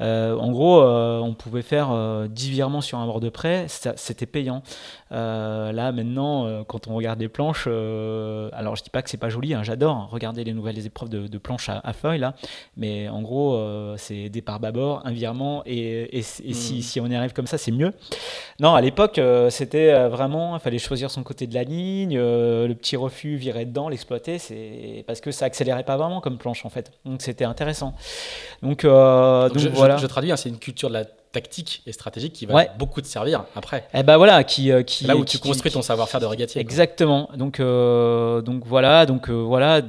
Euh, 0.00 0.36
en 0.36 0.50
gros, 0.50 0.82
euh, 0.82 1.18
on 1.18 1.34
pouvait 1.34 1.62
faire 1.62 1.90
10 2.28 2.50
virements 2.50 2.80
sur 2.80 2.98
un 2.98 3.06
bord 3.06 3.20
de 3.20 3.28
près, 3.28 3.66
c'était 3.68 4.26
payant. 4.26 4.62
là, 5.10 5.92
maintenant, 5.92 6.64
quand 6.64 6.88
on 6.88 6.94
regarde 6.94 7.20
les 7.20 7.28
planches, 7.28 7.66
alors 7.66 8.76
je 8.76 8.82
dis 8.82 8.90
pas 8.90 9.02
que 9.02 9.10
c'est 9.10 9.16
pas 9.16 9.28
joli, 9.28 9.54
hein, 9.54 9.62
j'adore 9.62 10.08
regarder 10.10 10.44
les 10.44 10.52
nouvelles 10.52 10.86
épreuves 10.86 11.08
de, 11.08 11.38
planches 11.38 11.68
à, 11.68 11.92
feuilles, 11.92 12.18
là, 12.18 12.34
mais 12.76 13.08
en 13.08 13.22
gros, 13.22 13.58
c'est 13.96 14.28
départ 14.28 14.60
bâbord, 14.60 15.02
un 15.04 15.12
virement, 15.12 15.62
et, 15.66 16.18
et, 16.18 16.22
si, 16.22 16.42
mmh. 16.50 16.82
si, 16.82 17.00
on 17.00 17.06
y 17.06 17.14
arrive 17.14 17.32
comme 17.32 17.46
ça, 17.46 17.58
c'est 17.58 17.72
mieux. 17.72 17.92
Non, 18.58 18.74
à 18.74 18.80
l'époque, 18.80 19.20
c'était 19.48 20.08
vraiment, 20.08 20.56
il 20.56 20.60
fallait 20.60 20.78
choisir 20.78 21.10
son 21.10 21.22
côté 21.22 21.46
de 21.46 21.54
la 21.54 21.64
ligne, 21.64 22.16
le 22.16 22.74
petit 22.74 22.96
refus 22.96 23.36
virer 23.36 23.64
dedans, 23.64 23.88
l'exploiter, 23.88 24.38
parce 25.06 25.20
que 25.20 25.30
ça 25.30 25.44
accélérait 25.44 25.84
pas 25.84 25.96
vraiment 25.96 26.20
comme 26.20 26.38
planche 26.38 26.64
en 26.64 26.70
fait. 26.70 26.92
Donc 27.04 27.22
c'était 27.22 27.44
intéressant. 27.44 27.94
Donc, 28.62 28.84
euh, 28.84 29.48
je, 29.54 29.68
voilà. 29.68 29.96
Je, 29.96 30.06
traduis, 30.06 30.32
hein, 30.32 30.36
c'est 30.36 30.48
une 30.48 30.58
culture 30.58 30.88
de 30.88 30.94
la 30.94 31.04
tactique 31.04 31.82
et 31.86 31.92
stratégique 31.92 32.32
qui 32.32 32.46
va 32.46 32.66
beaucoup 32.78 33.00
te 33.00 33.06
servir 33.06 33.44
après. 33.54 33.78
Et 33.94 34.00
eh 34.00 34.02
ben 34.02 34.16
voilà, 34.16 34.42
qui, 34.44 34.72
euh, 34.72 34.82
qui 34.82 35.04
là 35.04 35.16
où 35.16 35.24
tu 35.24 35.38
construis 35.38 35.70
ton 35.70 35.82
savoir-faire 35.82 36.20
de 36.20 36.26
régatier. 36.26 36.60
Exactement. 36.60 37.30
Donc 37.36 37.60
euh, 37.60 38.42
donc 38.42 38.64
voilà, 38.66 39.06
donc 39.06 39.30
voilà. 39.30 39.82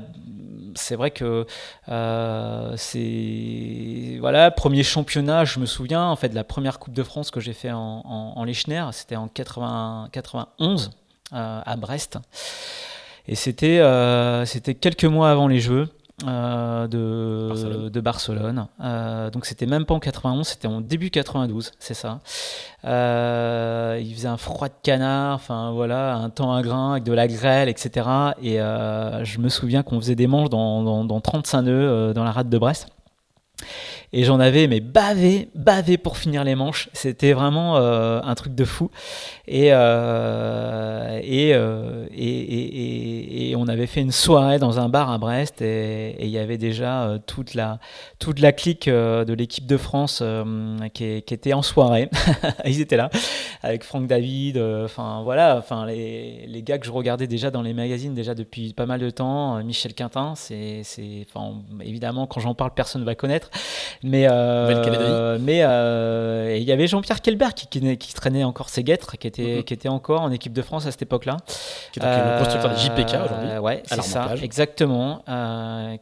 C'est 0.74 0.95
vrai 0.95 1.12
que 1.12 1.45
c'est 2.78 4.17
voilà 4.21 4.52
premier 4.52 4.84
championnat. 4.84 5.43
Je 5.43 5.60
me 5.60 5.65
souviens 5.65 6.06
en 6.06 6.15
fait 6.15 6.30
de 6.30 6.36
la 6.36 6.45
première 6.45 6.80
Coupe 6.80 6.93
de 6.93 7.04
France 7.04 7.30
que 7.30 7.41
j'ai 7.41 7.54
fait 7.54 7.71
en, 7.71 8.04
en. 8.06 8.91
C'était 8.91 9.17
en 9.17 9.28
80, 9.28 10.10
91 10.12 10.91
à 11.32 11.76
Brest. 11.78 12.19
Et 13.27 13.36
c'était 13.36 13.79
euh, 13.79 14.45
c'était 14.45 14.75
quelques 14.75 15.05
mois 15.05 15.29
avant 15.31 15.47
les 15.47 15.60
Jeux. 15.60 15.88
de, 16.23 17.89
de 17.89 17.99
Barcelone. 17.99 18.67
donc 19.34 19.45
c'était 19.47 19.65
même 19.65 19.86
pas 19.86 19.95
en 19.95 19.99
91, 19.99 20.47
c'était 20.47 20.67
en 20.67 20.79
début 20.79 21.10
92, 21.10 21.71
c'est 21.79 21.95
ça. 21.95 22.19
il 22.84 24.13
faisait 24.13 24.27
un 24.27 24.38
froid 24.38 24.67
de 24.67 24.73
canard, 24.84 25.34
enfin 25.34 25.71
voilà, 25.71 26.13
un 26.15 26.29
temps 26.29 26.53
à 26.53 26.62
grain 26.62 26.91
avec 26.91 27.05
de 27.05 27.13
la 27.13 27.27
grêle, 27.27 27.69
etc. 27.69 28.07
Et 28.43 28.57
je 28.57 29.39
me 29.39 29.49
souviens 29.49 29.81
qu'on 29.81 29.99
faisait 29.99 30.15
des 30.15 30.27
manches 30.27 30.49
dans, 30.49 30.84
dans, 30.84 31.03
dans 31.05 31.21
35 31.21 31.62
nœuds 31.63 32.13
dans 32.13 32.24
la 32.24 32.32
rade 32.32 32.49
de 32.49 32.57
Brest. 32.59 32.88
Et 34.14 34.26
j'en 34.26 34.41
avais 34.41 34.68
mais 34.68 34.82
bavé, 34.82 35.49
bavé 35.55 35.97
pour 35.97 36.18
finir 36.18 36.43
les 36.43 36.55
manches. 36.55 36.89
C'était 36.91 37.32
vraiment 37.32 37.78
euh, 37.78 38.20
un 38.24 38.36
truc 38.36 38.53
de 38.53 38.66
fou. 38.66 38.91
Et, 39.47 39.70
euh, 39.72 41.22
euh, 41.24 42.07
et, 42.12 42.20
et, 42.20 43.49
et, 43.51 43.55
on 43.55 43.68
avait 43.68 43.88
fait 43.88 44.01
une 44.01 44.12
soirée 44.12 44.59
dans 44.59 44.80
un 44.80 44.89
bar 44.89 45.09
à 45.12 45.18
Brest 45.18 45.62
et 45.62 46.16
il 46.20 46.30
y 46.30 46.38
avait 46.38 46.57
déjà 46.57 47.20
toute, 47.26 47.53
la, 47.53 47.80
toute 48.20 48.39
la 48.39 48.51
clique 48.51 48.89
de 48.89 49.34
l'équipe 49.34 49.66
de 49.66 49.78
France 49.78 50.24
qui, 50.93 51.22
qui, 51.22 51.34
était 51.34 51.53
en 51.53 51.62
soirée. 51.62 52.09
Ils 52.66 52.82
étaient 52.82 52.97
là 52.97 53.09
avec 53.64 53.84
Franck 53.84 54.07
David. 54.07 54.57
Enfin 54.57 55.22
voilà, 55.24 55.57
enfin 55.57 55.86
les, 55.86 56.45
les, 56.47 56.64
gars 56.64 56.78
que 56.78 56.86
je 56.86 56.91
regardais 56.91 57.28
déjà 57.28 57.49
dans 57.51 57.62
les 57.62 57.74
magazines 57.74 58.14
déjà 58.14 58.36
depuis 58.36 58.74
pas 58.74 58.86
mal 58.86 58.99
de 58.99 59.09
temps. 59.09 59.64
Michel 59.64 59.93
Quintin, 59.93 60.34
c'est 60.36 60.84
évidemment 61.82 62.28
quand 62.28 62.41
j'en 62.41 62.55
parle 62.55 62.74
personne 62.74 63.01
ne 63.01 63.05
va 63.05 63.16
connaître. 63.16 63.49
Mais 64.04 64.28
euh, 64.28 65.38
mais 65.39 65.64
euh, 65.64 66.58
il 66.58 66.64
y 66.64 66.72
avait 66.72 66.88
Jean-Pierre 66.88 67.22
Kelbert 67.22 67.54
qui, 67.54 67.68
qui, 67.68 68.14
traînait 68.14 68.43
encore 68.43 68.70
ses 68.70 68.84
guêtres, 68.84 69.18
qui 69.18 69.28
était, 69.28 69.58
mhm. 69.58 69.64
qui 69.64 69.74
était 69.74 69.89
encore 69.89 70.22
en 70.22 70.32
équipe 70.32 70.54
de 70.54 70.62
France 70.62 70.88
à 70.88 70.91
cette 70.91 71.04
époque-là. 71.04 71.38
Qui 71.91 71.99
est 71.99 72.04
le 72.04 72.39
constructeur 72.39 72.72
de 72.72 72.78
JPK 72.78 73.26
aujourd'hui. 73.26 73.49
Euh, 73.49 73.60
ouais, 73.60 73.84
c'est 73.86 74.02
ça, 74.02 74.34
exactement. 74.41 75.24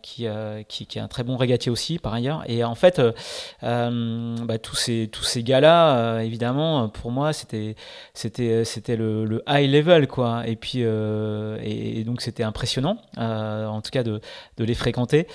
qui, 0.02 0.28
qui, 0.68 0.86
qui, 0.86 0.98
est 0.98 1.02
un 1.02 1.08
très 1.08 1.24
bon 1.24 1.36
régatier 1.36 1.72
aussi, 1.72 2.00
par 2.00 2.14
ailleurs. 2.14 2.44
Et 2.48 2.64
en 2.64 2.76
fait, 2.76 3.02
bah, 3.62 4.58
tous 4.62 4.76
ces, 4.76 5.10
tous 5.12 5.24
ces 5.24 5.44
gars-là, 5.44 6.22
évidemment, 6.22 6.88
pour 6.88 7.12
moi, 7.12 7.34
c'était, 7.34 7.76
le, 8.26 9.26
le, 9.26 9.44
high 9.48 9.70
level, 9.70 10.08
quoi. 10.08 10.44
Et 10.48 10.56
puis, 10.56 10.80
et, 10.82 12.04
donc, 12.06 12.22
c'était 12.22 12.44
impressionnant, 12.44 12.98
en 13.18 13.82
tout 13.82 13.92
cas, 13.92 14.04
de, 14.04 14.22
de 14.58 14.64
les 14.64 14.74
fréquenter. 14.74 15.28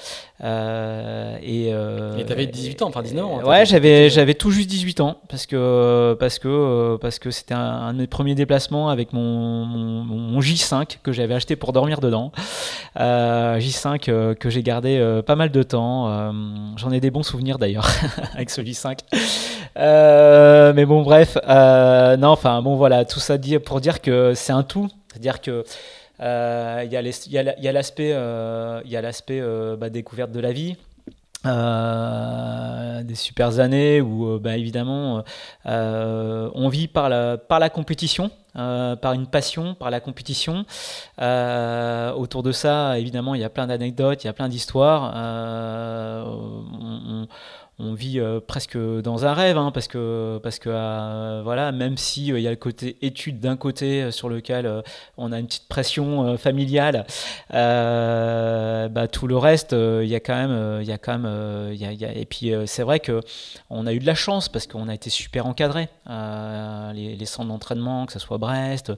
et 0.42 1.74
et 2.18 2.24
t'avais 2.24 2.53
18 2.54 2.82
ans, 2.82 2.88
enfin 2.88 3.02
19 3.02 3.24
ans. 3.24 3.42
Ouais, 3.42 3.66
j'avais, 3.66 4.08
j'avais 4.08 4.34
tout 4.34 4.50
juste 4.50 4.70
18 4.70 5.00
ans 5.00 5.18
parce 5.28 5.46
que, 5.46 6.16
parce 6.18 6.38
que, 6.38 6.96
parce 7.00 7.18
que 7.18 7.30
c'était 7.30 7.54
un, 7.54 7.92
de 7.92 7.98
mes 7.98 8.06
premiers 8.06 8.34
déplacements 8.34 8.88
avec 8.88 9.12
mon, 9.12 9.64
mon, 9.64 10.40
J5 10.40 10.98
que 11.02 11.12
j'avais 11.12 11.34
acheté 11.34 11.56
pour 11.56 11.72
dormir 11.72 12.00
dedans. 12.00 12.32
Euh, 13.00 13.58
J5 13.58 14.04
euh, 14.08 14.34
que 14.34 14.50
j'ai 14.50 14.62
gardé 14.62 14.98
euh, 14.98 15.22
pas 15.22 15.36
mal 15.36 15.50
de 15.50 15.62
temps. 15.62 16.32
j'en 16.76 16.90
ai 16.90 17.00
des 17.00 17.10
bons 17.10 17.22
souvenirs 17.22 17.58
d'ailleurs 17.58 17.88
avec 18.34 18.50
ce 18.50 18.60
J5. 18.60 18.98
mais 20.74 20.84
bon, 20.84 21.02
bref. 21.02 21.36
non, 21.46 22.28
enfin, 22.28 22.62
bon, 22.62 22.76
voilà, 22.76 23.04
tout 23.04 23.20
ça 23.20 23.36
pour 23.64 23.80
dire 23.80 24.00
que 24.00 24.32
c'est 24.34 24.52
un 24.52 24.62
tout. 24.62 24.88
C'est-à-dire 25.10 25.40
que. 25.40 25.64
Il 26.20 26.92
y 26.92 26.96
a 26.96 27.02
l'aspect 27.02 27.30
il 27.30 28.90
y 28.90 28.96
a 28.96 29.02
l'aspect 29.02 29.42
bah, 29.78 29.90
découverte 29.90 30.30
de 30.30 30.40
la 30.40 30.52
vie 30.52 30.76
euh, 31.46 33.02
des 33.02 33.14
super 33.14 33.60
années 33.60 34.00
où 34.00 34.26
euh, 34.26 34.38
bah, 34.38 34.56
évidemment 34.56 35.24
euh, 35.66 36.48
on 36.54 36.68
vit 36.68 36.88
par 36.88 37.08
la, 37.10 37.36
par 37.36 37.58
la 37.58 37.68
compétition, 37.68 38.30
par 38.54 39.12
une 39.12 39.26
passion, 39.26 39.74
par 39.74 39.90
la 39.90 40.00
compétition. 40.00 40.64
autour 41.18 42.42
de 42.42 42.52
ça, 42.52 42.98
évidemment, 42.98 43.34
il 43.34 43.40
y 43.40 43.44
a 43.44 43.50
plein 43.50 43.66
d'anecdotes, 43.66 44.22
il 44.24 44.26
y 44.28 44.30
a 44.30 44.32
plein 44.32 44.48
d'histoires. 44.48 45.12
Vit 47.78 48.20
euh, 48.20 48.40
presque 48.40 48.78
dans 48.78 49.26
un 49.26 49.34
rêve, 49.34 49.58
hein, 49.58 49.70
parce 49.72 49.88
que, 49.88 50.38
parce 50.42 50.58
que 50.58 50.70
euh, 50.72 51.40
voilà, 51.42 51.72
même 51.72 51.96
si 51.96 52.32
euh, 52.32 52.38
il 52.38 52.42
y 52.42 52.46
a 52.46 52.50
le 52.50 52.56
côté 52.56 52.96
étude 53.02 53.40
d'un 53.40 53.56
côté 53.56 54.10
sur 54.12 54.28
lequel 54.28 54.82
on 55.16 55.32
a 55.32 55.38
une 55.38 55.46
petite 55.46 55.68
pression 55.68 56.36
familiale, 56.36 57.04
bah, 57.50 59.08
tout 59.10 59.26
le 59.26 59.36
reste, 59.36 59.72
il 59.72 60.08
y 60.08 60.14
a 60.14 60.20
quand 60.20 60.34
même, 60.34 60.80
il 60.82 60.86
y 60.86 60.92
a 60.92 60.98
quand 60.98 61.18
même, 61.18 61.72
y 61.72 61.84
a, 61.84 62.12
et 62.12 62.24
puis 62.24 62.52
c'est 62.66 62.82
vrai 62.82 63.00
que 63.00 63.20
on 63.70 63.86
a 63.86 63.92
eu 63.92 63.98
de 63.98 64.06
la 64.06 64.14
chance 64.14 64.48
parce 64.48 64.66
qu'on 64.66 64.88
a 64.88 64.94
été 64.94 65.10
super 65.10 65.46
encadré, 65.46 65.88
les, 66.06 67.26
centres 67.26 67.48
d'entraînement, 67.48 68.06
que 68.06 68.12
ce 68.12 68.18
soit 68.18 68.38
Brest, 68.38 68.92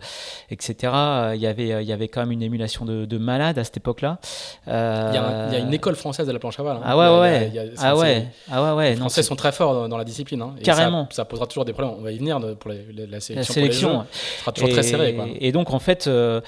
etc. 0.50 0.92
Il 1.34 1.40
y 1.40 1.46
avait, 1.46 1.82
il 1.82 1.88
y 1.88 1.92
avait 1.92 2.08
quand 2.08 2.20
même 2.20 2.32
une 2.32 2.42
émulation 2.42 2.84
de, 2.84 3.04
de 3.04 3.18
malades 3.18 3.58
à 3.58 3.64
cette 3.64 3.78
époque-là. 3.78 4.18
Il 4.66 4.72
y, 4.72 4.74
a 4.76 5.58
une 5.58 5.74
école 5.74 5.96
française 5.96 6.26
de 6.26 6.32
la 6.32 6.38
planche 6.38 6.58
à 6.60 6.62
voile. 6.62 6.76
Hein. 6.78 6.82
Ah 6.84 6.96
ouais, 6.96 7.20
ouais, 7.20 7.52
ah 7.78 7.96
ouais, 7.96 8.28
ah 8.50 8.62
ouais 8.62 8.65
les 8.74 8.96
Français 8.96 9.22
sont 9.22 9.36
très 9.36 9.52
forts 9.52 9.88
dans, 9.88 9.96
la 9.96 10.04
discipline. 10.04 10.42
Hein. 10.42 10.54
Carrément. 10.62 11.08
Ça, 11.10 11.24
posera 11.24 11.46
toujours 11.46 11.64
des 11.64 11.72
problèmes. 11.72 11.94
On 11.98 12.02
va 12.02 12.12
y 12.12 12.18
venir 12.18 12.40
pour 12.58 12.70
la 12.70 13.20
sélection. 13.20 13.34
La 13.36 13.44
sélection. 13.44 14.06
sera 14.40 14.52
toujours 14.52 14.70
très 14.70 14.82
serré. 14.82 15.16
Et 15.40 15.52
donc, 15.52 15.72
en 15.72 15.78
fait. 15.78 16.06
Euh, 16.06 16.40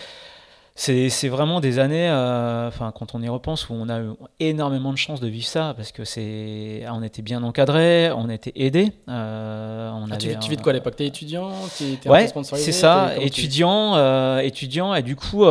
c'est 1.09 1.29
vraiment 1.29 1.61
des 1.61 1.81
années, 1.81 2.09
euh, 2.09 2.71
quand 2.95 3.15
on 3.15 3.21
y 3.21 3.29
repense, 3.29 3.69
où 3.69 3.75
on 3.75 3.89
a 3.89 3.99
eu 3.99 4.11
énormément 4.39 4.93
de 4.93 4.97
chance 4.97 5.19
de 5.21 5.27
vivre 5.27 5.45
ça, 5.45 5.75
parce 5.77 5.91
que 5.91 6.05
c'est, 6.05 6.85
on 6.89 7.03
était 7.03 7.21
bien 7.21 7.43
encadré, 7.43 8.13
on 8.13 8.31
était 8.31 8.53
aidé. 8.55 8.93
Euh, 9.09 9.91
on 9.91 10.07
ah, 10.09 10.17
tu, 10.17 10.29
vis 10.29 10.57
de 10.57 10.63
quoi 10.63 10.71
à 10.71 10.75
l'époque? 10.75 10.95
T'es 10.95 11.07
étudiant? 11.07 11.51
Es, 11.81 12.09
Ouais, 12.09 12.29
c'est 12.43 12.71
ça, 12.71 13.11
étudiant, 13.21 14.39
étudiant, 14.39 14.95
et 14.95 15.03
du 15.03 15.17
coup 15.17 15.45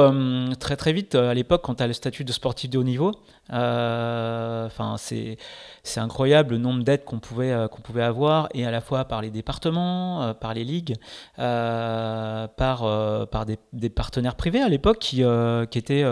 très 0.61 0.77
très 0.77 0.93
vite 0.93 1.15
à 1.15 1.33
l'époque 1.33 1.61
quand 1.61 1.75
tu 1.75 1.83
as 1.83 1.87
le 1.87 1.93
statut 1.93 2.23
de 2.23 2.31
sportif 2.31 2.69
de 2.69 2.77
haut 2.77 2.83
niveau, 2.83 3.11
enfin 3.49 4.95
c'est 4.97 5.37
c'est 5.87 5.99
incroyable 5.99 6.51
le 6.51 6.57
nombre 6.57 6.83
d'aides 6.83 7.05
qu'on 7.05 7.19
pouvait, 7.19 7.51
euh, 7.51 7.67
qu'on 7.67 7.81
pouvait 7.81 8.03
avoir, 8.03 8.49
et 8.53 8.65
à 8.65 8.71
la 8.71 8.81
fois 8.81 9.05
par 9.05 9.21
les 9.21 9.29
départements, 9.29 10.21
euh, 10.21 10.33
par 10.33 10.53
les 10.53 10.63
ligues, 10.63 10.95
euh, 11.39 12.47
par, 12.47 13.27
par 13.29 13.45
des, 13.45 13.89
partenaires 13.89 14.35
privés 14.35 14.61
à 14.61 14.69
l'époque 14.69 14.99
qui, 14.99 15.23
qui 15.71 15.77
étaient 15.77 16.03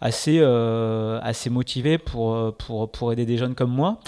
assez, 0.00 0.40
assez 0.40 1.50
motivés 1.50 1.98
pour, 1.98 2.54
pour, 2.56 2.90
pour 2.90 3.12
aider 3.12 3.24
des 3.24 3.38
jeunes 3.38 3.54
comme 3.54 3.70
moi. 3.70 3.98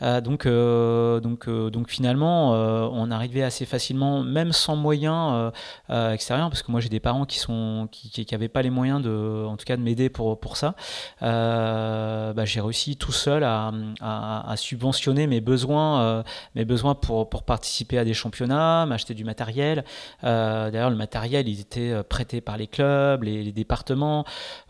donc, 0.00 0.46
donc, 0.46 1.48
donc 1.48 1.88
finalement, 1.88 2.50
on 2.50 3.10
arrivait 3.10 3.42
assez 3.42 3.64
facilement, 3.64 4.22
même 4.22 4.52
sans 4.52 4.76
moyens 4.76 5.52
extérieurs, 5.88 6.50
parce 6.50 6.62
que 6.62 6.72
moi 6.72 6.80
j'ai 6.80 6.88
des 6.88 7.00
parents 7.00 7.24
qui 7.24 7.38
sont 7.38 7.88
qui 7.90 8.26
n'avaient 8.32 8.48
pas 8.48 8.62
les 8.62 8.70
moyens 8.70 9.00
de, 9.00 9.44
en 9.46 9.56
tout 9.56 9.64
cas, 9.64 9.76
de 9.76 9.82
m'aider 9.82 10.08
pour, 10.08 10.38
pour 10.40 10.56
ça. 10.56 10.74
Bah, 11.20 12.44
j'ai 12.44 12.60
réussi 12.60 12.96
tout 12.96 13.12
seul 13.12 13.44
à, 13.44 13.72
à 14.00 14.56
subventionner 14.64 15.26
mes 15.26 15.40
besoins, 15.40 16.02
euh, 16.02 16.22
mes 16.54 16.64
besoins 16.64 16.94
pour, 16.94 17.28
pour 17.28 17.42
participer 17.42 17.98
à 17.98 18.04
des 18.04 18.14
championnats, 18.14 18.86
m'acheter 18.86 19.14
du 19.14 19.24
matériel. 19.24 19.84
Euh, 20.24 20.70
d'ailleurs, 20.70 20.90
le 20.90 20.96
matériel, 20.96 21.48
il 21.48 21.60
était 21.60 21.90
euh, 21.90 22.02
prêté 22.02 22.40
par 22.40 22.56
les 22.56 22.66
clubs, 22.66 23.22
les, 23.22 23.52
départements. 23.52 24.24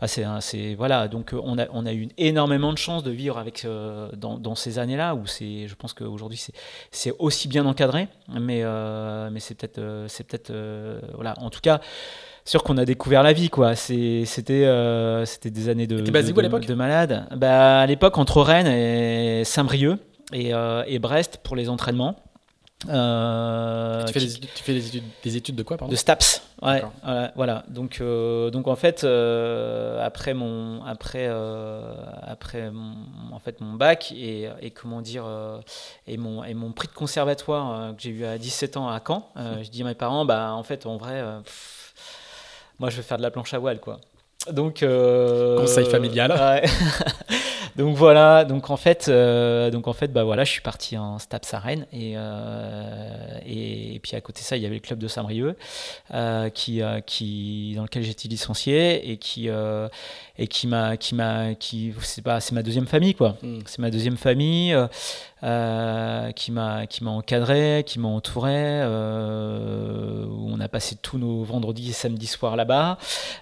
c'est, 0.05 0.75
voilà, 0.75 1.07
donc 1.07 1.33
on 1.33 1.57
a, 1.57 1.65
on 1.71 1.85
a 1.85 1.93
eu 1.93 2.07
énormément 2.17 2.71
de 2.71 2.77
chance 2.77 3.03
de 3.03 3.09
vivre 3.09 3.37
avec, 3.39 3.65
dans, 4.13 4.37
dans, 4.37 4.53
ces 4.53 4.77
années-là 4.77 5.15
où 5.15 5.25
c'est, 5.25 5.67
je 5.67 5.75
pense 5.75 5.93
qu'aujourd'hui 5.93 6.37
c'est, 6.37 6.53
c'est 6.91 7.13
aussi 7.17 7.47
bien 7.47 7.65
encadré, 7.65 8.07
mais, 8.29 8.63
mais 9.31 9.39
c'est 9.39 9.55
peut-être, 9.55 10.05
c'est 10.07 10.23
peut-être, 10.27 10.53
voilà, 11.15 11.33
en 11.39 11.49
tout 11.49 11.61
cas 11.61 11.81
sûr 12.45 12.63
qu'on 12.63 12.77
a 12.77 12.85
découvert 12.85 13.23
la 13.23 13.33
vie, 13.33 13.49
quoi. 13.49 13.75
C'était 13.75 14.65
euh, 14.65 15.25
c'était 15.25 15.49
des 15.49 15.69
années 15.69 15.87
de, 15.87 15.99
de, 15.99 16.11
de, 16.65 16.73
malade. 16.73 17.27
Bah, 17.35 17.81
à 17.81 17.85
l'époque, 17.85 18.17
entre 18.17 18.41
Rennes 18.41 18.67
et 18.67 19.43
Saint-Brieuc 19.43 19.97
et, 20.31 20.53
euh, 20.53 20.83
et, 20.87 20.99
Brest 20.99 21.39
pour 21.43 21.55
les 21.55 21.69
entraînements. 21.69 22.15
Euh, 22.89 24.03
tu, 24.03 24.13
fais 24.13 24.19
des, 24.19 24.27
tu, 24.27 24.63
fais 24.63 24.73
des, 24.73 24.87
études, 24.87 25.03
des, 25.23 25.37
études, 25.37 25.55
de 25.55 25.63
quoi 25.63 25.77
pardon? 25.77 25.91
De 25.91 25.95
STAPS. 25.95 26.43
Ouais, 26.61 26.83
voilà, 27.35 27.65
Donc, 27.67 27.99
donc 27.99 28.67
en 28.67 28.75
fait, 28.75 29.03
après 29.03 30.33
mon 30.35 30.83
après 30.83 31.27
après 32.21 32.71
en 33.31 33.39
fait 33.39 33.59
mon 33.59 33.73
bac 33.73 34.11
et, 34.11 34.49
et 34.61 34.71
comment 34.71 35.01
dire 35.01 35.25
et 36.05 36.17
mon 36.17 36.43
et 36.43 36.53
mon 36.53 36.73
prix 36.73 36.87
de 36.87 36.93
conservatoire 36.93 37.95
que 37.95 38.01
j'ai 38.01 38.11
eu 38.11 38.25
à 38.25 38.37
17 38.37 38.77
ans 38.77 38.87
à 38.87 39.01
Caen, 39.05 39.29
je 39.35 39.69
dis 39.69 39.81
à 39.81 39.85
mes 39.85 39.95
parents 39.95 40.25
bah 40.25 40.53
en 40.53 40.63
fait 40.63 40.85
en 40.85 40.97
vrai 40.97 41.23
moi 42.79 42.89
je 42.89 42.97
vais 42.97 43.03
faire 43.03 43.17
de 43.17 43.23
la 43.23 43.31
planche 43.31 43.53
à 43.53 43.59
voile 43.59 43.79
quoi. 43.79 43.99
Donc 44.51 44.83
euh, 44.83 45.57
conseil 45.57 45.85
familial. 45.85 46.31
donc 47.75 47.95
voilà, 47.95 48.45
donc 48.45 48.69
en 48.69 48.77
fait, 48.77 49.07
euh, 49.07 49.71
donc 49.71 49.87
en 49.87 49.93
fait, 49.93 50.13
bah 50.13 50.23
voilà, 50.23 50.43
je 50.43 50.51
suis 50.51 50.61
parti 50.61 50.97
en 50.97 51.17
Staps 51.17 51.53
à 51.53 51.59
Rennes 51.59 51.87
et, 51.91 52.13
euh, 52.15 53.39
et, 53.45 53.99
puis 54.03 54.15
à 54.15 54.21
côté 54.21 54.41
de 54.41 54.45
ça, 54.45 54.55
il 54.55 54.61
y 54.61 54.65
avait 54.67 54.75
le 54.75 54.81
club 54.81 54.99
de 54.99 55.07
Saint-Brieuc 55.07 55.55
qui, 56.53 56.81
qui 57.07 57.73
dans 57.75 57.83
lequel 57.83 58.03
j'étais 58.03 58.27
licencié 58.27 59.09
et 59.09 59.17
qui 59.17 59.49
et 60.37 60.47
qui 60.47 60.67
m'a 60.67 60.97
qui 60.97 61.15
m'a 61.15 61.55
qui 61.55 61.93
c'est 62.01 62.21
pas 62.21 62.39
c'est 62.39 62.53
ma 62.53 62.63
deuxième 62.63 62.87
famille 62.87 63.15
quoi. 63.15 63.37
Hmm. 63.41 63.59
C'est 63.65 63.79
ma 63.79 63.89
deuxième 63.89 64.17
famille. 64.17 64.75
qui 66.35 66.51
m'a 66.51 66.87
qui 66.87 67.03
m'a 67.03 67.11
encadré, 67.11 67.83
qui 67.85 67.99
m'a 67.99 68.07
entouré, 68.07 68.83
où 68.83 70.49
on 70.51 70.59
a 70.59 70.67
passé 70.67 70.95
tous 71.01 71.17
nos 71.17 71.43
vendredis 71.43 71.89
et 71.89 71.93
samedis 71.93 72.27
soirs 72.27 72.55
là-bas. 72.55 72.97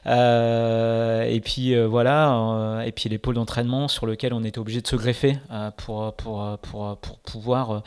et 0.06 1.41
puis 1.41 1.82
voilà, 1.86 2.84
et 2.86 2.91
puis 2.91 3.10
les 3.10 3.18
pôles 3.18 3.36
d'entraînement 3.36 3.88
sur 3.88 4.06
lesquels 4.06 4.34
on 4.34 4.44
était 4.44 4.60
obligé 4.60 4.82
de 4.82 4.88
se 4.88 4.98
greffer 4.98 5.38
pour, 5.78 6.14
pour, 6.14 6.58
pour, 6.62 6.98
pour 6.98 7.20
pouvoir 7.20 7.84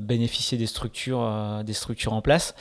bénéficier 0.00 0.56
des 0.56 0.66
structures, 0.66 1.62
des 1.64 1.74
structures 1.74 2.14
en 2.14 2.22
place. 2.22 2.54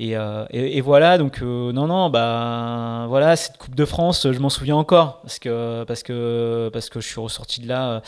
Et, 0.00 0.14
et, 0.52 0.80
voilà, 0.80 1.18
donc 1.18 1.42
non, 1.42 1.88
non, 1.88 2.08
bah 2.08 3.06
voilà, 3.08 3.34
cette 3.34 3.58
Coupe 3.58 3.74
de 3.74 3.84
France, 3.84 4.28
je 4.30 4.38
m'en 4.38 4.48
souviens 4.48 4.76
encore 4.76 5.20
parce 5.22 5.40
que 5.40 5.82
parce 5.84 6.04
que 6.04 6.70
parce 6.72 6.88
que 6.88 7.00
je 7.00 7.08
suis 7.08 7.20
ressorti 7.20 7.60
de 7.62 7.68
là 7.68 8.02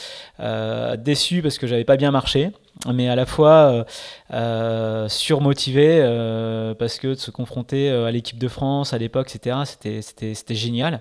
déçu 0.97 1.43
parce 1.43 1.59
que 1.59 1.67
j'avais 1.67 1.85
pas 1.85 1.97
bien 1.97 2.13
marché 2.13 2.53
mais 2.93 3.09
à 3.09 3.17
la 3.17 3.27
fois 3.27 3.51
euh, 3.51 3.85
euh, 4.33 5.09
surmotivé 5.09 5.99
euh, 6.01 6.75
parce 6.75 6.99
que 6.99 7.09
de 7.09 7.15
se 7.15 7.31
confronter 7.31 7.91
à 7.91 8.11
l'équipe 8.11 8.39
de 8.39 8.49
France 8.49 8.93
à 8.93 8.99
l'époque, 8.99 9.31
etc., 9.35 9.57
c'était 9.65 10.55
génial. 10.55 11.01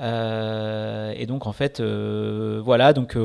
et 0.00 1.26
donc 1.26 1.46
en 1.46 1.52
fait, 1.52 1.80
voilà, 1.80 2.92
donc 2.92 3.16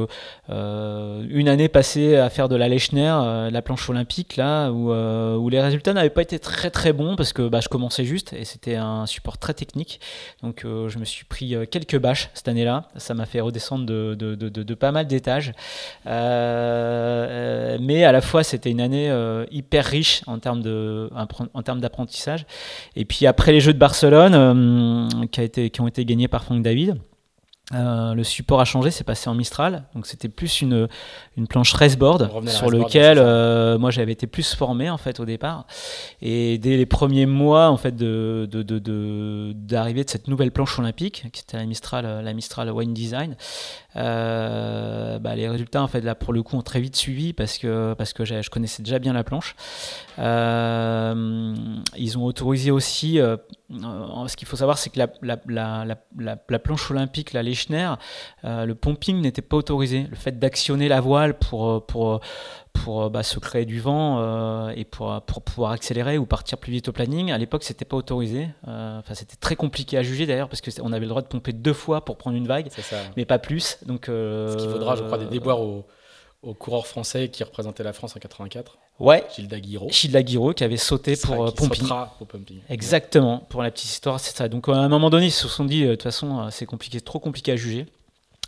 une 0.49 1.49
année 1.49 1.69
passée 1.69 2.15
à 2.15 2.29
faire 2.29 2.49
de 2.49 2.55
la 2.55 2.69
Lechner, 2.69 3.49
la 3.51 3.61
planche 3.61 3.89
olympique, 3.89 4.37
là, 4.37 4.69
où, 4.71 4.91
où 4.91 5.49
les 5.49 5.61
résultats 5.61 5.93
n'avaient 5.93 6.09
pas 6.09 6.21
été 6.21 6.39
très 6.39 6.69
très 6.69 6.93
bons 6.93 7.15
parce 7.15 7.33
que 7.33 7.47
bah, 7.47 7.59
je 7.61 7.69
commençais 7.69 8.05
juste 8.05 8.33
et 8.33 8.45
c'était 8.45 8.75
un 8.75 9.05
support 9.05 9.37
très 9.37 9.53
technique. 9.53 9.99
Donc 10.43 10.61
je 10.63 10.97
me 10.97 11.05
suis 11.05 11.25
pris 11.25 11.55
quelques 11.69 11.97
bâches 11.97 12.29
cette 12.33 12.47
année-là. 12.47 12.85
Ça 12.97 13.13
m'a 13.13 13.25
fait 13.25 13.41
redescendre 13.41 13.85
de, 13.85 14.15
de, 14.15 14.35
de, 14.35 14.49
de, 14.49 14.73
pas 14.73 14.91
mal 14.91 15.07
d'étages 15.07 15.53
mais 17.81 18.03
à 18.03 18.11
la 18.11 18.21
fois 18.21 18.43
c'était 18.43 18.71
une 18.71 18.81
année 18.81 19.09
euh, 19.09 19.45
hyper 19.51 19.85
riche 19.85 20.21
en 20.27 20.39
termes 20.39 20.61
d'apprentissage. 21.79 22.45
Et 22.95 23.05
puis 23.05 23.25
après 23.25 23.51
les 23.51 23.59
Jeux 23.59 23.73
de 23.73 23.79
Barcelone, 23.79 24.33
euh, 24.35 25.25
qui, 25.31 25.71
qui 25.71 25.81
ont 25.81 25.87
été 25.87 26.05
gagnés 26.05 26.27
par 26.27 26.43
Franck 26.43 26.61
David. 26.61 26.97
Euh, 27.73 28.15
le 28.15 28.23
support 28.23 28.59
a 28.59 28.65
changé, 28.65 28.89
c'est 28.89 29.03
passé 29.03 29.29
en 29.29 29.35
Mistral, 29.35 29.83
donc 29.93 30.07
c'était 30.07 30.27
plus 30.27 30.61
une, 30.61 30.87
une 31.37 31.47
planche 31.47 31.73
raceboard 31.73 32.29
sur 32.47 32.71
lequel 32.71 33.17
moi 33.77 33.91
j'avais 33.91 34.11
été 34.11 34.25
plus 34.25 34.55
formé 34.55 34.89
en 34.89 34.97
fait 34.97 35.19
au 35.19 35.25
départ. 35.25 35.67
Et 36.21 36.57
dès 36.57 36.77
les 36.77 36.85
premiers 36.85 37.27
mois 37.27 37.69
en 37.69 37.77
fait 37.77 37.95
de 37.95 38.47
d'arrivée 38.49 39.99
de, 39.99 40.03
de, 40.03 40.03
de, 40.03 40.09
cette 40.09 40.27
nouvelle 40.27 40.51
planche 40.51 40.79
olympique, 40.79 41.25
qui 41.31 41.41
était 41.41 41.57
la 41.57 41.65
Mistral, 41.65 42.23
la 42.23 42.33
Mistral 42.33 42.71
Wine 42.71 42.93
Design, 42.93 43.35
euh, 43.95 45.19
bah, 45.19 45.35
les 45.35 45.47
résultats 45.47 45.83
en 45.83 45.87
fait 45.87 46.01
là 46.01 46.15
pour 46.15 46.33
le 46.33 46.43
coup 46.43 46.57
ont 46.57 46.61
très 46.61 46.79
vite 46.79 46.95
suivi 46.95 47.33
parce 47.33 47.57
que 47.57 47.93
parce 47.95 48.13
que 48.13 48.23
je 48.25 48.49
connaissais 48.49 48.83
déjà 48.83 48.99
bien 48.99 49.13
la 49.13 49.23
planche. 49.23 49.55
Euh, 50.17 51.55
ils 51.97 52.17
ont 52.17 52.25
autorisé 52.25 52.71
aussi. 52.71 53.19
Euh, 53.71 54.27
ce 54.27 54.35
qu'il 54.35 54.47
faut 54.47 54.55
savoir, 54.55 54.77
c'est 54.77 54.89
que 54.89 54.97
la, 54.97 55.07
la, 55.21 55.39
la, 55.47 56.37
la, 56.47 56.59
planche 56.59 56.89
olympique, 56.89 57.33
la 57.33 57.43
Lechner, 57.43 57.93
le 58.43 58.73
pumping 58.73 59.21
n'était 59.21 59.41
pas 59.41 59.57
autorisé. 59.57 60.07
Le 60.09 60.15
fait 60.15 60.39
d'actionner 60.39 60.87
la 60.87 61.01
voile 61.01 61.37
pour 61.37 61.85
pour 61.85 62.21
pour 62.83 63.03
euh, 63.03 63.09
bah, 63.09 63.23
se 63.23 63.39
créer 63.39 63.65
du 63.65 63.79
vent 63.79 64.19
euh, 64.19 64.69
et 64.75 64.85
pour, 64.85 65.21
pour, 65.21 65.41
pouvoir 65.41 65.71
accélérer 65.71 66.17
ou 66.17 66.25
partir 66.25 66.57
plus 66.57 66.71
vite 66.71 66.87
au 66.87 66.91
planning. 66.91 67.31
À 67.31 67.37
l'époque, 67.37 67.63
c'était 67.63 67.85
pas 67.85 67.97
autorisé. 67.97 68.49
Euh, 68.67 68.99
enfin, 68.99 69.13
c'était 69.13 69.35
très 69.35 69.55
compliqué 69.55 69.97
à 69.97 70.03
juger 70.03 70.25
d'ailleurs 70.25 70.49
parce 70.49 70.61
qu'on 70.61 70.91
avait 70.91 71.05
le 71.05 71.09
droit 71.09 71.21
de 71.21 71.27
pomper 71.27 71.53
deux 71.53 71.73
fois 71.73 72.05
pour 72.05 72.17
prendre 72.17 72.37
une 72.37 72.47
vague, 72.47 72.69
mais 73.17 73.25
pas 73.25 73.39
plus. 73.39 73.77
Donc, 73.85 74.05
Ce 74.07 74.57
qui 74.57 74.67
vaudra, 74.67 74.95
je 74.95 75.03
crois, 75.03 75.17
des 75.17 75.25
déboires 75.25 75.61
aux, 75.61 75.85
aux 76.41 76.53
coureurs 76.53 76.87
français 76.87 77.29
qui 77.29 77.43
représentaient 77.43 77.83
la 77.83 77.93
France 77.93 78.15
en 78.15 78.19
84. 78.19 78.77
Ouais. 78.99 79.23
Gilles 79.35 79.47
Daguiro. 79.47 79.89
Gilles 79.89 80.53
qui 80.55 80.63
avait 80.63 80.77
sauté 80.77 81.15
pour 81.15 81.53
pumping. 81.53 81.87
pumping. 82.27 82.59
Exactement. 82.69 83.39
Pour 83.49 83.61
la 83.61 83.71
petite 83.71 83.89
histoire, 83.89 84.19
c'est 84.19 84.35
ça. 84.35 84.49
Donc 84.49 84.67
à 84.67 84.73
un 84.73 84.89
moment 84.89 85.09
donné, 85.09 85.27
ils 85.27 85.31
se 85.31 85.47
sont 85.47 85.65
dit, 85.65 85.83
de 85.83 85.91
toute 85.91 86.03
façon, 86.03 86.49
c'est 86.51 86.65
compliqué, 86.65 86.99
trop 87.01 87.19
compliqué 87.19 87.53
à 87.53 87.55
juger. 87.55 87.85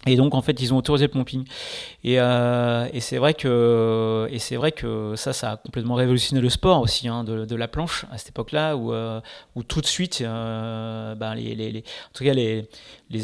Et 0.08 0.16
donc 0.16 0.34
en 0.34 0.41
fait 0.41 0.60
ils 0.60 0.74
ont 0.74 0.78
autorisé 0.78 1.06
le 1.06 1.12
pumping. 1.12 1.45
Et, 2.04 2.20
euh, 2.20 2.88
et 2.91 2.99
c'est 2.99 3.18
vrai 3.18 3.34
que 3.36 5.14
ça 5.16 5.34
ça 5.34 5.52
a 5.52 5.58
complètement 5.58 5.93
révolutionné 5.93 6.41
le 6.41 6.49
sport 6.49 6.82
aussi 6.82 7.08
hein, 7.08 7.24
de, 7.24 7.56
la 7.56 7.68
planche 7.68 8.06
à 8.12 8.18
cette 8.18 8.30
époque-là 8.30 8.76
où, 8.76 8.93
euh, 8.93 9.22
tout 9.68 9.82
de 9.82 9.86
suite 9.86 10.22
euh, 10.22 11.14
ben 11.14 11.34
en 11.34 11.82
tout 12.14 12.24
cas 12.24 12.34
les, 12.34 12.68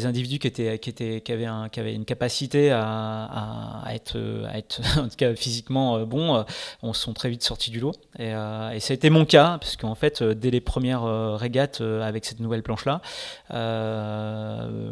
individus 0.06 0.38
qui 0.38 1.32
avaient 1.32 1.94
une 1.94 2.04
capacité 2.04 2.70
à, 2.70 3.82
être 3.92 4.16
en 4.98 5.08
tout 5.08 5.16
cas 5.16 5.34
physiquement 5.34 6.00
bon 6.04 6.44
on 6.82 6.92
sont 6.92 7.14
très 7.14 7.30
vite 7.30 7.42
sortis 7.42 7.70
du 7.70 7.80
lot 7.80 7.94
et, 8.18 8.28
et 8.28 8.80
ça 8.80 8.92
a 8.92 8.94
été 8.94 9.10
mon 9.10 9.24
cas 9.24 9.58
parce 9.58 9.76
qu'en 9.76 9.96
fait 9.96 10.22
dès 10.22 10.50
les 10.50 10.60
premières 10.60 11.04
régates 11.36 11.80
avec 11.80 12.24
cette 12.24 12.38
nouvelle 12.38 12.62
planche 12.62 12.84
là 12.84 13.00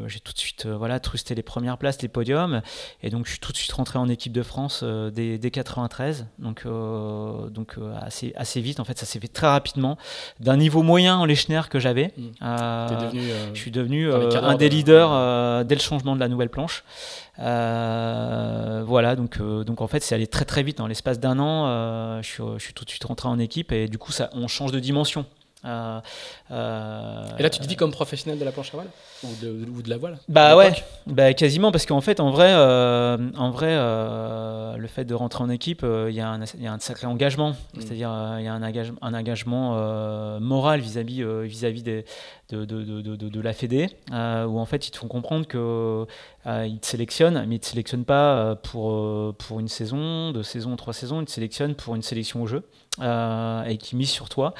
j'ai 0.08 0.20
tout 0.20 0.32
de 0.32 0.38
suite 0.38 0.66
voilà 0.66 0.98
trusté 0.98 1.36
les 1.36 1.42
premières 1.42 1.75
place 1.76 2.00
les 2.02 2.08
podiums. 2.08 2.62
Et 3.02 3.10
donc, 3.10 3.26
je 3.26 3.32
suis 3.32 3.40
tout 3.40 3.52
de 3.52 3.56
suite 3.56 3.72
rentré 3.72 3.98
en 3.98 4.08
équipe 4.08 4.32
de 4.32 4.42
France 4.42 4.80
euh, 4.82 5.10
dès, 5.10 5.50
93. 5.50 6.26
Donc, 6.38 6.62
euh, 6.66 7.48
donc 7.48 7.74
euh, 7.78 7.94
assez, 8.00 8.32
assez 8.36 8.60
vite. 8.60 8.80
En 8.80 8.84
fait, 8.84 8.98
ça 8.98 9.06
s'est 9.06 9.20
fait 9.20 9.28
très 9.28 9.46
rapidement. 9.46 9.96
D'un 10.40 10.56
niveau 10.56 10.82
moyen 10.82 11.16
en 11.16 11.24
Lechner 11.24 11.62
que 11.70 11.78
j'avais, 11.78 12.12
mmh. 12.16 12.22
je 13.54 13.58
suis 13.58 13.70
devenu 13.70 14.12
un 14.12 14.54
des 14.56 14.68
leaders 14.68 15.64
dès 15.64 15.74
le 15.74 15.80
changement 15.80 16.14
de 16.14 16.20
la 16.20 16.28
nouvelle 16.28 16.50
planche. 16.50 16.84
voilà, 17.36 19.16
donc, 19.16 19.40
donc 19.40 19.80
en 19.80 19.86
fait, 19.86 20.02
c'est 20.02 20.14
allé 20.14 20.26
très 20.26 20.44
très 20.44 20.62
vite. 20.62 20.78
Dans 20.78 20.86
l'espace 20.86 21.20
d'un 21.20 21.38
an, 21.38 22.20
je 22.22 22.26
suis, 22.26 22.42
je, 22.58 22.62
suis, 22.62 22.74
tout 22.74 22.84
de 22.84 22.90
suite 22.90 23.04
rentré 23.04 23.28
en 23.28 23.38
équipe 23.38 23.72
et 23.72 23.88
du 23.88 23.98
coup, 23.98 24.12
ça, 24.12 24.30
on 24.32 24.48
change 24.48 24.72
de 24.72 24.80
dimension. 24.80 25.26
Euh, 25.66 26.00
euh, 26.50 27.26
et 27.38 27.42
là, 27.42 27.50
tu 27.50 27.60
te 27.60 27.66
vis 27.66 27.76
comme 27.76 27.90
professionnel 27.90 28.38
de 28.38 28.44
la 28.44 28.52
planche 28.52 28.72
à 28.72 28.76
voile 28.76 28.88
ou 29.24 29.28
de, 29.42 29.68
ou 29.70 29.82
de 29.82 29.90
la 29.90 29.96
voile 29.96 30.18
Bah 30.28 30.56
ouais, 30.56 30.72
bah, 31.06 31.34
quasiment 31.34 31.72
parce 31.72 31.86
qu'en 31.86 32.00
fait, 32.00 32.20
en 32.20 32.30
vrai, 32.30 32.50
euh, 32.50 33.18
en 33.36 33.50
vrai, 33.50 33.74
le 34.78 34.86
fait 34.86 35.04
de 35.04 35.14
rentrer 35.14 35.42
en 35.42 35.50
équipe, 35.50 35.84
il 35.84 36.14
y, 36.14 36.16
y, 36.16 36.20
a 36.20 36.72
un 36.72 36.78
sacré 36.78 37.06
engagement. 37.06 37.50
Mm. 37.50 37.80
C'est-à-dire, 37.80 38.36
il 38.38 38.44
y 38.44 38.48
a 38.48 38.52
un, 38.52 38.62
engagement, 38.62 38.98
un 39.02 39.14
engagement 39.14 40.40
moral 40.40 40.80
vis-à-vis 40.80 41.24
vis-à-vis 41.44 41.82
des, 41.82 42.04
de, 42.50 42.64
de, 42.64 43.00
de, 43.00 43.16
de, 43.16 43.40
la 43.40 43.52
Fédé, 43.52 43.88
où 44.10 44.58
en 44.58 44.66
fait, 44.66 44.88
ils 44.88 44.90
te 44.90 44.98
font 44.98 45.08
comprendre 45.08 45.46
que 45.46 46.06
ils 46.46 46.78
te 46.78 46.86
sélectionnent, 46.86 47.44
mais 47.46 47.56
ils 47.56 47.60
te 47.60 47.66
sélectionnent 47.66 48.04
pas 48.04 48.56
pour 48.56 49.34
pour 49.34 49.60
une 49.60 49.68
saison, 49.68 50.32
deux 50.32 50.42
saisons, 50.42 50.76
trois 50.76 50.92
saisons. 50.92 51.20
Ils 51.20 51.26
te 51.26 51.32
sélectionnent 51.32 51.74
pour 51.74 51.94
une 51.94 52.02
sélection 52.02 52.42
au 52.42 52.46
jeu. 52.46 52.62
Euh, 53.02 53.62
et 53.64 53.76
qui 53.76 53.94
mise 53.94 54.08
sur 54.08 54.30
toi 54.30 54.54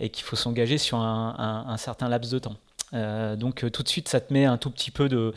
et 0.00 0.08
qu'il 0.08 0.24
faut 0.24 0.36
s'engager 0.36 0.78
sur 0.78 0.96
un, 0.98 1.76
certain 1.76 2.08
laps 2.08 2.32
de 2.32 2.38
temps. 2.38 2.56
Euh, 2.94 3.36
donc 3.36 3.64
euh, 3.64 3.70
tout 3.70 3.82
de 3.82 3.88
suite, 3.88 4.08
ça 4.08 4.20
te 4.20 4.32
met 4.32 4.44
un 4.44 4.58
tout 4.58 4.70
petit 4.70 4.90
peu 4.90 5.08
de, 5.08 5.32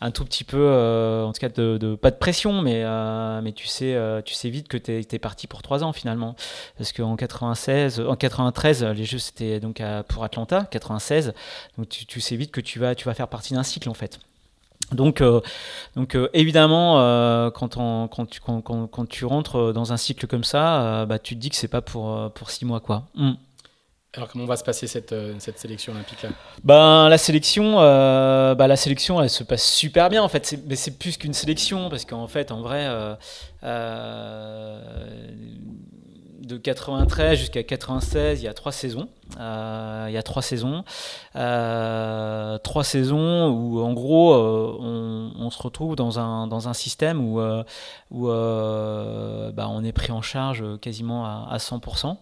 un 0.00 0.10
tout 0.10 0.24
petit 0.24 0.44
peu, 0.44 1.24
en 1.24 1.32
tout 1.32 1.40
cas 1.40 1.48
de, 1.48 1.94
pas 1.96 2.10
de 2.10 2.16
pression, 2.16 2.62
mais 2.62 2.84
mais 3.42 3.52
tu 3.52 3.66
sais, 3.66 3.96
tu 4.24 4.34
sais 4.34 4.50
vite 4.50 4.68
que 4.68 4.76
tu 4.76 4.92
es, 4.92 5.18
parti 5.18 5.46
pour 5.46 5.62
trois 5.62 5.84
ans 5.84 5.92
finalement, 5.92 6.34
parce 6.78 6.92
qu'en 6.92 7.16
96, 7.16 8.00
en 8.00 8.16
93, 8.16 8.84
les 8.84 9.04
Jeux 9.04 9.18
c'était 9.18 9.60
donc 9.60 9.82
pour 10.08 10.24
Atlanta, 10.24 10.64
96, 10.70 11.32
donc 11.78 11.88
tu, 11.88 12.20
sais 12.20 12.36
vite 12.36 12.50
que 12.50 12.60
tu 12.60 12.78
vas, 12.78 12.94
tu 12.94 13.06
vas 13.06 13.14
faire 13.14 13.28
partie 13.28 13.54
d'un 13.54 13.62
cycle 13.62 13.88
en 13.88 13.94
fait. 13.94 14.20
Donc, 14.92 15.20
euh, 15.20 15.40
donc 15.94 16.16
euh, 16.16 16.28
évidemment, 16.32 17.00
euh, 17.00 17.50
quand, 17.50 17.76
quand, 18.08 18.26
tu, 18.26 18.40
quand, 18.40 18.60
quand, 18.60 19.08
tu, 19.08 19.24
rentres 19.24 19.72
dans 19.72 19.92
un 19.92 19.96
cycle 19.96 20.26
comme 20.26 20.44
ça, 20.44 21.06
bah, 21.06 21.18
tu 21.18 21.36
te 21.36 21.40
dis 21.40 21.50
que 21.50 21.56
c'est 21.56 21.68
pas 21.68 21.82
pour, 21.82 22.32
pour 22.32 22.50
six 22.50 22.64
mois. 22.64 22.80
Quoi. 22.80 23.04
Hmm. 23.14 23.32
Alors 24.16 24.28
comment 24.28 24.44
va 24.44 24.56
se 24.56 24.64
passer 24.64 24.88
cette, 24.88 25.14
cette 25.38 25.58
sélection 25.58 25.92
olympique 25.92 26.22
là 26.22 26.30
ben, 26.64 27.08
la 27.08 27.16
sélection, 27.16 27.76
bah, 27.76 28.66
la 28.66 28.76
sélection, 28.76 29.22
elle 29.22 29.30
se 29.30 29.44
passe 29.44 29.64
super 29.64 30.08
bien 30.08 30.22
en 30.22 30.28
fait. 30.28 30.58
Mais 30.66 30.74
c'est 30.74 30.98
plus 30.98 31.16
qu'une 31.16 31.32
sélection 31.32 31.88
parce 31.88 32.04
qu'en 32.04 32.26
fait, 32.26 32.50
en 32.50 32.60
vrai, 32.60 32.88
de 36.40 36.56
93 36.56 37.38
jusqu'à 37.38 37.62
96, 37.62 38.40
il 38.40 38.44
y 38.44 38.48
a 38.48 38.54
trois 38.54 38.72
saisons. 38.72 39.08
Euh, 39.38 40.06
il 40.08 40.12
y 40.12 40.16
a 40.16 40.22
trois 40.22 40.42
saisons. 40.42 40.84
Euh, 41.36 42.58
trois 42.58 42.84
saisons 42.84 43.48
où, 43.48 43.80
en 43.80 43.92
gros, 43.92 44.34
euh, 44.34 45.30
on, 45.38 45.50
se 45.50 45.62
retrouve 45.62 45.96
dans 45.96 46.18
un, 46.18 46.72
système 46.72 47.20
où, 47.20 47.36
bah, 47.36 47.64
on 49.68 49.84
est 49.84 49.92
pris 49.92 50.12
en 50.12 50.22
charge 50.22 50.64
quasiment 50.80 51.26
à, 51.26 51.56
100%. 51.58 52.16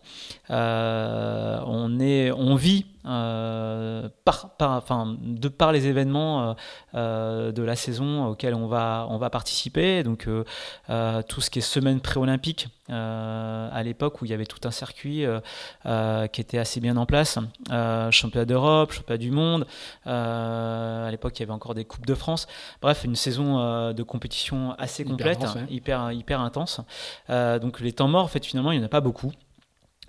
on, 0.51 2.01
est, 2.01 2.31
on 2.33 2.55
vit 2.57 2.87
par, 3.09 4.57
par, 4.59 4.73
enfin, 4.73 5.17
de 5.21 5.49
par 5.49 5.73
les 5.73 5.87
événements 5.87 6.57
de 6.95 7.63
la 7.63 7.77
saison 7.77 8.27
auxquels 8.27 8.55
on 8.55 8.67
va, 8.67 9.07
on 9.11 9.19
va 9.19 9.31
participer. 9.31 10.03
Donc, 10.03 10.29
tout 10.29 11.41
ce 11.41 11.51
qui 11.51 11.59
est 11.59 11.63
semaine 11.63 12.01
pré-olympique 12.01 12.69
à 12.89 13.83
l'époque 13.83 14.23
où 14.23 14.25
il 14.25 14.31
y 14.31 14.35
avait 14.35 14.47
tout 14.47 14.61
un 14.65 14.71
circuit 14.71 15.25
qui 16.33 16.41
était 16.41 16.59
assez 16.59 16.81
bien 16.81 16.97
en 16.97 17.07
place. 17.07 17.39
Euh, 17.71 18.11
championnat 18.11 18.45
d'Europe, 18.45 18.93
championnat 18.93 19.19
du 19.19 19.31
monde. 19.31 19.67
Euh, 20.07 21.07
à 21.07 21.11
l'époque, 21.11 21.39
il 21.39 21.41
y 21.41 21.43
avait 21.45 21.53
encore 21.53 21.75
des 21.75 21.85
Coupes 21.85 22.07
de 22.07 22.15
France. 22.15 22.47
Bref, 22.81 23.05
une 23.05 23.17
saison 23.17 23.59
euh, 23.59 23.93
de 23.93 24.03
compétition 24.03 24.75
assez 24.79 25.05
complète, 25.05 25.45
hyper, 25.71 26.13
hyper, 26.13 26.41
intense. 26.41 26.81
donc 27.29 27.81
les 27.81 27.93
temps 27.93 28.09
morts, 28.09 28.25
en 28.25 28.29
fait, 28.29 28.45
finalement, 28.45 28.73
il 28.73 28.79
n'y 28.79 28.83
en 28.83 28.87
a 28.87 28.91
pas 28.91 29.01
beaucoup. 29.01 29.33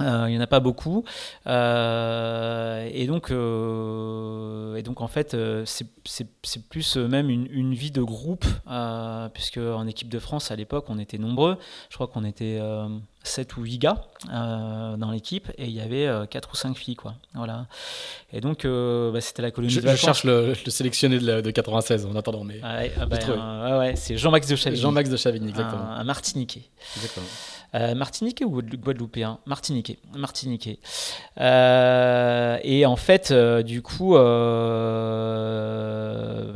Euh, 0.02 0.26
il 0.28 0.32
n'y 0.32 0.38
en 0.38 0.41
a 0.41 0.47
pas 0.47 0.60
beaucoup. 0.60 1.04
Euh, 1.47 2.89
et, 2.91 3.06
donc, 3.08 3.32
euh, 3.32 4.76
et 4.76 4.84
donc, 4.84 5.02
en 5.02 5.08
fait, 5.08 5.36
c'est 5.66 6.70
plus 6.70 6.97
même 6.97 7.30
une, 7.30 7.47
une, 7.52 7.74
vie 7.74 7.91
de 7.91 8.02
groupe, 8.02 8.45
puisque 9.34 9.58
en 9.58 9.88
équipe 9.88 10.10
de 10.10 10.20
France, 10.20 10.52
à 10.52 10.56
l'époque, 10.56 10.86
on 10.89 11.00
était 11.00 11.18
nombreux. 11.18 11.58
Je 11.89 11.95
crois 11.95 12.08
qu'on 12.08 12.24
était 12.24 12.60
7 13.24 13.58
ou 13.58 13.64
8 13.64 13.78
gars 13.78 14.06
dans 14.28 15.12
l'équipe, 15.12 15.52
et 15.58 15.66
il 15.66 15.74
y 15.74 15.82
avait 15.82 16.10
4 16.30 16.50
ou 16.52 16.56
5 16.56 16.78
filles. 16.78 16.95
Quoi. 16.95 17.16
Voilà. 17.34 17.68
Et 18.32 18.41
donc, 18.41 18.66
bah, 18.66 19.22
c'était 19.22 19.41
la 19.41 19.52
colonie 19.52 19.74
je, 19.74 19.82
de 19.82 19.86
vacances. 19.86 20.00
Je 20.00 20.06
cherche 20.06 20.24
le, 20.24 20.54
le 20.66 20.72
sélectionné 20.72 21.20
de, 21.20 21.41
de, 21.41 21.52
96 21.52 22.06
en 22.06 22.16
attendant. 22.16 22.43
Mais 22.43 22.62
ouais, 22.64 22.91
ah 23.00 23.06
bah, 23.06 23.80
ouais, 23.80 23.95
c'est 23.95 24.18
Jean-Max 24.18 24.47
de 24.47 24.56
Chavigny. 24.56 24.82
Jean-Max 24.82 25.10
de 25.10 25.18
Chavigny, 25.18 25.50
exactement. 25.50 25.84
Un, 25.84 26.00
un 26.00 26.04
Martiniquais. 26.04 26.64
Exactement. 26.95 27.28
Euh, 27.76 27.94
Martiniquais 27.94 28.46
ou 28.46 28.62
Guadeloupéen? 28.62 29.40
Martiniquais. 29.46 30.00
Martiniquais. 30.16 30.80
Euh, 31.40 32.58
et 32.64 32.86
en 32.86 32.96
fait, 32.96 33.32
euh, 33.32 33.64
du 33.64 33.82
coup, 33.82 34.14
bah, 34.14 34.22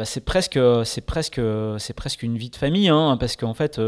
c'est 0.05 0.24
presque, 0.26 0.59
c'est 0.86 1.05
presque, 1.05 1.41
c'est 1.78 1.93
presque 1.93 2.24
une 2.24 2.38
vie 2.38 2.49
de 2.49 2.55
famille, 2.55 2.88
hein, 2.89 3.18
parce 3.20 3.36
qu'en 3.36 3.53
fait, 3.53 3.80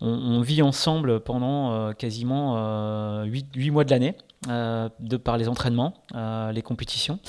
on, 0.00 0.40
vit 0.40 0.62
ensemble 0.62 1.20
pendant 1.20 1.92
quasiment 1.92 3.22
8, 3.24 3.46
8 3.54 3.70
mois 3.70 3.84
de 3.84 3.90
l'année. 3.90 4.16
Euh, 4.48 4.88
de 4.98 5.16
par 5.16 5.38
les 5.38 5.48
entraînements, 5.48 5.94
euh, 6.16 6.50
les 6.50 6.62
compétitions. 6.62 7.20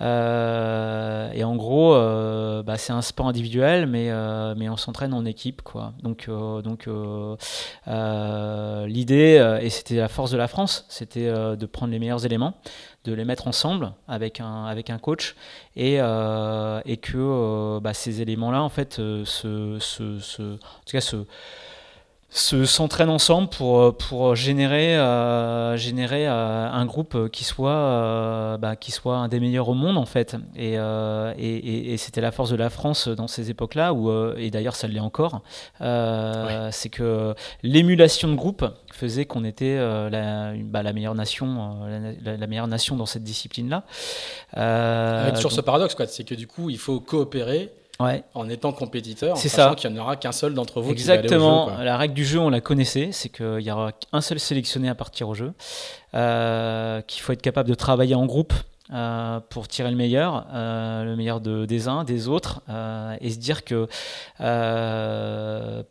Euh, 0.00 1.30
et 1.34 1.44
en 1.44 1.56
gros, 1.56 1.92
bah, 2.62 2.78
c'est 2.78 2.94
un 2.94 3.02
sport 3.02 3.28
individuel, 3.28 3.86
mais, 3.86 4.10
mais 4.56 4.70
on 4.70 4.78
s'entraîne 4.78 5.12
en 5.12 5.26
équipe. 5.26 5.60
Quoi. 5.60 5.92
Donc, 6.02 6.28
donc 6.28 6.88
l'idée, 8.86 9.58
et 9.60 9.70
c'était 9.70 9.96
la 9.96 10.08
force 10.08 10.30
de 10.30 10.38
la 10.38 10.48
France, 10.48 10.86
c'était 10.88 11.30
de 11.30 11.66
prendre 11.66 11.92
les 11.92 11.98
meilleurs 11.98 12.24
éléments, 12.24 12.54
de 13.04 13.12
les 13.12 13.26
mettre 13.26 13.46
ensemble 13.46 13.92
avec 14.08 14.40
un, 14.40 14.64
avec 14.64 14.88
un 14.88 14.98
coach, 14.98 15.36
et, 15.76 15.96
et 15.96 16.96
que 16.96 17.78
bah, 17.80 17.92
ces 17.92 18.22
éléments-là, 18.22 18.62
en 18.62 18.70
fait, 18.70 18.94
se, 18.94 19.24
se, 19.24 20.18
se, 20.18 20.54
en 20.54 20.56
tout 20.86 20.92
cas, 20.92 21.02
se 21.02 21.26
se 22.34 22.64
s'entraînent 22.64 23.10
ensemble 23.10 23.48
pour, 23.48 23.80
euh, 23.80 23.92
pour 23.92 24.34
générer, 24.34 24.96
euh, 24.98 25.76
générer 25.76 26.26
euh, 26.26 26.68
un 26.68 26.84
groupe 26.84 27.28
qui 27.30 27.44
soit, 27.44 28.58
bah, 28.58 28.74
qui 28.74 28.90
soit 28.90 29.16
un 29.16 29.28
des 29.28 29.38
meilleurs 29.38 29.68
au 29.68 29.74
monde 29.74 29.96
en 29.96 30.04
fait. 30.04 30.36
Et, 30.56 30.74
et, 30.74 31.92
et, 31.92 31.96
c'était 31.96 32.20
la 32.20 32.32
force 32.32 32.50
de 32.50 32.56
la 32.56 32.70
France 32.70 33.06
dans 33.06 33.28
ces 33.28 33.50
époques-là, 33.50 33.94
où, 33.94 34.10
et 34.36 34.50
d'ailleurs 34.50 34.74
ça 34.74 34.88
l'est 34.88 34.98
encore, 34.98 35.42
c'est 35.78 36.88
que 36.90 37.34
l'émulation 37.62 38.28
de 38.28 38.34
groupe 38.34 38.64
faisait 38.92 39.26
qu'on 39.26 39.44
était 39.44 39.76
la, 39.76 40.54
bah, 40.56 40.82
la, 40.82 40.92
meilleure 40.92 41.14
nation, 41.14 41.86
la, 42.24 42.36
la, 42.36 42.46
meilleure 42.48 42.68
nation 42.68 42.96
dans 42.96 43.06
cette 43.06 43.22
discipline-là. 43.22 43.84
Avec 44.54 45.36
sur 45.36 45.52
ce 45.52 45.60
paradoxe, 45.60 45.96
c'est 46.08 46.24
que 46.24 46.34
du 46.34 46.48
coup 46.48 46.68
il 46.68 46.78
faut 46.78 46.98
coopérer 46.98 47.70
en 47.98 48.48
étant 48.48 48.72
compétiteur, 48.72 49.36
c'est 49.36 49.48
ça. 49.48 49.74
qu'il 49.76 49.90
n'y 49.90 49.98
en 49.98 50.02
aura 50.02 50.16
qu'un 50.16 50.32
seul 50.32 50.54
d'entre 50.54 50.80
vous 50.80 50.90
Exactement. 50.90 51.66
Qui 51.66 51.70
va 51.70 51.74
aller 51.74 51.74
au 51.74 51.78
jeu, 51.78 51.84
La 51.84 51.96
règle 51.96 52.14
du 52.14 52.24
jeu, 52.24 52.38
on 52.40 52.50
la 52.50 52.60
connaissait, 52.60 53.10
c'est 53.12 53.28
qu'il 53.28 53.60
y 53.60 53.70
aura 53.70 53.92
un 54.12 54.20
seul 54.20 54.40
sélectionné 54.40 54.88
à 54.88 54.94
partir 54.94 55.28
au 55.28 55.34
jeu, 55.34 55.52
euh, 56.14 57.00
qu'il 57.02 57.22
faut 57.22 57.32
être 57.32 57.42
capable 57.42 57.68
de 57.68 57.74
travailler 57.74 58.14
en 58.14 58.26
groupe. 58.26 58.52
Euh, 58.92 59.40
pour 59.48 59.66
tirer 59.66 59.90
le 59.90 59.96
meilleur, 59.96 60.46
euh, 60.52 61.04
le 61.04 61.16
meilleur 61.16 61.40
de, 61.40 61.64
des 61.64 61.88
uns, 61.88 62.04
des 62.04 62.28
autres, 62.28 62.60
et 63.22 63.30
se 63.30 63.38
dire 63.38 63.64
que 63.64 63.88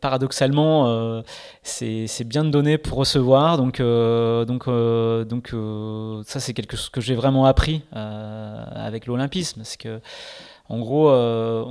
paradoxalement, 0.00 1.22
c'est 1.64 2.24
bien 2.24 2.44
de 2.44 2.50
donner 2.50 2.78
pour 2.78 2.98
recevoir. 2.98 3.56
Donc, 3.56 3.82
donc, 3.82 4.68
donc 4.68 5.54
ça, 6.24 6.38
c'est 6.38 6.54
quelque 6.54 6.76
chose 6.76 6.88
que 6.88 7.00
j'ai 7.00 7.16
vraiment 7.16 7.46
appris 7.46 7.82
avec 7.90 9.06
l'Olympisme. 9.06 9.62
C'est 9.64 9.80
que 9.80 10.00
en 10.68 10.78
gros, 10.78 11.10
euh, 11.10 11.64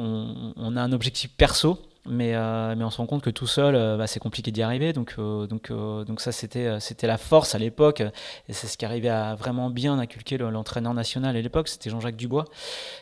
on, 0.56 0.76
a 0.78 0.82
un 0.82 0.92
objectif 0.92 1.32
perso 1.36 1.80
mais, 2.06 2.36
euh, 2.36 2.76
mais 2.76 2.84
on 2.84 2.90
se 2.90 2.98
rend 2.98 3.06
compte 3.06 3.24
que 3.24 3.30
tout 3.30 3.48
seul, 3.48 3.76
euh, 3.76 3.96
bah, 3.96 4.08
c'est 4.08 4.20
compliqué 4.20 4.52
d'y 4.52 4.62
arriver. 4.62 4.92
Donc, 4.92 5.16
euh, 5.20 5.48
donc, 5.48 5.72
donc 5.72 6.20
ça, 6.20 6.34
c'était, 6.34 6.80
c'était 6.80 7.08
la 7.08 7.18
force 7.18 7.56
à 7.56 7.60
l'époque. 7.60 8.02
Et 8.50 8.54
c'est 8.54 8.68
ce 8.68 8.78
qui 8.78 8.86
arrivait 8.86 9.10
à 9.10 9.36
vraiment 9.36 9.70
bien 9.70 9.98
inculquer 10.00 10.38
l'entraîneur 10.38 10.94
national 10.94 11.38
à 11.38 11.42
l'époque. 11.42 11.70
C'était 11.70 11.90
Jean-Jacques 11.90 12.18
Dubois, 12.18 12.46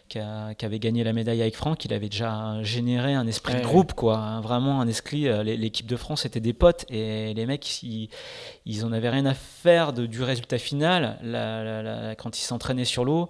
qui, 0.08 0.20
avait 0.20 0.80
gagné 0.80 1.04
la 1.04 1.14
médaille 1.14 1.42
avec 1.42 1.56
Franck. 1.56 1.84
Il 1.86 1.94
avait 1.94 2.10
déjà 2.10 2.62
généré 2.62 3.14
un 3.16 3.26
esprit 3.26 3.56
de 3.56 3.62
groupe, 3.62 3.94
quoi. 3.94 4.18
Hein, 4.18 4.42
vraiment 4.42 4.82
un 4.82 4.88
esprit. 4.88 5.28
L'équipe 5.44 5.88
de 5.88 5.96
France 5.96 6.26
était 6.26 6.40
des 6.40 6.54
potes. 6.54 6.86
Et 6.90 7.34
les 7.34 7.46
mecs, 7.48 7.82
ils, 7.82 8.10
ils 8.66 8.86
en 8.86 8.92
avaient 8.92 9.10
rien 9.10 9.26
à 9.26 9.34
faire 9.34 9.94
de, 9.94 10.06
du 10.06 10.24
résultat 10.24 10.58
final. 10.58 11.18
quand 12.18 12.38
ils 12.38 12.44
s'entraînaient 12.44 12.86
sur 12.86 13.06
l'eau, 13.06 13.30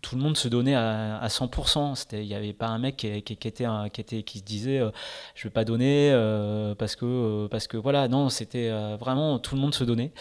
tout 0.00 0.16
le 0.16 0.22
monde 0.22 0.36
se 0.36 0.48
donnait 0.48 0.74
à, 0.74 1.18
à 1.18 1.28
100%. 1.28 2.06
Il 2.12 2.26
n'y 2.26 2.34
avait 2.34 2.54
pas 2.54 2.68
un 2.68 2.78
mec 2.78 2.96
qui, 2.96 3.22
qui, 3.22 3.48
était, 3.48 3.66
qui 3.92 4.00
était 4.00 4.22
qui 4.22 4.38
se 4.38 4.44
disait 4.44 4.78
euh, 4.78 4.90
je 5.34 5.44
vais 5.44 5.52
pas 5.52 5.64
donner 5.64 6.10
euh, 6.10 6.74
parce 6.74 6.96
que 6.96 7.04
euh, 7.04 7.48
parce 7.48 7.66
que 7.66 7.76
voilà 7.76 8.08
non 8.08 8.30
c'était 8.30 8.70
vraiment 8.98 9.38
tout 9.38 9.54
le 9.54 9.60
monde 9.60 9.74
se 9.74 9.84
donnait. 9.84 10.12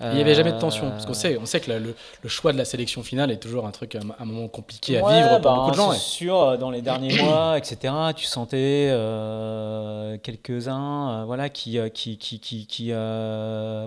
Il 0.00 0.14
n'y 0.14 0.20
avait 0.20 0.34
jamais 0.34 0.52
de 0.52 0.58
tension 0.58 0.90
parce 0.90 1.04
qu'on 1.04 1.14
sait 1.14 1.36
on 1.36 1.46
sait 1.46 1.60
que 1.60 1.72
le, 1.72 1.94
choix 2.28 2.52
de 2.52 2.58
la 2.58 2.64
sélection 2.64 3.02
finale 3.02 3.30
est 3.32 3.38
toujours 3.38 3.66
un 3.66 3.72
truc 3.72 3.96
un, 3.96 4.24
moment 4.24 4.46
compliqué 4.48 4.98
à 4.98 5.08
vivre 5.08 5.40
pour 5.40 5.50
bah, 5.50 5.56
beaucoup 5.56 5.70
de 5.72 5.76
gens. 5.76 5.92
C'est 5.92 5.98
sûr 5.98 6.58
dans 6.58 6.70
les 6.70 6.82
derniers 6.82 7.20
mois 7.22 7.58
etc 7.58 7.92
tu 8.14 8.24
sentais 8.24 8.88
quelques 10.22 10.68
uns 10.68 11.24
voilà 11.24 11.48
qui 11.48 11.78
qui 11.92 12.18
qui 12.18 12.38
qui, 12.38 12.66
qui 12.66 12.92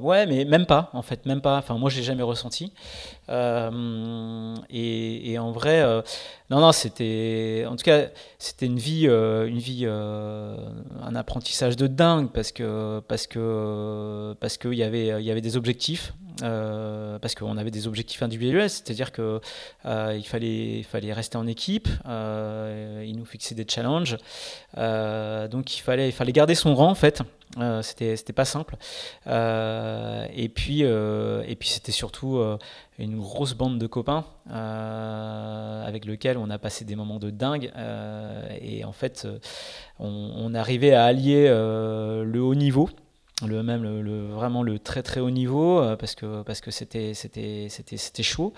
ouais 0.01 0.26
mais 0.26 0.45
même 0.45 0.65
pas 0.65 0.89
en 0.93 1.01
fait 1.01 1.26
même 1.26 1.41
pas. 1.41 1.57
Enfin 1.57 1.78
moi 1.78 1.89
j'ai 1.89 2.03
jamais 2.03 2.24
ressenti 2.24 2.74
et, 4.69 5.32
et, 5.32 5.39
en 5.39 5.51
vrai 5.51 6.03
non, 6.51 6.59
non, 6.59 6.73
c'était, 6.73 7.63
en 7.65 7.77
tout 7.77 7.86
cas, 7.86 8.07
c'était 8.38 8.65
une 8.65 8.77
vie, 8.77 9.07
euh, 9.07 9.47
une 9.47 9.59
vie, 9.59 9.84
euh, 9.86 10.57
un 11.01 11.15
apprentissage 11.15 11.77
de 11.77 11.88
dingue 11.88 12.29
parce 12.29 12.51
que, 12.51 12.99
parce 13.07 13.25
que, 13.25 14.36
parce 14.41 14.57
qu'il 14.57 14.73
y 14.73 14.84
avait, 14.84 15.23
y 15.23 15.32
avait 15.32 15.39
des 15.39 15.55
objectifs, 15.55 16.13
euh, 16.43 17.19
parce 17.19 17.36
qu'on 17.36 17.55
avait 17.55 17.71
des 17.71 17.88
objectifs 17.88 18.21
individuels, 18.21 18.69
c'est-à-dire 18.69 19.13
que 19.13 19.39
il 19.86 20.25
fallait, 20.25 20.79
il 20.79 20.84
fallait 20.84 21.13
rester 21.13 21.38
en 21.38 21.47
équipe, 21.47 21.88
il 22.05 23.15
nous 23.15 23.25
fixait 23.25 23.55
des 23.55 23.65
challenges, 23.65 24.17
donc 24.75 25.77
il 25.77 25.79
fallait, 25.79 26.09
il 26.09 26.13
fallait 26.13 26.34
garder 26.34 26.55
son 26.55 26.75
rang 26.75 26.89
en 26.89 26.95
fait. 26.95 27.23
Euh, 27.57 27.82
c'était 27.82 28.15
c'était 28.15 28.32
pas 28.32 28.45
simple 28.45 28.77
euh, 29.27 30.25
et 30.34 30.47
puis 30.47 30.84
euh, 30.84 31.43
et 31.45 31.57
puis 31.57 31.67
c'était 31.67 31.91
surtout 31.91 32.41
une 33.04 33.20
grosse 33.20 33.54
bande 33.54 33.78
de 33.80 33.88
copains 33.88 34.26
avec 34.49 36.06
lequel 36.06 36.38
on 36.38 36.49
a 36.49 36.58
passé 36.58 36.86
des 36.86 36.95
moments 36.95 37.20
de 37.20 37.30
dingue 37.30 37.72
et 38.62 38.84
en 38.86 38.91
fait 38.91 39.28
on, 39.99 40.32
on 40.36 40.54
arrivait 40.54 40.93
à 40.93 41.06
allier 41.06 41.47
le 41.47 42.39
haut 42.39 42.56
niveau 42.56 42.89
le 43.47 43.64
même 43.64 43.84
le, 43.84 44.28
vraiment 44.28 44.64
le 44.64 44.80
très 44.80 45.04
très 45.04 45.20
haut 45.20 45.30
niveau 45.30 45.80
euh, 45.80 45.95
parce 45.95 46.16
que 46.16 46.43
parce 46.43 46.62
que 46.62 46.72
c'était 46.72 47.14
c'était 47.14 47.68
c'était 47.70 47.97
c'était 47.97 48.24
chaud 48.24 48.54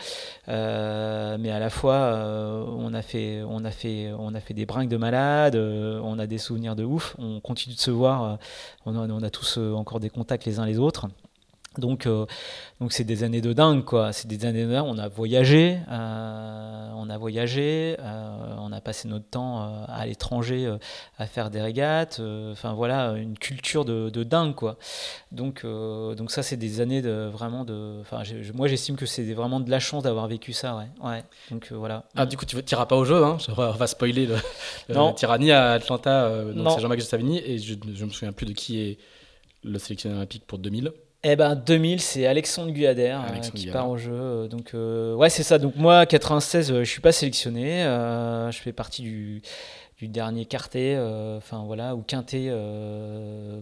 euh, 0.49 1.37
mais 1.39 1.51
à 1.51 1.59
la 1.59 1.69
fois 1.69 1.95
euh, 1.95 2.65
on 2.67 2.93
a 2.93 3.01
fait 3.01 3.43
on 3.47 3.63
a 3.65 3.71
fait 3.71 4.11
on 4.17 4.33
a 4.33 4.39
fait 4.39 4.53
des 4.53 4.65
brinques 4.65 4.89
de 4.89 4.97
malades 4.97 5.55
on 5.55 6.19
a 6.19 6.27
des 6.27 6.37
souvenirs 6.37 6.75
de 6.75 6.83
ouf 6.83 7.15
on 7.19 7.39
continue 7.39 7.75
de 7.75 7.79
se 7.79 7.91
voir 7.91 8.37
on 8.85 8.95
a, 8.95 9.07
on 9.07 9.23
a 9.23 9.29
tous 9.29 9.57
encore 9.57 9.99
des 9.99 10.09
contacts 10.09 10.45
les 10.45 10.59
uns 10.59 10.65
les 10.65 10.79
autres 10.79 11.07
donc, 11.77 12.05
euh, 12.05 12.25
donc 12.79 12.93
c'est 12.93 13.03
des 13.03 13.23
années 13.23 13.41
de 13.41 13.53
dingue, 13.53 13.83
quoi. 13.83 14.13
C'est 14.13 14.27
des 14.27 14.45
années 14.45 14.65
de 14.65 14.71
dingue. 14.71 14.85
On 14.85 14.97
a 14.97 15.07
voyagé, 15.07 15.79
euh, 15.89 16.91
on 16.95 17.09
a 17.09 17.17
voyagé, 17.17 17.95
euh, 17.99 18.55
on 18.59 18.71
a 18.71 18.81
passé 18.81 19.07
notre 19.07 19.27
temps 19.29 19.85
à 19.87 20.05
l'étranger 20.05 20.71
à 21.17 21.25
faire 21.25 21.49
des 21.49 21.61
régates. 21.61 22.21
Enfin 22.51 22.73
voilà, 22.73 23.13
une 23.13 23.37
culture 23.37 23.85
de, 23.85 24.09
de 24.09 24.23
dingue, 24.23 24.55
quoi. 24.55 24.77
Donc, 25.31 25.65
donc 25.65 26.31
ça, 26.31 26.43
c'est 26.43 26.57
des 26.57 26.81
années 26.81 27.01
de 27.01 27.29
vraiment 27.31 27.65
de. 27.65 27.99
Enfin, 28.01 28.23
moi, 28.53 28.67
j'estime 28.67 28.95
que 28.95 29.05
c'est 29.05 29.23
vraiment 29.33 29.59
de 29.59 29.69
la 29.69 29.79
chance 29.79 30.03
d'avoir 30.03 30.27
vécu 30.27 30.53
ça, 30.53 30.75
ouais. 30.75 31.09
ouais. 31.09 31.23
Donc 31.51 31.71
voilà. 31.71 32.05
Ah, 32.15 32.25
du 32.25 32.37
coup, 32.37 32.45
tu 32.45 32.55
n'iras 32.55 32.85
pas 32.85 32.95
au 32.95 33.05
jeu, 33.05 33.23
hein 33.23 33.37
On 33.57 33.71
va 33.71 33.87
spoiler 33.87 34.25
le, 34.25 34.35
le 34.89 35.13
Tyrannie 35.15 35.51
à 35.51 35.71
Atlanta. 35.73 36.43
donc 36.53 36.71
c'est 36.71 36.81
Jean-Marc 36.81 37.01
Savigny 37.01 37.39
et 37.39 37.57
je, 37.57 37.75
je 37.93 38.05
me 38.05 38.09
souviens 38.09 38.31
plus 38.31 38.45
de 38.45 38.53
qui 38.53 38.79
est 38.79 38.97
le 39.63 39.79
sélectionneur 39.79 40.17
olympique 40.17 40.45
pour 40.45 40.59
2000. 40.59 40.91
Eh 41.25 41.37
ben 41.37 41.55
2000, 41.55 42.01
c'est 42.01 42.25
Alexandre 42.25 42.71
Guyader 42.71 43.17
euh, 43.17 43.39
qui 43.55 43.67
part 43.67 43.89
au 43.89 43.97
jeu. 43.97 44.11
Euh, 44.11 44.47
donc 44.49 44.71
euh, 44.73 45.15
ouais, 45.15 45.29
c'est 45.29 45.43
ça. 45.43 45.57
Donc 45.57 45.77
moi, 45.77 46.05
96, 46.05 46.79
je 46.79 46.83
suis 46.83 46.99
pas 46.99 47.13
sélectionné. 47.13 47.83
je 48.51 48.57
fais 48.57 48.73
partie 48.73 49.01
du, 49.01 49.41
du 50.03 50.09
dernier 50.09 50.45
quartet, 50.45 50.97
enfin 51.37 51.63
voilà, 51.65 51.95
ou 51.95 52.01
quintet, 52.01 52.51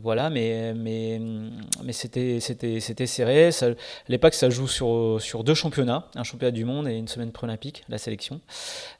voilà, 0.01 0.29
mais 0.31 0.73
mais 0.75 1.21
mais 1.83 1.93
c'était 1.93 2.39
c'était 2.39 2.79
c'était 2.79 3.05
serré. 3.05 3.51
Ça, 3.51 3.67
à 3.67 3.71
l'époque, 4.09 4.33
ça 4.33 4.49
joue 4.49 4.67
sur 4.67 5.17
sur 5.19 5.43
deux 5.43 5.53
championnats, 5.53 6.07
un 6.15 6.23
championnat 6.23 6.51
du 6.51 6.65
monde 6.65 6.87
et 6.87 6.95
une 6.95 7.07
semaine 7.07 7.31
pré-olympique, 7.31 7.83
la 7.89 7.99
sélection. 7.99 8.41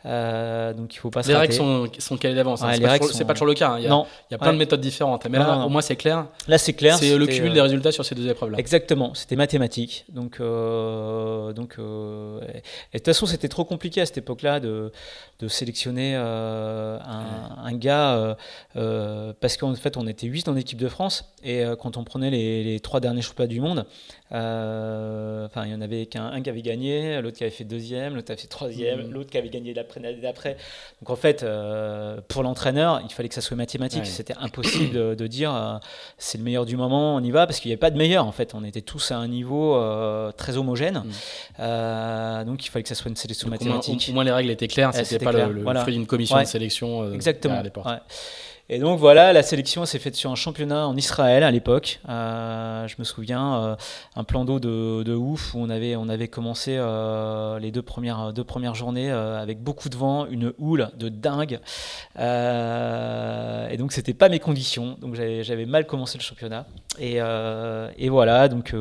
donc 0.06 0.94
il 0.94 1.00
faut 1.00 1.10
pas 1.10 1.24
se 1.24 1.30
Les 1.30 1.36
règles 1.36 1.54
sont, 1.54 1.88
sont 1.98 2.18
calées 2.18 2.36
d'avance. 2.36 2.62
Hein. 2.62 2.74
c'est 3.12 3.26
pas, 3.26 3.34
toujours 3.34 3.48
le 3.48 3.56
cas. 3.56 3.72
Hein. 3.72 3.80
Il 3.80 3.84
y 3.84 3.88
a, 3.88 3.90
non. 3.90 4.06
il 4.30 4.34
y 4.34 4.36
a 4.36 4.38
plein 4.38 4.54
de 4.54 4.58
méthodes 4.58 4.82
différentes. 4.82 5.26
Mais 5.28 5.40
là, 5.40 5.66
au 5.66 5.70
moins, 5.70 5.82
c'est 5.82 5.96
clair. 5.96 6.28
Là, 6.48 6.58
c'est 6.60 6.74
clair. 6.74 6.98
C'est 6.98 7.18
le 7.18 7.26
cumul 7.26 7.54
des 7.54 7.62
résultats 7.62 7.92
sur 7.92 8.06
ces 8.06 8.14
deux 8.14 8.28
épreuves-là. 8.28 8.60
Exactement. 8.60 9.14
C'était 9.16 9.36
mathématique. 9.36 10.06
Donc, 10.10 10.40
donc 10.40 11.78
et 12.94 12.98
de 12.98 13.00
toute 13.00 13.06
façon, 13.06 13.26
c'était 13.26 13.48
trop 13.48 13.66
compliqué 13.66 14.02
à 14.02 14.06
cette 14.06 14.20
époque-là 14.20 14.60
de, 14.60 14.92
de 15.40 15.48
sélectionner 15.48 16.14
euh, 16.16 17.00
un, 17.00 17.31
gars 17.74 18.16
euh, 18.16 18.36
euh, 18.76 19.34
parce 19.40 19.58
qu'en 19.58 19.74
fait, 19.76 19.98
on 19.98 20.08
était 20.08 20.28
8 20.28 20.48
en 20.48 20.56
équipe 20.56 20.80
de 20.80 20.88
France 20.88 21.34
et 21.44 21.64
quand 21.80 21.98
on 21.98 22.04
prenait 22.04 22.30
les, 22.30 22.64
les 22.64 22.80
trois 22.80 23.00
derniers 23.00 23.22
championnats 23.22 23.48
du 23.48 23.62
monde, 23.62 23.86
enfin, 24.32 25.66
il 25.66 25.72
y 25.72 25.76
en 25.76 25.82
avait 25.82 26.06
qu'un 26.06 26.42
qui 26.42 26.50
avait 26.50 26.62
gagné, 26.62 27.22
l'autre 27.22 27.38
qui 27.38 27.44
avait 27.44 27.52
fait 27.52 27.64
deuxième, 27.64 28.16
l'autre 28.16 28.28
qui 28.28 28.32
avait 28.32 28.42
fait 28.42 28.48
troisième, 28.48 29.08
mmh. 29.08 29.12
l'autre 29.12 29.30
qui 29.30 29.38
avait 29.38 29.50
gagné 29.50 29.74
l'année 29.74 30.22
d'après. 30.22 30.58
Donc 31.02 31.10
en 31.10 31.16
fait, 31.16 31.46
pour 32.28 32.44
l'entraîneur, 32.44 33.02
il 33.04 33.14
fallait 33.14 33.30
que 33.30 33.36
ça 33.36 33.42
soit 33.42 33.58
mathématique. 33.58 34.06
C'était 34.06 34.36
impossible 34.40 35.16
de, 35.16 35.28
dire 35.28 35.80
c'est 36.18 36.38
le 36.38 36.44
meilleur 36.44 36.66
du 36.66 36.78
moment, 36.78 37.16
on 37.16 37.24
y 37.24 37.32
va, 37.32 37.46
parce 37.46 37.60
qu'il 37.60 37.70
n'y 37.70 37.74
avait 37.74 37.80
pas 37.80 37.92
de 37.92 37.98
meilleur 37.98 38.26
en 38.26 38.32
fait. 38.32 38.54
On 38.56 38.64
était 38.64 38.82
tous 38.82 39.12
à 39.12 39.18
un 39.18 39.28
niveau 39.28 39.80
très 40.38 40.58
homogène. 40.58 41.04
Mmh. 41.60 42.46
donc 42.46 42.66
il 42.66 42.70
fallait 42.70 42.84
que 42.84 42.90
ça 42.90 42.96
soit 42.96 43.10
une 43.10 43.16
sélection 43.16 43.50
mathématique. 43.50 44.08
Au, 44.10 44.14
moins 44.14 44.24
les 44.24 44.32
règles 44.32 44.50
étaient 44.50 44.68
claires, 44.68 44.94
c'était 44.94 45.24
pas 45.24 45.32
le, 45.32 45.64
fruit 45.82 45.94
d'une 45.94 46.08
commission 46.08 46.40
de 46.40 46.46
sélection. 46.46 47.04
Euh, 47.04 47.14
Exactement. 47.14 47.62
Et 48.74 48.80
donc 48.80 49.00
voilà, 49.00 49.34
la 49.34 49.44
sélection 49.44 49.86
s'est 49.86 50.00
faite 50.00 50.16
sur 50.16 50.32
un 50.32 50.36
championnat 50.36 50.88
en 50.88 50.96
Israël 50.96 51.44
à 51.44 51.52
l'époque. 51.52 52.00
Euh, 52.08 52.88
je 52.88 52.96
me 53.00 53.04
souviens, 53.04 53.56
euh, 53.56 53.76
un 54.16 54.24
plan 54.24 54.46
d'eau 54.46 54.62
de, 54.62 55.14
ouf 55.14 55.54
où 55.54 55.60
on 55.60 55.70
avait, 55.70 55.98
on 55.98 56.08
avait 56.08 56.30
commencé 56.30 56.78
euh, 56.78 57.60
les 57.60 57.72
deux 57.72 57.82
premières, 57.82 58.32
deux 58.32 58.46
premières 58.46 58.74
journées 58.74 59.12
avec 59.12 59.62
beaucoup 59.62 59.90
de 59.90 59.98
vent, 59.98 60.26
une 60.26 60.54
houle 60.58 60.88
de 60.98 61.10
dingue. 61.10 61.60
et 62.18 63.78
donc 63.78 63.92
c'était 63.92 64.14
pas 64.14 64.30
mes 64.30 64.40
conditions, 64.40 64.96
donc 65.02 65.16
j'avais 65.16 65.66
mal 65.66 65.86
commencé 65.86 66.18
le 66.18 66.24
championnat. 66.24 66.66
Et, 67.00 67.16
et 67.98 68.10
voilà, 68.10 68.48
donc, 68.48 68.76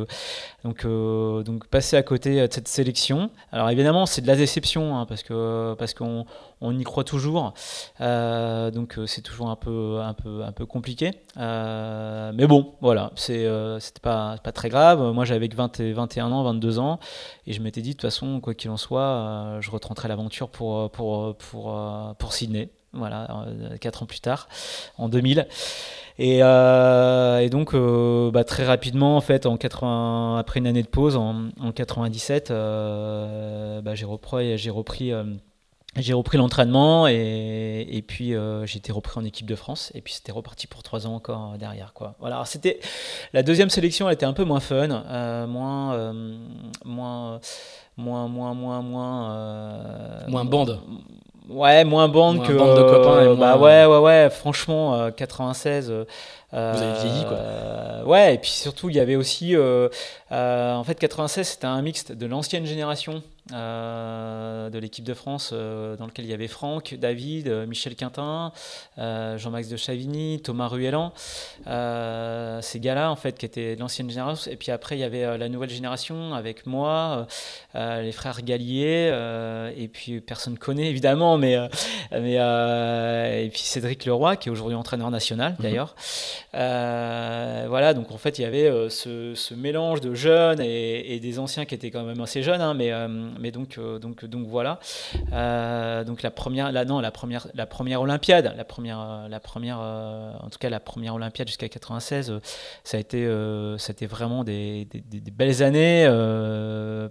donc, 0.65 0.87
donc 0.87 1.67
passer 1.69 1.97
à 1.97 2.03
côté 2.03 2.47
de 2.47 2.53
cette 2.53 2.69
sélection. 2.69 3.31
Alors 3.53 3.71
évidemment, 3.71 4.05
c'est 4.07 4.21
de 4.21 4.27
la 4.27 4.37
déception 4.37 4.99
hein, 4.99 5.07
parce 5.07 5.23
que 5.23 5.75
parce 5.79 5.95
qu'on 5.95 6.27
on 6.61 6.77
y 6.77 6.83
croit 6.83 7.05
toujours. 7.05 7.55
donc 8.01 8.99
c'est 9.07 9.23
toujours 9.23 9.49
un 9.51 9.57
peu 9.57 10.01
un 10.01 10.15
peu, 10.15 10.43
un 10.43 10.53
peu 10.53 10.67
compliqué. 10.67 11.13
Euh, 11.37 12.33
mais 12.35 12.47
bon, 12.47 12.75
voilà, 12.81 13.13
c'est, 13.17 13.47
euh, 13.47 13.79
c'était 13.81 14.01
pas, 14.01 14.37
pas 14.43 14.53
très 14.53 14.69
grave. 14.69 15.13
Moi, 15.13 15.25
j'avais 15.25 15.49
20 15.49 15.81
21 15.81 16.33
ans, 16.33 16.43
22 16.45 16.79
ans, 16.79 16.99
et 17.47 17.53
je 17.53 17.61
m'étais 17.63 17.83
dit, 17.83 17.91
de 17.91 17.95
toute 17.95 18.03
façon, 18.03 18.41
quoi 18.41 18.55
qu'il 18.55 18.71
en 18.71 18.77
soit, 18.77 19.03
euh, 19.03 19.61
je 19.61 19.71
retenterai 19.71 20.09
l'aventure 20.09 20.49
pour, 20.51 20.91
pour, 20.91 21.37
pour, 21.37 21.77
pour 22.19 22.33
Sydney. 22.33 22.71
Voilà, 22.93 23.47
4 23.81 24.03
ans 24.03 24.07
plus 24.07 24.21
tard, 24.21 24.49
en 24.99 25.09
2000. 25.09 25.47
Et, 26.19 26.39
et 26.39 27.49
donc, 27.51 27.75
bah, 28.33 28.45
très 28.45 28.65
rapidement, 28.65 29.17
en 29.17 29.21
fait, 29.21 29.47
en 29.47 29.57
80, 29.57 30.39
après 30.39 30.61
une 30.61 30.67
année 30.67 30.83
de 30.83 30.89
pause, 30.89 31.17
en, 31.17 31.51
en 31.61 31.73
97, 31.73 32.51
bah, 32.51 33.95
j'ai 33.95 34.05
repris, 34.05 34.59
j'ai 34.59 34.71
repris 34.71 35.13
j'ai 35.97 36.13
repris 36.13 36.39
l'entraînement 36.39 37.09
et, 37.09 37.87
et 37.91 38.03
puis 38.03 38.35
euh, 38.35 38.65
j'ai 38.65 38.79
été 38.79 38.93
repris 38.93 39.19
en 39.19 39.25
équipe 39.25 39.47
de 39.47 39.57
France 39.57 39.91
et 39.95 40.01
puis 40.01 40.13
c'était 40.15 40.31
reparti 40.31 40.69
pour 40.69 40.85
trois 40.85 41.07
ans 41.07 41.15
encore 41.15 41.59
derrière 41.59 41.93
quoi. 41.95 42.15
Voilà, 42.21 42.45
c'était 42.45 42.79
la 43.33 43.43
deuxième 43.43 43.71
sélection, 43.71 44.09
elle 44.09 44.15
était 44.15 44.27
un 44.27 44.33
peu 44.33 44.45
moins 44.45 44.61
fun, 44.61 44.89
euh, 44.91 45.47
moins, 45.49 45.95
euh, 45.95 46.39
moins, 46.85 47.41
moins, 47.97 48.29
moins, 48.29 48.55
moins, 48.55 48.83
moins, 48.83 50.29
moins 50.29 50.45
bande. 50.45 50.81
Ouais, 51.49 51.85
moins 51.85 52.09
bande 52.09 52.47
que 52.47 52.53
bande 52.53 52.77
de 52.77 52.83
copains. 52.83 53.35
bah 53.35 53.57
ouais, 53.57 53.87
ouais, 53.87 53.99
ouais. 53.99 54.31
Franchement, 54.31 55.11
96. 55.11 55.91
Vous 55.91 56.57
avez 56.57 57.01
vieilli 57.01 57.25
quoi. 57.27 58.07
ouais, 58.07 58.35
et 58.35 58.39
puis 58.39 58.51
surtout 58.51 58.89
il 58.89 58.97
y 58.97 59.01
avait 59.01 59.17
aussi, 59.17 59.57
en 59.57 60.85
fait, 60.85 60.95
96 60.99 61.47
c'était 61.49 61.67
un 61.67 61.81
mixte 61.83 62.13
de 62.13 62.27
l'ancienne 62.27 62.67
génération 62.67 63.15
euh, 63.15 63.21
de 63.49 64.79
l'équipe 64.79 65.05
de 65.05 65.15
France 65.15 65.51
euh, 65.53 65.97
dans 65.97 66.07
lequel 66.07 66.25
il 66.25 66.31
y 66.31 66.35
avait 66.35 66.49
Franck, 66.49 66.95
David, 66.99 67.49
euh, 67.49 67.67
Michel 67.67 67.97
Quintin, 67.97 68.53
Jean-Max 68.97 69.69
de 69.69 69.77
Chavigny, 69.77 70.41
Thomas 70.43 70.69
Ruellan, 70.69 71.13
ces 71.65 72.81
gars-là 72.81 73.11
en 73.11 73.17
fait 73.17 73.39
qui 73.39 73.47
étaient 73.47 73.77
de 73.77 73.81
l'ancienne 73.81 74.11
génération. 74.11 74.51
Et 74.51 74.57
puis 74.57 74.71
après 74.71 74.97
il 74.97 75.01
y 75.01 75.05
avait 75.05 75.39
la 75.39 75.49
nouvelle 75.49 75.71
génération 75.71 76.35
avec 76.35 76.67
moi, 76.67 77.27
les 77.75 78.13
frères 78.13 78.43
Gallier, 78.43 79.13
et 79.77 79.89
puis 79.89 80.21
personne 80.21 80.59
connaît 80.59 80.89
évidemment, 80.89 81.39
mais, 81.39 81.57
mais 82.13 82.35
et 83.45 83.49
puis 83.51 83.63
Cédric 83.63 84.05
Leroy 84.05 84.37
qui 84.37 84.49
est 84.49 84.53
aujourd'hui 84.53 84.77
entraîneur 84.77 85.11
national 85.11 85.55
mhm. 85.59 85.63
d'ailleurs. 85.63 85.95
voilà, 86.53 87.95
donc 87.95 88.13
en 88.13 88.19
fait 88.19 88.39
il 88.39 88.43
y 88.43 88.45
avait 88.45 88.71
ce, 88.91 89.55
mélange 89.55 90.01
de 90.01 90.15
jeunes 90.15 90.61
et, 90.61 91.19
des 91.21 91.39
anciens 91.39 91.65
qui 91.65 91.75
étaient 91.75 91.91
quand 91.91 92.05
même 92.05 92.21
assez 92.21 92.43
jeunes, 92.43 92.61
hein, 92.61 92.75
mais 92.75 92.93
mais 93.41 93.51
donc, 93.51 93.79
euh, 93.79 93.99
donc, 93.99 94.25
donc 94.25 94.47
voilà. 94.47 94.79
Euh, 95.33 96.05
donc 96.05 96.23
la 96.23 96.31
première, 96.31 96.71
la, 96.71 96.85
non, 96.85 97.01
la 97.01 97.11
première, 97.11 97.49
la 97.55 97.67
première 97.67 98.03
Olympiade, 98.03 98.53
la 98.57 98.65
première, 98.65 99.01
euh, 99.01 99.29
la 99.29 99.41
première, 99.41 99.79
en 99.79 100.49
tout 100.51 100.59
cas 100.59 100.69
la 100.69 100.81
première 100.81 101.15
Olympiade 101.15 101.49
jusqu'à 101.49 101.69
96, 101.69 102.41
ça 102.85 102.97
a 102.97 103.01
été, 103.01 103.25
ça 103.79 103.91
a 103.91 103.93
été 103.93 104.07
vraiment 104.07 104.45
des, 104.45 104.85
des, 104.85 105.31
belles 105.31 105.63
années 105.63 106.07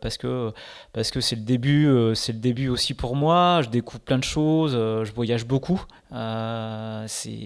parce 0.01 0.17
que 0.17 0.51
parce 0.93 1.11
que 1.11 1.19
c'est 1.19 1.36
le 1.36 1.41
début, 1.41 1.89
c'est 2.13 2.34
le 2.34 2.39
début 2.39 2.69
aussi 2.69 2.93
pour 2.93 3.15
moi. 3.15 3.61
Je 3.63 3.69
découvre 3.69 4.01
plein 4.01 4.19
de 4.19 4.23
choses, 4.23 4.73
je 4.73 5.11
voyage 5.11 5.45
beaucoup. 5.45 5.84
C'est 7.07 7.39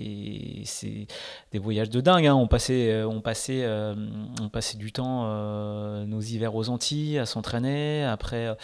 des 1.52 1.60
voyages 1.60 1.90
de 1.90 2.02
dingue. 2.02 2.28
Hein. 2.28 2.36
On 2.36 2.48
passait, 2.48 3.04
on 3.04 3.22
passait, 3.22 3.68
on 4.42 4.50
passait 4.50 4.78
du 4.78 4.92
temps 4.92 5.26
nos 6.06 6.22
hivers 6.22 6.56
aux 6.56 6.70
Antilles 6.70 7.20
à 7.20 7.26
s'entraîner. 7.26 8.04
Après, 8.04 8.56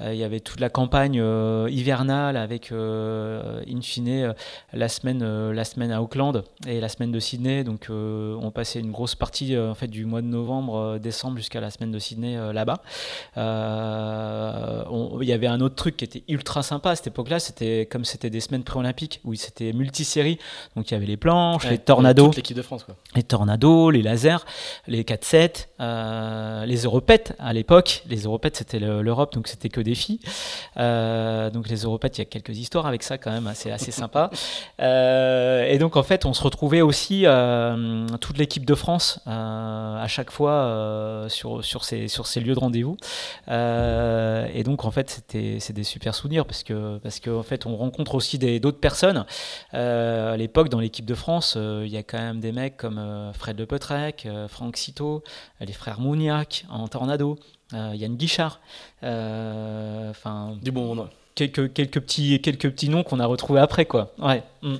euh, 0.00 0.12
il 0.12 0.18
y 0.18 0.24
avait 0.24 0.40
toute 0.40 0.60
la 0.60 0.68
campagne 0.68 1.20
euh, 1.20 1.68
hivernale 1.70 2.36
avec, 2.36 2.72
euh, 2.72 3.62
in 3.68 3.80
fine, 3.80 4.34
la 4.72 4.88
semaine, 4.88 5.50
la 5.50 5.64
semaine 5.64 5.92
à 5.92 6.02
Auckland 6.02 6.44
et 6.66 6.80
la 6.80 6.88
semaine 6.88 7.12
de 7.12 7.20
Sydney. 7.20 7.64
Donc, 7.64 7.86
on 7.90 8.50
passait 8.50 8.80
une 8.80 8.90
grosse 8.90 9.14
partie 9.14 9.56
en 9.56 9.74
fait, 9.74 9.88
du 9.88 10.04
mois 10.04 10.22
de 10.22 10.26
novembre, 10.26 10.98
décembre 10.98 11.36
jusqu'à 11.36 11.60
la 11.60 11.70
semaine 11.70 11.92
de 11.92 11.98
Sydney 11.98 12.36
là-bas. 12.52 12.82
Il 13.36 15.28
y 15.28 15.32
avait 15.32 15.46
un 15.46 15.60
autre 15.60 15.74
truc 15.74 15.96
qui 15.96 16.04
était 16.04 16.24
ultra 16.28 16.62
sympa 16.62 16.90
à 16.90 16.96
cette 16.96 17.08
époque-là, 17.08 17.38
c'était 17.38 17.86
comme 17.86 18.04
c'était 18.04 18.30
des 18.30 18.40
semaines 18.40 18.64
pré-olympiques 18.64 19.20
où 19.24 19.34
c'était 19.42 19.72
multisérie. 19.72 20.38
Donc, 20.76 20.90
il 20.90 20.94
y 20.94 20.96
avait 20.96 21.06
les 21.06 21.16
planches, 21.16 21.68
les 21.68 21.78
tornados. 21.78 22.32
L'équipe 22.34 22.56
de 22.56 22.62
France, 22.62 22.84
quoi. 22.84 22.96
Les 23.14 23.22
tornados, 23.22 23.90
les 23.90 24.02
lasers, 24.02 24.44
les 24.86 25.02
4-7, 25.02 26.66
les 26.66 26.82
europettes 26.84 27.34
à 27.38 27.52
l'époque. 27.52 28.02
Les 28.08 28.22
europettes, 28.24 28.56
c'était 28.56 28.78
l'Europe, 28.78 29.34
donc 29.34 29.48
c'était 29.48 29.68
que 29.68 29.80
des 29.80 29.94
filles. 29.94 30.20
Euh, 30.76 31.50
donc 31.50 31.68
les 31.68 31.82
Europètes, 31.82 32.18
il 32.18 32.20
y 32.20 32.22
a 32.22 32.26
quelques 32.26 32.56
histoires 32.56 32.86
avec 32.86 33.02
ça 33.02 33.18
quand 33.18 33.30
même, 33.30 33.50
c'est 33.54 33.70
assez 33.70 33.90
sympa. 34.02 34.30
Euh, 34.80 35.64
et 35.64 35.78
donc 35.78 35.96
en 35.96 36.02
fait, 36.02 36.24
on 36.24 36.32
se 36.32 36.42
retrouvait 36.42 36.80
aussi 36.80 37.22
euh, 37.26 38.06
toute 38.20 38.38
l'équipe 38.38 38.64
de 38.64 38.74
France 38.74 39.20
à 39.26 40.06
chaque 40.08 40.30
fois 40.30 41.26
sur, 41.28 41.64
sur, 41.64 41.84
ces, 41.84 42.08
sur 42.08 42.26
ces 42.26 42.40
lieux 42.40 42.54
de 42.54 42.60
rendez-vous. 42.60 42.96
et 43.48 44.62
donc 44.64 44.84
en 44.84 44.90
fait, 44.90 45.10
c'était 45.10 45.72
des 45.72 45.84
super 45.84 46.14
souvenirs 46.14 46.44
parce 46.44 46.62
que 46.62 46.98
parce 46.98 47.20
qu'en 47.20 47.38
en 47.38 47.42
fait, 47.42 47.66
on 47.66 47.76
rencontre 47.76 48.14
aussi 48.14 48.38
d'autres 48.38 48.80
personnes. 48.80 49.24
À 49.72 50.36
l'époque, 50.36 50.68
dans 50.68 50.80
l'équipe 50.80 51.06
de 51.06 51.14
France, 51.14 51.56
il 51.56 51.88
y 51.88 51.96
a 51.96 52.02
quand 52.02 52.18
même 52.18 52.40
des 52.40 52.52
mecs 52.52 52.76
comme 52.76 53.32
Fred 53.34 53.58
Le 53.58 53.66
Petrec, 53.66 54.28
Franck 54.48 54.76
Cito, 54.76 55.22
les 55.60 55.72
frères 55.72 56.00
Mouniac 56.00 56.64
en 56.70 56.88
Tornado. 56.88 57.38
Euh, 57.74 57.92
Yann 57.94 58.16
Guichard. 58.16 58.60
Euh, 59.02 60.10
enfin, 60.10 60.56
du 60.60 60.70
bon 60.70 60.94
monde. 60.94 61.08
Quelques, 61.34 61.72
quelques, 61.72 62.00
petits, 62.00 62.38
quelques 62.42 62.70
petits 62.70 62.90
noms 62.90 63.02
qu'on 63.02 63.18
a 63.18 63.24
retrouvés 63.24 63.60
après. 63.60 63.86
Quoi. 63.86 64.12
Ouais. 64.18 64.42
Mm. 64.60 64.74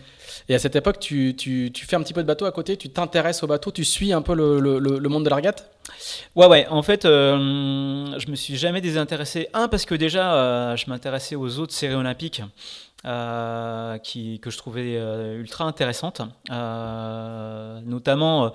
Et 0.51 0.55
à 0.55 0.59
cette 0.59 0.77
époque, 0.77 1.01
tu, 1.01 1.35
tu, 1.37 1.71
tu, 1.73 1.87
fais 1.87 1.97
un 1.97 2.03
petit 2.03 2.13
peu 2.13 2.23
de 2.23 2.27
bateau 2.27 2.45
à 2.45 2.53
côté, 2.53 2.77
tu 2.77 2.91
t'intéresses 2.91 3.43
au 3.43 3.47
bateau, 3.47 3.71
tu 3.71 3.85
suis 3.85 4.13
un 4.13 4.21
peu 4.21 4.35
le, 4.35 4.61
le, 4.61 4.79
le 4.79 5.09
monde 5.09 5.25
de 5.25 5.31
la 5.31 5.37
regate? 5.37 5.71
Ouais, 6.37 6.47
ouais. 6.47 6.67
En 6.69 6.83
fait, 6.83 7.07
euh, 7.07 8.19
je 8.19 8.31
me 8.31 8.37
suis 8.37 8.57
jamais 8.57 8.83
désintéressé. 8.83 9.49
Un, 9.55 9.69
parce 9.69 9.87
que 9.87 9.95
déjà, 9.95 10.77
je 10.77 10.85
m'intéressais 10.89 11.37
aux 11.37 11.59
autres 11.59 11.73
séries 11.73 11.95
olympiques. 11.95 12.43
Qui, 13.05 14.41
que 14.41 14.51
je 14.51 14.59
trouvais 14.59 14.97
ultra 15.37 15.65
intéressantes, 15.65 16.21
notamment 16.51 18.53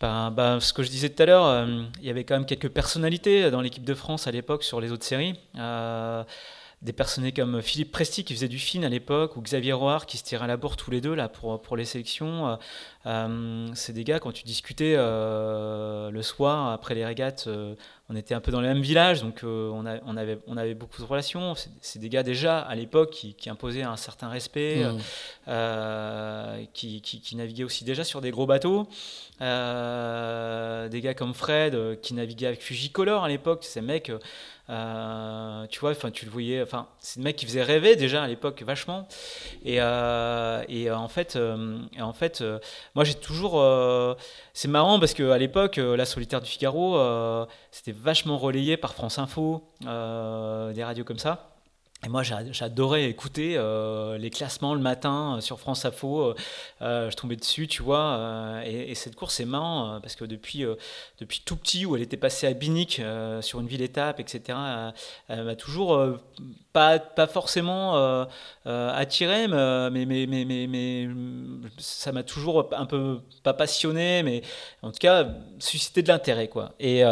ben, 0.00 0.30
ben, 0.30 0.60
ce 0.60 0.72
que 0.72 0.82
je 0.82 0.88
disais 0.88 1.10
tout 1.10 1.22
à 1.22 1.26
l'heure, 1.26 1.44
euh, 1.44 1.82
il 2.00 2.06
y 2.06 2.10
avait 2.10 2.24
quand 2.24 2.34
même 2.34 2.46
quelques 2.46 2.70
personnalités 2.70 3.50
dans 3.50 3.60
l'équipe 3.60 3.84
de 3.84 3.94
France 3.94 4.26
à 4.26 4.30
l'époque 4.30 4.64
sur 4.64 4.80
les 4.80 4.92
autres 4.92 5.04
séries. 5.04 5.38
Euh, 6.82 6.86
des 6.86 6.92
personnages 6.92 7.34
comme 7.34 7.60
Philippe 7.60 7.92
Presti 7.92 8.24
qui 8.24 8.34
faisait 8.34 8.48
du 8.48 8.58
film 8.58 8.84
à 8.84 8.88
l'époque, 8.88 9.36
ou 9.36 9.42
Xavier 9.42 9.72
Roard 9.72 10.06
qui 10.06 10.16
se 10.16 10.24
tirait 10.24 10.44
à 10.44 10.46
la 10.46 10.56
bourre 10.56 10.76
tous 10.76 10.90
les 10.90 11.00
deux 11.00 11.14
là 11.14 11.28
pour, 11.28 11.60
pour 11.60 11.76
les 11.76 11.84
sélections. 11.84 12.58
c'est 13.74 13.92
des 13.92 14.04
gars, 14.04 14.18
quand 14.18 14.32
tu 14.32 14.44
discutais 14.44 14.96
le 14.96 16.20
soir 16.22 16.72
après 16.72 16.94
les 16.94 17.04
régates, 17.04 17.48
on 18.08 18.16
était 18.16 18.34
un 18.34 18.40
peu 18.40 18.50
dans 18.50 18.60
le 18.60 18.66
même 18.66 18.80
village, 18.80 19.22
donc 19.22 19.40
on, 19.42 19.84
on, 20.06 20.16
avait, 20.16 20.38
on 20.46 20.56
avait 20.56 20.74
beaucoup 20.74 21.00
de 21.02 21.06
relations. 21.06 21.54
C'est 21.80 21.98
des 21.98 22.08
gars 22.08 22.22
déjà 22.22 22.58
à 22.60 22.74
l'époque 22.74 23.10
qui, 23.10 23.34
qui, 23.34 23.50
imposaient 23.50 23.82
un 23.82 23.96
certain 23.96 24.28
respect, 24.28 24.84
mmh. 24.84 26.66
qui, 26.72 27.02
qui, 27.02 27.20
qui, 27.20 27.36
naviguaient 27.36 27.64
aussi 27.64 27.84
déjà 27.84 28.04
sur 28.04 28.20
des 28.20 28.30
gros 28.30 28.46
bateaux. 28.46 28.88
des 29.38 31.00
gars 31.00 31.14
comme 31.14 31.34
Fred 31.34 32.00
qui 32.00 32.14
naviguait 32.14 32.46
avec 32.46 32.62
Fujicolor 32.62 33.24
à 33.24 33.28
l'époque, 33.28 33.64
ces 33.64 33.82
mecs 33.82 34.10
euh, 34.70 35.66
tu 35.66 35.80
vois, 35.80 35.90
enfin, 35.90 36.10
tu 36.10 36.24
le 36.24 36.30
voyais. 36.30 36.62
Enfin, 36.62 36.86
c'est 37.00 37.18
le 37.18 37.24
mec 37.24 37.36
qui 37.36 37.44
faisait 37.46 37.62
rêver 37.62 37.96
déjà 37.96 38.22
à 38.22 38.28
l'époque 38.28 38.62
vachement. 38.62 39.08
Et, 39.64 39.76
euh, 39.80 40.62
et 40.68 40.90
en 40.90 41.08
fait, 41.08 41.36
euh, 41.36 41.78
en 41.98 42.12
fait, 42.12 42.44
moi 42.94 43.04
j'ai 43.04 43.14
toujours. 43.14 43.62
c'est 44.52 44.68
marrant 44.68 45.00
parce 45.00 45.14
que 45.14 45.30
à 45.30 45.38
l'époque, 45.38 45.76
la 45.76 46.04
solitaire 46.04 46.40
du 46.40 46.48
Figaro, 46.48 46.98
c'était 47.70 47.92
vachement 47.92 48.38
relayé 48.38 48.76
par 48.76 48.94
France 48.94 49.18
Info, 49.18 49.64
des 49.82 50.84
radios 50.84 51.04
comme 51.04 51.18
ça. 51.18 51.50
Et 52.02 52.08
moi, 52.08 52.22
j'adorais 52.22 53.04
écouter 53.04 53.56
euh, 53.56 54.16
les 54.16 54.30
classements 54.30 54.74
le 54.74 54.80
matin 54.80 55.36
euh, 55.36 55.40
sur 55.42 55.60
France 55.60 55.84
Info. 55.84 56.34
Euh, 56.80 57.10
je 57.10 57.16
tombais 57.16 57.36
dessus, 57.36 57.68
tu 57.68 57.82
vois. 57.82 58.62
Et, 58.64 58.94
cette 58.94 59.16
course, 59.16 59.34
c'est 59.34 59.44
marrant 59.44 60.00
parce 60.00 60.16
que 60.16 60.24
depuis, 60.24 60.64
depuis 61.18 61.42
tout 61.44 61.56
petit, 61.56 61.84
où 61.84 61.96
elle 61.96 62.02
était 62.02 62.16
passée 62.16 62.46
à 62.46 62.54
Binic 62.54 63.02
sur 63.40 63.60
une 63.60 63.66
ville 63.66 63.82
étape, 63.82 64.18
etc., 64.20 64.58
elle 65.28 65.44
m'a 65.44 65.56
toujours 65.56 66.18
pas, 66.72 66.98
pas 66.98 67.26
forcément 67.26 68.26
attiré, 68.64 69.48
mais, 69.48 69.90
mais, 70.06 70.26
mais, 70.26 70.44
mais, 70.44 70.66
mais 70.66 71.08
ça 71.78 72.12
m'a 72.12 72.22
toujours 72.22 72.68
un 72.72 72.86
peu, 72.86 73.20
pas 73.42 73.54
passionné, 73.54 74.22
mais 74.22 74.42
en 74.82 74.90
tout 74.90 74.98
cas, 74.98 75.28
suscité 75.58 76.02
de 76.02 76.08
l'intérêt, 76.08 76.48
quoi. 76.48 76.72
Et, 76.80 77.02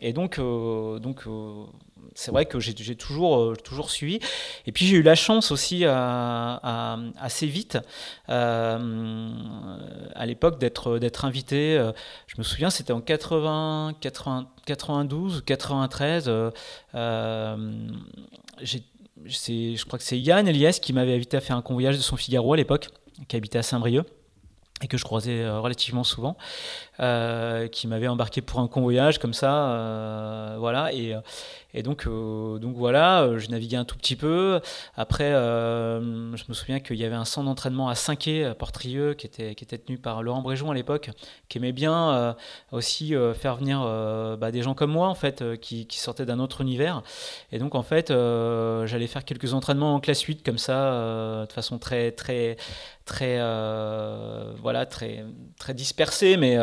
et 0.00 0.12
donc, 0.12 0.38
donc 0.38 1.26
c'est 2.14 2.30
vrai 2.30 2.46
que 2.46 2.60
j'ai 2.60 2.96
toujours, 2.96 3.38
euh, 3.38 3.56
toujours 3.56 3.90
suivi. 3.90 4.20
Et 4.66 4.72
puis 4.72 4.86
j'ai 4.86 4.96
eu 4.96 5.02
la 5.02 5.14
chance 5.14 5.50
aussi 5.50 5.84
assez 5.84 7.46
vite, 7.46 7.78
euh, 8.28 9.32
à 10.14 10.26
l'époque, 10.26 10.58
d'être 10.58 11.24
invité. 11.24 11.76
Euh, 11.76 11.92
je 12.26 12.34
me 12.38 12.42
souviens, 12.42 12.70
c'était 12.70 12.92
en 12.92 13.00
80, 13.00 13.94
80, 14.00 14.48
92 14.66 15.42
93. 15.44 16.24
je 16.24 16.50
crois 19.84 19.98
que 19.98 20.04
c'est 20.04 20.18
Yann 20.18 20.48
Elias 20.48 20.78
qui 20.82 20.92
m'avait 20.92 21.14
invité 21.14 21.36
à 21.36 21.40
faire 21.40 21.56
un 21.56 21.62
convoyage 21.62 21.96
de 21.96 22.02
son 22.02 22.16
Figaro 22.16 22.52
à 22.52 22.56
l'époque, 22.56 22.88
qui 23.28 23.36
habitait 23.36 23.58
à 23.58 23.62
Saint-Brieuc 23.62 24.06
et 24.82 24.88
que 24.88 24.96
je 24.96 25.04
croisais 25.04 25.46
relativement 25.46 26.04
souvent, 26.04 26.38
qui 27.00 27.86
m'avait 27.86 28.08
embarqué 28.08 28.42
pour 28.42 28.60
un 28.60 28.68
convoyage 28.68 29.18
comme 29.18 29.34
ça, 29.34 30.56
voilà, 30.58 30.92
et, 30.92 31.14
euh, 31.74 32.58
donc 32.58 32.76
voilà, 32.76 33.22
euh, 33.22 33.38
je 33.38 33.48
naviguais 33.50 33.76
un 33.76 33.84
tout 33.84 33.96
petit 33.96 34.16
peu. 34.16 34.60
Après, 34.96 35.32
euh, 35.32 36.36
je 36.36 36.44
me 36.48 36.54
souviens 36.54 36.80
qu'il 36.80 36.96
y 36.96 37.04
avait 37.04 37.14
un 37.14 37.24
centre 37.24 37.46
d'entraînement 37.46 37.88
à 37.88 37.94
Cinqué, 37.94 38.44
à 38.44 38.54
Portrieux, 38.54 39.14
qui 39.14 39.26
était, 39.26 39.54
tenu 39.54 39.98
par 39.98 40.22
Laurent 40.22 40.42
Bréjon 40.42 40.70
à 40.70 40.74
l'époque, 40.74 41.10
qui 41.48 41.58
aimait 41.58 41.72
bien 41.72 42.36
aussi 42.72 43.14
faire 43.34 43.56
venir 43.56 43.80
bah, 44.38 44.50
des 44.50 44.62
gens 44.62 44.74
comme 44.74 44.90
moi, 44.90 45.08
en 45.08 45.14
fait, 45.14 45.44
qui, 45.60 45.86
qui 45.86 45.98
sortaient 45.98 46.26
d'un 46.26 46.38
autre 46.38 46.60
univers. 46.60 47.02
Et 47.52 47.58
donc, 47.58 47.74
en 47.74 47.82
fait, 47.82 48.08
j'allais 48.08 49.06
faire 49.06 49.24
quelques 49.24 49.54
entraînements 49.54 49.94
en 49.94 50.00
classe 50.00 50.22
8, 50.22 50.44
comme 50.44 50.58
ça, 50.58 51.46
de 51.46 51.52
façon 51.52 51.78
très, 51.78 52.12
très, 52.12 52.56
très, 53.04 53.38
voilà, 54.60 54.86
très, 54.86 55.24
très 55.58 55.74
dispersée, 55.74 56.36
mais, 56.36 56.56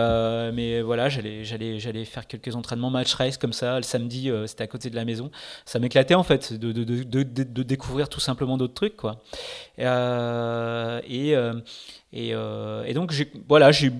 mais 0.54 0.82
voilà, 0.82 1.10
j'allais, 1.10 1.44
j'allais, 1.44 1.80
j'allais 1.80 2.06
faire 2.06 2.28
quelques 2.28 2.56
entraînements 2.56 2.90
match 2.90 3.14
race 3.14 3.38
comme 3.38 3.54
ça. 3.54 3.78
Le 3.78 3.84
samedi, 3.84 4.32
c'était 4.46 4.64
à 4.64 4.68
côté 4.68 4.90
de 4.90 4.96
la 4.96 5.06
maison. 5.06 5.32
Ça 5.66 5.80
m'éclatait 5.80 6.16
en 6.16 6.24
fait 6.24 6.54
de, 6.54 6.72
de, 6.72 6.84
de, 6.84 7.24
de, 7.24 7.64
découvrir 7.64 8.10
tout 8.10 8.20
simplement 8.20 8.58
d'autres 8.58 8.74
trucs. 8.74 8.96
Quoi. 8.96 9.22
Euh, 9.80 11.02
et, 11.08 11.36
euh, 11.36 11.54
et, 12.14 12.34
euh, 12.34 12.84
et, 12.86 12.94
donc, 12.94 13.14
voilà, 13.48 13.72
j'ai 13.72 13.92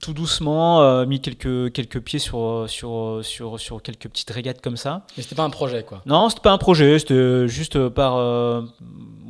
tout 0.00 0.12
doucement 0.12 1.06
mis 1.06 1.20
quelques, 1.20 1.72
quelques 1.72 2.00
pieds 2.00 2.18
sur, 2.18 2.66
sur, 2.68 3.20
sur, 3.22 3.58
sur 3.58 3.82
quelques 3.82 4.08
petites 4.08 4.30
régates 4.30 4.60
comme 4.60 4.76
ça. 4.76 5.06
Mais 5.16 5.22
c'était 5.22 5.36
pas 5.36 5.44
un 5.44 5.50
projet 5.50 5.84
quoi 5.84 6.02
Non, 6.06 6.28
c'était 6.28 6.42
pas 6.42 6.52
un 6.52 6.58
projet, 6.58 6.98
c'était 6.98 7.48
juste 7.48 7.88
par, 7.88 8.16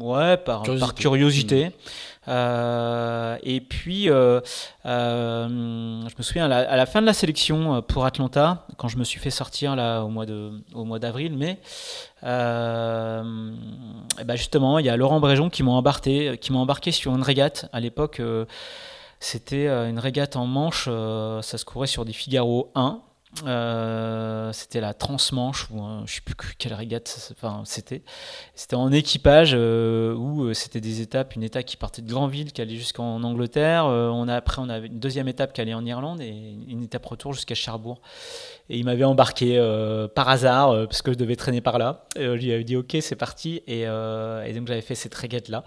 ouais, 0.01 0.37
par 0.39 0.63
curiosité. 0.63 0.81
Par 0.81 0.95
curiosité. 0.95 1.67
Mmh. 1.67 1.73
Euh, 2.29 3.39
et 3.43 3.61
puis, 3.61 4.11
euh, 4.11 4.41
euh, 4.87 5.49
je 5.49 6.15
me 6.17 6.23
souviens, 6.23 6.51
à 6.51 6.77
la, 6.77 6.87
fin 6.87 7.01
de 7.01 7.07
la 7.07 7.13
sélection 7.13 7.83
pour 7.83 8.05
Atlanta, 8.05 8.67
quand 8.77 8.89
je 8.89 8.99
me 8.99 9.05
suis 9.05 9.21
fait 9.21 9.31
sortir 9.31 9.75
là, 9.77 10.03
au 10.03 10.09
mois, 10.09 10.27
d'avril, 10.99 11.37
mai, 11.37 11.59
ben 12.23 13.25
justement, 14.35 14.79
il 14.79 14.87
y 14.87 14.91
a 14.91 14.97
Laurent 14.97 15.21
Bréjon 15.21 15.51
qui 15.51 15.63
m'a 15.63 15.73
embarqué, 15.73 16.39
embarqué 16.51 16.93
sur 16.93 17.15
une 17.15 17.23
régate. 17.23 17.69
À 17.73 17.81
l'époque, 17.81 18.21
c'était 19.19 19.69
une 19.69 19.99
régate 19.99 20.37
en 20.37 20.47
manche, 20.47 20.85
ça 20.85 21.59
se 21.59 21.65
courait 21.65 21.87
sur 21.87 22.05
des 22.05 22.13
Figaro 22.13 22.71
1. 22.75 23.01
Euh, 23.47 24.53
c'était 24.53 24.81
la 24.81 24.93
transmanche 24.93 25.71
ou 25.71 25.81
je 26.05 26.15
sais 26.15 26.21
plus 26.21 26.35
quelle 26.59 26.75
régate 26.75 27.33
enfin, 27.33 27.63
c'était. 27.65 28.03
C'était 28.55 28.75
en 28.75 28.91
équipage 28.91 29.53
euh, 29.55 30.15
où 30.15 30.45
euh, 30.45 30.55
c'était 30.55 30.81
des 30.81 31.01
étapes 31.01 31.37
une 31.37 31.45
étape 31.45 31.65
qui 31.65 31.77
partait 31.77 32.03
de 32.03 32.11
Granville 32.11 32.53
qui 32.53 32.61
allait 32.61 32.75
jusqu'en 32.75 33.23
Angleterre 33.23 33.85
on 33.87 34.27
a 34.27 34.35
après 34.35 34.61
on 34.61 34.69
avait 34.69 34.89
une 34.89 34.99
deuxième 34.99 35.29
étape 35.29 35.53
qui 35.53 35.61
allait 35.61 35.75
en 35.75 35.87
Irlande 35.87 36.21
et 36.21 36.29
une 36.69 36.83
étape 36.83 37.07
retour 37.07 37.33
jusqu'à 37.33 37.55
Cherbourg. 37.55 38.01
Et 38.69 38.79
il 38.79 38.85
m'avait 38.85 39.05
embarqué 39.05 39.59
par 40.15 40.29
hasard 40.29 40.87
parce 40.87 41.03
que 41.03 41.13
je 41.13 41.17
devais 41.17 41.37
traîner 41.37 41.61
par 41.61 41.79
là. 41.79 42.07
Et 42.17 42.25
je 42.25 42.33
lui 42.33 42.53
avais 42.53 42.65
dit 42.65 42.77
ok 42.77 42.97
c'est 43.01 43.17
parti. 43.17 43.63
Et, 43.67 43.83
et 43.83 44.53
donc 44.55 44.67
j'avais 44.67 44.83
fait 44.83 44.95
cette 44.95 45.15
régate 45.15 45.49
là 45.49 45.65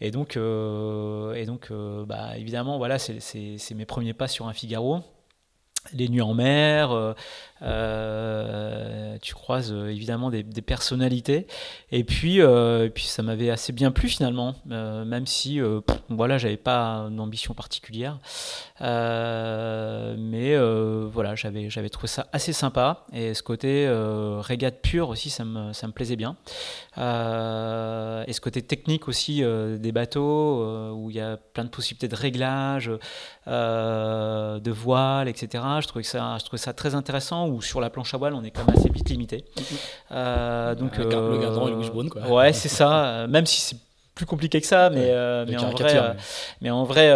et 0.00 0.10
donc 0.10 0.36
et 0.36 1.46
donc 1.46 1.70
bah 2.06 2.38
évidemment 2.38 2.78
voilà 2.78 2.98
c'est 2.98 3.74
mes 3.74 3.86
premiers 3.86 4.14
pas 4.14 4.28
sur 4.28 4.48
un 4.48 4.54
Figaro 4.54 5.02
les 5.92 6.08
nuits 6.08 6.22
en 6.22 6.34
mer, 6.34 7.14
euh, 7.62 8.82
euh, 9.12 9.18
tu 9.20 9.34
croises 9.34 9.72
euh, 9.72 9.88
évidemment 9.88 10.30
des, 10.30 10.42
personnalités. 10.62 11.46
Et 11.90 12.04
puis, 12.04 12.38
et 12.38 12.90
puis 12.94 13.04
ça 13.04 13.22
m'avait 13.22 13.50
assez 13.50 13.72
bien 13.72 13.90
plu 13.90 14.08
finalement, 14.08 14.54
même 14.66 15.26
si 15.26 15.60
voilà, 16.08 16.38
j'avais 16.38 16.56
pas 16.56 17.08
d'ambition 17.10 17.52
particulière. 17.54 18.18
mais 18.80 20.56
voilà, 20.56 21.34
j'avais, 21.34 21.68
j'avais 21.68 21.88
trouvé 21.88 22.08
ça 22.08 22.28
assez 22.32 22.52
sympa. 22.52 23.06
Et 23.12 23.34
ce 23.34 23.42
côté 23.42 23.88
régate 24.40 24.80
pure 24.82 25.08
aussi, 25.08 25.30
ça 25.30 25.44
me, 25.44 25.72
ça 25.72 25.86
me 25.86 25.92
plaisait 25.92 26.16
bien. 26.16 26.36
et 26.96 28.32
ce 28.32 28.40
côté 28.40 28.62
technique 28.62 29.08
aussi 29.08 29.42
des 29.42 29.92
bateaux, 29.92 30.92
où 30.94 31.10
il 31.10 31.16
y 31.16 31.20
a 31.20 31.36
plein 31.36 31.64
de 31.64 31.70
possibilités 31.70 32.08
de 32.08 32.16
réglage, 32.16 32.90
de 33.46 34.70
voile, 34.70 35.28
etc. 35.28 35.64
Je 35.80 35.88
trouvais, 35.88 36.04
ça, 36.04 36.38
je 36.38 36.44
trouvais 36.44 36.62
ça 36.62 36.72
très 36.72 36.94
intéressant 36.94 37.51
où 37.52 37.62
sur 37.62 37.80
la 37.80 37.90
planche 37.90 38.14
à 38.14 38.16
voile, 38.16 38.34
on 38.34 38.42
est 38.42 38.50
quand 38.50 38.64
même 38.64 38.76
assez 38.76 38.88
vite 38.88 39.08
limité. 39.10 39.44
Euh, 40.10 40.74
donc, 40.74 40.96
le 40.98 41.38
gardon 41.38 41.68
et 41.68 41.70
le 41.70 41.76
wishbone, 41.76 42.08
quoi. 42.10 42.26
Ouais, 42.28 42.52
c'est 42.52 42.68
ça. 42.68 43.26
Même 43.28 43.46
si 43.46 43.60
c'est 43.60 43.76
plus 44.14 44.26
compliqué 44.26 44.60
que 44.60 44.66
ça, 44.66 44.90
mais, 44.90 45.08
euh, 45.10 45.46
mais, 45.48 45.56
en 45.56 45.70
vrai, 45.70 45.96
euh, 45.96 46.12
mais, 46.60 46.70
en 46.70 46.84
vrai, 46.84 47.08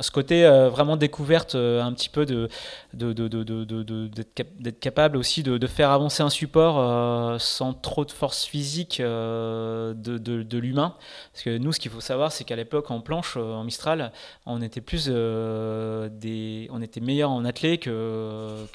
ce 0.00 0.10
côté 0.10 0.44
vraiment 0.70 0.96
découverte 0.96 1.54
un 1.54 1.92
petit 1.92 2.08
peu 2.08 2.26
de, 2.26 2.48
d'être 2.92 4.80
capable 4.80 5.16
aussi 5.16 5.42
de, 5.42 5.66
faire 5.66 5.90
avancer 5.90 6.22
un 6.22 6.30
support 6.30 7.40
sans 7.40 7.72
trop 7.72 8.04
de 8.04 8.10
force 8.10 8.44
physique 8.44 9.00
de, 9.00 10.58
l'humain. 10.58 10.96
Parce 11.32 11.44
que 11.44 11.56
nous, 11.58 11.72
ce 11.72 11.78
qu'il 11.78 11.90
faut 11.90 12.00
savoir, 12.00 12.32
c'est 12.32 12.44
qu'à 12.44 12.56
l'époque, 12.56 12.90
en 12.90 13.00
planche, 13.00 13.36
en 13.36 13.62
Mistral, 13.62 14.12
on 14.44 14.60
était 14.60 14.80
plus 14.80 15.06
des, 15.06 16.68
on 16.72 16.82
était 16.82 17.00
meilleur 17.00 17.30
en 17.30 17.44
athlée 17.44 17.78
que, 17.78 18.66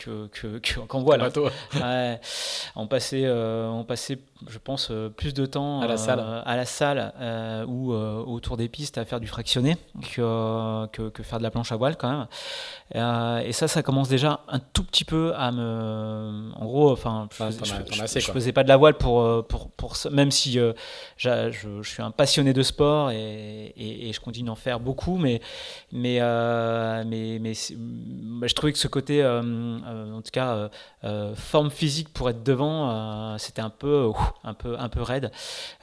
qu'en 0.88 1.01
voile. 1.01 1.30
Ouais. 1.75 2.19
On 2.75 2.88
passait, 2.88 3.30
on 3.30 3.84
passait 3.84 4.19
je 4.47 4.57
pense, 4.59 4.89
euh, 4.91 5.09
plus 5.09 5.34
de 5.34 5.45
temps 5.45 5.82
à 5.82 5.88
la 5.88 5.97
salle, 5.97 6.19
euh, 6.19 6.41
à 6.45 6.55
la 6.55 6.65
salle 6.65 7.13
euh, 7.20 7.65
ou 7.65 7.93
autour 7.93 8.57
des 8.57 8.68
pistes 8.68 8.97
à 8.97 9.05
faire 9.05 9.20
du 9.20 9.28
fractionné 9.28 9.78
que, 10.13 10.86
que, 10.88 11.24
faire 11.24 11.39
de 11.39 11.43
la 11.43 11.49
planche 11.49 11.72
à 11.72 11.76
voile 11.76 11.97
quand 11.97 12.09
même. 12.09 13.43
et 13.43 13.51
ça, 13.53 13.68
ça 13.68 13.82
commence 13.82 14.07
déjà 14.07 14.41
un 14.47 14.59
tout 14.59 14.84
petit 14.84 15.03
peu 15.03 15.34
à 15.36 15.51
me. 15.51 16.51
En 16.55 16.65
gros, 16.65 16.91
enfin, 16.91 17.28
je, 17.32 18.32
faisais, 18.32 18.51
pas 18.51 18.63
de 18.63 18.70
la 18.70 18.78
voile 18.78 18.95
pour, 18.95 19.45
pour, 19.47 19.70
pour 19.72 19.95
ça, 19.95 20.09
même 20.09 20.32
si 20.32 20.53
je, 20.53 20.74
je, 21.18 21.82
suis 21.84 22.03
un 22.03 22.11
passionné 22.11 22.53
de 22.53 22.61
sport 22.61 23.11
et, 23.11 23.74
et, 23.76 24.13
je 24.13 24.20
continue 24.20 24.47
d'en 24.47 24.55
faire 24.55 24.80
beaucoup, 24.80 25.18
mais, 25.18 25.41
mais, 25.91 26.20
mais, 27.05 27.39
mais, 27.39 27.53
je 27.53 28.53
trouvais 28.53 28.74
que 28.74 28.80
ce 28.80 28.88
côté, 28.88 29.26
en 29.26 30.22
tout 30.22 30.32
cas, 30.32 30.70
forme 31.36 31.72
physique 31.72 32.13
pour 32.13 32.30
être 32.30 32.43
devant, 32.43 33.38
c'était 33.38 33.61
un 33.61 33.70
peu, 33.72 34.11
un 34.43 34.53
peu, 34.53 34.78
un 34.78 34.89
peu 34.89 35.01
raide. 35.01 35.32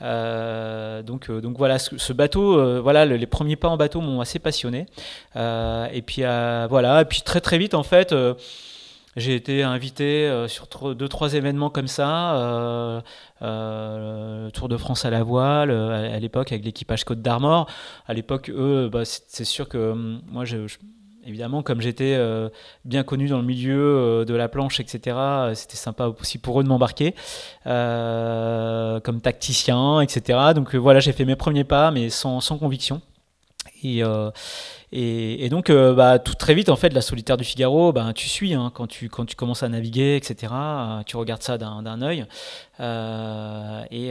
donc, 0.00 1.23
donc 1.30 1.58
voilà, 1.58 1.78
ce, 1.78 2.12
bateau, 2.12 2.80
voilà, 2.82 3.04
les 3.04 3.26
premiers 3.26 3.56
pas 3.56 3.68
en 3.68 3.76
bateau 3.76 4.00
m'ont 4.00 4.20
assez 4.20 4.38
passionné. 4.38 4.86
et 5.36 6.02
puis 6.06 6.22
voilà, 6.22 7.02
et 7.02 7.04
puis 7.04 7.22
très 7.22 7.40
très 7.40 7.58
vite 7.58 7.74
en 7.74 7.82
fait. 7.82 8.14
J'ai 9.16 9.36
été 9.36 9.62
invité 9.62 10.26
euh, 10.26 10.48
sur 10.48 10.66
deux, 10.94 11.08
trois 11.08 11.34
événements 11.34 11.70
comme 11.70 11.86
ça. 11.86 12.36
Euh, 12.36 13.00
euh, 13.42 14.50
Tour 14.50 14.68
de 14.68 14.76
France 14.76 15.04
à 15.04 15.10
la 15.10 15.22
voile, 15.22 15.70
à, 15.70 16.18
l'époque, 16.18 16.50
avec 16.50 16.64
l'équipage 16.64 17.04
Côte 17.04 17.22
d'Armor. 17.22 17.68
À 18.08 18.14
l'époque, 18.14 18.50
eux, 18.50 18.88
bah, 18.92 19.04
c'est 19.04 19.44
sûr 19.44 19.68
que 19.68 19.92
hum, 19.92 20.20
moi, 20.26 20.44
je, 20.44 20.66
évidemment, 21.26 21.62
comme 21.62 21.80
j'étais 21.80 22.18
bien 22.84 23.02
connu 23.02 23.28
dans 23.28 23.38
le 23.38 23.44
milieu 23.44 24.24
de 24.26 24.34
la 24.34 24.48
planche, 24.48 24.80
etc., 24.80 25.16
c'était 25.54 25.76
sympa 25.76 26.12
aussi 26.20 26.38
pour 26.38 26.60
eux 26.60 26.64
de 26.64 26.68
m'embarquer 26.68 27.14
comme 27.64 29.20
tacticien, 29.20 30.00
etc. 30.00 30.38
Donc 30.54 30.74
voilà, 30.74 31.00
j'ai 31.00 31.12
fait 31.12 31.24
mes 31.24 31.36
premiers 31.36 31.64
pas, 31.64 31.90
mais 31.90 32.10
sans, 32.10 32.40
sans 32.40 32.58
conviction. 32.58 33.00
Et, 33.82 34.02
et, 34.96 35.48
donc, 35.48 35.70
euh, 35.70 35.92
bah, 35.92 36.20
tout 36.20 36.34
très 36.34 36.54
vite, 36.54 36.68
en 36.68 36.76
fait, 36.76 36.92
la 36.92 37.00
solitaire 37.00 37.36
du 37.36 37.42
Figaro, 37.42 37.92
bah, 37.92 38.12
tu 38.14 38.28
suis 38.28 38.54
hein, 38.54 38.70
quand, 38.72 38.86
tu, 38.86 39.08
quand 39.08 39.26
tu 39.26 39.34
commences 39.34 39.64
à 39.64 39.68
naviguer, 39.68 40.14
etc. 40.14 40.52
Euh, 40.54 41.02
tu 41.04 41.16
regardes 41.16 41.42
ça 41.42 41.58
d'un 41.58 42.00
œil. 42.00 42.26
Euh, 42.78 43.82
et, 43.90 44.10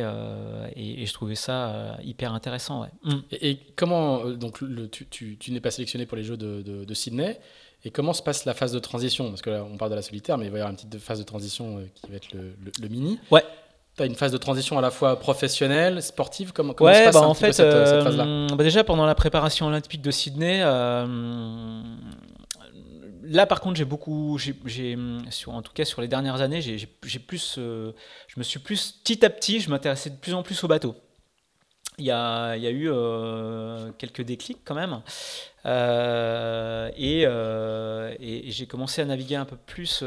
et, 1.01 1.05
je 1.05 1.13
trouvais 1.13 1.36
ça 1.36 1.97
hyper 2.03 2.34
intéressant. 2.34 2.81
Ouais. 2.81 2.89
Mm. 3.03 3.19
Et, 3.31 3.59
comment, 3.77 4.25
donc, 4.31 4.59
le, 4.59 4.89
tu, 4.89 5.05
tu, 5.05 5.38
tu 5.38 5.53
n'es 5.53 5.61
pas 5.61 5.71
sélectionné 5.71 6.05
pour 6.05 6.17
les 6.17 6.23
Jeux 6.23 6.38
de, 6.38 6.61
de, 6.61 6.93
Sydney. 6.93 7.39
Et 7.86 7.91
comment 7.91 8.11
se 8.11 8.21
passe 8.21 8.43
la 8.43 8.53
phase 8.53 8.73
de 8.73 8.79
transition? 8.79 9.29
Parce 9.29 9.41
que 9.41 9.51
là, 9.51 9.65
on 9.69 9.77
parle 9.77 9.91
de 9.91 9.95
la 9.95 10.01
solitaire, 10.01 10.38
mais 10.38 10.47
il 10.47 10.51
va 10.51 10.57
y 10.57 10.61
avoir 10.61 10.71
une 10.71 10.75
petite 10.75 10.97
phase 10.99 11.19
de 11.19 11.23
transition 11.23 11.81
qui 11.95 12.11
va 12.11 12.17
être 12.17 12.34
le, 12.34 12.55
le 12.81 12.88
mini. 12.89 13.19
Ouais. 13.31 13.43
Tu 13.95 14.01
as 14.01 14.05
une 14.07 14.15
phase 14.15 14.31
de 14.31 14.37
transition 14.37 14.77
à 14.77 14.81
la 14.81 14.89
fois 14.89 15.19
professionnelle, 15.19 16.01
sportive 16.01 16.51
Comment, 16.51 16.73
comment 16.73 16.89
ouais, 16.89 16.99
se 16.99 17.03
passe 17.05 17.13
bah, 17.13 17.27
en 17.27 17.33
fait, 17.35 17.53
cette, 17.53 17.65
euh, 17.65 18.03
phase-là? 18.03 18.47
bah 18.55 18.63
Déjà, 18.63 18.83
pendant 18.83 19.05
la 19.05 19.13
préparation 19.13 19.67
olympique 19.67 20.01
de 20.01 20.09
Sydney, 20.09 20.61
euh, 20.63 21.83
là 23.23 23.45
par 23.45 23.61
contre, 23.61 23.77
j'ai 23.77 23.85
beaucoup. 23.85 24.39
J'ai, 24.39 24.97
en 25.45 25.61
tout 25.61 25.73
cas, 25.73 25.85
sur 25.85 26.01
les 26.01 26.07
dernières 26.07 26.41
années, 26.41 26.61
j'ai, 26.61 27.19
plus, 27.19 27.55
euh, 27.59 27.91
je 28.27 28.39
me 28.39 28.43
suis 28.43 28.59
plus. 28.59 28.93
Petit 29.03 29.23
à 29.23 29.29
petit, 29.29 29.59
je 29.59 29.69
m'intéressais 29.69 30.09
de 30.09 30.17
plus 30.17 30.33
en 30.33 30.41
plus 30.41 30.63
au 30.63 30.67
bateau. 30.67 30.95
Il 31.99 32.05
y 32.05 32.11
a, 32.11 32.55
il 32.55 32.63
y 32.63 32.67
a 32.67 32.71
eu 32.71 32.89
quelques 33.99 34.23
déclics 34.23 34.61
quand 34.65 34.73
même. 34.73 35.01
Et, 35.66 37.22
et, 37.24 38.51
j'ai 38.51 38.68
commencé 38.68 39.01
à 39.01 39.05
naviguer 39.05 39.36
un 39.36 39.45
peu 39.45 39.57
plus 39.57 40.03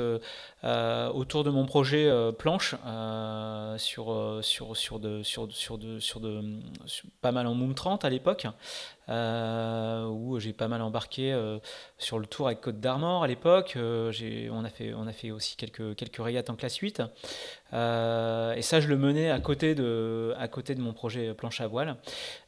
euh, 0.66 1.08
autour 1.12 1.44
de 1.44 1.50
mon 1.50 1.64
projet 1.64 2.08
euh, 2.08 2.32
planche 2.32 2.74
euh, 2.86 3.78
sur, 3.78 4.40
sur, 4.42 4.76
sur, 4.76 4.98
de, 4.98 5.22
sur, 5.22 5.46
sur, 5.52 5.78
de, 5.78 6.00
sur, 6.00 6.18
de, 6.18 6.42
pas 7.20 7.30
mal 7.30 7.46
en 7.46 7.54
Moom 7.54 7.72
30 7.74 8.04
à 8.04 8.10
l'époque, 8.10 8.46
où 9.08 10.40
j'ai 10.40 10.52
pas 10.52 10.66
mal 10.66 10.82
embarqué 10.82 11.32
sur 11.98 12.18
le 12.18 12.26
tour 12.26 12.48
avec 12.48 12.60
Côte 12.60 12.80
d'Armor 12.80 13.22
à 13.22 13.28
l'époque. 13.28 13.76
on, 13.76 14.64
a 14.64 14.68
fait, 14.68 14.92
on 14.94 15.06
a 15.06 15.12
fait 15.12 15.30
aussi 15.30 15.56
quelques, 15.56 15.94
quelques 15.94 16.16
régates 16.16 16.50
en 16.50 16.56
classe 16.56 16.76
8. 16.76 17.00
et 17.00 17.02
ça, 17.72 18.80
je 18.80 18.88
le 18.88 18.96
menais 18.96 19.30
à 19.30 19.38
côté 19.38 19.76
de, 19.76 20.34
à 20.36 20.48
côté 20.48 20.74
de 20.74 20.80
mon 20.80 20.92
projet 20.92 21.34
planche 21.34 21.60
à 21.60 21.68
voile. 21.68 21.96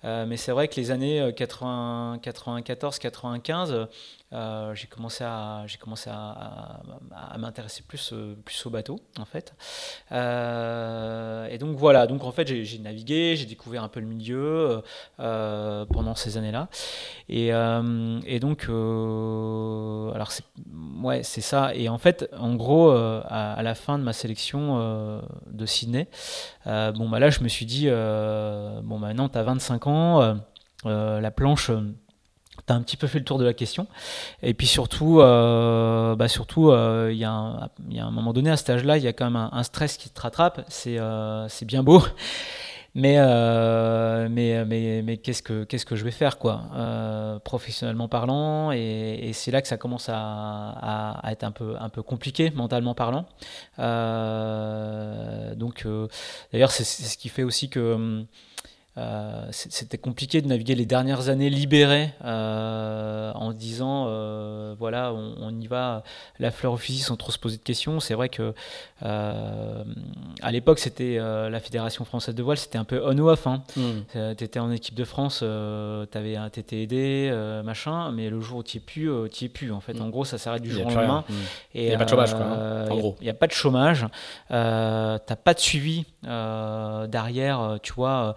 mais 0.03 0.37
c'est 0.37 0.51
vrai 0.51 0.67
que 0.67 0.75
les 0.75 0.91
années 0.91 1.33
80, 1.37 2.19
94, 2.23 2.98
95, 2.99 3.89
euh, 4.35 4.75
j'ai 4.75 4.87
commencé 4.87 5.25
à, 5.25 5.63
j'ai 5.67 5.79
commencé 5.79 6.11
à, 6.11 6.83
m'intéresser 7.39 7.83
plus, 7.87 8.13
euh, 8.13 8.37
plus 8.45 8.67
au 8.67 8.71
bateau, 8.71 9.01
en 9.19 9.25
fait. 9.25 9.55
Euh, 10.13 11.49
et 11.49 11.57
donc 11.57 11.77
voilà, 11.77 12.07
donc 12.07 12.25
en 12.25 12.33
fait 12.33 12.47
j'ai, 12.47 12.79
navigué, 12.79 13.37
j'ai 13.37 13.47
découvert 13.47 13.83
un 13.83 13.89
peu 13.89 14.01
le 14.01 14.07
milieu 14.07 14.83
pendant 15.17 16.15
ces 16.15 16.37
années-là. 16.37 16.69
Et, 17.29 17.51
donc, 18.41 18.65
alors 18.65 20.31
c'est, 20.31 20.45
ouais, 21.03 21.23
c'est 21.23 21.41
ça. 21.41 21.75
Et 21.75 21.89
en 21.89 21.99
fait, 21.99 22.29
en 22.39 22.55
gros, 22.55 22.91
à, 22.91 23.63
la 23.63 23.75
fin 23.75 23.99
de 23.99 24.05
ma 24.05 24.13
sélection 24.13 25.23
de 25.47 25.67
Sydney, 25.67 26.09
bon 26.67 27.09
bah 27.09 27.19
là 27.19 27.31
je 27.31 27.41
me 27.43 27.49
suis 27.49 27.67
dit, 27.67 27.87
bon 27.89 28.99
bah 28.99 29.09
maintenant 29.09 29.29
tu 29.29 29.39
as 29.39 29.43
25 29.43 29.87
ans, 29.87 30.39
la 30.85 31.31
planche 31.31 31.71
tu 32.69 32.75
un 32.75 32.83
petit 32.83 32.97
peu 32.97 33.07
fait 33.07 33.19
le 33.19 33.25
tour 33.25 33.39
de 33.39 33.45
la 33.45 33.55
question. 33.55 33.87
Et 34.43 34.55
puis 34.55 34.67
surtout, 34.67 35.21
euh, 35.21 36.15
bah 36.17 36.29
surtout, 36.29 36.71
euh, 36.71 37.11
il 37.13 37.19
y, 37.19 37.25
a 37.25 37.31
un 37.31 38.11
moment 38.11 38.33
donné 38.33 38.51
à 38.51 38.57
cet 38.57 38.71
âge-là, 38.71 38.99
il 38.99 39.05
y 39.05 39.09
a 39.09 39.13
quand 39.13 39.25
même 39.31 39.49
un, 39.51 39.63
stress 39.63 39.97
qui 39.97 40.11
te 40.11 40.21
rattrape. 40.21 40.65
C'est 40.69 40.97
euh, 40.99 41.49
bien 41.63 41.83
beau. 41.83 42.03
Mais, 42.95 43.19
mais, 44.29 44.65
mais, 44.65 45.03
mais 45.03 45.19
qu'est-ce 45.19 45.43
que 45.43 45.63
qu'est-ce 45.63 45.87
que 45.87 45.95
je 45.95 46.03
vais 46.03 46.11
faire 46.11 46.37
quoi 46.37 46.63
professionnellement 47.45 48.09
parlant? 48.09 48.73
Et, 48.73 49.29
et 49.29 49.33
c'est 49.35 49.53
là 49.53 49.63
que 49.63 49.69
ça 49.69 49.77
commence 49.77 50.09
à, 50.09 51.21
à, 51.23 51.31
être 51.31 51.45
un 51.45 51.53
peu 51.53 51.77
un 51.79 51.91
peu 51.91 52.03
compliqué 52.03 52.51
mentalement 52.51 52.95
parlant 52.95 53.27
donc 55.55 55.87
d'ailleurs 56.51 56.73
c'est 56.73 56.83
ce 56.83 57.17
qui 57.17 57.29
fait 57.29 57.45
aussi 57.45 57.69
que 57.69 57.93
hum, 57.93 58.27
euh, 58.99 59.47
c'était 59.51 59.99
compliqué 59.99 60.43
de 60.43 60.49
naviguer 60.49 60.75
les 60.75 60.87
dernières 60.87 61.29
années 61.29 61.51
libérées 61.51 62.11
euh, 62.25 63.31
en 63.35 63.53
disant 63.53 64.07
euh, 64.09 64.75
voilà 64.77 65.13
on, 65.13 65.57
y 65.61 65.69
va 65.69 66.03
la 66.41 66.51
fleur 66.51 66.73
au 66.73 66.77
fusil 66.77 67.01
sans 67.01 67.17
trop 67.17 67.31
se 67.31 67.39
poser 67.39 67.59
de 67.59 67.63
questions. 67.63 68.01
C'est 68.01 68.15
vrai 68.15 68.29
que 68.29 68.55
à 69.01 70.51
l'époque 70.51 70.81
c'était 70.81 71.19
la 71.19 71.61
fédération 71.61 72.05
française 72.05 72.35
de 72.35 72.43
voile 72.43 72.59
c'était 72.59 72.79
un 72.79 72.85
peu 72.85 73.01
on 73.05 73.17
ou 73.19 73.29
off 73.29 73.47
hein. 73.47 73.63
Mm. 73.77 74.35
tu 74.37 74.45
étais 74.45 74.59
en 74.59 74.73
équipe 74.73 74.95
de 74.95 75.05
France 75.05 75.39
tu 75.39 76.19
avais 76.19 76.37
un 76.37 76.51
TT 76.51 76.83
aidé 76.83 77.61
machin 77.65 78.11
mais 78.11 78.31
le 78.31 78.41
jour 78.41 78.59
où 78.59 78.63
tu 78.63 78.79
es 78.79 78.81
plus 78.81 79.11
tu 79.31 79.45
es 79.45 79.49
plus 79.49 79.71
en 79.71 79.81
fait. 79.81 79.95
Mm. 79.95 80.03
en 80.03 80.09
gros 80.09 80.25
ça 80.25 80.39
s'arrête 80.39 80.63
du 80.63 80.71
jour 80.71 80.87
au 80.87 80.91
lendemain. 80.91 81.25
Et 81.75 81.85
il 81.85 81.89
n'y 81.89 81.95
a 81.95 81.99
pas 81.99 82.05
de 82.05 82.11
chômage 82.11 82.35
quoi, 82.35 82.45
hein, 82.45 82.89
en 82.91 82.97
gros. 82.97 83.17
il 83.21 83.25
n'y 83.25 83.31
a 83.31 83.35
pas 83.35 83.47
de 83.47 83.53
chômage. 83.53 84.07
T'as 84.49 85.37
pas 85.45 85.55
de 85.55 85.61
suivi 85.61 86.05
derrière 86.23 87.79
tu 87.83 87.93
vois 87.93 88.35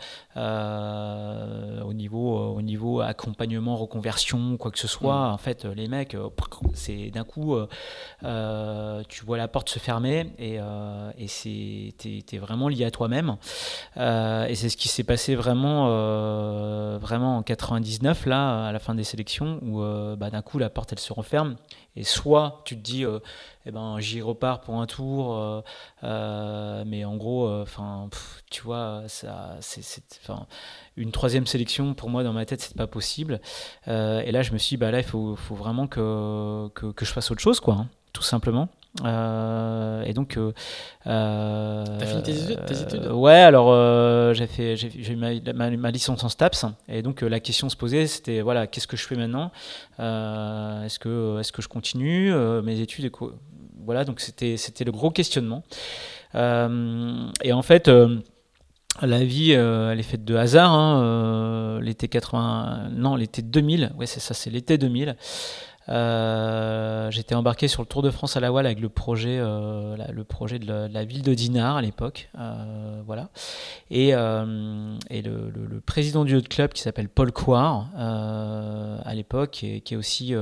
euh, 0.52 1.82
au, 1.82 1.94
niveau, 1.94 2.38
euh, 2.38 2.58
au 2.58 2.62
niveau 2.62 3.02
accompagnement, 3.02 3.78
reconversion, 3.78 4.58
quoi 4.58 4.72
que 4.72 4.80
ce 4.80 4.88
soit. 4.88 5.30
Mm. 5.30 5.34
En 5.34 5.38
fait, 5.38 5.66
les 5.66 5.88
mecs, 5.88 6.16
euh, 6.16 6.30
c'est 6.74 7.10
d'un 7.10 7.24
coup, 7.24 7.58
tu 8.22 9.26
vois 9.26 9.38
la 9.38 9.48
porte 9.48 9.70
se 9.70 9.80
fermer 9.80 10.32
et, 10.38 10.60
et 11.18 11.28
c'est, 11.28 11.94
t'es, 11.98 12.38
vraiment 12.38 12.68
lié 12.68 12.86
à 12.86 12.92
toi-même. 12.92 13.38
et 13.98 14.56
c'est 14.56 14.70
ce 14.70 14.78
qui 14.78 14.88
s'est 14.88 15.04
passé 15.04 15.36
vraiment, 15.36 15.88
vraiment 16.98 17.38
en 17.38 17.44
99, 17.44 18.26
là, 18.26 18.68
à 18.68 18.72
la 18.72 18.80
fin 18.80 18.96
des 18.96 19.04
sélections, 19.04 19.60
où 19.64 19.82
bah, 20.18 20.30
d'un 20.30 20.42
coup, 20.42 20.58
la 20.60 20.70
porte, 20.70 20.92
elle 20.94 21.00
se 21.00 21.14
referme. 21.14 21.56
Et 21.96 22.04
soit 22.04 22.62
tu 22.66 22.78
te 22.78 22.82
dis, 22.82 23.06
eh 23.66 23.72
ben, 23.72 24.00
j'y 24.00 24.22
repars 24.22 24.62
pour 24.62 24.80
un 24.82 24.88
tour, 24.88 25.64
mais 26.02 27.06
en 27.06 27.18
gros, 27.18 27.50
enfin, 27.62 28.10
tu 28.50 28.62
vois, 28.64 29.04
ça, 29.08 29.58
c'est, 29.60 30.02
une 30.98 31.12
troisième 31.12 31.48
sélection, 31.48 31.94
pour 31.94 32.10
moi, 32.10 32.24
dans 32.24 32.34
ma 32.34 32.46
tête, 32.46 32.62
c'est 32.62 32.76
pas 32.76 32.88
possible. 32.88 33.42
Euh, 33.88 34.22
et 34.22 34.32
là, 34.32 34.42
je 34.42 34.52
me 34.54 34.58
suis 34.58 34.76
dit, 34.76 34.78
bah 34.78 34.92
là, 34.92 35.00
il 35.00 35.06
faut, 35.06 35.36
faut 35.36 35.56
vraiment 35.56 35.88
que, 35.88 36.70
que, 36.74 36.92
que, 36.92 37.06
je 37.06 37.12
fasse 37.12 37.32
autre 37.32 37.42
chose, 37.42 37.60
quoi, 37.60 37.76
hein, 37.76 37.88
tout 38.14 38.24
simplement. 38.24 38.70
Euh, 39.06 40.04
et 40.04 40.14
donc, 40.14 40.38
euh, 40.38 40.52
t'as 41.06 42.06
fini 42.06 42.24
tes 42.24 42.82
études, 42.82 43.08
Ouais, 43.12 43.40
alors 43.40 44.34
j'ai 44.34 44.48
fait, 44.48 44.76
j'ai 44.76 45.12
eu 45.12 45.16
ma, 45.16 45.70
ma, 45.70 45.92
licence 45.92 46.24
en 46.24 46.30
STAPS, 46.30 46.66
et 46.90 47.02
donc 47.02 47.22
la 47.22 47.40
question 47.40 47.70
se 47.70 47.78
posait, 47.78 48.06
c'était 48.08 48.42
voilà, 48.42 48.68
qu'est-ce 48.68 48.88
que 48.88 48.98
je 48.98 49.06
fais 49.06 49.16
maintenant? 49.16 49.52
Est-ce 49.98 51.00
que, 51.00 51.40
est-ce 51.40 51.52
que 51.52 51.62
je 51.62 51.70
continue 51.70 52.34
mes 52.64 52.80
études 52.82 53.06
et 53.06 53.12
Voilà, 53.86 54.04
donc 54.04 54.20
c'était, 54.20 54.58
c'était 54.58 54.84
le 54.84 54.92
gros 54.92 55.12
questionnement. 55.12 55.64
et 56.34 57.54
en 57.54 57.62
fait. 57.62 57.90
La 59.02 59.24
vie, 59.24 59.54
euh, 59.54 59.92
elle 59.92 60.00
est 60.00 60.04
faite 60.04 60.26
de 60.26 60.36
hasard. 60.36 60.72
Hein, 60.72 61.02
euh, 61.02 61.82
l'été 61.82 62.08
80, 62.08 62.90
non, 62.92 63.16
l'été 63.16 63.42
2000. 63.42 63.94
Ouais, 63.98 64.06
c'est 64.06 64.20
ça, 64.20 64.34
c'est 64.34 64.50
l'été 64.50 64.78
2000. 64.78 65.16
Euh, 65.92 67.12
j'étais 67.12 67.36
embarqué 67.36 67.68
sur 67.68 67.82
le 67.82 67.88
Tour 67.88 68.02
de 68.02 68.10
France 68.10 68.38
à 68.38 68.40
la 68.40 68.50
voile 68.50 68.66
avec 68.66 68.80
le 68.80 68.90
projet, 68.90 69.38
le 69.40 70.24
projet 70.24 70.58
de 70.58 70.88
la, 70.92 71.06
ville 71.06 71.22
de 71.22 71.34
Dinard 71.34 71.78
à 71.78 71.82
l'époque, 71.82 72.30
voilà. 73.06 73.30
Et, 73.90 74.10
et 74.10 75.22
le, 75.22 75.82
président 75.86 76.24
du 76.24 76.42
club 76.42 76.72
qui 76.74 76.82
s'appelle 76.82 77.10
Paul 77.10 77.32
Coire 77.32 77.90
à 77.96 79.14
l'époque, 79.14 79.52
qui, 79.52 79.82
qui, 79.82 79.94
est 79.96 79.98
aussi 79.98 80.34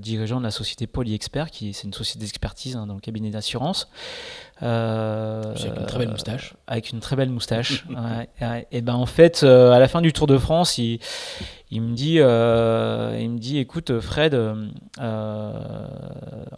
dirigeant 0.00 0.38
de 0.38 0.44
la 0.44 0.50
société 0.50 0.86
Polyexpert, 0.86 1.50
qui 1.50 1.72
c'est 1.72 1.86
une 1.86 1.92
société 1.92 2.20
d'expertise 2.20 2.76
hein, 2.76 2.86
dans 2.86 2.94
le 2.94 3.00
cabinet 3.00 3.30
d'assurance. 3.30 3.88
Avec 4.62 5.76
une 5.76 5.86
très 5.86 5.98
belle 5.98 6.10
moustache. 6.10 6.54
Avec 6.66 6.90
une 6.92 7.00
très 7.00 7.16
belle 7.16 7.30
moustache. 7.30 7.84
et 8.72 8.80
ben 8.80 8.94
en 8.94 9.06
fait, 9.06 9.42
à 9.42 9.78
la 9.78 9.88
fin 9.88 10.00
du 10.00 10.12
Tour 10.12 10.26
de 10.26 10.38
France, 10.38 10.78
il, 10.78 11.00
il 11.74 11.80
me 11.80 11.94
dit, 11.94 12.16
euh, 12.18 13.16
il 13.18 13.30
me 13.30 13.38
dit, 13.38 13.56
écoute, 13.56 13.98
Fred, 14.00 14.34
euh, 14.34 14.68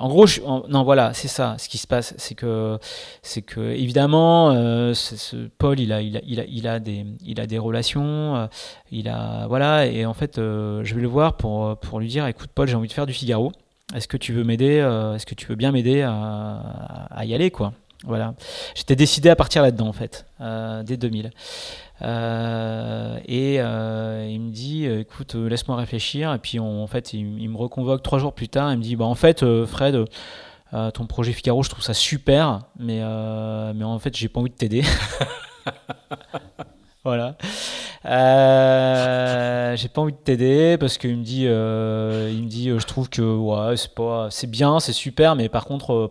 en 0.00 0.08
gros, 0.08 0.26
non, 0.68 0.82
voilà, 0.82 1.14
c'est 1.14 1.28
ça, 1.28 1.54
ce 1.56 1.68
qui 1.68 1.78
se 1.78 1.86
passe, 1.86 2.14
c'est 2.18 2.34
que, 2.34 2.80
c'est 3.22 3.42
que, 3.42 3.60
évidemment, 3.60 4.50
euh, 4.50 4.92
ce, 4.92 5.36
Paul, 5.56 5.78
il 5.78 5.92
a, 5.92 6.00
il 6.02 6.16
a, 6.16 6.20
il 6.26 6.40
a, 6.40 6.44
il 6.48 6.66
a 6.66 6.80
des, 6.80 7.06
il 7.24 7.38
a 7.40 7.46
des 7.46 7.58
relations, 7.58 8.48
il 8.90 9.08
a, 9.08 9.46
voilà, 9.46 9.86
et 9.86 10.04
en 10.04 10.14
fait, 10.14 10.32
je 10.38 10.94
vais 10.94 11.02
le 11.02 11.06
voir 11.06 11.36
pour, 11.36 11.76
pour 11.76 12.00
lui 12.00 12.08
dire, 12.08 12.26
écoute, 12.26 12.50
Paul, 12.52 12.66
j'ai 12.66 12.74
envie 12.74 12.88
de 12.88 12.92
faire 12.92 13.06
du 13.06 13.12
Figaro. 13.12 13.52
Est-ce 13.94 14.08
que 14.08 14.16
tu 14.16 14.32
veux 14.32 14.42
m'aider 14.42 14.78
Est-ce 15.14 15.26
que 15.26 15.36
tu 15.36 15.46
veux 15.46 15.54
bien 15.54 15.70
m'aider 15.70 16.02
à, 16.02 17.06
à, 17.08 17.24
y 17.24 17.34
aller, 17.36 17.52
quoi? 17.52 17.72
Voilà. 18.04 18.34
J'étais 18.74 18.96
décidé 18.96 19.30
à 19.30 19.36
partir 19.36 19.62
là-dedans, 19.62 19.88
en 19.88 19.92
fait, 19.92 20.26
dès 20.84 20.96
2000. 20.96 21.30
Euh, 22.02 23.18
et 23.26 23.60
euh, 23.60 24.26
il 24.28 24.40
me 24.40 24.50
dit, 24.50 24.86
euh, 24.86 25.00
écoute, 25.00 25.34
laisse-moi 25.34 25.76
réfléchir. 25.76 26.32
Et 26.32 26.38
puis 26.38 26.58
en 26.58 26.86
fait, 26.86 27.12
il, 27.12 27.48
me 27.48 27.56
reconvoque 27.56 28.02
trois 28.02 28.18
jours 28.18 28.32
plus 28.32 28.48
tard. 28.48 28.72
Il 28.72 28.78
me 28.78 28.82
dit, 28.82 28.96
bah 28.96 29.04
en 29.04 29.14
fait, 29.14 29.44
Fred, 29.66 30.04
ton 30.92 31.06
projet 31.06 31.32
Figaro, 31.32 31.62
je 31.62 31.70
trouve 31.70 31.84
ça 31.84 31.94
super, 31.94 32.62
mais 32.78 33.00
mais 33.74 33.84
en 33.84 33.98
fait, 33.98 34.16
j'ai 34.16 34.28
pas 34.28 34.40
envie 34.40 34.50
de 34.50 34.56
t'aider. 34.56 34.82
voilà. 37.04 37.36
j'ai 39.76 39.88
pas 39.88 40.00
envie 40.00 40.12
de 40.12 40.18
t'aider 40.18 40.76
parce 40.78 40.98
qu'il 40.98 41.16
me 41.16 41.24
dit, 41.24 41.42
il 41.42 42.42
me 42.42 42.48
dit, 42.48 42.70
je 42.70 42.86
trouve 42.86 43.08
que 43.08 43.38
c'est 43.76 43.94
pas, 43.94 44.28
c'est 44.30 44.50
bien, 44.50 44.80
c'est 44.80 44.92
super, 44.92 45.36
mais 45.36 45.48
par 45.48 45.64
contre, 45.64 46.10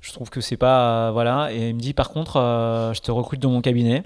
je 0.00 0.12
trouve 0.12 0.30
que 0.30 0.40
c'est 0.40 0.56
pas, 0.56 1.10
voilà. 1.12 1.52
Et 1.52 1.70
il 1.70 1.74
me 1.74 1.80
dit, 1.80 1.94
par 1.94 2.10
contre, 2.10 2.34
je 2.94 3.00
te 3.00 3.10
recrute 3.10 3.40
dans 3.40 3.50
mon 3.50 3.60
cabinet. 3.60 4.04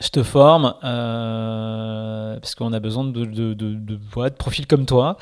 Je 0.00 0.08
te 0.08 0.24
forme 0.24 0.74
euh, 0.82 2.40
parce 2.40 2.56
qu'on 2.56 2.72
a 2.72 2.80
besoin 2.80 3.04
de, 3.04 3.24
de, 3.24 3.54
de, 3.54 3.74
de, 3.74 4.28
profils 4.30 4.66
comme 4.66 4.86
toi. 4.86 5.16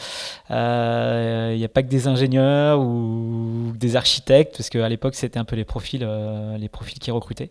Il 0.49 0.55
euh, 0.55 1.57
n'y 1.57 1.65
a 1.65 1.69
pas 1.69 1.83
que 1.83 1.89
des 1.89 2.09
ingénieurs 2.09 2.81
ou 2.81 3.73
des 3.77 3.97
architectes, 3.97 4.57
parce 4.57 4.71
qu'à 4.71 4.89
l'époque 4.89 5.15
c'était 5.15 5.39
un 5.39 5.45
peu 5.45 5.57
les 5.57 5.67
profils, 5.67 6.03
euh, 6.03 6.57
les 6.57 6.71
profils 6.71 6.99
qui 6.99 7.11
recrutaient. 7.11 7.51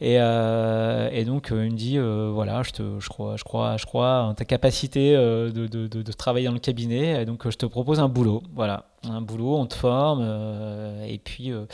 Et, 0.00 0.20
euh, 0.20 1.08
et, 1.10 1.24
donc 1.24 1.48
il 1.50 1.56
me 1.56 1.70
dit 1.70 1.98
voilà, 1.98 2.62
je, 2.62 2.70
te, 2.70 3.00
je, 3.00 3.08
crois, 3.08 3.36
je, 3.36 3.42
crois, 3.42 3.76
je 3.76 3.84
crois 3.84 4.22
en 4.22 4.34
ta 4.34 4.44
capacité 4.44 5.14
de, 5.14 5.50
de, 5.50 5.86
de, 5.88 6.12
travailler 6.12 6.46
dans 6.46 6.52
le 6.52 6.60
cabinet, 6.60 7.22
et 7.22 7.24
donc 7.24 7.50
je 7.50 7.56
te 7.56 7.66
propose 7.66 7.98
un 7.98 8.08
boulot. 8.08 8.44
Voilà, 8.54 8.84
un 9.10 9.20
boulot, 9.20 9.56
on 9.56 9.66
te 9.66 9.74
forme, 9.74 10.20
euh, 10.22 11.04
et 11.06 11.18
puis 11.18 11.52
euh, 11.52 11.66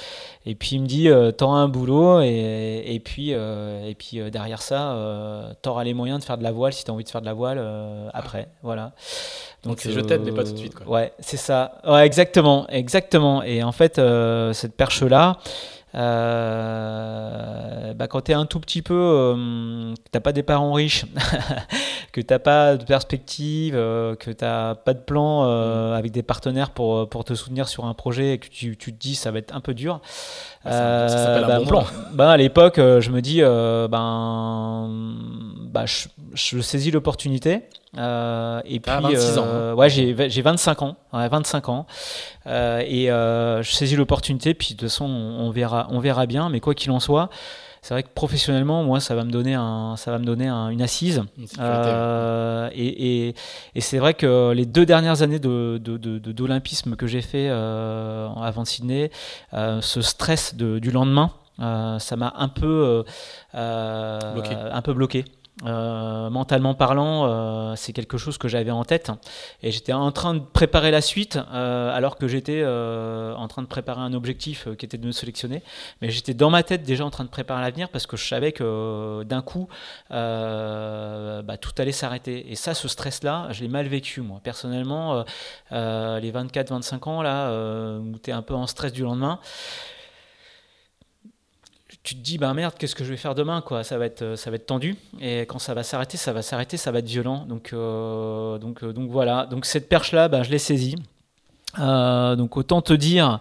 et 0.47 0.55
puis 0.55 0.77
il 0.77 0.83
me 0.83 0.87
dit, 0.87 1.09
euh, 1.09 1.33
t'auras 1.33 1.59
un 1.59 1.69
boulot, 1.69 2.21
et, 2.21 2.83
et 2.87 3.01
puis 3.01 3.31
et 3.31 3.95
puis 3.99 4.31
derrière 4.31 4.63
ça, 4.63 5.55
t'auras 5.63 5.85
les 5.85 5.95
moyens 5.95 6.21
de 6.21 6.25
faire 6.25 6.39
de 6.39 6.43
la 6.43 6.53
voile 6.53 6.73
si 6.73 6.85
t'as 6.85 6.93
envie 6.93 7.05
de 7.05 7.09
faire 7.09 7.21
de 7.21 7.27
la 7.27 7.35
voile 7.35 7.63
après, 8.15 8.49
voilà. 8.63 8.93
Donc, 9.63 9.81
c'est 9.81 9.93
je 9.93 10.01
t'aide, 10.01 10.23
mais 10.25 10.33
pas 10.33 10.45
tout 10.45 10.53
de 10.53 10.57
suite. 10.59 10.75
Quoi. 10.75 10.89
Ouais, 10.89 11.13
c'est 11.19 11.37
ça. 11.37 11.81
Ouais, 11.87 12.07
exactement, 12.07 12.67
exactement. 12.69 13.43
Et 13.43 13.63
en 13.63 13.73
fait, 13.73 14.01
cette 14.53 14.75
perche 14.77 15.03
là. 15.03 15.39
Euh, 15.95 17.81
bah 17.95 18.07
quand 18.07 18.21
tu 18.23 18.31
es 18.31 18.35
un 18.35 18.47
tout 18.47 18.61
petit 18.61 18.83
peu, 18.83 18.95
euh, 18.95 19.95
que 19.95 20.11
t'as 20.11 20.21
pas 20.21 20.33
des 20.33 20.43
parents 20.45 20.73
riches, 20.73 21.05
que 22.13 22.21
t'as 22.21 22.39
pas 22.39 22.77
de 22.77 22.85
perspective, 22.85 23.75
euh, 23.77 24.15
que 24.15 24.31
t'as 24.31 24.77
pas 24.77 24.95
de 24.95 25.01
plan 25.01 25.45
euh, 25.45 25.91
mm. 25.91 25.95
avec 25.95 26.13
des 26.13 26.23
partenaires 26.23 26.71
pour, 26.71 27.09
pour 27.09 27.25
te 27.25 27.35
soutenir 27.35 27.69
sur 27.69 27.87
un 27.87 27.95
projet 27.95 28.35
et 28.35 28.39
que 28.39 28.49
tu, 28.49 28.77
tu 28.77 28.93
te 28.93 28.99
dis 28.99 29.17
ça 29.17 29.33
va 29.33 29.39
être 29.39 29.55
un 29.55 29.61
peu 29.61 29.75
dur. 29.75 30.01
Ça, 30.63 31.09
ça 31.09 31.19
s'appelle 31.19 31.45
un 31.45 31.49
bah, 31.49 31.59
bon 31.59 31.67
plan. 31.67 31.85
Bah, 32.13 32.31
à 32.31 32.37
l'époque, 32.37 32.77
je 32.77 33.11
me 33.11 33.21
dis, 33.21 33.41
ben, 33.41 34.91
bah, 35.73 35.87
je, 35.87 36.09
je 36.35 36.61
saisis 36.61 36.91
l'opportunité. 36.91 37.63
Euh, 37.99 38.61
et 38.65 38.81
puis, 38.81 38.93
26 38.93 39.39
ans. 39.39 39.45
Euh, 39.47 39.75
ouais, 39.75 39.91
j'ai, 39.91 40.31
j'ai 40.31 40.43
25 40.43 40.83
ans. 40.83 40.97
Ouais, 41.13 41.29
25 41.29 41.69
ans. 41.69 41.87
Euh, 42.47 42.83
et 42.87 43.07
je 43.07 43.71
saisis 43.71 43.97
l'opportunité. 43.97 44.55
Puis 44.55 44.75
de 44.75 44.81
toute 44.81 44.89
façon, 44.89 45.07
on, 45.07 45.51
verra, 45.51 45.89
on 45.91 45.99
verra 46.01 46.27
bien. 46.27 46.49
Mais 46.49 46.61
quoi 46.61 46.75
qu'il 46.75 46.91
en 46.91 47.01
soit, 47.01 47.31
c'est 47.83 47.95
vrai 47.95 48.03
que 48.03 48.11
professionnellement, 48.15 48.85
moi, 48.85 49.01
ça 49.01 49.15
va 49.15 49.25
me 49.25 49.31
donner, 49.31 49.55
un, 49.55 49.97
ça 49.97 50.11
va 50.11 50.19
me 50.19 50.25
donner 50.25 50.49
une 50.49 50.83
assise. 50.83 51.23
et, 52.73 53.29
et, 53.29 53.35
et, 53.75 53.81
c'est 53.81 53.99
vrai 53.99 54.15
que 54.15 54.53
les 54.53 54.67
deux 54.67 54.87
dernières 54.87 55.23
années 55.23 55.39
de, 55.39 55.81
de, 55.83 55.97
de, 55.97 56.33
d'olympisme 56.33 56.95
que 56.95 57.07
j'ai 57.07 57.23
fait 57.23 57.49
avant 57.49 58.65
Sydney, 58.65 59.11
ce 59.53 60.01
stress 60.01 60.55
du 60.55 60.91
lendemain, 60.91 61.33
ça 61.59 62.17
m'a 62.17 62.35
un 62.37 62.49
peu, 62.49 63.05
bloqué. 63.53 64.55
un 64.55 64.83
peu 64.83 64.93
bloqué. 64.95 65.25
Euh, 65.67 66.31
mentalement 66.31 66.75
parlant, 66.75 67.27
euh, 67.27 67.75
c'est 67.77 67.93
quelque 67.93 68.17
chose 68.17 68.39
que 68.39 68.49
j'avais 68.49 68.71
en 68.71 68.85
tête 68.85 69.11
et 69.63 69.71
j'étais 69.71 69.93
en 69.93 70.11
train 70.11 70.33
de 70.33 70.41
préparer 70.41 70.91
la 70.91 71.03
suite 71.03 71.39
euh, 71.53 71.95
alors 71.95 72.17
que 72.17 72.29
j'étais 72.29 72.65
en 72.65 73.47
train 73.49 73.63
de 73.63 73.67
préparer 73.67 74.01
un 74.01 74.15
objectif 74.15 74.69
qui 74.79 74.87
était 74.87 74.97
de 74.97 75.07
me 75.07 75.13
sélectionner. 75.13 75.63
Mais 76.01 76.11
j'étais 76.11 76.35
dans 76.35 76.51
ma 76.51 76.63
tête 76.63 76.83
déjà 76.83 77.05
en 77.05 77.11
train 77.11 77.25
de 77.25 77.29
préparer 77.29 77.63
l'avenir 77.63 77.91
parce 77.91 78.07
que 78.07 78.17
je 78.17 78.27
savais 78.27 78.53
que 78.53 79.23
d'un 79.25 79.43
coup, 79.43 79.69
bah, 80.11 81.57
tout 81.61 81.73
allait 81.79 81.93
s'arrêter. 81.93 82.51
Et 82.51 82.55
ça, 82.55 82.75
ce 82.75 82.89
stress-là, 82.89 83.49
je 83.51 83.63
l'ai 83.63 83.69
mal 83.69 83.87
vécu 83.87 84.23
moi. 84.23 84.41
Personnellement, 84.43 85.25
les 85.71 86.33
24-25 86.33 87.09
ans 87.09 87.23
là, 87.23 87.53
où 87.99 88.15
un 88.31 88.43
peu 88.43 88.55
en 88.55 88.67
stress 88.67 88.93
du 88.93 89.03
lendemain 89.03 89.41
tu 92.03 92.15
te 92.15 92.21
dis 92.21 92.39
bah 92.39 92.55
merde 92.55 92.75
qu'est-ce 92.79 92.95
que 92.95 93.05
je 93.05 93.11
vais 93.11 93.17
faire 93.17 93.35
demain 93.35 93.61
quoi. 93.61 93.85
Ça 93.85 93.99
va 93.99 94.07
être 94.07 94.37
ça 94.37 94.51
va 94.51 94.57
être 94.57 94.67
tendu. 94.67 94.97
Et 95.21 95.41
quand 95.41 95.59
ça 95.59 95.75
va 95.75 95.83
s'arrêter 95.83 96.17
ça 96.17 96.33
va 96.33 96.43
s'arrêter 96.43 96.77
ça 96.77 96.91
va 96.91 97.01
être 97.01 97.09
violent. 97.09 97.45
Donc 97.47 97.71
euh, 97.73 98.59
donc 98.59 98.83
euh, 98.83 98.93
donc 98.93 99.11
voilà. 99.11 99.47
Donc 99.47 99.67
cette 99.67 99.89
perche 99.89 100.13
là 100.13 100.29
bah, 100.29 100.43
je 100.43 100.51
l'ai 100.51 100.59
saisie. 100.59 100.97
Euh, 101.79 102.37
donc 102.37 102.57
autant 102.57 102.83
te 102.83 102.93
dire 102.93 103.41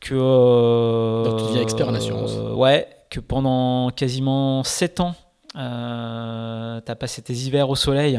que 0.00 1.24
donc 1.24 1.38
tu 1.38 1.44
deviens 1.44 1.62
expert 1.62 1.88
en 1.88 1.94
assurance. 1.94 2.32
ouais 2.54 2.88
que 3.10 3.20
pendant 3.20 3.90
quasiment 3.90 4.64
7 4.64 5.00
ans 5.00 5.14
euh, 5.54 6.80
tu 6.84 6.90
as 6.90 6.96
passé 6.96 7.20
tes 7.20 7.34
hivers 7.34 7.68
au 7.68 7.76
soleil 7.76 8.18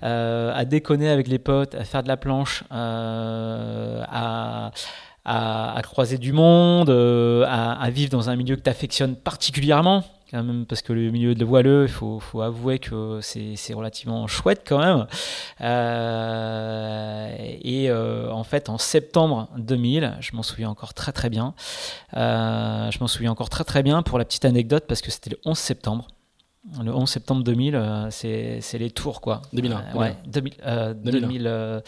à 0.00 0.64
déconner 0.64 1.10
avec 1.10 1.28
les 1.28 1.38
potes 1.38 1.74
à 1.74 1.84
faire 1.84 2.02
de 2.02 2.08
la 2.08 2.16
planche 2.16 2.64
à 2.70 4.70
à, 5.24 5.80
croiser 5.82 6.18
du 6.18 6.32
monde, 6.32 6.90
euh, 6.90 7.44
à, 7.48 7.88
vivre 7.90 8.10
dans 8.10 8.30
un 8.30 8.36
milieu 8.36 8.56
que 8.56 8.62
tu 8.62 8.70
affectionnes 8.70 9.16
particulièrement, 9.16 10.04
quand 10.30 10.42
même, 10.42 10.66
parce 10.66 10.82
que 10.82 10.92
le 10.92 11.10
milieu 11.10 11.34
de 11.34 11.44
voileux, 11.44 11.84
il 11.84 11.88
faut, 11.88 12.20
avouer 12.42 12.78
que 12.78 13.20
c'est 13.22 13.74
relativement 13.74 14.26
chouette 14.26 14.62
quand 14.66 14.78
même. 14.78 15.06
Euh, 15.60 17.34
et 17.38 17.90
euh, 17.90 18.30
en 18.30 18.44
fait, 18.44 18.68
en 18.68 18.78
septembre 18.78 19.48
2000, 19.56 20.18
je 20.20 20.36
m'en 20.36 20.42
souviens 20.42 20.68
encore 20.68 20.92
très 20.92 21.12
très 21.12 21.30
bien, 21.30 21.54
je 22.12 22.98
m'en 23.00 23.08
souviens 23.08 23.32
encore 23.32 23.48
très 23.48 23.64
très 23.64 23.82
bien 23.82 24.02
pour 24.02 24.18
la 24.18 24.24
petite 24.24 24.44
anecdote, 24.44 24.84
parce 24.86 25.00
que 25.00 25.10
c'était 25.10 25.30
le 25.30 25.38
11 25.44 25.56
septembre. 25.56 26.08
Le 26.82 26.94
11 26.94 27.08
septembre 27.08 27.44
2000, 27.44 28.08
c'est 28.10 28.78
les 28.78 28.90
tours, 28.90 29.20
quoi. 29.20 29.42
2001. 29.52 29.94
ouais, 29.94 30.16
2000, 30.26 30.54
2000, 30.96 31.82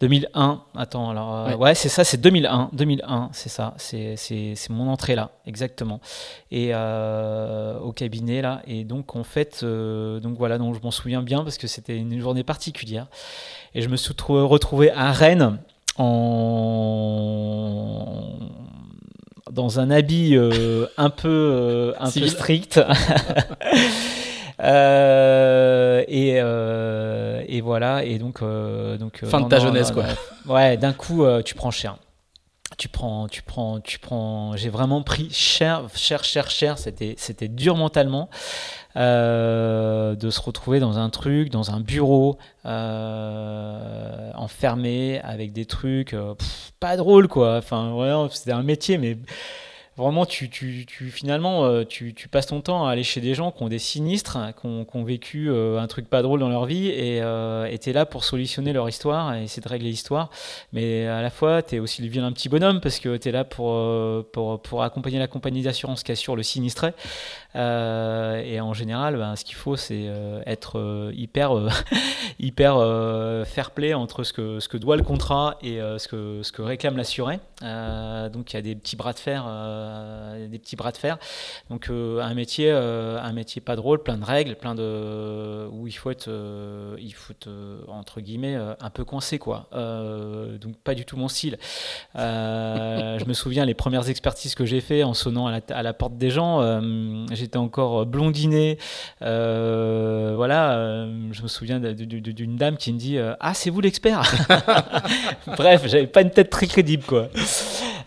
2001. 0.00 0.62
Attends, 0.76 1.10
alors. 1.10 1.34
Euh, 1.34 1.56
ouais, 1.56 1.74
c'est 1.74 1.88
ça, 1.88 2.04
c'est 2.04 2.20
2001. 2.20 2.70
2001, 2.72 3.30
c'est 3.32 3.48
ça. 3.48 3.74
C'est 3.76 4.56
mon 4.70 4.88
entrée 4.88 5.14
là, 5.14 5.30
exactement. 5.46 6.00
Et 6.50 6.70
euh, 6.72 7.78
au 7.78 7.92
cabinet 7.92 8.42
là. 8.42 8.60
Et 8.66 8.84
donc, 8.84 9.16
en 9.16 9.24
fait, 9.24 9.60
euh, 9.62 10.20
donc 10.20 10.36
voilà, 10.36 10.58
donc 10.58 10.74
je 10.74 10.80
m'en 10.80 10.90
souviens 10.90 11.22
bien 11.22 11.42
parce 11.42 11.56
que 11.56 11.66
c'était 11.66 11.96
une 11.96 12.20
journée 12.20 12.44
particulière. 12.44 13.06
Et 13.74 13.80
je 13.82 13.88
me 13.88 13.96
suis 13.96 14.14
retrouvé 14.28 14.90
à 14.90 15.12
Rennes 15.12 15.58
en 15.98 17.16
dans 19.50 19.80
un 19.80 19.90
habit 19.90 20.36
un 20.96 21.10
peu 21.10 21.94
un 21.98 22.10
peu 22.10 22.26
strict 22.26 22.80
Euh, 24.62 26.02
et, 26.08 26.36
euh, 26.40 27.42
et, 27.46 27.60
voilà, 27.60 28.04
et 28.04 28.18
donc. 28.18 28.42
Euh, 28.42 28.96
donc 28.96 29.24
fin 29.24 29.40
de 29.40 29.48
ta 29.48 29.58
jeunesse, 29.58 29.90
quoi. 29.90 30.04
ouais, 30.46 30.76
d'un 30.76 30.92
coup, 30.92 31.24
tu 31.44 31.54
prends 31.54 31.70
cher 31.70 31.96
tu 32.76 32.88
prends, 32.88 33.28
tu 33.28 33.42
prends, 33.42 33.80
tu 33.80 33.98
prends. 33.98 34.56
J'ai 34.56 34.68
vraiment 34.68 35.02
pris 35.02 35.28
cher, 35.30 35.84
cher, 35.94 36.24
cher, 36.24 36.50
cher. 36.50 36.78
C'était, 36.78 37.14
c'était 37.18 37.48
dur 37.48 37.76
mentalement 37.76 38.28
de 38.94 40.30
se 40.30 40.40
retrouver 40.40 40.80
dans 40.80 40.98
un 40.98 41.10
truc, 41.10 41.50
dans 41.50 41.70
un 41.70 41.80
bureau 41.80 42.38
enfermé 44.34 45.20
avec 45.20 45.52
des 45.52 45.66
trucs 45.66 46.16
pas 46.80 46.96
drôles 46.96 47.28
quoi. 47.28 47.56
Enfin, 47.58 48.28
c'était 48.30 48.52
un 48.52 48.62
métier, 48.62 48.98
mais 48.98 49.18
vraiment, 49.96 50.26
tu, 50.26 50.50
tu, 50.50 50.84
tu 50.86 51.10
finalement, 51.10 51.64
euh, 51.64 51.84
tu, 51.84 52.12
tu, 52.12 52.28
passes 52.28 52.46
ton 52.46 52.60
temps 52.60 52.86
à 52.86 52.90
aller 52.90 53.02
chez 53.02 53.20
des 53.20 53.34
gens 53.34 53.50
qui 53.50 53.62
ont 53.62 53.68
des 53.68 53.78
sinistres, 53.78 54.38
qui 54.60 54.66
ont, 54.66 54.84
qui 54.84 54.96
ont 54.96 55.04
vécu 55.04 55.48
euh, 55.48 55.80
un 55.80 55.86
truc 55.86 56.08
pas 56.08 56.22
drôle 56.22 56.40
dans 56.40 56.50
leur 56.50 56.66
vie, 56.66 56.88
et 56.88 57.22
euh, 57.22 57.74
tu 57.80 57.90
es 57.90 57.92
là 57.92 58.04
pour 58.04 58.24
solutionner 58.24 58.72
leur 58.72 58.88
histoire 58.88 59.34
et 59.34 59.44
essayer 59.44 59.62
de 59.62 59.68
régler 59.68 59.88
l'histoire. 59.88 60.30
Mais 60.72 61.06
à 61.06 61.22
la 61.22 61.30
fois, 61.30 61.62
tu 61.62 61.76
es 61.76 61.78
aussi 61.78 62.02
le 62.02 62.08
vilain 62.08 62.30
petit 62.32 62.48
bonhomme, 62.48 62.80
parce 62.80 62.98
que 62.98 63.16
tu 63.16 63.28
es 63.28 63.32
là 63.32 63.44
pour, 63.44 63.72
euh, 63.72 64.28
pour, 64.32 64.60
pour, 64.60 64.82
accompagner 64.82 65.18
la 65.18 65.28
compagnie 65.28 65.62
d'assurance 65.62 66.02
qui 66.02 66.12
assure 66.12 66.36
le 66.36 66.42
sinistré. 66.42 66.92
et 67.54 68.60
en 68.60 68.74
général, 68.74 69.16
ben, 69.16 69.34
ce 69.34 69.44
qu'il 69.44 69.56
faut, 69.56 69.76
c'est 69.76 70.10
être 70.46 71.10
hyper, 71.14 71.52
hyper 72.38 72.74
fair 73.46 73.70
play 73.70 73.94
entre 73.94 74.24
ce 74.24 74.34
que, 74.34 74.60
ce 74.60 74.68
que 74.68 74.76
doit 74.76 74.96
le 74.96 75.02
contrat 75.02 75.56
et 75.62 75.78
ce, 75.98 76.06
que, 76.06 76.42
ce 76.42 76.52
que 76.52 76.60
réclame 76.60 76.98
l'assuré. 76.98 77.38
donc 77.62 78.52
il 78.52 78.54
y 78.54 78.58
a 78.58 78.62
des 78.62 78.74
petits 78.74 78.96
bras 78.96 79.14
de 79.14 79.18
fer 79.18 79.46
des 80.48 80.58
petits 80.58 80.76
bras 80.76 80.92
de 80.92 80.96
fer. 80.96 81.18
Donc 81.70 81.88
euh, 81.90 82.20
un 82.20 82.34
métier, 82.34 82.70
euh, 82.70 83.20
un 83.20 83.32
métier 83.32 83.60
pas 83.60 83.76
drôle, 83.76 84.02
plein 84.02 84.16
de 84.16 84.24
règles, 84.24 84.56
plein 84.56 84.74
de 84.74 85.66
où 85.70 85.86
il 85.86 85.92
faut 85.92 86.10
être, 86.10 86.28
il 86.98 87.12
faut 87.12 87.34
entre 87.88 88.20
guillemets 88.20 88.56
un 88.56 88.90
peu 88.90 89.04
coincé 89.04 89.38
quoi. 89.38 89.68
donc 89.72 90.76
pas 90.84 90.94
du 90.94 91.04
tout 91.04 91.16
mon 91.16 91.28
style. 91.28 91.58
je 92.14 93.24
me 93.24 93.32
souviens 93.32 93.64
les 93.64 93.74
premières 93.74 94.08
expertises 94.08 94.54
que 94.54 94.64
j'ai 94.64 94.80
fait 94.80 95.02
en 95.02 95.14
sonnant 95.14 95.46
à 95.46 95.82
la, 95.82 95.92
porte 95.92 96.16
des 96.16 96.30
gens. 96.30 96.80
J'étais 97.32 97.58
encore 97.58 98.06
blondiné. 98.06 98.78
voilà, 99.20 101.06
je 101.32 101.42
me 101.42 101.48
souviens 101.48 101.80
d'une 101.80 102.56
dame 102.56 102.76
qui 102.76 102.92
me 102.92 102.98
dit 102.98 103.18
ah 103.40 103.54
c'est 103.54 103.70
vous 103.70 103.80
l'expert. 103.80 104.22
Bref, 105.56 105.82
j'avais 105.86 106.06
pas 106.06 106.22
une 106.22 106.30
tête 106.30 106.50
très 106.50 106.66
crédible 106.66 107.04
quoi. 107.04 107.28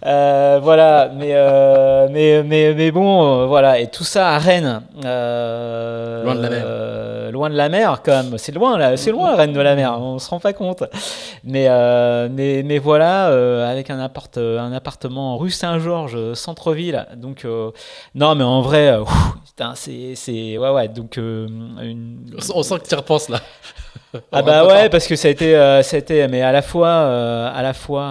voilà, 0.02 1.12
mais 1.16 1.34
euh, 1.34 1.69
mais, 2.10 2.44
mais, 2.44 2.74
mais 2.74 2.92
bon, 2.92 3.44
euh, 3.44 3.46
voilà. 3.46 3.80
Et 3.80 3.88
tout 3.88 4.04
ça 4.04 4.30
à 4.30 4.40
Rennes. 4.40 4.82
Euh, 5.04 6.24
loin 6.24 6.36
de 6.36 6.42
la 6.42 6.50
mer. 6.50 7.32
loin 7.32 7.50
de 7.50 7.56
la 7.56 7.70
mer, 7.70 8.02
quand 8.04 8.24
même. 8.24 8.38
C'est 8.38 8.52
loin, 8.52 8.78
là. 8.78 8.98
C'est 8.98 9.12
loin, 9.12 9.36
Rennes 9.36 9.54
de 9.54 9.62
la 9.62 9.76
mer. 9.76 10.00
On 10.00 10.20
se 10.20 10.30
rend 10.30 10.40
pas 10.40 10.54
compte. 10.54 10.84
Mais, 11.44 11.68
mais, 12.30 12.64
mais 12.64 12.78
voilà, 12.78 13.26
avec 13.70 13.90
un, 13.90 14.00
appart, 14.00 14.38
un 14.38 14.72
appartement 14.74 15.38
rue 15.38 15.52
Saint-Georges, 15.52 16.34
centre-ville. 16.34 17.08
Donc, 17.16 17.46
non, 18.16 18.36
mais 18.36 18.44
en 18.44 18.62
vrai, 18.62 18.98
c'est. 19.76 20.58
Ouais, 20.58 20.70
ouais. 20.70 20.88
Donc, 20.88 21.18
une... 21.18 22.38
On 22.54 22.64
sent 22.64 22.80
que 22.80 22.88
tu 22.88 22.94
y 22.94 22.98
repenses, 22.98 23.30
là. 23.30 23.40
Ah 24.32 24.42
bah 24.42 24.66
ouais 24.66 24.90
parce 24.90 25.08
que 25.08 25.16
ça 25.16 25.28
a 25.28 25.32
été, 25.32 25.54
ça 25.84 25.96
a 25.96 26.00
été 26.00 26.28
mais 26.28 26.42
à 26.42 26.52
la 26.52 26.62
fois 26.62 27.50
à 27.50 27.62
la 27.62 27.74
fois 27.74 28.08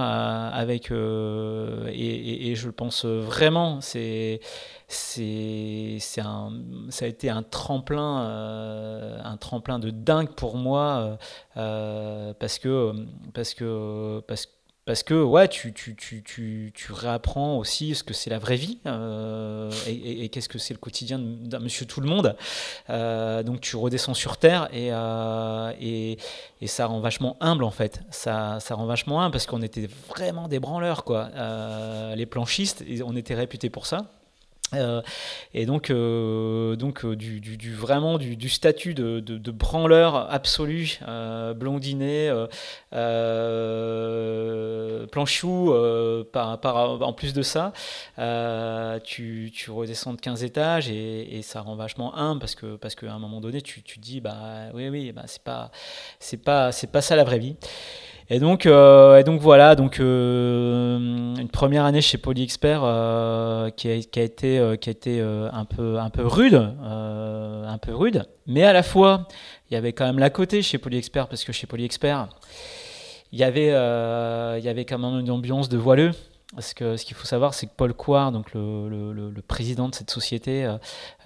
avec 0.53 0.91
et, 0.91 2.51
et, 2.51 2.55
je 2.55 2.71
pense 2.71 3.05
vraiment 3.05 3.81
c'est 3.81 4.41
c'est 4.89 5.99
un 6.21 6.51
ça 6.89 7.05
a 7.05 7.09
été 7.09 7.29
un 7.29 7.43
tremplin 7.43 8.23
euh, 8.23 9.19
un 9.23 9.37
tremplin 9.37 9.79
de 9.79 9.91
dingue 9.91 10.31
pour 10.31 10.57
moi 10.57 11.19
euh, 11.59 12.33
parce 12.39 12.59
que 12.59 12.93
parce 13.35 13.53
que 13.53 14.21
parce 14.27 14.47
que 14.47 14.53
parce 14.89 15.03
que 15.03 15.13
ouais, 15.13 15.49
tu, 15.49 15.75
tu, 15.75 15.95
tu, 15.95 16.23
tu, 16.75 16.93
réapprends 16.95 17.59
aussi 17.59 17.95
ce 17.95 18.03
que 18.03 18.15
c'est 18.15 18.31
la 18.31 18.39
vraie 18.39 18.57
vie 18.57 18.79
euh, 18.87 19.71
et, 19.87 20.31
qu'est-ce 20.31 20.49
que 20.49 20.59
c'est 20.59 20.73
le 20.73 20.79
quotidien 20.79 21.19
d'un 21.19 21.59
monsieur 21.59 21.85
tout 21.85 22.01
le 22.01 22.09
monde. 22.09 22.35
donc 22.89 23.61
tu 23.61 23.77
redescends 23.77 24.15
sur 24.15 24.39
terre 24.39 24.71
et, 24.73 24.89
et, 25.79 26.19
et, 26.63 26.67
ça 26.67 26.87
rend 26.87 27.01
vachement 27.01 27.37
humble 27.41 27.65
en 27.65 27.71
fait. 27.71 28.01
Ça, 28.11 28.61
ça 28.61 28.77
rend 28.77 28.87
vachement 28.87 29.21
humble 29.21 29.33
parce 29.33 29.45
qu'on 29.45 29.61
était 29.61 29.91
vraiment 30.09 30.49
des 30.49 30.59
branleurs 30.59 31.05
quoi. 31.05 31.29
les 32.17 32.25
planchistes, 32.25 32.83
on 33.05 33.15
était 33.15 33.35
réputés 33.35 33.69
pour 33.69 33.85
ça. 33.85 34.07
Euh, 34.75 35.01
et 35.55 35.67
donc, 35.67 35.91
euh, 35.91 36.77
donc 36.77 37.05
euh, 37.05 37.17
vraiment 37.75 38.19
du, 38.19 38.49
statut 38.49 38.95
de, 38.95 39.51
branleur 39.51 40.31
absolu, 40.31 40.99
blondinet, 41.57 42.31
planchou, 45.11 45.75
par, 46.33 47.03
en 47.03 47.13
plus 47.13 47.33
de 47.33 47.43
ça, 47.43 47.73
tu, 49.05 49.53
redescends 49.69 50.15
de 50.15 50.21
15 50.21 50.45
étages 50.45 50.89
et, 50.91 51.39
et, 51.39 51.43
ça 51.43 51.61
rend 51.61 51.77
vachement 51.77 52.15
humble 52.17 52.41
parce 52.41 52.55
que 52.55 52.77
parce 52.77 52.95
qu'à 52.95 53.13
un 53.13 53.19
moment 53.19 53.41
donné, 53.41 53.63
tu, 53.63 53.83
tu 53.83 53.99
dis 53.99 54.21
bah 54.21 54.71
oui 54.75 54.89
oui 54.89 55.13
bah, 55.13 55.23
c'est 55.27 55.43
pas 55.43 55.71
c'est 56.19 56.43
pas 56.43 56.73
c'est 56.73 56.89
pas 56.89 57.01
ça 57.01 57.17
la 57.17 57.25
vraie 57.25 57.39
vie. 57.39 57.57
Et 58.31 58.41
donc, 58.41 58.67
euh, 58.67 59.19
et 59.19 59.25
donc 59.25 59.41
voilà, 59.41 59.75
donc 59.75 60.01
euh, 60.01 61.35
une 61.35 61.49
première 61.49 61.87
année 61.87 62.03
chez 62.03 62.19
PolyExpert 62.19 62.83
euh, 62.85 63.71
qui, 63.71 63.89
a, 63.89 63.95
été, 63.95 64.77
qui 64.79 64.89
a 64.91 64.93
été 64.93 65.21
un 65.21 65.65
peu, 65.65 65.99
un 65.99 66.11
peu 66.11 66.27
rude, 66.27 66.55
un 66.55 67.79
peu 67.81 67.95
rude, 67.95 68.27
mais 68.47 68.65
à 68.65 68.75
la 68.75 68.83
fois 68.83 69.27
il 69.71 69.75
y 69.75 69.77
avait 69.79 69.95
quand 69.95 70.05
même 70.05 70.19
la 70.19 70.29
côté 70.29 70.61
chez 70.61 70.77
PolyExpert 70.77 71.29
parce 71.29 71.45
que 71.45 71.53
chez 71.53 71.67
PolyExpert 71.67 72.29
il 73.33 73.39
y 73.39 73.45
avait, 73.45 73.69
il 73.69 74.65
y 74.65 74.69
avait 74.69 74.85
quand 74.85 74.99
même 74.99 75.21
une 75.21 75.31
ambiance 75.31 75.69
de 75.69 75.79
voileux. 75.79 76.11
Parce 76.55 76.73
que 76.73 76.97
ce 76.97 77.05
qu'il 77.05 77.15
faut 77.15 77.27
savoir, 77.27 77.53
c'est 77.53 77.67
que 77.67 77.75
Paul 77.77 77.93
Coire, 77.93 78.33
donc 78.33 78.55
le, 78.55 79.35
président 79.47 79.87
de 79.87 79.95
cette 79.95 80.11
société, 80.11 80.67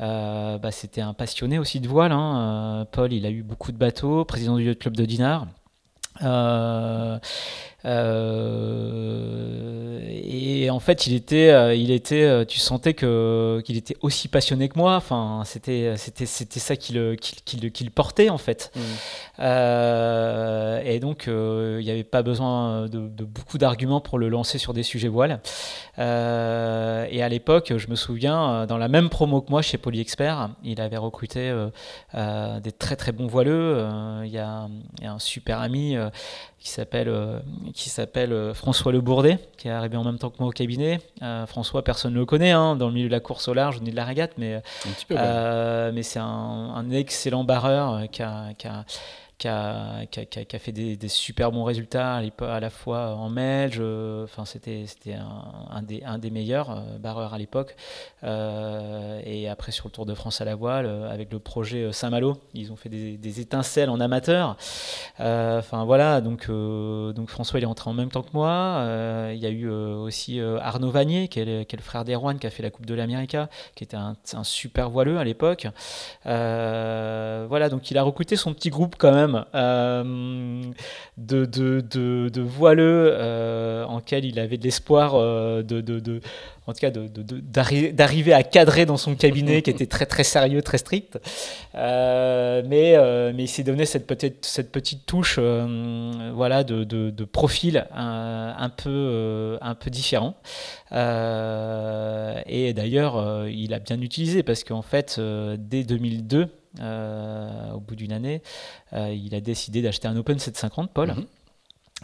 bah, 0.01 0.71
c'était 0.71 1.01
un 1.01 1.15
passionné 1.15 1.61
aussi 1.61 1.79
de 1.79 1.87
voile. 1.87 2.11
Hein. 2.11 2.87
Paul, 2.91 3.13
il 3.13 3.25
a 3.25 3.31
eu 3.31 3.45
beaucoup 3.45 3.71
de 3.71 3.77
bateaux, 3.77 4.25
président 4.25 4.57
du 4.57 4.75
club 4.75 4.97
de 4.97 5.05
Dinard. 5.05 5.47
Euh, 6.21 7.19
euh, 7.85 9.73
et 10.63 10.71
en 10.71 10.81
fait, 10.81 11.07
il 11.07 11.15
était, 11.15 11.51
euh, 11.51 11.75
il 11.75 11.91
était, 11.91 12.23
euh, 12.23 12.45
tu 12.45 12.59
sentais 12.59 12.95
que 12.95 13.61
qu'il 13.65 13.77
était 13.77 13.97
aussi 14.01 14.29
passionné 14.29 14.69
que 14.69 14.79
moi. 14.79 14.97
Enfin, 14.97 15.43
c'était, 15.45 15.95
c'était, 15.97 16.27
c'était 16.27 16.61
ça 16.61 16.77
qui 16.77 16.93
le, 16.93 17.17
qui, 17.17 17.57
le, 17.57 17.69
qui 17.69 17.85
le 17.85 17.91
portait 17.91 18.31
en 18.31 18.39
fait. 18.39 18.71
Mmh. 18.75 18.81
Euh, 19.41 20.83
et 20.85 21.01
donc, 21.01 21.25
il 21.27 21.85
n'y 21.85 21.91
avait 21.91 22.05
pas 22.05 22.23
besoin 22.23 22.87
de, 22.87 23.09
de 23.09 23.25
beaucoup 23.25 23.59
d'arguments 23.59 24.01
pour 24.01 24.19
le 24.19 24.29
lancer 24.29 24.59
sur 24.59 24.73
des 24.73 24.83
sujets 24.83 25.09
voiles. 25.09 25.41
et 25.99 26.03
à 27.23 27.29
l'époque, 27.29 27.73
je 27.77 27.89
me 27.89 27.97
souviens, 27.97 28.67
dans 28.67 28.79
la 28.79 28.89
même 28.89 29.09
promo 29.09 29.41
que 29.41 29.51
moi 29.51 29.63
chez 29.63 29.79
PolyExpert, 29.79 30.51
il 30.63 30.81
avait 30.81 30.97
recruté 30.97 31.53
des 32.15 32.73
très 32.73 32.97
très 32.97 33.13
bons 33.13 33.27
voileux. 33.27 33.85
Il 34.25 34.31
y, 34.31 34.39
a 34.39 34.69
un 35.03 35.19
super 35.19 35.61
ami 35.61 35.97
qui 36.63 36.69
s'appelle 36.69 37.09
euh, 37.09 37.41
qui 37.75 37.91
s'appelle 37.91 38.33
euh, 38.33 38.55
François 38.55 38.93
Le 38.93 39.01
Bourdet, 39.01 39.41
qui 39.57 39.67
est 39.67 39.73
arrivé 39.73 39.97
en 39.97 40.05
même 40.05 40.19
temps 40.19 40.31
que 40.31 40.37
moi 40.39 40.49
au 40.49 40.53
cabinet. 40.53 41.01
Euh, 41.21 41.45
François, 41.45 41.83
personne 41.83 42.15
ne 42.15 42.21
le 42.21 42.25
connaît 42.25 42.53
hein, 42.53 42.77
dans 42.77 42.87
le 42.87 42.95
milieu 42.95 43.09
de 43.09 43.13
la 43.13 43.19
course 43.19 43.49
au 43.49 43.55
large 43.55 43.81
ni 43.81 43.91
de 43.91 43.97
la 43.97 44.05
régate, 44.05 44.35
mais, 44.39 44.63
mais 45.11 46.03
c'est 46.05 46.21
un, 46.21 46.25
un, 46.25 46.91
excellent 46.93 47.43
barreur 47.43 48.09
qui 48.13 48.23
a, 48.23 48.55
qui 48.57 48.69
a 48.69 48.85
qui 49.43 49.49
a, 49.49 50.59
fait 50.61 50.73
des, 50.73 51.09
super 51.09 51.51
bons 51.51 51.65
résultats 51.65 52.15
à, 52.15 52.61
la 52.61 52.71
fois 52.71 53.15
en 53.17 53.29
Melge, 53.29 53.79
euh, 53.81 54.23
enfin 54.25 54.45
c'était 54.45 54.85
un, 55.15 55.83
des, 56.19 56.31
meilleurs 56.31 56.71
euh, 56.71 56.99
barreurs 56.99 57.35
à 57.35 57.39
l'époque. 57.39 57.75
Euh, 58.23 59.21
et 59.25 59.49
après 59.49 59.73
sur 59.73 59.87
le 59.87 59.91
Tour 59.91 60.07
de 60.07 60.15
France 60.15 60.41
à 60.41 60.45
la 60.45 60.55
voile, 60.55 60.87
avec 61.11 61.33
le 61.33 61.41
projet 61.41 61.93
Saint-Malo, 61.93 62.37
ils 62.55 62.71
ont 62.71 62.77
fait 62.77 62.89
des, 62.89 63.41
étincelles 63.41 63.91
en 63.91 63.99
amateur. 63.99 64.57
Enfin 65.19 65.85
voilà, 65.85 66.21
donc 66.21 66.49
François 67.27 67.59
il 67.59 67.65
est 67.65 67.67
entré 67.67 67.91
en 67.91 67.95
même 67.95 68.11
temps 68.11 68.23
que 68.23 68.33
moi. 68.35 68.85
il 69.33 69.39
y 69.39 69.47
a 69.47 69.51
eu 69.51 69.69
aussi 69.69 70.41
Arnaud 70.41 70.91
Vanier, 70.91 71.27
qui 71.29 71.41
est, 71.41 71.45
le, 71.45 71.65
qui 71.65 71.75
est 71.75 71.79
le 71.79 71.83
frère 71.85 72.05
d'Erwan, 72.05 72.39
qui 72.39 72.47
a 72.47 72.51
fait 72.51 72.63
la 72.63 72.71
Coupe 72.71 72.87
de 72.87 72.95
l'Amérique, 72.95 73.37
qui 73.75 73.85
était 73.85 73.97
un, 73.97 74.15
un, 74.35 74.45
super 74.45 74.91
voileux 74.91 75.19
à 75.19 75.25
l'époque. 75.25 75.67
voilà, 76.25 77.69
donc 77.71 77.91
il 77.91 77.99
a 77.99 78.03
recruté 78.03 78.37
son 78.37 78.55
petit 78.55 78.71
groupe 78.71 78.95
quand 78.99 79.13
même 79.13 79.32
euh, 79.55 80.63
de, 81.17 82.41
voileux 82.41 83.11
euh, 83.13 83.85
en 83.85 84.01
il 84.11 84.39
avait 84.39 84.57
de 84.59 84.65
l'espoir 84.65 85.15
euh, 85.15 85.63
en 86.67 86.73
tout 86.73 86.81
cas 86.81 86.91
d'arriver 86.91 88.33
à 88.33 88.43
cadrer 88.43 88.87
dans 88.87 88.97
son 88.97 89.15
cabinet 89.15 89.63
qui 89.63 89.71
était 89.71 89.87
très 89.87 90.07
très 90.07 90.25
sérieux, 90.25 90.63
très 90.63 90.79
strict. 90.79 91.19
mais, 91.75 92.95
il 93.39 93.49
s'est 93.49 93.65
donné 93.65 93.87
cette 93.87 94.07
petite, 94.07 95.07
touche 95.07 95.39
voilà, 95.39 96.65
de, 96.65 97.25
profil 97.25 97.87
un, 97.95 98.71
peu, 98.77 99.59
différent. 99.87 100.37
et 100.93 102.73
d'ailleurs, 102.75 103.47
il 103.49 103.75
a 103.75 103.79
bien 103.79 104.01
utilisé 104.01 104.43
parce 104.43 104.63
qu'en 104.63 104.83
fait, 104.83 105.21
dès 105.59 105.85
2002, 105.85 106.43
euh, 106.43 106.47
au 106.81 107.81
bout 107.81 107.97
d'une 107.97 108.13
année, 108.13 108.43
euh, 108.93 109.13
il 109.13 109.35
a 109.35 109.41
décidé 109.41 109.83
d'acheter 109.83 110.09
un 110.09 110.17
Open 110.17 110.39
750, 110.39 110.91
Paul. 110.93 111.09
Mhm. 111.09 111.27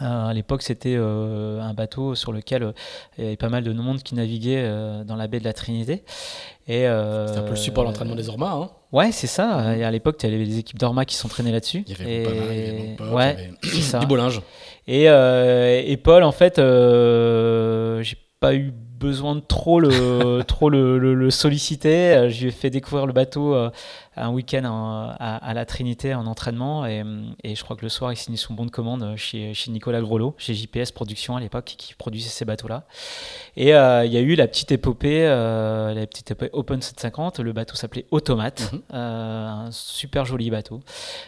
Euh, 0.00 0.26
à 0.26 0.32
l'époque, 0.32 0.62
c'était 0.62 0.94
un 0.94 1.74
bateau 1.74 2.14
sur 2.14 2.32
lequel 2.32 2.72
il 3.16 3.24
y 3.24 3.26
avait 3.26 3.36
pas 3.36 3.48
mal 3.48 3.64
de 3.64 3.72
monde 3.72 4.00
qui 4.02 4.14
naviguait 4.14 4.62
dans 5.04 5.16
la 5.16 5.26
baie 5.26 5.40
de 5.40 5.44
la 5.44 5.52
Trinité. 5.52 6.04
Et 6.68 6.86
c'était 7.26 7.38
un 7.38 7.42
peu 7.42 7.50
le 7.50 7.56
support 7.56 7.82
de 7.82 7.88
l'entraînement 7.88 8.14
des 8.14 8.28
Ormas. 8.28 8.52
Hein 8.52 8.70
ouais, 8.92 9.10
c'est 9.10 9.26
ça. 9.26 9.76
Et 9.76 9.82
à 9.82 9.90
l'époque, 9.90 10.16
il 10.22 10.30
y 10.30 10.34
avait 10.34 10.44
des 10.44 10.58
équipes 10.58 10.78
d'Orma 10.78 11.04
qui 11.04 11.16
s'entraînaient 11.16 11.50
là-dessus. 11.50 11.82
Il 11.88 11.98
y 11.98 12.00
avait 12.00 12.22
pas 12.22 12.30
mal, 12.30 12.48
il 12.52 12.56
y 12.56 12.68
avait 12.68 13.12
ouais, 13.12 13.50
il 13.64 13.80
y 13.80 13.82
avait... 13.82 13.98
du 13.98 14.06
beau 14.06 14.16
linge. 14.16 14.40
Et, 14.86 15.06
et, 15.06 15.96
Paul, 15.96 16.22
en 16.22 16.32
fait, 16.32 16.58
j'ai 16.58 18.18
pas 18.38 18.54
eu 18.54 18.72
besoin 18.98 19.36
de 19.36 19.40
trop 19.40 19.80
le, 19.80 20.42
trop 20.46 20.70
le, 20.70 20.98
le, 20.98 21.30
solliciter. 21.30 22.28
Je 22.30 22.40
lui 22.42 22.48
ai 22.48 22.52
fait 22.52 22.70
découvrir 22.70 23.06
le 23.06 23.12
bateau 23.12 23.54
un 24.18 24.30
week-end 24.30 25.16
à, 25.18 25.54
la 25.54 25.64
Trinité 25.64 26.14
en 26.14 26.26
entraînement 26.26 26.86
et, 26.86 27.02
et, 27.44 27.54
je 27.54 27.64
crois 27.64 27.76
que 27.76 27.82
le 27.82 27.88
soir 27.88 28.12
il 28.12 28.16
signe 28.16 28.36
son 28.36 28.54
bon 28.54 28.66
de 28.66 28.70
commande 28.70 29.16
chez, 29.16 29.54
chez 29.54 29.70
Nicolas 29.70 30.00
Grolot, 30.00 30.34
chez 30.38 30.54
JPS 30.54 30.92
Production 30.92 31.36
à 31.36 31.40
l'époque 31.40 31.74
qui 31.76 31.94
produisait 31.94 32.28
ces 32.28 32.44
bateaux-là. 32.44 32.84
Et 33.56 33.70
il 33.70 34.12
y 34.12 34.16
a 34.16 34.20
eu 34.20 34.34
la 34.34 34.46
petite 34.46 34.72
épopée, 34.72 35.24
la 35.24 36.06
petite 36.06 36.30
épopée 36.30 36.50
Open 36.52 36.80
750. 36.80 37.40
Le 37.40 37.52
bateau 37.52 37.74
s'appelait 37.74 38.06
Automate, 38.10 38.72
mhm. 38.72 38.80
un 38.92 39.68
super 39.70 40.24
joli 40.24 40.50
bateau. 40.50 40.80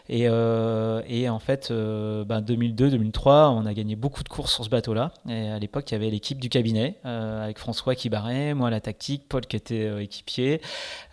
Et, 0.09 0.25
et 0.25 1.29
en 1.29 1.39
fait, 1.39 1.71
2002-2003, 1.71 3.25
ben, 3.25 3.51
on 3.51 3.67
a 3.67 3.75
gagné 3.75 3.97
beaucoup 3.97 4.23
de 4.23 4.29
courses 4.29 4.55
sur 4.55 4.65
ce 4.65 4.71
bateau-là. 4.71 5.13
Et 5.29 5.49
à 5.49 5.59
l'époque, 5.59 5.91
il 5.91 5.95
y 5.95 5.97
avait 5.97 6.11
l'équipe 6.11 6.39
du 6.39 6.49
cabinet 6.49 6.97
euh, 7.05 7.45
avec 7.45 7.59
François 7.59 7.95
qui 7.95 8.09
barrait, 8.09 8.55
moi 8.55 8.71
la 8.71 8.81
tactique, 8.81 9.25
Paul 9.29 9.47
qui 9.47 9.57
était 9.57 9.87
euh, 9.87 10.03
équipier. 10.03 10.61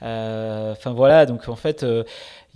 Euh, 0.02 0.72
enfin 0.72 0.92
voilà, 0.92 1.26
donc 1.26 1.48
en 1.48 1.56
fait, 1.56 1.67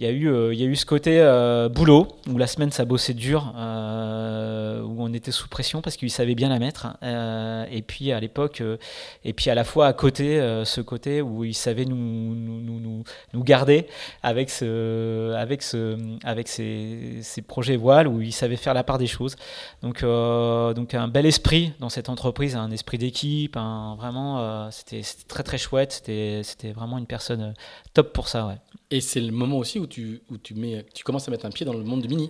il 0.02 0.06
y, 0.06 0.08
a 0.08 0.14
eu, 0.14 0.30
euh, 0.30 0.52
il 0.52 0.60
y 0.60 0.64
a 0.64 0.66
eu 0.66 0.76
ce 0.76 0.86
côté 0.86 1.20
euh, 1.20 1.70
boulot, 1.70 2.08
où 2.28 2.40
la 2.40 2.48
semaine 2.48 2.72
ça 2.72 2.86
bossait 2.86 3.14
dur, 3.14 3.54
euh, 3.56 4.82
où 4.82 4.96
on 5.04 5.14
était 5.14 5.32
sous 5.32 5.48
pression 5.48 5.84
parce 5.84 5.96
qu'il 5.96 6.10
savait 6.10 6.34
bien 6.34 6.50
la 6.50 6.58
mettre. 6.58 6.88
et 7.72 7.84
puis 7.84 8.12
à 8.12 8.20
l'époque, 8.20 8.64
et 9.24 9.34
puis 9.34 9.52
à 9.52 9.56
la 9.56 9.64
fois 9.64 9.86
à 9.86 9.94
côté, 9.94 10.40
ce 10.66 10.82
côté 10.82 11.22
où 11.22 11.44
il 11.44 11.54
savait 11.54 11.86
nous, 11.86 13.04
garder 13.36 13.86
avec, 14.24 14.50
ce, 14.50 15.34
avec, 15.34 15.62
ce, 15.62 15.98
avec 16.24 16.48
ses, 16.48 17.22
projets 17.48 17.76
voiles, 17.76 18.08
où 18.08 18.22
il 18.22 18.34
savait 18.34 18.56
faire 18.56 18.74
la 18.74 18.84
part 18.84 18.98
des 18.98 19.08
choses. 19.08 19.36
Donc, 19.84 20.02
donc 20.02 20.96
un 20.96 21.08
bel 21.10 21.28
esprit 21.28 21.74
dans 21.80 21.90
cette 21.90 22.10
entreprise, 22.10 22.56
un 22.56 22.72
esprit 22.72 22.98
d'équipe, 22.98 23.56
vraiment, 23.56 24.72
c'était 24.72 25.02
très 25.28 25.44
très 25.44 25.60
chouette, 25.60 25.92
c'était 25.92 26.72
vraiment 26.74 26.98
une 26.98 27.06
personne 27.06 27.54
top 27.94 28.14
pour 28.14 28.28
ça. 28.28 28.56
Et 28.92 29.00
c'est 29.00 29.22
le 29.22 29.32
moment 29.32 29.58
aussi 29.58 29.80
où 29.80 29.88
tu, 29.88 30.22
où 30.30 30.38
tu, 30.38 30.54
mets, 30.54 30.86
tu 30.94 31.06
commences 31.06 31.26
à 31.28 31.32
mettre 31.32 31.46
un 31.46 31.50
pied 31.50 31.66
dans 31.66 31.74
le 31.74 31.84
monde 31.84 32.02
du 32.02 32.10
mini. 32.10 32.30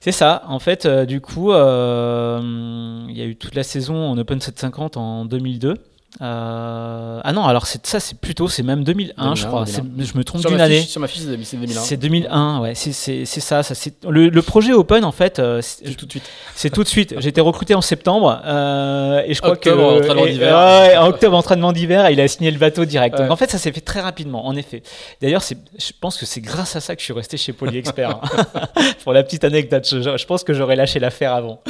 C'est 0.00 0.10
ça. 0.10 0.42
En 0.48 0.58
fait, 0.58 0.84
euh, 0.84 1.06
du 1.06 1.20
coup, 1.20 1.52
euh, 1.52 3.06
il 3.08 3.16
y 3.16 3.22
a 3.22 3.24
eu 3.24 3.36
toute 3.36 3.54
la 3.54 3.62
saison 3.62 3.94
en 3.94 4.18
Open 4.18 4.40
750 4.40 4.96
en 4.96 5.24
2002. 5.24 5.74
Euh, 6.20 7.20
ah 7.22 7.32
non, 7.32 7.44
alors 7.44 7.66
ça 7.66 8.00
c'est 8.00 8.18
plutôt, 8.18 8.48
c'est 8.48 8.64
même 8.64 8.82
2001, 8.82 9.34
je 9.36 9.46
crois. 9.46 9.64
Je 9.64 10.18
me 10.18 10.24
trompe 10.24 10.44
d'une 10.44 10.60
année. 10.60 10.82
sur 10.82 11.00
ma 11.00 11.06
fiche, 11.06 11.22
c'est 11.22 11.56
2001. 11.56 11.80
C'est 11.80 11.96
2001, 11.96 12.60
ouais. 12.60 12.74
C'est 12.74 13.24
ça. 13.24 13.62
ça 13.62 13.90
le, 14.08 14.28
le, 14.28 14.42
projet 14.42 14.72
Open, 14.72 15.04
en 15.04 15.12
fait, 15.12 15.38
euh, 15.38 15.62
c'est 15.62 15.94
tout 15.94 16.06
de 16.06 16.10
suite. 16.10 16.28
C'est 16.54 16.70
tout 16.70 16.82
de 16.82 16.88
suite. 16.88 17.14
J'ai 17.18 17.28
été 17.28 17.40
recruté 17.40 17.74
en 17.74 17.80
septembre 17.80 18.42
euh, 18.44 19.22
et 19.24 19.34
je 19.34 19.40
crois 19.40 19.52
octobre, 19.52 19.98
que 19.98 20.02
entraînement 20.02 20.26
d'hiver. 20.26 20.56
Ouais, 20.56 20.96
en 20.96 21.06
octobre 21.06 21.36
entraînement 21.36 21.72
d'hiver, 21.72 22.10
il 22.10 22.20
a 22.20 22.28
signé 22.28 22.50
le 22.50 22.58
bateau 22.58 22.84
direct. 22.84 23.16
Donc 23.16 23.30
en 23.30 23.36
fait, 23.36 23.50
ça 23.50 23.58
s'est 23.58 23.72
fait 23.72 23.80
très 23.80 24.00
rapidement, 24.00 24.46
en 24.46 24.56
effet. 24.56 24.82
D'ailleurs, 25.22 25.42
je 25.42 25.92
pense 26.00 26.18
que 26.18 26.26
c'est 26.26 26.40
grâce 26.40 26.74
à 26.76 26.80
ça 26.80 26.96
que 26.96 27.00
je 27.00 27.04
suis 27.04 27.14
resté 27.14 27.36
chez 27.36 27.52
Poly 27.52 27.78
Expert. 27.78 28.18
Hein. 28.22 28.64
Pour 29.04 29.12
la 29.12 29.22
petite 29.22 29.44
anecdote, 29.44 29.86
je, 29.88 30.16
je 30.16 30.26
pense 30.26 30.42
que 30.42 30.52
j'aurais 30.52 30.76
lâché 30.76 30.98
l'affaire 30.98 31.34
avant. 31.34 31.60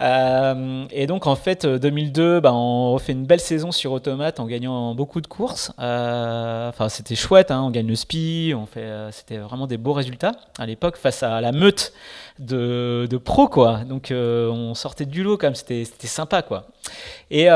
Euh, 0.00 0.84
et 0.92 1.06
donc 1.06 1.26
en 1.26 1.34
fait 1.34 1.66
2002, 1.66 2.22
euh, 2.22 2.40
bah, 2.40 2.52
on 2.52 2.92
refait 2.92 3.12
une 3.12 3.26
belle 3.26 3.40
saison 3.40 3.67
sur 3.72 3.92
Automate 3.92 4.40
en 4.40 4.46
gagnant 4.46 4.94
beaucoup 4.94 5.20
de 5.20 5.26
courses. 5.26 5.72
Euh, 5.78 6.70
c'était 6.88 7.14
chouette, 7.14 7.50
hein, 7.50 7.62
on 7.62 7.70
gagne 7.70 7.86
le 7.86 7.94
SPI, 7.94 8.54
on 8.56 8.66
fait, 8.66 8.88
c'était 9.12 9.38
vraiment 9.38 9.66
des 9.66 9.76
beaux 9.76 9.92
résultats 9.92 10.32
à 10.58 10.66
l'époque 10.66 10.96
face 10.96 11.22
à 11.22 11.40
la 11.40 11.52
meute 11.52 11.92
de, 12.38 13.06
de 13.08 13.16
pros 13.16 13.48
quoi. 13.48 13.84
Donc 13.84 14.12
on 14.12 14.74
sortait 14.74 15.06
du 15.06 15.22
lot 15.22 15.36
quand 15.36 15.46
même, 15.48 15.54
c'était, 15.54 15.84
sympa 15.84 16.42
quoi. 16.42 16.68
Et 17.30 17.48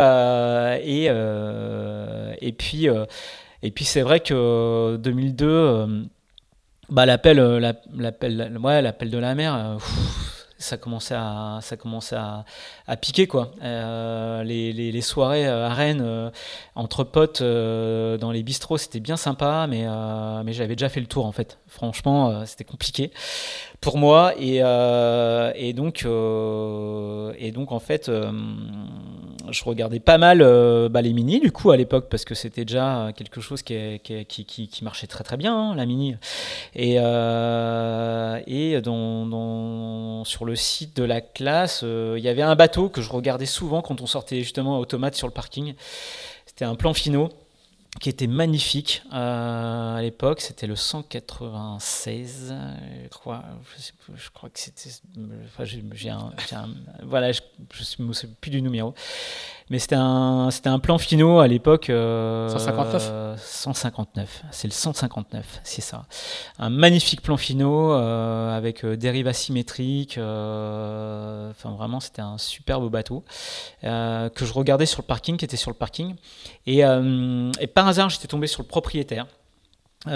puis 2.55 3.85
c'est 3.85 4.03
vrai 4.03 4.21
que 4.21 4.97
2002 4.97 6.09
bah, 6.89 7.07
l'appel 7.07 7.37
de 7.39 9.19
la 9.19 9.35
mer, 9.35 9.79
ça 10.59 10.77
commençait 10.77 11.15
à, 11.17 11.59
ça 11.61 11.77
commençait 11.77 12.17
à, 12.17 12.45
à 12.87 12.97
piquer 12.97 13.27
quoi. 13.27 13.53
Euh, 13.63 14.43
les, 14.43 14.73
les, 14.73 15.01
soirées 15.01 15.47
euh, 15.47 15.67
à 15.67 15.75
Rennes 15.75 16.03
euh, 16.05 16.31
entre 16.75 17.05
potes 17.05 17.43
dans 17.43 18.31
les 18.33 18.43
bistrots, 18.43 18.79
c'était 18.79 19.01
bien 19.01 19.17
sympa, 19.17 19.67
mais, 19.69 19.87
mais 20.45 20.53
j'avais 20.53 20.75
déjà 20.75 20.89
fait 20.89 21.01
le 21.01 21.07
tour 21.07 21.27
en 21.27 21.33
fait. 21.33 21.59
Franchement, 21.67 22.45
c'était 22.47 22.65
compliqué 22.65 23.11
pour 23.81 23.99
moi 23.99 24.33
et, 24.39 24.59
et 24.59 25.73
donc 25.73 26.07
et 26.07 27.51
donc 27.53 27.73
en 27.73 27.81
fait 27.81 28.11
je 29.51 29.65
regardais 29.65 29.99
pas 29.99 30.19
mal 30.19 30.39
bah, 30.89 31.03
les 31.03 31.13
mini 31.13 31.41
du 31.41 31.51
coup 31.51 31.73
à 31.73 31.77
l'époque 31.77 32.07
parce 32.09 32.25
que 32.25 32.35
c'était 32.35 32.65
déjà 32.65 33.11
quelque 33.17 33.41
chose 33.41 33.63
qui, 33.63 34.01
qui, 34.01 34.45
qui, 34.45 34.85
marchait 34.85 35.09
très 35.09 35.25
très 35.25 35.37
bien 35.37 35.55
hein, 35.55 35.75
la 35.75 35.85
mini 35.85 36.17
et 36.75 36.95
et 38.47 38.81
dans, 38.81 40.25
sur 40.25 40.45
le 40.45 40.55
site 40.55 40.97
de 40.97 41.05
la 41.05 41.21
classe 41.21 41.83
il 41.83 42.23
y 42.23 42.29
avait 42.29 42.43
un 42.43 42.55
bateau 42.55 42.72
que 42.93 43.03
je 43.03 43.11
regardais 43.11 43.47
souvent 43.47 43.83
quand 43.83 44.01
on 44.01 44.07
sortait 44.07 44.41
justement 44.41 44.79
automate 44.79 45.15
sur 45.15 45.27
le 45.27 45.33
parking. 45.33 45.75
C'était 46.47 46.65
un 46.65 46.75
plan 46.75 46.95
finaux 46.95 47.31
qui 48.01 48.09
était 48.09 48.27
magnifique 48.27 49.03
euh, 49.13 49.97
à 49.97 50.03
l'époque. 50.03 50.41
C'était 50.41 50.67
le 50.67 50.77
196, 50.77 52.55
je 53.05 53.09
crois. 53.09 53.45
Je, 54.15 54.31
crois 54.31 54.49
que 54.49 54.59
c'était. 54.59 54.91
Enfin, 55.47 56.69
voilà, 57.03 57.33
je 57.33 57.41
ne 57.99 58.05
me 58.07 58.13
plus 58.41 58.51
du 58.51 58.63
numéro. 58.63 58.95
Mais 59.73 59.79
c'était 59.79 59.97
un, 59.97 60.51
c'était 60.51 60.69
un 60.69 60.79
plan 60.79 60.99
finaux 60.99 61.41
à 61.41 61.49
l'époque. 61.49 61.87
159 61.87 63.09
euh, 63.11 63.35
159. 63.39 64.43
C'est 64.51 64.69
le 64.69 64.73
159, 64.73 65.61
c'est 65.65 65.81
ça. 65.81 66.05
Un 66.59 66.69
magnifique 66.69 67.23
plan 67.23 67.39
finaux 67.39 67.95
euh, 67.95 68.55
avec 68.55 68.85
dérive 68.85 69.29
asymétrique. 69.29 70.19
Enfin, 70.19 71.71
vraiment, 71.75 72.01
c'était 72.01 72.21
un 72.21 72.37
super 72.37 72.83
beau 72.83 72.91
bateau 72.91 73.25
que 73.81 74.45
je 74.45 74.53
regardais 74.53 74.85
sur 74.85 75.01
le 75.01 75.07
parking, 75.07 75.39
qui 75.39 75.47
était 75.47 75.57
sur 75.57 75.71
le 75.71 75.77
parking. 75.77 76.17
Et, 76.67 76.81
et 76.81 77.67
par 77.67 77.89
hasard, 77.89 78.11
j'étais 78.11 78.29
tombé 78.29 78.49
sur 78.49 78.61
le 78.61 78.69
propriétaire 78.69 79.27
un 80.05 80.11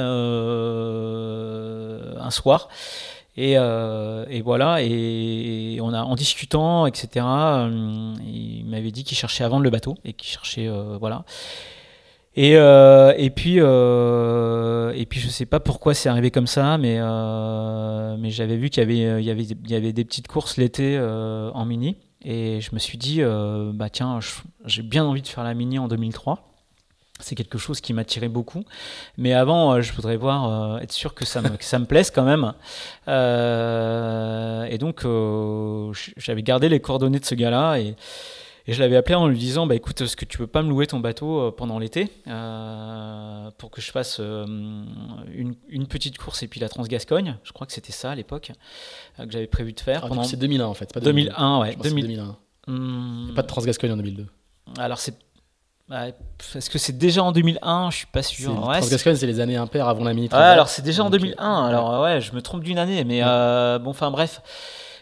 soir. 2.30 2.68
Euh, 3.38 4.24
et, 4.28 4.40
voilà, 4.40 4.82
et 4.82 5.78
on 5.82 5.92
a 5.92 6.02
en 6.02 6.14
discutant, 6.14 6.86
etc. 6.86 7.24
Euh, 7.26 8.14
il 8.26 8.64
m'avait 8.66 8.90
dit 8.90 9.04
qu'il 9.04 9.16
cherchait 9.16 9.44
à 9.44 9.48
vendre 9.48 9.62
le 9.62 9.70
bateau 9.70 9.94
et 10.04 10.14
qu'il 10.14 10.28
cherchait, 10.28 10.68
euh, 10.68 10.96
voilà. 10.98 11.24
Et, 12.38 13.30
puis, 13.34 13.56
et 13.56 15.06
puis 15.06 15.20
je 15.20 15.28
sais 15.28 15.46
pas 15.46 15.60
pourquoi 15.60 15.94
c'est 15.94 16.08
arrivé 16.10 16.30
comme 16.30 16.46
ça, 16.46 16.76
mais 16.76 16.98
mais 18.18 18.30
j'avais 18.30 18.56
vu 18.56 18.68
qu'il 18.70 18.82
y 18.82 18.84
avait, 18.84 19.22
il 19.22 19.26
y 19.26 19.30
avait, 19.30 19.42
il 19.42 19.70
y 19.70 19.74
avait 19.74 19.92
des 19.92 20.04
petites 20.04 20.28
courses 20.28 20.58
l'été 20.58 20.98
en 20.98 21.64
mini, 21.64 21.96
et 22.22 22.60
je 22.60 22.74
me 22.74 22.78
suis 22.78 22.98
dit, 22.98 23.22
bah 23.72 23.88
tiens, 23.88 24.20
j'ai 24.66 24.82
bien 24.82 25.04
envie 25.04 25.22
de 25.22 25.28
faire 25.28 25.44
la 25.44 25.54
mini 25.54 25.78
en 25.78 25.88
2003 25.88 26.55
c'est 27.20 27.34
quelque 27.34 27.58
chose 27.58 27.80
qui 27.80 27.92
m'attirait 27.92 28.28
beaucoup. 28.28 28.64
Mais 29.16 29.32
avant, 29.32 29.72
euh, 29.72 29.80
je 29.80 29.92
voudrais 29.92 30.16
voir, 30.16 30.74
euh, 30.74 30.78
être 30.78 30.92
sûr 30.92 31.14
que 31.14 31.24
ça 31.24 31.42
me, 31.42 31.50
ça 31.60 31.78
me 31.78 31.86
plaise 31.86 32.10
quand 32.10 32.24
même. 32.24 32.52
Euh, 33.08 34.64
et 34.64 34.78
donc, 34.78 35.02
j'avais 36.16 36.42
gardé 36.42 36.68
les 36.68 36.80
coordonnées 36.80 37.20
de 37.20 37.24
ce 37.24 37.34
gars-là 37.34 37.78
et, 37.78 37.96
je 38.68 38.80
l'avais 38.80 38.96
appelé 38.96 39.14
en 39.14 39.28
lui 39.28 39.38
disant 39.38 39.64
bah, 39.64 39.76
écoute, 39.76 40.00
est-ce 40.00 40.16
que 40.16 40.24
tu 40.24 40.38
peux 40.38 40.48
pas 40.48 40.60
me 40.60 40.68
louer 40.70 40.88
ton 40.88 40.98
bateau 40.98 41.52
pendant 41.52 41.78
l'été 41.78 42.10
pour 43.58 43.70
que 43.70 43.80
je 43.80 43.92
fasse 43.92 44.18
une, 44.18 45.86
petite 45.88 46.18
course 46.18 46.42
et 46.42 46.48
puis 46.48 46.58
la 46.58 46.68
Transgascogne 46.68 47.38
Je 47.44 47.52
crois 47.52 47.68
que 47.68 47.72
c'était 47.72 47.92
ça 47.92 48.10
à 48.10 48.16
l'époque 48.16 48.50
que 49.18 49.30
j'avais 49.30 49.46
prévu 49.46 49.72
de 49.72 49.78
faire. 49.78 50.08
Ah, 50.10 50.24
c'est 50.24 50.36
2001 50.36 50.66
en 50.66 50.74
fait, 50.74 50.92
pas 50.92 50.98
2001, 50.98 51.60
ouais. 51.60 51.76
2001. 51.80 52.36
Hmm. 52.66 53.34
Pas 53.36 53.42
de 53.42 53.46
Transgascogne 53.46 53.92
en 53.92 53.96
2002. 53.98 54.26
Alors, 54.78 54.98
c'est 54.98 55.14
est-ce 55.92 56.68
que 56.68 56.78
c'est 56.78 56.98
déjà 56.98 57.22
en 57.22 57.30
2001 57.30 57.90
Je 57.90 57.96
suis 57.98 58.06
pas 58.06 58.22
sûr. 58.22 58.66
Ouais, 58.66 58.82
c'est 58.82 59.26
les 59.26 59.40
années 59.40 59.56
impaires 59.56 59.88
avant 59.88 60.04
la 60.04 60.14
mini. 60.14 60.28
Ouais, 60.32 60.38
alors 60.38 60.68
c'est 60.68 60.82
déjà 60.82 61.04
en 61.04 61.10
2001. 61.10 61.66
Alors 61.66 62.02
ouais, 62.02 62.20
je 62.20 62.32
me 62.34 62.42
trompe 62.42 62.62
d'une 62.62 62.78
année, 62.78 63.04
mais 63.04 63.20
euh, 63.22 63.78
bon, 63.78 63.90
enfin 63.90 64.10
bref. 64.10 64.42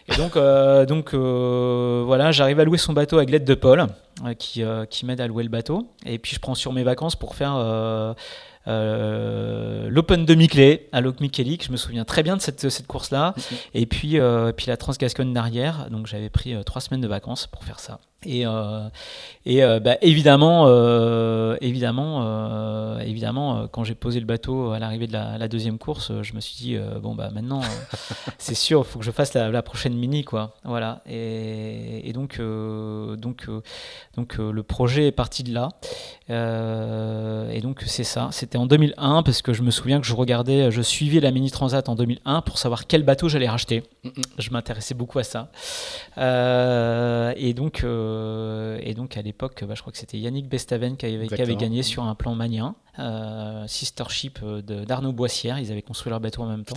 Et 0.07 0.15
donc, 0.17 0.35
euh, 0.35 0.85
donc 0.87 1.15
euh, 1.15 2.03
voilà, 2.05 2.31
j'arrive 2.31 2.59
à 2.59 2.65
louer 2.65 2.77
son 2.77 2.93
bateau 2.93 3.17
avec 3.17 3.31
l'aide 3.31 3.45
de 3.45 3.55
Paul, 3.55 3.87
qui, 4.37 4.63
qui 4.89 5.05
m'aide 5.05 5.21
à 5.21 5.27
louer 5.27 5.43
le 5.43 5.49
bateau. 5.49 5.87
Et 6.05 6.19
puis 6.19 6.35
je 6.35 6.39
prends 6.39 6.55
sur 6.55 6.71
mes 6.71 6.83
vacances 6.83 7.15
pour 7.15 7.33
faire 7.33 7.55
l'Open 8.67 10.25
de 10.25 10.35
Miquelet 10.35 10.87
à 10.91 11.01
Loc 11.01 11.19
Michelic. 11.19 11.65
Je 11.65 11.71
me 11.71 11.77
souviens 11.77 12.05
très 12.05 12.21
bien 12.21 12.37
de 12.37 12.41
cette, 12.43 12.69
cette 12.69 12.85
course-là. 12.85 13.33
Et 13.73 13.87
puis, 13.87 14.19
puis 14.55 14.67
la 14.67 14.77
Transgascogne 14.77 15.33
d'arrière. 15.33 15.87
Donc 15.89 16.05
j'avais 16.05 16.29
pris 16.29 16.55
trois 16.63 16.81
semaines 16.81 17.01
de 17.01 17.07
vacances 17.07 17.47
pour 17.47 17.63
faire 17.63 17.79
ça. 17.79 17.99
Et, 18.25 18.45
euh, 18.45 18.89
et 19.45 19.63
euh, 19.63 19.79
bah, 19.79 19.97
évidemment, 20.01 20.65
euh, 20.67 21.57
évidemment, 21.61 22.99
évidemment, 22.99 23.67
quand 23.67 23.83
j'ai 23.83 23.95
posé 23.95 24.19
le 24.19 24.25
bateau 24.25 24.71
à 24.71 24.79
l'arrivée 24.79 25.07
de 25.07 25.13
la, 25.13 25.47
deuxième 25.47 25.77
course, 25.77 26.11
je 26.21 26.33
me 26.33 26.39
suis 26.39 26.55
dit 26.55 26.77
bon 27.01 27.13
bah 27.13 27.29
maintenant, 27.31 27.61
c'est 28.37 28.55
sûr, 28.55 28.79
il 28.79 28.85
faut 28.85 28.99
que 28.99 29.05
je 29.05 29.11
fasse 29.11 29.33
la, 29.33 29.61
prochaine 29.61 29.95
mini 29.95 30.23
quoi. 30.23 30.55
Voilà. 30.63 31.01
Et, 31.07 32.11
donc 32.13 32.39
donc 32.39 33.47
donc 34.17 34.37
le 34.37 34.63
projet 34.63 35.07
est 35.07 35.11
parti 35.11 35.43
de 35.43 35.53
là. 35.53 35.69
et 36.29 37.61
donc 37.61 37.83
c'est 37.85 38.03
ça. 38.03 38.29
C'était 38.31 38.57
en 38.57 38.65
2001 38.65 39.23
parce 39.23 39.41
que 39.41 39.53
je 39.53 39.61
me 39.61 39.71
souviens 39.71 39.99
que 40.01 40.07
je 40.07 40.15
regardais, 40.15 40.71
je 40.71 40.81
suivais 40.81 41.19
la 41.19 41.31
mini 41.31 41.51
transat 41.51 41.87
en 41.89 41.95
2001 41.95 42.41
pour 42.41 42.57
savoir 42.57 42.87
quel 42.87 43.03
bateau 43.03 43.29
j'allais 43.29 43.49
racheter. 43.49 43.83
Mm, 44.03 44.07
mm. 44.07 44.11
Je 44.39 44.49
m'intéressais 44.49 44.95
beaucoup 44.95 45.19
à 45.19 45.23
ça. 45.23 45.51
et 46.17 47.53
donc 47.53 47.83
et 48.81 48.93
donc 48.93 49.17
à 49.17 49.21
l'époque, 49.21 49.63
bah, 49.67 49.75
je 49.75 49.81
crois 49.81 49.91
que 49.91 49.97
c'était 49.97 50.17
Yannick 50.17 50.47
Bestaven 50.47 50.97
qui 50.97 51.05
avait, 51.05 51.55
gagné 51.55 51.83
sur 51.83 52.03
un 52.03 52.15
plan 52.15 52.35
manien, 52.35 52.75
euh, 52.75 52.84
Sister 53.67 54.03
Ship 54.09 54.39
euh, 54.43 54.61
d'Arnaud 54.61 55.11
Boissière. 55.11 55.59
Ils 55.59 55.71
avaient 55.71 55.81
construit 55.81 56.09
leur 56.09 56.19
bateau 56.19 56.43
en 56.43 56.47
même 56.47 56.63
temps. 56.63 56.75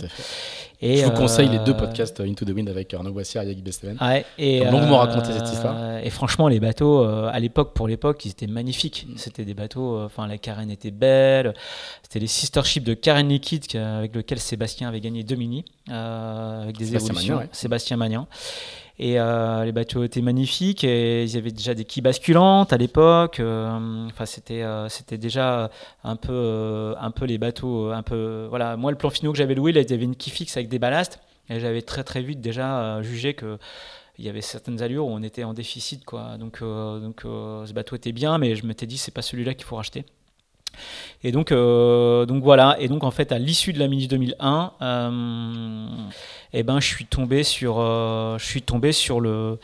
Et 0.81 0.97
je 0.97 1.05
vous 1.05 1.11
conseille 1.11 1.49
les 1.49 1.59
deux 1.59 1.75
podcasts 1.75 2.19
Into 2.19 2.45
the 2.45 2.49
Wind 2.49 2.69
avec 2.69 2.93
Arnaud 2.93 3.11
Boissière 3.11 3.43
et 3.43 3.47
Yannick 3.47 3.63
Bestaven. 3.63 3.97
Ouais, 4.01 4.25
et 4.37 4.63
longuement 4.65 4.99
raconté 4.99 5.31
cette 5.33 5.51
histoire. 5.51 5.97
Et 6.03 6.09
franchement, 6.09 6.47
les 6.47 6.59
bateaux 6.59 7.03
à 7.03 7.39
l'époque, 7.39 7.73
pour 7.73 7.87
l'époque, 7.87 8.25
ils 8.25 8.31
étaient 8.31 8.47
magnifiques. 8.47 9.05
Mm. 9.07 9.17
C'était 9.17 9.45
des 9.45 9.53
bateaux. 9.53 9.99
Enfin, 10.01 10.27
la 10.27 10.37
carène 10.37 10.71
était 10.71 10.91
belle. 10.91 11.53
C'était 12.03 12.19
les 12.19 12.27
Sister 12.27 12.61
Ship 12.63 12.83
de 12.83 12.93
Karen 12.93 13.27
Liquide 13.27 13.65
avec 13.75 14.15
lequel 14.15 14.39
Sébastien 14.39 14.87
avait 14.87 15.01
gagné 15.01 15.23
deux 15.23 15.35
mini 15.35 15.65
avec 15.89 16.77
des 16.77 16.85
Sébastien 16.85 17.09
évolutions. 17.09 17.35
Magnan, 17.35 17.49
Sébastien 17.51 17.97
Magnan. 17.97 18.27
Et 19.01 19.17
euh, 19.17 19.63
les 19.63 19.71
bateaux 19.71 20.03
étaient 20.03 20.21
magnifiques 20.21 20.83
et 20.83 21.23
ils 21.23 21.37
avaient 21.37 21.53
déjà 21.53 21.73
des 21.73 21.85
quilles 21.85 22.03
basculantes 22.03 22.73
à 22.73 22.77
l'époque. 22.77 23.39
Euh, 23.39 24.07
enfin, 24.07 24.25
c'était 24.25 24.61
euh, 24.61 24.89
c'était 24.89 25.17
déjà 25.17 25.71
un 26.09 26.15
peu 26.15 26.95
un 26.99 27.11
peu 27.11 27.25
les 27.25 27.37
bateaux 27.37 27.91
un 27.91 28.03
peu 28.03 28.47
voilà. 28.49 28.77
Moi, 28.77 28.91
le 28.91 28.97
plan 28.97 29.09
finaux 29.09 29.31
que 29.31 29.37
j'avais 29.37 29.55
loué, 29.55 29.71
il 29.71 29.77
y 29.77 29.93
avait 29.93 30.03
une 30.03 30.15
quille 30.15 30.33
fixe 30.33 30.57
avec 30.57 30.69
des 30.69 30.79
ballasts 30.79 31.19
et 31.49 31.59
j'avais 31.59 31.81
très 31.81 32.03
très 32.03 32.21
vite 32.21 32.41
déjà 32.41 33.01
jugé 33.01 33.33
que 33.33 33.57
il 34.17 34.25
y 34.25 34.29
avait 34.29 34.41
certaines 34.41 34.81
allures 34.81 35.07
où 35.07 35.11
on 35.11 35.23
était 35.23 35.43
en 35.43 35.53
déficit 35.53 36.05
quoi. 36.05 36.37
Donc 36.37 36.61
donc 36.61 37.21
ce 37.23 37.73
bateau 37.73 37.95
était 37.95 38.11
bien, 38.11 38.37
mais 38.37 38.55
je 38.55 38.65
m'étais 38.65 38.85
dit 38.85 38.97
c'est 38.97 39.13
pas 39.13 39.21
celui-là 39.21 39.53
qu'il 39.53 39.65
faut 39.65 39.75
racheter. 39.75 40.05
Et 41.23 41.31
donc, 41.31 41.51
euh, 41.51 42.25
donc 42.25 42.43
voilà. 42.43 42.77
Et 42.79 42.87
donc 42.87 43.03
en 43.03 43.11
fait, 43.11 43.31
à 43.31 43.39
l'issue 43.39 43.73
de 43.73 43.79
la 43.79 43.87
Mini 43.87 44.07
2001, 44.07 44.73
euh, 44.81 45.87
eh 46.53 46.63
ben, 46.63 46.79
je 46.79 46.87
suis 46.87 47.05
tombé 47.05 47.43
sur, 47.43 47.79
euh, 47.79 48.37
je 48.37 48.45
suis 48.45 48.61
tombé 48.61 48.91
sur 48.91 49.19
le 49.19 49.59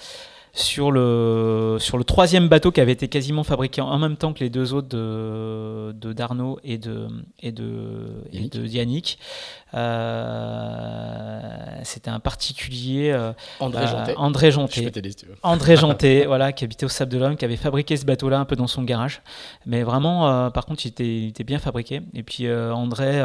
sur 0.55 0.89
le, 0.89 1.75
sur 1.79 1.97
le 1.97 2.05
troisième 2.05 2.47
bateau 2.47 2.71
qui 2.71 2.79
avait 2.79 2.93
été 2.93 3.09
quasiment 3.09 3.43
fabriqué 3.43 3.81
en 3.81 3.99
même 3.99 4.15
temps 4.15 4.31
que 4.31 4.39
les 4.39 4.49
deux 4.49 4.73
autres 4.73 4.87
de, 4.87 5.91
de 5.91 6.13
d'Arnaud 6.13 6.59
et 6.63 6.77
de, 6.77 7.07
et 7.41 7.51
de, 7.51 8.23
Yannick. 8.31 8.55
Et 8.55 8.57
de 8.57 8.65
Yannick. 8.65 9.19
Euh, 9.73 11.39
c'était 11.83 12.09
un 12.09 12.21
particulier. 12.21 13.11
Euh, 13.11 13.33
André 13.59 13.83
euh, 13.83 13.87
Janté. 13.87 14.13
André 14.15 14.51
Janté. 14.51 14.91
André 15.43 15.75
Janté, 15.77 16.25
voilà, 16.25 16.53
qui 16.53 16.63
habitait 16.63 16.85
au 16.85 16.89
Sable 16.89 17.11
de 17.11 17.17
l'Homme, 17.17 17.35
qui 17.35 17.43
avait 17.43 17.57
fabriqué 17.57 17.97
ce 17.97 18.05
bateau-là 18.05 18.39
un 18.39 18.45
peu 18.45 18.55
dans 18.55 18.67
son 18.67 18.83
garage. 18.83 19.21
Mais 19.65 19.83
vraiment, 19.83 20.49
par 20.51 20.65
contre, 20.65 20.85
il 20.85 20.89
était, 20.89 21.17
il 21.17 21.27
était, 21.27 21.43
bien 21.43 21.59
fabriqué. 21.59 22.01
Et 22.13 22.23
puis 22.23 22.49
André 22.51 23.21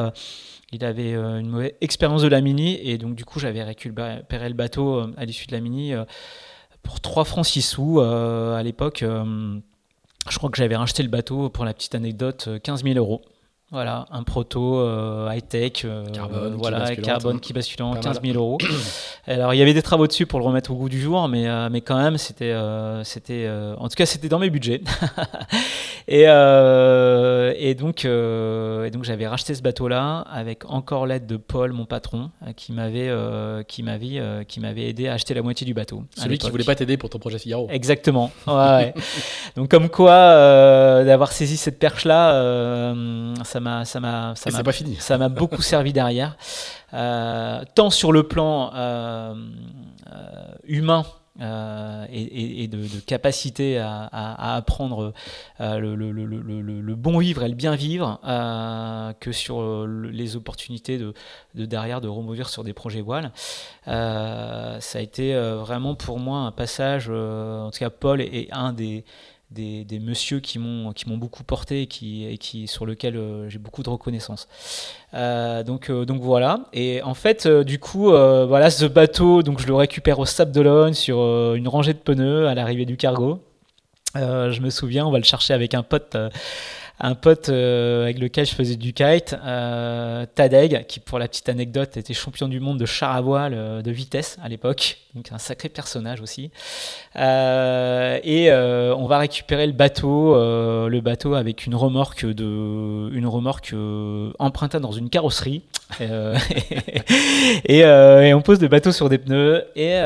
il 0.73 0.85
avait 0.85 1.15
une 1.15 1.49
mauvaise 1.49 1.73
expérience 1.81 2.23
de 2.23 2.29
la 2.29 2.41
Mini 2.41 2.79
et 2.81 2.97
donc 2.97 3.17
du 3.17 3.25
coup 3.25 3.41
j'avais 3.41 3.65
récupéré 3.65 4.49
le 4.49 4.55
bateau 4.55 5.05
à 5.17 5.25
l'issue 5.25 5.49
de 5.49 5.53
la 5.53 5.61
Mini 5.61 5.95
pour 6.83 7.01
3 7.01 7.25
francs 7.25 7.47
6 7.47 7.63
sous 7.63 8.01
euh, 8.01 8.57
à 8.57 8.63
l'époque. 8.63 9.03
Euh, 9.03 9.59
je 10.29 10.39
crois 10.39 10.51
que 10.51 10.57
j'avais 10.57 10.77
racheté 10.77 11.03
le 11.03 11.09
bateau, 11.09 11.49
pour 11.49 11.65
la 11.65 11.75
petite 11.75 11.95
anecdote, 11.95 12.49
15 12.63 12.81
euh, 12.81 12.93
000 12.95 12.99
euros. 12.99 13.23
Voilà, 13.73 14.07
un 14.11 14.25
proto 14.25 14.81
euh, 14.81 15.31
high-tech, 15.33 15.85
euh, 15.85 16.05
carbone, 16.07 16.57
voilà, 16.57 16.93
qui 16.93 17.03
carbone 17.03 17.39
qui 17.39 17.53
basculant, 17.53 17.95
15 17.95 18.21
000 18.21 18.37
euros. 18.37 18.59
Alors 19.29 19.55
il 19.55 19.59
y 19.59 19.63
avait 19.63 19.75
des 19.75 19.83
travaux 19.83 20.09
dessus 20.09 20.27
pour 20.27 20.41
le 20.41 20.45
remettre 20.45 20.73
au 20.73 20.75
goût 20.75 20.89
du 20.89 21.01
jour, 21.01 21.29
mais, 21.29 21.49
euh, 21.49 21.69
mais 21.71 21.81
quand 21.81 21.97
même, 21.97 22.19
c'était, 22.19 22.53
c'était, 23.05 23.49
en 23.79 23.89
tout 23.89 23.95
cas, 23.95 24.07
c'était 24.07 24.29
dans 24.29 24.41
mes 24.41 24.51
budgets. 24.51 24.81
et, 26.09 26.23
et 26.23 27.75
donc, 27.77 28.05
et 28.05 28.91
donc 28.91 29.05
j'avais 29.05 29.29
racheté 29.29 29.55
ce 29.55 29.63
bateau-là 29.63 30.25
avec 30.29 30.69
encore 30.69 31.07
l'aide 31.07 31.27
de 31.27 31.37
Paul, 31.37 31.73
mon 31.73 31.85
patron, 31.85 32.33
qui 32.57 32.73
m'avait, 32.73 33.15
qui 33.69 33.85
m'avait, 33.85 34.45
qui 34.49 34.59
m'avait 34.59 34.89
aidé 34.89 35.07
à 35.07 35.13
acheter 35.13 35.33
la 35.33 35.43
moitié 35.43 35.65
du 35.65 35.75
bateau. 35.75 36.03
Celui 36.17 36.39
qui 36.39 36.51
voulait 36.51 36.65
pas 36.65 36.75
t'aider 36.75 36.97
pour 36.97 37.09
ton 37.09 37.21
projet 37.21 37.39
Figaro. 37.39 37.69
Exactement. 37.71 38.33
Ouais, 38.51 38.95
donc 39.55 39.71
comme 39.71 39.89
quoi, 39.89 40.17
d'avoir 41.05 41.31
saisi 41.31 41.57
cette 41.57 41.79
perche-là, 41.79 42.95
ça 43.45 43.60
m'a 43.61 43.85
ça 43.85 44.01
m'a 44.01 44.35
ça 44.37 44.51
m'a 44.51 44.63
pas 44.63 44.73
fini. 44.73 44.97
Ça 44.97 45.19
m'a 45.19 45.29
beaucoup 45.41 45.63
servi 45.63 45.93
derrière, 45.93 46.37
euh, 46.93 47.63
tant 47.75 47.91
sur 47.91 48.13
le 48.13 48.25
plan 48.25 48.73
euh, 48.75 49.35
euh, 50.13 50.55
humain. 50.65 51.05
et, 52.13 52.69
de, 52.69 53.01
capacité 53.07 53.79
à, 53.79 54.57
apprendre 54.57 55.15
le, 55.59 55.95
le, 55.95 56.95
bon 56.97 57.17
vivre 57.19 57.45
et 57.45 57.49
le 57.49 57.55
bien 57.55 57.75
vivre 57.77 58.21
que 59.21 59.33
sur 59.33 59.87
les 59.87 60.37
opportunités 60.37 60.99
de, 60.99 61.15
de, 61.55 61.65
derrière 61.65 62.03
de 62.03 62.09
remouvir 62.09 62.51
sur 62.51 62.63
des 62.63 62.75
projets 62.75 63.01
voiles. 63.01 63.33
ça 63.87 64.99
a 64.99 65.01
été 65.01 65.35
vraiment 65.35 65.95
pour 65.95 66.19
moi 66.19 66.41
un 66.41 66.53
passage, 66.53 67.09
en 67.09 67.71
tout 67.71 67.79
cas 67.79 67.91
Paul 67.91 68.21
est 68.21 68.49
un 68.53 68.75
des, 68.75 69.05
des, 69.51 69.85
des 69.85 69.99
messieurs 69.99 70.41
qui 70.41 70.59
m'ont 70.59 70.93
qui 70.93 71.09
m'ont 71.09 71.19
beaucoup 71.19 71.43
porté 71.43 71.83
et 71.83 71.87
qui 71.87 72.25
et 72.25 72.39
qui 72.39 72.67
sur 72.69 72.87
lequel 72.87 73.17
euh, 73.17 73.49
j'ai 73.49 73.59
beaucoup 73.59 73.83
de 73.83 73.91
reconnaissance. 73.91 74.49
Euh, 75.15 75.63
donc 75.65 75.91
euh, 75.91 76.05
donc 76.05 76.23
voilà 76.23 76.67
et 76.73 77.03
en 77.03 77.15
fait 77.15 77.47
du 77.47 77.79
coup 77.79 78.11
voilà 78.11 78.71
ce 78.71 78.85
bateau 78.87 79.43
donc 79.43 79.61
je 79.61 79.67
le 79.67 79.75
récupère 79.75 80.19
au 80.19 80.27
Sable 80.27 80.53
d'Olonne 80.53 80.95
sur 80.95 81.19
une 81.55 81.69
rangée 81.69 81.95
de 81.95 81.99
pneus 81.99 82.47
à 82.47 82.55
l'arrivée 82.55 82.87
du 82.87 82.97
cargo. 82.97 83.41
je 84.15 84.61
me 84.61 84.71
souviens 84.71 85.07
on 85.07 85.11
va 85.11 85.19
le 85.19 85.25
chercher 85.25 85.55
avec 85.55 85.75
un 85.75 85.83
pote 85.83 86.17
un 87.03 87.15
pote 87.15 87.49
avec 87.49 88.19
lequel 88.19 88.45
je 88.47 88.55
faisais 88.55 88.77
du 88.77 88.93
kite, 88.93 89.35
euh, 89.43 90.27
Tadeg, 90.35 90.87
qui 90.87 91.01
pour 91.01 91.19
la 91.19 91.29
petite 91.29 91.49
anecdote 91.49 91.97
était 91.97 92.13
champion 92.13 92.47
du 92.47 92.61
monde 92.61 92.79
de 92.79 92.85
char 92.85 93.17
à 93.17 93.21
voile 93.23 93.83
de 93.83 93.91
vitesse 93.91 94.39
à 94.43 94.49
l'époque, 94.49 94.99
donc 95.15 95.33
un 95.33 95.39
sacré 95.39 95.69
personnage 95.69 96.21
aussi. 96.21 96.51
et 97.17 98.53
on 98.53 99.07
va 99.07 99.19
récupérer 99.19 99.67
le 99.67 99.73
bateau, 99.73 100.35
le 100.35 101.01
bateau 101.01 101.35
avec 101.35 101.67
une 101.67 101.75
remorque 101.75 102.25
de, 102.27 103.11
une 103.13 103.27
remorque 103.27 103.75
empruntée 104.39 104.81
dans 104.81 104.93
une 104.93 105.11
carrosserie. 105.11 105.63
et, 106.01 107.85
on 108.35 108.43
pose 108.43 108.61
le 108.61 108.69
bateau 108.69 108.93
sur 108.93 109.09
des 109.09 109.19
pneus 109.19 109.65
et 109.75 109.97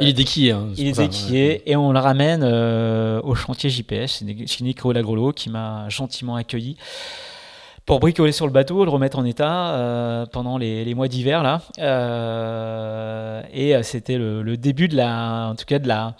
il 0.00 0.08
est 0.08 0.12
déquillé. 0.12 0.52
Hein, 0.52 0.68
il 0.76 0.88
est 0.88 0.98
déquillé 0.98 1.62
et 1.70 1.76
on 1.76 1.92
le 1.92 1.98
ramène 1.98 2.44
au 2.44 3.34
chantier 3.34 3.70
JPS 3.70 4.24
chez 4.46 4.64
Nico 4.64 4.92
Lagrolo 4.92 5.32
qui 5.32 5.50
m'a 5.50 5.88
gentiment 5.88 6.36
accueilli 6.36 6.76
pour 7.86 8.00
bricoler 8.00 8.32
sur 8.32 8.46
le 8.46 8.52
bateau, 8.52 8.84
le 8.84 8.90
remettre 8.90 9.18
en 9.18 9.24
état 9.24 9.74
euh, 9.74 10.26
pendant 10.26 10.58
les, 10.58 10.94
mois 10.94 11.08
d'hiver 11.08 11.42
là. 11.42 11.62
Euh, 11.78 13.42
et 13.52 13.74
euh, 13.74 13.82
c'était 13.82 14.18
le, 14.18 14.56
début 14.56 14.88
de 14.88 14.96
la, 14.96 15.48
en 15.50 15.54
tout 15.54 15.64
cas 15.64 15.78
de 15.78 15.88
la, 15.88 16.14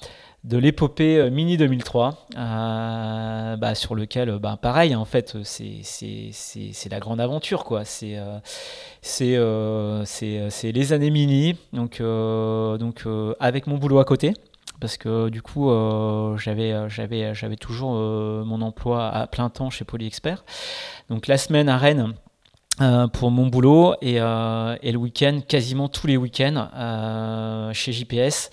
de 0.45 0.59
l'épopée 0.59 1.31
Mini 1.31 1.57
2003, 1.57 2.27
bah, 2.35 3.75
sur 3.75 3.95
lequel, 3.95 4.39
bah, 4.39 4.59
pareil, 4.61 4.95
en 4.95 5.05
fait, 5.05 5.37
c'est, 5.45 6.89
la 6.91 6.99
grande 6.99 7.21
aventure, 7.21 7.65
quoi. 7.65 7.85
C'est, 7.85 8.17
c'est, 9.03 9.39
c'est, 10.05 10.73
les 10.73 10.93
années 10.93 11.11
Mini, 11.11 11.57
donc, 11.73 12.01
donc 12.01 13.05
avec 13.39 13.67
mon 13.67 13.77
boulot 13.77 13.99
à 13.99 14.05
côté 14.05 14.35
parce 14.81 14.97
que 14.97 15.29
du 15.29 15.43
coup 15.43 15.71
euh, 15.71 16.37
euh, 16.47 16.89
euh, 16.89 16.89
j'avais 17.35 17.57
toujours 17.57 17.93
mon 17.93 18.63
emploi 18.63 19.09
à 19.09 19.27
plein 19.27 19.51
temps 19.51 19.71
chez 19.71 19.85
PolyExpert. 19.85 20.45
Donc 21.09 21.27
la 21.27 21.39
semaine 21.39 21.69
à 21.69 21.77
Rennes 21.77 22.15
pour 23.13 23.31
mon 23.31 23.47
boulot 23.47 23.95
et, 24.03 24.17
et 24.17 24.93
le 24.93 24.97
week-end, 24.97 25.41
quasiment 25.47 25.89
tous 25.89 26.07
les 26.07 26.17
week-ends 26.17 26.69
chez 27.73 27.93
JPS. 27.93 28.51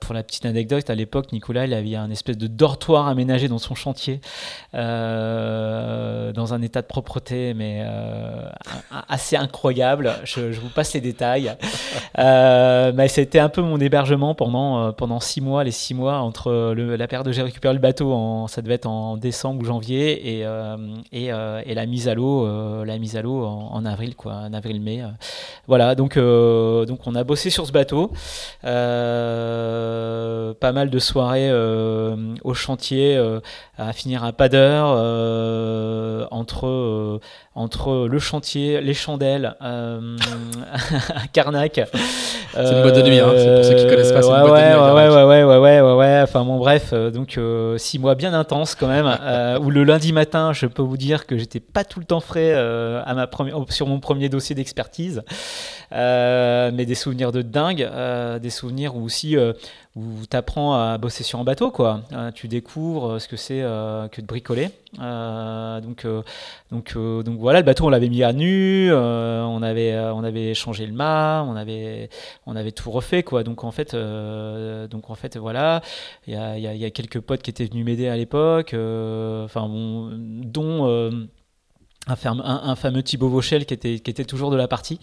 pour 0.00 0.14
la 0.14 0.22
petite 0.22 0.46
anecdote, 0.46 0.88
à 0.90 0.94
l'époque, 0.94 1.32
Nicolas 1.32 1.66
il 1.66 1.74
avait 1.74 1.96
un 1.96 2.10
espèce 2.10 2.38
de 2.38 2.46
dortoir 2.46 3.08
aménagé 3.08 3.48
dans 3.48 3.58
son 3.58 3.74
chantier, 3.74 4.20
dans 4.72 4.80
un 6.54 6.62
état 6.62 6.82
de 6.82 6.86
propreté 6.86 7.54
mais 7.54 7.84
assez 9.08 9.36
incroyable. 9.36 10.12
Je, 10.24 10.40
vous 10.40 10.68
passe 10.68 10.94
les 10.94 11.00
détails. 11.00 11.52
Euh, 12.18 12.92
mais 12.94 13.08
c'était 13.08 13.38
un 13.38 13.48
peu 13.48 13.62
mon 13.62 13.78
hébergement 13.78 14.34
pendant, 14.34 14.88
euh, 14.88 14.92
pendant 14.92 15.20
six 15.20 15.40
mois, 15.40 15.64
les 15.64 15.70
six 15.70 15.94
mois 15.94 16.18
entre 16.18 16.74
la 16.74 17.08
période 17.08 17.26
où 17.28 17.32
j'ai 17.32 17.42
récupéré 17.42 17.74
le 17.74 17.80
bateau, 17.80 18.46
ça 18.48 18.62
devait 18.62 18.74
être 18.74 18.86
en 18.86 19.16
décembre 19.16 19.62
ou 19.62 19.64
janvier, 19.64 20.38
et, 20.38 20.46
euh, 20.46 20.76
et, 21.12 21.26
et, 21.26 21.74
la 21.74 21.86
mise 21.86 22.08
à 22.08 22.14
l'eau, 22.14 22.84
la 22.84 22.98
mise 22.98 23.16
à 23.16 23.21
en, 23.30 23.84
avril, 23.84 24.16
quoi, 24.16 24.34
en 24.34 24.52
avril-mai. 24.52 25.02
Voilà, 25.66 25.94
donc, 25.94 26.18
donc 26.18 27.00
on 27.06 27.14
a 27.14 27.24
bossé 27.24 27.50
sur 27.50 27.66
ce 27.66 27.72
bateau. 27.72 28.10
pas 28.62 28.68
mal 30.72 30.90
de 30.90 30.98
soirées 30.98 31.52
au 31.52 32.54
chantier 32.54 33.20
à 33.78 33.92
finir 33.92 34.24
à 34.24 34.32
pas 34.32 34.48
d'heure 34.48 34.88
entre 36.30 37.20
entre 37.54 38.08
le 38.08 38.18
chantier, 38.18 38.80
les 38.80 38.94
chandelles, 38.94 39.56
euh, 39.62 40.16
à 41.14 41.26
Carnac. 41.32 41.80
C'est 42.54 42.72
une 42.72 42.82
boîte 42.82 42.96
de 42.96 43.02
nuit, 43.02 43.18
hein. 43.18 43.30
c'est 43.36 43.54
pour 43.54 43.64
ceux 43.64 43.74
qui 43.74 43.86
connaissent 43.86 44.12
pas, 44.12 44.26
ouais, 44.26 44.40
une 44.40 44.46
boîte 44.46 44.52
ouais, 44.52 44.62
de 44.62 44.68
nuit. 44.68 44.94
Ouais, 44.94 45.08
ouais, 45.08 45.08
ouais, 45.08 45.44
ouais, 45.44 45.56
ouais, 45.56 45.80
ouais, 45.80 45.94
ouais, 45.94 46.20
Enfin 46.22 46.44
bon, 46.44 46.56
bref, 46.56 46.90
euh, 46.92 47.10
donc 47.10 47.36
euh, 47.36 47.76
six 47.76 47.98
mois 47.98 48.14
bien 48.14 48.32
intenses 48.32 48.74
quand 48.74 48.88
même. 48.88 49.10
euh, 49.22 49.58
où 49.58 49.70
le 49.70 49.84
lundi 49.84 50.12
matin, 50.12 50.52
je 50.52 50.66
peux 50.66 50.82
vous 50.82 50.96
dire 50.96 51.26
que 51.26 51.36
j'étais 51.36 51.60
pas 51.60 51.84
tout 51.84 52.00
le 52.00 52.06
temps 52.06 52.20
frais 52.20 52.52
euh, 52.54 53.01
première, 53.30 53.56
sur 53.70 53.86
mon 53.86 54.00
premier 54.00 54.28
dossier 54.28 54.54
d'expertise, 54.54 55.22
euh, 55.92 56.70
mais 56.74 56.86
des 56.86 56.94
souvenirs 56.94 57.32
de 57.32 57.42
dingue, 57.42 57.88
des 58.40 58.50
souvenirs 58.50 58.96
où 58.96 59.02
aussi 59.02 59.36
où 59.94 60.02
tu 60.28 60.36
apprends 60.36 60.74
à 60.74 60.96
bosser 60.96 61.22
sur 61.22 61.38
un 61.38 61.44
bateau, 61.44 61.70
quoi. 61.70 62.00
Euh, 62.12 62.30
tu 62.30 62.48
découvres 62.48 63.20
ce 63.20 63.28
que 63.28 63.36
c'est 63.36 63.60
euh, 63.60 64.08
que 64.08 64.22
de 64.22 64.26
bricoler. 64.26 64.70
Euh, 65.00 65.80
donc, 65.82 66.06
donc, 66.70 66.96
donc 66.96 67.38
voilà, 67.38 67.60
le 67.60 67.66
bateau, 67.66 67.86
on 67.86 67.90
l'avait 67.90 68.08
mis 68.08 68.22
à 68.22 68.32
nu, 68.32 68.90
on, 68.92 69.62
avait, 69.62 69.98
on 69.98 70.24
avait 70.24 70.54
changé 70.54 70.86
le 70.86 70.94
mât, 70.94 71.44
on 71.46 71.56
avait, 71.56 72.08
on 72.46 72.56
avait 72.56 72.72
tout 72.72 72.90
refait, 72.90 73.22
quoi. 73.22 73.42
Donc 73.42 73.64
en 73.64 73.70
fait, 73.70 73.94
donc, 73.94 75.10
en 75.10 75.14
fait 75.14 75.36
voilà, 75.36 75.82
il 76.26 76.34
y 76.34 76.36
a, 76.36 76.58
y, 76.58 76.78
y 76.78 76.84
a, 76.84 76.90
quelques 76.90 77.20
potes 77.20 77.42
qui 77.42 77.50
étaient 77.50 77.66
venus 77.66 77.84
m'aider 77.84 78.08
à 78.08 78.16
l'époque, 78.16 78.74
bon, 78.74 80.10
dont 80.42 81.28
un, 82.08 82.76
fameux 82.76 83.02
Thibaut 83.02 83.28
Vauchel 83.28 83.64
qui 83.64 83.74
était, 83.74 83.98
qui 84.00 84.10
était 84.10 84.24
toujours 84.24 84.50
de 84.50 84.56
la 84.56 84.66
partie. 84.66 84.98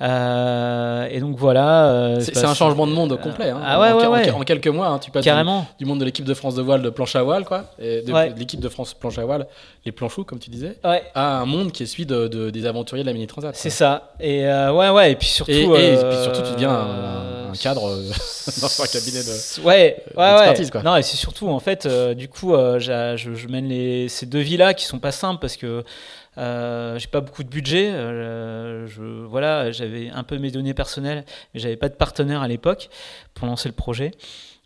Euh, 0.00 1.08
et 1.10 1.20
donc 1.20 1.36
voilà. 1.36 1.86
Euh, 1.86 2.20
c'est 2.20 2.44
un 2.44 2.54
changement 2.54 2.86
de 2.86 2.92
monde 2.92 3.18
complet. 3.20 3.50
Hein. 3.50 3.60
Ah 3.64 3.80
ouais, 3.80 3.92
en, 3.92 4.12
ouais, 4.12 4.30
en, 4.30 4.40
quelques 4.40 4.68
mois, 4.68 4.88
hein, 4.88 4.98
tu 4.98 5.10
passes 5.10 5.24
Carrément. 5.24 5.66
Du, 5.78 5.86
monde 5.86 6.00
de 6.00 6.04
l'équipe 6.04 6.24
de 6.24 6.34
France 6.34 6.54
de 6.54 6.62
voile 6.62 6.82
de 6.82 6.90
planche 6.90 7.16
à 7.16 7.22
voile, 7.22 7.44
quoi, 7.44 7.64
et 7.78 8.02
de, 8.02 8.38
l'équipe 8.38 8.60
de 8.60 8.68
France 8.68 8.94
planche 8.94 9.18
à 9.18 9.24
voile, 9.24 9.46
les 9.86 9.92
planchous, 9.92 10.24
comme 10.24 10.38
tu 10.38 10.50
disais, 10.50 10.76
à 11.14 11.38
un 11.38 11.46
monde 11.46 11.72
qui 11.72 11.82
est 11.82 11.86
celui 11.86 12.06
de, 12.06 12.50
des 12.50 12.66
aventuriers 12.66 13.04
de 13.04 13.08
la 13.08 13.14
mini 13.14 13.26
transat. 13.26 13.54
C'est 13.56 13.70
ça. 13.70 14.12
Et 14.20 14.46
euh, 14.46 14.72
ouais, 14.72 14.90
ouais. 14.90 15.12
Et 15.12 15.16
puis 15.16 15.28
surtout. 15.28 15.52
Et, 15.52 15.64
puis 15.64 16.22
surtout, 16.22 16.42
tu 16.42 16.52
deviens 16.52 16.72
un, 16.72 17.52
cadre 17.60 17.82
dans 18.60 18.82
un 18.82 18.86
cabinet 18.86 19.22
de. 19.22 19.62
Ouais, 19.62 20.02
ouais, 20.16 20.70
Quoi. 20.70 20.82
Non, 20.82 20.96
et 20.96 21.02
c'est 21.02 21.16
surtout 21.16 21.48
en 21.48 21.60
fait, 21.60 21.86
du 22.14 22.28
coup, 22.28 22.52
je, 22.52 23.14
je, 23.16 23.48
mène 23.48 23.68
les, 23.68 24.08
ces 24.08 24.26
deux 24.26 24.40
vies 24.40 24.56
là 24.56 24.74
qui 24.74 24.84
sont 24.84 24.98
pas 24.98 25.12
simples 25.12 25.40
parce 25.40 25.56
que 25.56 25.84
euh, 26.38 26.98
j'ai 26.98 27.08
pas 27.08 27.20
beaucoup 27.20 27.44
de 27.44 27.48
budget. 27.48 27.90
Euh, 27.92 28.86
voilà, 29.28 29.72
j'avais 29.72 30.10
un 30.10 30.22
peu 30.24 30.38
mes 30.38 30.50
données 30.50 30.74
personnelles, 30.74 31.24
mais 31.52 31.60
j'avais 31.60 31.76
pas 31.76 31.88
de 31.88 31.94
partenaire 31.94 32.42
à 32.42 32.48
l'époque 32.48 32.88
pour 33.34 33.46
lancer 33.46 33.68
le 33.68 33.74
projet. 33.74 34.12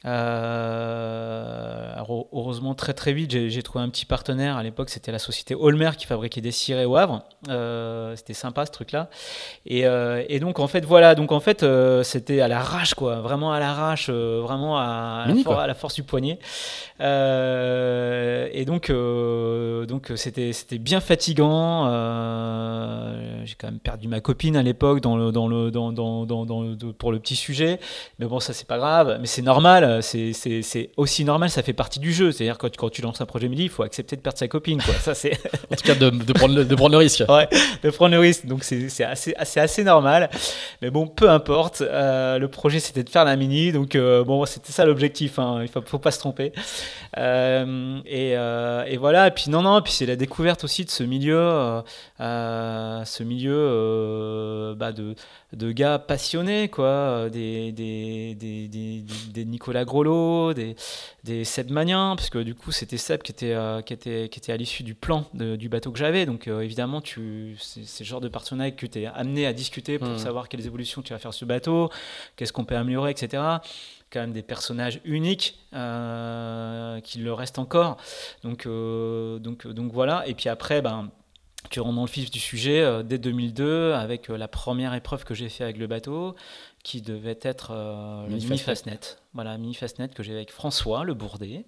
Euh, 0.04 1.92
heureusement, 2.32 2.74
très 2.74 2.94
très 2.94 3.12
vite, 3.12 3.30
j'ai 3.30 3.62
trouvé 3.62 3.84
un 3.84 3.88
petit 3.88 4.06
partenaire. 4.06 4.56
À 4.56 4.62
l'époque, 4.62 4.90
c'était 4.90 5.10
la 5.10 5.18
société 5.18 5.56
Olmer 5.56 5.90
qui 5.96 6.06
fabriquait 6.06 6.40
des 6.40 6.52
cirés 6.52 6.84
au 6.84 6.96
Havre. 6.96 7.24
Euh, 7.48 8.14
c'était 8.14 8.34
sympa 8.34 8.64
ce 8.66 8.70
truc-là. 8.70 9.10
Et, 9.66 9.86
euh, 9.86 10.22
et, 10.28 10.38
donc, 10.38 10.60
en 10.60 10.68
fait, 10.68 10.84
voilà. 10.84 11.14
Donc, 11.14 11.32
en 11.32 11.40
fait, 11.40 11.66
c'était 12.04 12.40
à 12.40 12.48
l'arrache, 12.48 12.94
quoi. 12.94 13.20
Vraiment 13.20 13.52
à 13.52 13.58
l'arrache, 13.58 14.08
vraiment 14.10 14.78
à, 14.78 15.26
à, 15.26 15.66
la 15.66 15.74
force 15.74 15.94
du 15.94 16.04
poignet. 16.04 16.38
et 17.00 18.64
donc, 18.64 18.92
donc 19.88 20.12
c'était 20.16 20.52
c'était 20.52 20.78
bien 20.78 21.00
fatigant. 21.00 21.86
j'ai 23.44 23.54
quand 23.56 23.68
même 23.68 23.80
perdu 23.80 24.06
ma 24.08 24.20
copine 24.20 24.56
à 24.56 24.62
l'époque 24.62 25.00
dans 25.00 25.16
le, 25.16 25.32
dans 25.32 25.48
le, 25.48 25.70
dans, 25.70 25.92
dans, 25.92 26.24
dans, 26.24 26.76
pour 26.98 27.10
le 27.10 27.18
petit 27.18 27.36
sujet. 27.36 27.80
Mais 28.18 28.26
bon, 28.26 28.38
ça, 28.38 28.52
c'est 28.52 28.68
pas 28.68 28.78
grave. 28.78 29.18
Mais 29.20 29.26
c'est 29.26 29.42
normal 29.42 29.87
euh, 29.88 30.00
c'est 30.02 30.90
aussi 30.96 31.24
normal, 31.24 31.50
ça 31.50 31.62
fait 31.62 31.72
partie 31.72 32.00
du 32.00 32.12
jeu. 32.12 32.32
C'est-à-dire 32.32 32.58
quand, 32.58 32.74
quand 32.76 32.90
tu 32.90 33.02
lances 33.02 33.20
un 33.20 33.26
projet 33.26 33.48
midi, 33.48 33.64
il 33.64 33.68
faut 33.68 33.82
accepter 33.82 34.16
de 34.16 34.20
perdre 34.20 34.38
sa 34.38 34.48
copine. 34.48 34.80
Quoi. 34.82 34.94
Ça, 34.94 35.14
c'est 35.14 35.32
en 35.70 35.76
tout 35.76 35.84
cas, 35.84 35.94
de, 35.94 36.10
de, 36.10 36.32
prendre 36.32 36.54
le, 36.54 36.64
de 36.64 36.74
prendre 36.74 36.92
le 36.92 36.98
risque. 36.98 37.24
Ouais, 37.28 37.48
de 37.82 37.90
prendre 37.90 38.14
le 38.14 38.20
risque. 38.20 38.46
Donc 38.46 38.64
c'est 38.64 39.04
assez, 39.04 39.34
assez, 39.36 39.60
assez 39.60 39.84
normal. 39.84 40.30
Mais 40.82 40.90
bon, 40.90 41.06
peu 41.06 41.30
importe. 41.30 41.80
Euh, 41.82 42.38
le 42.38 42.48
projet, 42.48 42.80
c'était 42.80 43.04
de 43.04 43.10
faire 43.10 43.24
la 43.24 43.36
mini. 43.36 43.72
Donc 43.72 43.94
euh, 43.94 44.24
bon, 44.24 44.44
c'était 44.46 44.72
ça 44.72 44.84
l'objectif. 44.84 45.38
Hein. 45.38 45.60
Il 45.62 45.68
faut, 45.68 45.82
faut 45.84 45.98
pas 45.98 46.10
se 46.10 46.18
tromper. 46.18 46.52
et, 47.16 48.32
et, 48.32 48.96
voilà. 48.96 49.28
Et 49.28 49.30
puis 49.30 49.50
non, 49.50 49.62
non. 49.62 49.80
Puis 49.82 49.92
c'est 49.92 50.06
la 50.06 50.16
découverte 50.16 50.64
aussi 50.64 50.84
de 50.84 50.90
ce 50.90 51.02
milieu, 51.02 51.82
ce 52.18 53.22
milieu 53.22 54.74
bah, 54.76 54.92
de 54.92 55.14
de 55.54 55.72
gars 55.72 55.98
passionnés, 55.98 56.68
quoi, 56.68 57.30
des, 57.30 57.72
des, 57.72 58.34
des, 58.34 58.68
des, 59.32 59.44
Nicolas 59.46 59.77
Grollo, 59.84 60.54
des, 60.54 60.76
des 61.24 61.44
Seb 61.44 61.70
Magnin, 61.70 62.14
parce 62.16 62.30
que 62.30 62.38
du 62.38 62.54
coup 62.54 62.72
c'était 62.72 62.96
Seb 62.96 63.22
qui 63.22 63.32
était, 63.32 63.52
euh, 63.52 63.82
qui 63.82 63.92
était, 63.92 64.28
qui 64.28 64.38
était 64.38 64.52
à 64.52 64.56
l'issue 64.56 64.82
du 64.82 64.94
plan 64.94 65.26
du 65.34 65.68
bateau 65.68 65.92
que 65.92 65.98
j'avais, 65.98 66.26
donc 66.26 66.48
euh, 66.48 66.60
évidemment 66.60 67.00
tu, 67.00 67.56
c'est, 67.60 68.00
le 68.00 68.04
genre 68.04 68.20
de 68.20 68.28
partenariat 68.28 68.72
que 68.72 68.86
tu 68.86 69.00
es 69.00 69.06
amené 69.06 69.46
à 69.46 69.52
discuter 69.52 69.98
pour 69.98 70.08
mmh. 70.08 70.18
savoir 70.18 70.48
quelles 70.48 70.66
évolutions 70.66 71.02
tu 71.02 71.12
vas 71.12 71.18
faire 71.18 71.32
sur 71.32 71.40
ce 71.40 71.44
bateau, 71.44 71.90
qu'est-ce 72.36 72.52
qu'on 72.52 72.64
peut 72.64 72.76
améliorer, 72.76 73.10
etc 73.10 73.42
quand 74.10 74.20
même 74.20 74.32
des 74.32 74.42
personnages 74.42 75.02
uniques 75.04 75.58
qui 75.70 77.18
le 77.18 77.30
restent 77.34 77.58
encore. 77.58 77.98
Donc, 78.42 78.66
donc, 78.66 79.66
donc 79.66 79.92
voilà. 79.92 80.26
Et 80.26 80.32
puis 80.32 80.48
après, 80.48 80.80
ben, 80.80 81.10
tu 81.70 81.80
rentres 81.80 81.96
dans 81.96 82.04
le 82.04 82.10
vif 82.10 82.30
du 82.30 82.38
sujet 82.38 82.80
euh, 82.80 83.02
dès 83.02 83.18
2002 83.18 83.92
avec 83.92 84.30
euh, 84.30 84.38
la 84.38 84.48
première 84.48 84.94
épreuve 84.94 85.24
que 85.24 85.34
j'ai 85.34 85.48
fait 85.48 85.64
avec 85.64 85.76
le 85.76 85.86
bateau 85.86 86.34
qui 86.84 87.02
devait 87.02 87.38
être 87.42 87.72
euh, 87.72 88.26
le 88.28 88.36
Mini 88.36 88.58
Fastnet. 88.58 89.00
Voilà, 89.34 89.58
Mini 89.58 89.74
Fastnet 89.74 90.08
que 90.08 90.22
j'ai 90.22 90.32
avec 90.32 90.50
François 90.50 91.04
Le 91.04 91.14
Bourdet, 91.14 91.64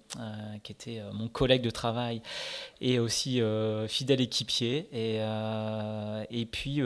qui 0.63 0.71
était 0.71 1.01
mon 1.13 1.27
collègue 1.27 1.61
de 1.61 1.69
travail 1.69 2.21
et 2.81 2.99
aussi 2.99 3.39
fidèle 3.87 4.19
équipier. 4.19 4.89
Et, 4.91 5.21
et 6.31 6.45
puis, 6.45 6.81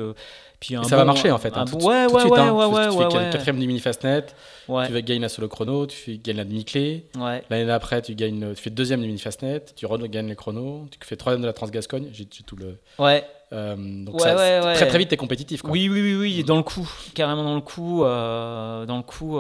puis 0.60 0.76
ça 0.84 0.98
va 0.98 1.06
marcher 1.06 1.32
en 1.32 1.38
fait. 1.38 1.56
Hein, 1.58 1.66
un, 1.68 1.78
ouais, 1.78 2.06
ouais, 2.06 2.24
ouais, 2.24 2.66
ouais, 2.66 2.90
tu, 2.90 2.98
ouais, 2.98 3.10
fais 3.10 3.32
quatrième 3.32 3.60
du 3.60 3.68
Mini 3.68 3.80
Fastnet, 3.80 4.26
tu 4.68 4.72
vas 4.72 5.02
gagner 5.02 5.22
la 5.22 5.30
solo 5.30 5.48
chrono, 5.48 5.88
tu 5.88 6.18
gagnes 6.18 6.38
la 6.38 6.46
demi-clé. 6.46 7.06
L'année 7.50 7.66
d'après, 7.66 8.02
tu, 8.02 8.14
gagnes, 8.14 8.54
tu 8.54 8.62
fais 8.62 8.70
deuxième 8.70 9.02
du 9.02 9.08
Mini 9.08 9.20
Fastnet, 9.20 9.64
tu 9.76 9.88
gagnes 10.10 10.28
les 10.28 10.36
chronos, 10.36 10.88
tu 10.92 11.00
fais 11.08 11.16
troisième 11.16 11.42
de 11.42 11.48
la 11.48 11.54
Transgascogne. 11.54 12.10
J'ai 12.12 12.26
tout 12.26 12.58
le. 12.58 12.78
Ouais. 13.00 13.26
Euh, 13.56 13.76
donc 13.78 14.20
ça, 14.20 14.36
très 14.74 14.88
très 14.88 14.98
vite, 14.98 15.10
t'es 15.10 15.18
compétitif. 15.18 15.62
Quoi. 15.62 15.72
Oui, 15.72 15.90
oui, 15.90 16.02
oui, 16.02 16.16
oui, 16.16 16.44
dans 16.44 16.58
le 16.58 16.64
coup, 16.64 16.90
carrément 17.14 17.44
dans 17.44 17.56
le 17.56 17.62
coup, 17.62 18.04
euh, 18.04 18.86
dans 18.86 18.98
le 18.98 19.04
coup. 19.04 19.40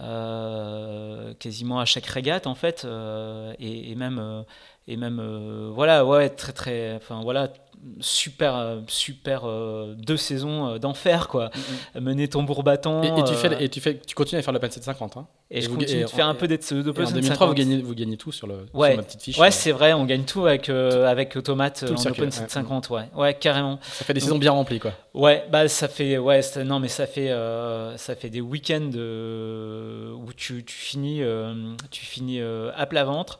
Euh, 0.00 1.34
quasiment 1.38 1.78
à 1.78 1.84
chaque 1.84 2.06
régate 2.06 2.48
en 2.48 2.56
fait 2.56 2.84
et, 3.60 3.92
et, 3.92 3.94
même 3.94 4.44
et 4.88 4.96
même 4.96 5.22
voilà 5.72 6.04
ouais 6.04 6.30
très 6.30 6.52
très 6.52 6.96
enfin 6.96 7.20
voilà 7.22 7.52
super, 8.00 8.82
super 8.88 9.42
euh, 9.44 9.94
deux 9.96 10.16
saisons 10.16 10.68
euh, 10.68 10.78
d'enfer, 10.78 11.28
quoi. 11.28 11.46
Mm, 11.46 11.98
mm. 11.98 12.02
Mener 12.02 12.28
ton 12.28 12.42
bourbaton. 12.42 13.02
Et, 13.02 13.20
et, 13.20 13.24
tu 13.24 13.34
fais, 13.34 13.52
euh, 13.52 13.58
et 13.58 13.68
tu 13.68 13.80
fais, 13.80 13.98
tu 13.98 14.14
continues 14.14 14.38
à 14.38 14.42
faire 14.42 14.52
le 14.52 14.58
Pan 14.58 14.70
750, 14.70 15.16
hein. 15.16 15.26
Et, 15.50 15.60
je 15.60 15.68
continue 15.68 16.02
de 16.02 16.06
faire 16.06 16.26
un 16.26 16.34
peu 16.34 16.48
d'être 16.48 16.74
de 16.74 16.90
En 16.90 17.10
2003, 17.10 17.46
vous 17.46 17.54
gagnez, 17.54 17.82
vous 17.82 17.94
gagnez 17.94 18.16
tout 18.16 18.32
sur, 18.32 18.46
le, 18.46 18.66
ouais. 18.74 18.90
sur 18.90 18.96
ma 18.96 19.02
petite 19.02 19.22
fiche. 19.22 19.38
Ouais, 19.38 19.50
c'est 19.50 19.72
vrai, 19.72 19.92
on 19.92 20.04
gagne 20.04 20.24
tout 20.24 20.46
avec, 20.46 20.68
avec 20.68 21.36
Automate 21.36 21.84
en 21.88 22.10
Open 22.10 22.30
750, 22.30 22.90
ouais. 22.90 23.02
ouais. 23.14 23.34
carrément. 23.34 23.78
Ça 23.82 24.04
fait 24.04 24.14
des 24.14 24.20
saisons 24.20 24.38
bien 24.38 24.52
remplies, 24.52 24.80
quoi. 24.80 24.92
Ouais, 25.12 25.44
bah 25.50 25.68
ça 25.68 25.88
fait, 25.88 26.18
ouais, 26.18 26.40
non, 26.64 26.80
mais 26.80 26.88
ça 26.88 27.06
fait, 27.06 27.30
ça 27.96 28.16
fait 28.16 28.30
des 28.30 28.40
week-ends 28.40 28.90
où 28.94 30.32
tu, 30.32 30.64
tu 30.64 30.74
finis, 30.74 31.22
tu 31.90 32.04
finis 32.04 32.40
à 32.40 32.86
plat 32.86 33.04
ventre. 33.04 33.38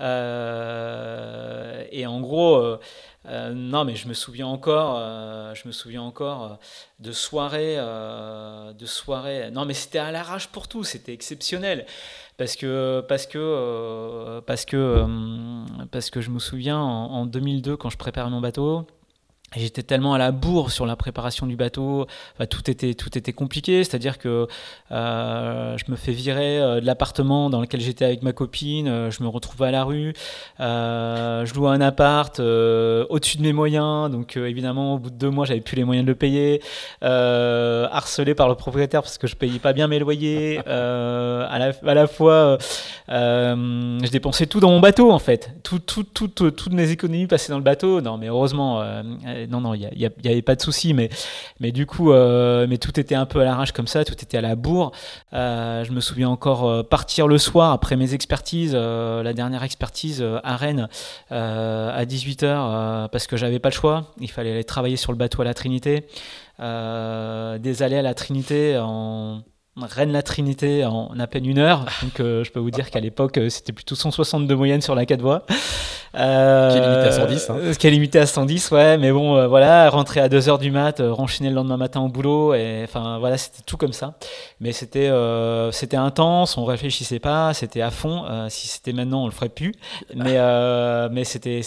et 0.00 2.06
en 2.06 2.20
gros, 2.20 2.78
euh, 3.26 3.52
non, 3.54 3.84
mais 3.84 3.96
je 3.96 4.06
me 4.06 4.14
souviens 4.14 4.46
encore, 4.46 4.96
euh, 4.98 5.54
je 5.54 5.66
me 5.66 5.72
souviens 5.72 6.02
encore 6.02 6.44
euh, 6.44 6.54
de 7.00 7.12
soirées, 7.12 7.76
de 7.76 8.86
soirées. 8.86 9.50
Non, 9.50 9.64
mais 9.64 9.74
c'était 9.74 9.98
à 9.98 10.12
l'arrache 10.12 10.48
pour 10.48 10.68
tout, 10.68 10.84
c'était 10.84 11.12
exceptionnel 11.12 11.86
parce 12.36 12.56
que 12.56 13.04
parce 13.08 13.26
que 13.26 14.40
parce 14.46 14.64
que 14.64 15.04
parce 15.90 16.10
que 16.10 16.20
je 16.20 16.30
me 16.30 16.38
souviens 16.38 16.78
en, 16.78 17.26
2002 17.26 17.76
quand 17.76 17.90
je 17.90 17.98
préparais 17.98 18.30
mon 18.30 18.40
bateau. 18.40 18.86
J'étais 19.56 19.82
tellement 19.82 20.14
à 20.14 20.18
la 20.18 20.32
bourre 20.32 20.70
sur 20.70 20.86
la 20.86 20.96
préparation 20.96 21.46
du 21.46 21.56
bateau, 21.56 22.06
tout 22.50 22.70
était 22.70 22.94
tout 22.94 23.16
était 23.16 23.32
compliqué. 23.32 23.84
C'est-à-dire 23.84 24.18
que 24.18 24.46
euh, 24.90 25.76
je 25.76 25.90
me 25.90 25.96
fais 25.96 26.12
virer 26.12 26.58
euh, 26.58 26.80
de 26.80 26.86
l'appartement 26.86 27.50
dans 27.50 27.60
lequel 27.60 27.80
j'étais 27.80 28.04
avec 28.04 28.22
ma 28.22 28.32
copine, 28.32 28.88
euh, 28.88 29.10
je 29.10 29.22
me 29.22 29.28
retrouve 29.28 29.62
à 29.62 29.70
la 29.70 29.84
rue, 29.84 30.12
je 30.58 31.54
loue 31.54 31.68
un 31.68 31.80
appart 31.80 32.38
au-dessus 32.40 33.38
de 33.38 33.42
mes 33.42 33.52
moyens, 33.52 34.10
donc 34.10 34.36
évidemment 34.36 34.94
au 34.94 34.98
bout 34.98 35.10
de 35.10 35.16
deux 35.16 35.30
mois 35.30 35.44
j'avais 35.44 35.60
plus 35.60 35.76
les 35.76 35.84
moyens 35.84 36.04
de 36.04 36.10
le 36.10 36.16
payer, 36.16 36.62
harcelé 37.00 38.34
par 38.34 38.48
le 38.48 38.54
propriétaire 38.54 39.02
parce 39.02 39.18
que 39.18 39.26
je 39.26 39.36
payais 39.36 39.58
pas 39.58 39.72
bien 39.72 39.88
mes 39.88 39.98
loyers, 39.98 40.58
à 40.66 41.58
la, 41.58 41.72
à, 41.86 41.94
la, 41.94 42.06
fois 42.06 42.58
je 43.08 44.10
dépensais 44.10 44.46
tout 44.46 44.60
dans 44.60 44.70
mon 44.70 44.80
bateau 44.80 45.10
en 45.10 45.18
fait, 45.18 45.50
tout, 45.62 45.78
tout, 45.78 46.04
tout, 46.04 46.28
toutes 46.28 46.72
mes 46.72 46.90
économies 46.90 47.26
passaient 47.26 47.52
dans 47.52 47.58
le 47.58 47.64
bateau. 47.64 48.00
Non 48.00 48.18
mais 48.18 48.28
heureusement 48.28 48.82
non, 49.48 49.60
non, 49.60 49.74
il 49.74 49.90
n'y 49.96 50.30
avait 50.30 50.42
pas 50.42 50.54
de 50.54 50.62
souci, 50.62 50.94
mais, 50.94 51.72
du 51.72 51.86
coup, 51.86 52.12
euh, 52.12 52.66
tout 52.76 52.98
était 52.98 53.14
un 53.14 53.26
peu 53.26 53.40
à 53.40 53.44
l'arrache 53.44 53.72
comme 53.72 53.86
ça, 53.86 54.04
tout 54.04 54.14
était 54.14 54.36
à 54.36 54.40
la 54.40 54.56
bourre. 54.56 54.92
Euh, 55.32 55.84
je 55.84 55.92
me 55.92 56.00
souviens 56.00 56.28
encore 56.28 56.68
euh, 56.68 56.82
partir 56.82 57.28
le 57.28 57.38
soir 57.38 57.72
après 57.72 57.96
mes 57.96 58.14
expertises, 58.14 58.74
la 58.74 59.32
dernière 59.32 59.62
expertise 59.62 60.24
à 60.42 60.56
Rennes 60.56 60.88
à 61.30 62.04
18h, 62.04 63.08
parce 63.08 63.26
que 63.26 63.36
j'avais 63.36 63.58
pas 63.58 63.70
le 63.70 63.74
choix. 63.74 64.12
Il 64.20 64.30
fallait 64.30 64.52
aller 64.52 64.64
travailler 64.64 64.96
sur 64.96 65.12
le 65.12 65.18
bateau 65.18 65.42
à 65.42 65.44
la 65.44 65.54
Trinité. 65.54 66.06
des 66.58 67.82
allées 67.82 67.98
à 67.98 68.02
la 68.02 68.14
Trinité 68.14 68.78
en 68.78 69.42
Rennes-la 69.76 70.22
Trinité 70.22 70.84
en 70.84 71.18
à 71.18 71.26
peine 71.26 71.46
une 71.46 71.58
heure. 71.58 71.86
Donc 72.02 72.18
je 72.18 72.50
peux 72.50 72.60
vous 72.60 72.70
dire 72.70 72.90
qu'à 72.90 73.00
l'époque, 73.00 73.40
c'était 73.48 73.72
plutôt 73.72 73.94
162 73.94 74.54
moyenne 74.54 74.80
sur 74.80 74.94
la 74.94 75.06
4 75.06 75.20
voies. 75.20 75.46
Euh, 76.16 76.70
qui 76.70 76.78
est 76.78 76.80
limité 76.80 77.08
à 77.08 77.12
110. 77.12 77.50
Hein. 77.50 77.72
Qui 77.78 77.86
est 77.86 77.90
limité 77.90 78.18
à 78.18 78.26
110, 78.26 78.70
ouais. 78.70 78.98
Mais 78.98 79.10
bon, 79.10 79.36
euh, 79.36 79.46
voilà, 79.46 79.90
rentrer 79.90 80.20
à 80.20 80.28
2h 80.28 80.58
du 80.58 80.70
mat, 80.70 81.00
euh, 81.00 81.12
renchaîner 81.12 81.48
le 81.48 81.56
lendemain 81.56 81.76
matin 81.76 82.00
au 82.00 82.08
boulot. 82.08 82.54
Et 82.54 82.82
enfin, 82.84 83.18
voilà, 83.18 83.36
c'était 83.36 83.62
tout 83.66 83.76
comme 83.76 83.92
ça. 83.92 84.14
Mais 84.60 84.72
c'était 84.72 85.10
c'était 85.72 85.96
intense, 85.96 86.56
on 86.56 86.64
réfléchissait 86.64 87.18
pas, 87.18 87.52
c'était 87.54 87.80
à 87.80 87.90
fond. 87.90 88.24
si 88.48 88.68
c'était 88.68 88.92
maintenant, 88.92 89.24
on 89.24 89.26
le 89.26 89.32
ferait 89.32 89.48
plus. 89.48 89.74
Mais, 90.14 90.38
mais 91.10 91.24
c'était 91.24 91.62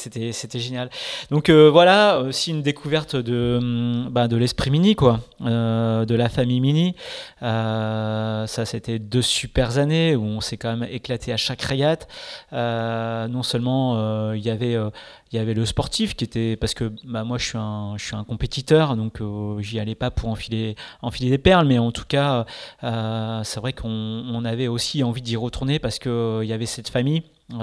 génial. 0.60 0.90
Donc 1.32 1.49
voilà, 1.49 2.19
aussi 2.19 2.52
une 2.52 2.61
découverte 2.61 3.15
de, 3.15 3.57
hum, 3.60 4.10
bah, 4.11 4.28
de 4.28 4.38
l'esprit 4.38 4.72
mini, 4.72 4.95
quoi. 4.95 5.19
de 5.41 6.15
la 6.15 6.30
famille 6.30 6.61
mini. 6.61 6.95
ça, 7.41 8.65
c'était 8.65 8.99
deux 8.99 9.22
super 9.22 9.78
années 9.78 10.15
où 10.15 10.24
on 10.24 10.41
s'est 10.41 10.57
quand 10.57 10.76
même 10.76 10.88
éclaté 10.90 11.34
à 11.34 11.38
chaque 11.38 11.61
régate. 11.61 12.07
non 12.52 13.44
seulement 13.44 14.34
il 14.38 14.45
y 14.45 14.49
avait 14.49 14.76
euh, 14.76 14.89
il 15.31 15.35
y 15.35 15.39
avait 15.39 15.53
le 15.53 15.65
sportif 15.65 16.15
qui 16.15 16.23
était 16.23 16.55
parce 16.55 16.73
que 16.73 16.91
bah, 17.03 17.23
moi 17.23 17.38
je 17.38 17.45
suis 17.45 17.57
un 17.57 17.95
je 17.97 18.05
suis 18.05 18.15
un 18.15 18.23
compétiteur 18.23 18.95
donc 18.95 19.22
euh, 19.22 19.59
j'y 19.61 19.80
allais 19.80 19.95
pas 19.95 20.11
pour 20.11 20.30
enfiler 20.30 20.76
enfiler 21.01 21.30
des 21.30 21.38
perles 21.38 21.68
mais 21.68 21.80
en 21.80 21.91
tout 21.91 22.05
cas 22.07 22.45
euh, 22.84 23.43
c'est 23.43 23.59
vrai 23.59 23.73
qu'on 23.73 24.45
avait 24.45 24.68
aussi 24.68 25.03
envie 25.03 25.22
d'y 25.22 25.35
retourner 25.35 25.80
parce 25.80 25.99
que 25.99 26.41
il 26.43 26.47
y 26.47 26.53
avait 26.53 26.65
cette 26.65 26.89
famille 26.89 27.23
où 27.49 27.55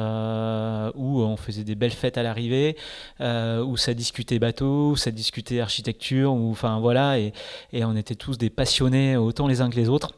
on 1.23 1.37
faisait 1.37 1.65
des 1.65 1.75
belles 1.75 1.91
fêtes 1.91 2.17
à 2.17 2.23
l'arrivée, 2.23 2.75
où 3.21 3.77
ça 3.77 3.93
discutait 3.93 4.39
bateau, 4.39 4.93
où 4.93 4.97
ça 4.97 5.11
discutait 5.11 5.61
architecture, 5.61 6.33
où, 6.33 6.51
enfin 6.51 6.81
voilà, 6.81 7.19
et, 7.19 7.35
et, 7.75 7.85
on 7.85 7.95
était 7.95 8.15
tous 8.15 8.39
des 8.39 8.49
passionnés 8.49 9.19
autant 9.19 9.47
les 9.47 9.61
uns 9.61 9.69
que 9.69 9.77
les 9.77 9.91
autres. 9.91 10.13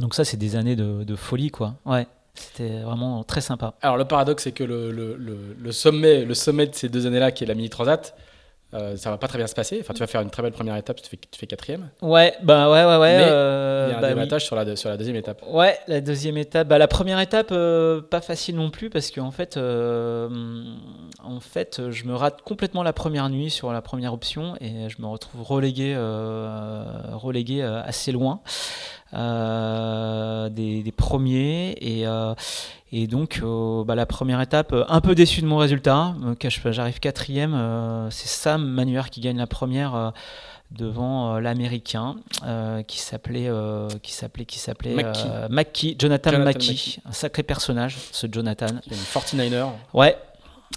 Donc 0.00 0.14
ça, 0.14 0.24
c'est 0.24 0.36
des 0.36 0.56
années 0.56 0.74
de, 0.74 1.04
de 1.04 1.14
folie, 1.14 1.50
quoi. 1.50 1.76
Ouais. 1.86 2.08
C'était 2.36 2.80
vraiment 2.80 3.24
très 3.24 3.40
sympa. 3.40 3.74
Alors 3.82 3.96
le 3.96 4.04
paradoxe, 4.04 4.44
c'est 4.44 4.52
que 4.52 4.64
le, 4.64 4.90
le, 4.90 5.16
le, 5.16 5.72
sommet, 5.72 6.24
le 6.24 6.34
sommet 6.34 6.66
de 6.66 6.74
ces 6.74 6.88
deux 6.88 7.06
années-là, 7.06 7.32
qui 7.32 7.44
est 7.44 7.46
la 7.46 7.54
Mini 7.54 7.70
Transat, 7.70 8.14
euh, 8.74 8.96
ça 8.96 9.10
va 9.10 9.16
pas 9.16 9.28
très 9.28 9.38
bien 9.38 9.46
se 9.46 9.54
passer. 9.54 9.78
Enfin, 9.80 9.94
tu 9.94 10.00
vas 10.00 10.06
faire 10.06 10.20
une 10.20 10.30
très 10.30 10.42
belle 10.42 10.52
première 10.52 10.76
étape, 10.76 11.00
tu 11.00 11.08
fais, 11.08 11.16
tu 11.16 11.38
fais 11.38 11.46
quatrième. 11.46 11.88
Ouais, 12.02 12.34
bah 12.42 12.68
ouais, 12.70 12.84
ouais, 12.84 12.96
ouais. 12.98 13.16
Mais 13.16 13.26
euh, 13.28 13.86
il 13.86 13.92
y 13.92 14.04
a 14.04 14.08
un 14.08 14.26
bah, 14.26 14.38
sur, 14.38 14.56
la, 14.56 14.76
sur 14.76 14.88
la 14.88 14.96
deuxième 14.96 15.16
étape. 15.16 15.42
Ouais, 15.48 15.78
la 15.86 16.00
deuxième 16.00 16.36
étape. 16.36 16.68
Bah, 16.68 16.76
la 16.76 16.88
première 16.88 17.20
étape, 17.20 17.48
euh, 17.52 18.02
pas 18.02 18.20
facile 18.20 18.56
non 18.56 18.70
plus 18.70 18.90
parce 18.90 19.10
qu'en 19.10 19.30
fait, 19.30 19.56
en 19.56 21.40
fait, 21.40 21.90
je 21.90 22.04
me 22.04 22.14
rate 22.14 22.42
complètement 22.42 22.82
la 22.82 22.92
première 22.92 23.28
nuit 23.30 23.50
sur 23.50 23.72
la 23.72 23.82
première 23.82 24.12
option 24.12 24.56
et 24.60 24.88
je 24.88 25.00
me 25.00 25.06
retrouve 25.06 25.42
relégué, 25.42 25.96
relégué 27.12 27.62
assez 27.62 28.12
loin. 28.12 28.40
Euh, 29.14 30.48
des, 30.48 30.92
premiers. 30.96 31.76
Et, 31.80 32.06
euh, 32.06 32.34
et 32.92 33.06
donc, 33.06 33.40
euh, 33.42 33.84
bah, 33.84 33.94
la 33.94 34.06
première 34.06 34.40
étape, 34.40 34.74
un 34.88 35.00
peu 35.00 35.14
déçu 35.14 35.42
de 35.42 35.46
mon 35.46 35.58
résultat. 35.58 36.14
J'arrive 36.66 37.00
quatrième. 37.00 38.08
c'est 38.10 38.28
Sam 38.28 38.64
Manuer 38.66 39.02
qui 39.10 39.20
gagne 39.20 39.38
la 39.38 39.46
première 39.46 40.12
devant 40.72 41.38
l'américain 41.38 42.16
qui 42.86 42.98
s'appelait 42.98 43.48
qui 44.02 44.12
s'appelait 44.12 44.44
qui 44.44 44.58
s'appelait 44.58 44.96
Jonathan, 45.98 46.30
Jonathan 46.30 46.60
un 47.06 47.12
sacré 47.12 47.42
personnage 47.44 47.96
ce 48.12 48.26
Jonathan. 48.30 48.66
Une 48.90 48.96
49er. 48.96 49.70
Ouais, 49.94 50.16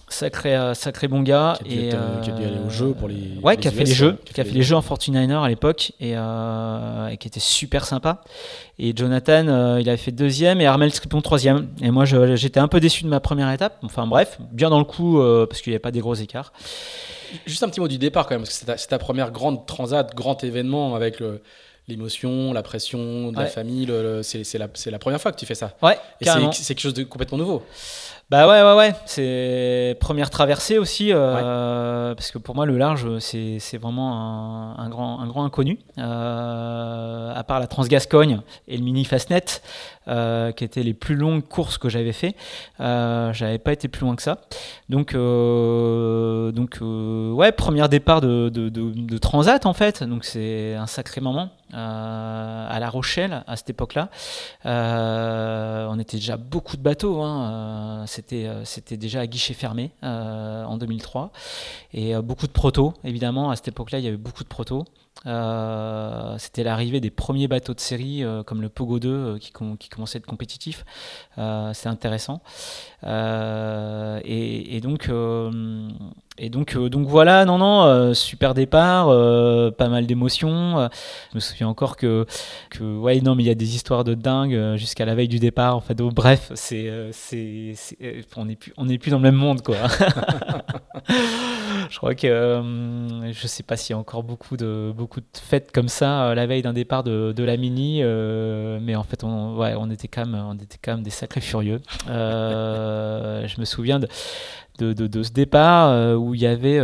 Sacré, 0.07 0.56
euh, 0.56 0.74
sacré 0.74 1.07
bon 1.07 1.22
gars. 1.22 1.57
Qui 1.64 1.72
a, 1.72 1.76
dû, 1.76 1.86
et, 1.86 1.94
euh, 1.94 2.22
qui 2.22 2.32
a 2.32 2.34
dû 2.34 2.44
aller 2.44 2.57
au 2.66 2.70
jeu 2.70 2.94
pour 2.94 3.07
les. 3.07 3.38
Ouais, 3.44 3.57
qui 3.57 3.68
a 3.68 3.72
fait 3.72 3.84
les 3.84 3.94
jeux, 3.94 4.18
qui 4.26 4.41
a 4.41 4.44
fait 4.44 4.52
les 4.52 4.64
jeux 4.64 4.76
en 4.76 4.82
49er 4.82 5.44
à 5.44 5.48
l'époque 5.48 5.91
euh, 6.02 7.07
et, 7.07 7.18
qui 7.18 7.28
était 7.28 7.40
super 7.40 7.86
sympa. 7.86 8.22
Et 8.80 8.94
Jonathan, 8.95 9.78
il 9.78 9.88
avait 9.88 9.98
fait 9.98 10.11
deuxième 10.11 10.61
et 10.61 10.66
Armel 10.66 10.91
Stripon 10.91 11.22
troisième. 11.22 11.68
Et 11.82 11.91
moi, 11.91 12.06
j'étais 12.06 12.60
un 12.60 12.68
peu 12.68 12.80
déçu 12.80 13.03
de 13.03 13.10
ma 13.10 13.20
première 13.20 13.52
étape. 13.52 13.78
Enfin 13.84 14.07
bref, 14.07 14.40
bien 14.52 14.70
dans 14.70 14.80
le 14.80 14.86
coup 14.86 15.22
parce 15.48 15.61
qu'il 15.61 15.72
n'y 15.72 15.76
avait 15.76 15.80
pas 15.80 15.91
des 15.91 16.02
gros 16.02 16.16
écarts. 16.16 16.53
Juste 17.45 17.61
un 17.61 17.70
petit 17.70 17.80
mot 17.80 17.88
du 17.88 17.99
départ 17.99 18.26
quand 18.26 18.34
même, 18.36 18.41
parce 18.41 18.57
que 18.60 18.66
c'est 18.78 18.88
ta, 18.88 18.98
première 18.98 19.32
grande 19.32 19.66
transat, 19.68 20.16
grand 20.16 20.44
événement 20.44 20.95
avec 20.95 21.20
le 21.20 21.41
l'émotion, 21.90 22.53
la 22.53 22.64
pression 22.64 23.32
de 23.32 23.38
la 23.38 23.48
famille. 23.48 23.88
c'est 24.24 24.57
la, 24.57 24.68
la, 24.86 24.99
première 24.99 25.22
fois 25.22 25.32
que 25.32 25.40
tu 25.40 25.45
fais 25.45 25.56
ça. 25.56 25.76
Ouais, 25.82 25.98
et 26.22 26.26
c'est 26.26 26.76
quelque 26.76 26.82
chose 26.82 26.94
de 26.94 27.03
complètement 27.03 27.38
nouveau. 27.38 27.64
Bah 28.30 28.48
ouais, 28.48 28.61
ouais, 28.61 28.76
ouais. 28.78 28.94
C'est 29.07 29.98
première 29.99 30.30
traversée 30.30 30.78
aussi, 30.78 31.11
euh, 31.11 32.14
parce 32.14 32.30
que 32.30 32.38
pour 32.38 32.53
moi, 32.53 32.68
le 32.68 32.78
large, 32.78 33.18
c'est 33.18 33.80
vraiment 33.82 34.78
un, 34.78 34.88
grand, 34.88 35.20
un 35.20 35.26
grand 35.26 35.45
inconnu. 35.45 35.80
Euh, 35.98 37.34
à 37.34 37.44
part 37.44 37.60
la 37.60 37.66
Transgascogne 37.66 38.41
et 38.68 38.78
le 38.78 38.84
Mini 38.84 39.03
Fastnet, 39.03 39.64
euh, 40.07 40.52
qui 40.52 40.64
étaient 40.64 40.84
les 40.84 40.94
plus 40.94 41.16
longues 41.16 41.41
courses 41.41 41.80
que 41.80 41.90
j'avais 41.90 42.14
fait, 42.14 42.36
j'avais 42.78 43.57
pas 43.57 43.74
été 43.74 43.88
plus 43.88 44.06
loin 44.06 44.16
que 44.16 44.22
ça. 44.22 44.41
Donc, 44.90 45.14
donc 45.16 46.78
ouais, 46.82 47.52
premier 47.52 47.88
départ 47.88 48.22
de, 48.22 48.49
de, 48.49 48.70
de, 48.70 49.18
Transat 49.18 49.66
en 49.66 49.74
fait. 49.74 50.03
Donc 50.03 50.24
c'est 50.24 50.76
un 50.76 50.86
sacré 50.86 51.20
moment. 51.20 51.49
À 51.73 52.77
La 52.79 52.89
Rochelle 52.89 53.43
à 53.47 53.55
cette 53.55 53.69
époque-là. 53.69 54.09
on 54.65 55.99
était 55.99 56.17
déjà 56.17 56.37
beaucoup 56.37 56.77
de 56.77 56.81
bateaux. 56.81 57.21
Hein, 57.21 58.05
euh, 58.33 58.61
c'était 58.65 58.97
déjà 58.97 59.21
à 59.21 59.27
guichet 59.27 59.53
fermé 59.53 59.91
euh, 60.03 60.63
en 60.63 60.77
2003. 60.77 61.31
Et 61.93 62.15
euh, 62.15 62.21
beaucoup 62.21 62.47
de 62.47 62.51
protos, 62.51 62.93
évidemment. 63.03 63.49
À 63.51 63.55
cette 63.55 63.69
époque-là, 63.69 63.99
il 63.99 64.05
y 64.05 64.07
avait 64.07 64.17
beaucoup 64.17 64.43
de 64.43 64.49
protos. 64.49 64.85
c'était 66.37 66.63
l'arrivée 66.63 66.99
des 66.99 67.09
premiers 67.09 67.47
bateaux 67.47 67.73
de 67.73 67.79
série 67.79 68.23
comme 68.45 68.61
le 68.61 68.69
Pogo 68.69 68.99
2 68.99 69.37
qui, 69.39 69.51
commençait 69.51 70.17
à 70.17 70.19
être 70.19 70.25
compétitif. 70.25 70.85
c'est 71.35 71.87
intéressant. 71.87 72.41
Et, 73.03 74.79
donc, 74.81 75.09
et 76.40 76.49
donc, 76.49 76.78
donc 76.78 77.07
voilà, 77.07 77.45
non, 77.45 77.57
non, 77.57 78.14
super 78.14 78.53
départ, 78.53 79.07
pas 79.76 79.90
mal 79.90 80.06
d'émotions. 80.06 80.90
je 81.32 81.36
me 81.36 81.40
souviens 81.40 81.68
encore 81.68 81.98
que, 81.98 82.26
ouais, 82.82 83.22
non, 83.22 83.36
mais 83.36 83.44
il 83.44 83.48
y 83.48 83.52
a 83.52 83.56
des 83.56 83.76
histoires 83.76 84.03
de 84.03 84.14
dingue 84.14 84.76
jusqu'à 84.76 85.06
la 85.06 85.16
veille 85.16 85.28
du 85.28 85.40
départ. 85.40 85.76
En 85.76 85.82
fait, 85.82 85.98
bref, 85.98 86.52
c'est, 86.56 87.10
c'est, 87.11 87.74
on 88.36 88.45
n'est 88.45 88.56
plus, 88.56 88.74
on 88.78 88.86
n'est 88.86 88.98
plus 88.98 89.11
dans 89.11 89.18
le 89.18 89.24
même 89.24 89.36
monde, 89.36 89.61
quoi. 89.61 89.78
je 91.90 91.98
crois 91.98 92.16
que 92.16 92.28
euh, 92.28 93.32
je 93.32 93.48
sais 93.48 93.64
pas 93.64 93.78
s'il 93.78 93.94
y 93.94 93.95
a 93.95 93.99
encore 93.99 94.24
beaucoup 94.24 94.57
de, 94.57 94.94
beaucoup 94.95 95.20
de 95.20 95.26
fêtes 95.34 95.72
comme 95.72 95.88
ça 95.88 96.28
euh, 96.28 96.36
la 96.36 96.45
veille 96.45 96.61
d'un 96.61 96.74
départ 96.74 97.03
de, 97.03 97.34
de 97.36 97.44
la 97.44 97.57
mini, 97.57 97.99
euh, 98.02 98.80
mais 98.82 98.95
en 98.95 99.03
fait, 99.03 99.24
on, 99.24 99.57
ouais, 99.57 99.74
on 99.78 99.90
était 99.90 100.07
quand 100.07 100.26
même, 100.26 100.36
on 100.36 100.56
était 100.56 100.78
quand 100.82 100.94
même 100.94 101.03
des 101.03 101.10
sacrés 101.10 101.41
furieux. 101.41 101.82
je 102.07 103.60
me 103.60 103.66
souviens 103.66 103.99
de, 103.99 104.07
de, 104.84 105.23
ce 105.23 105.31
départ 105.31 106.19
où 106.19 106.34
il 106.34 106.41
y 106.41 106.47
avait 106.47 106.80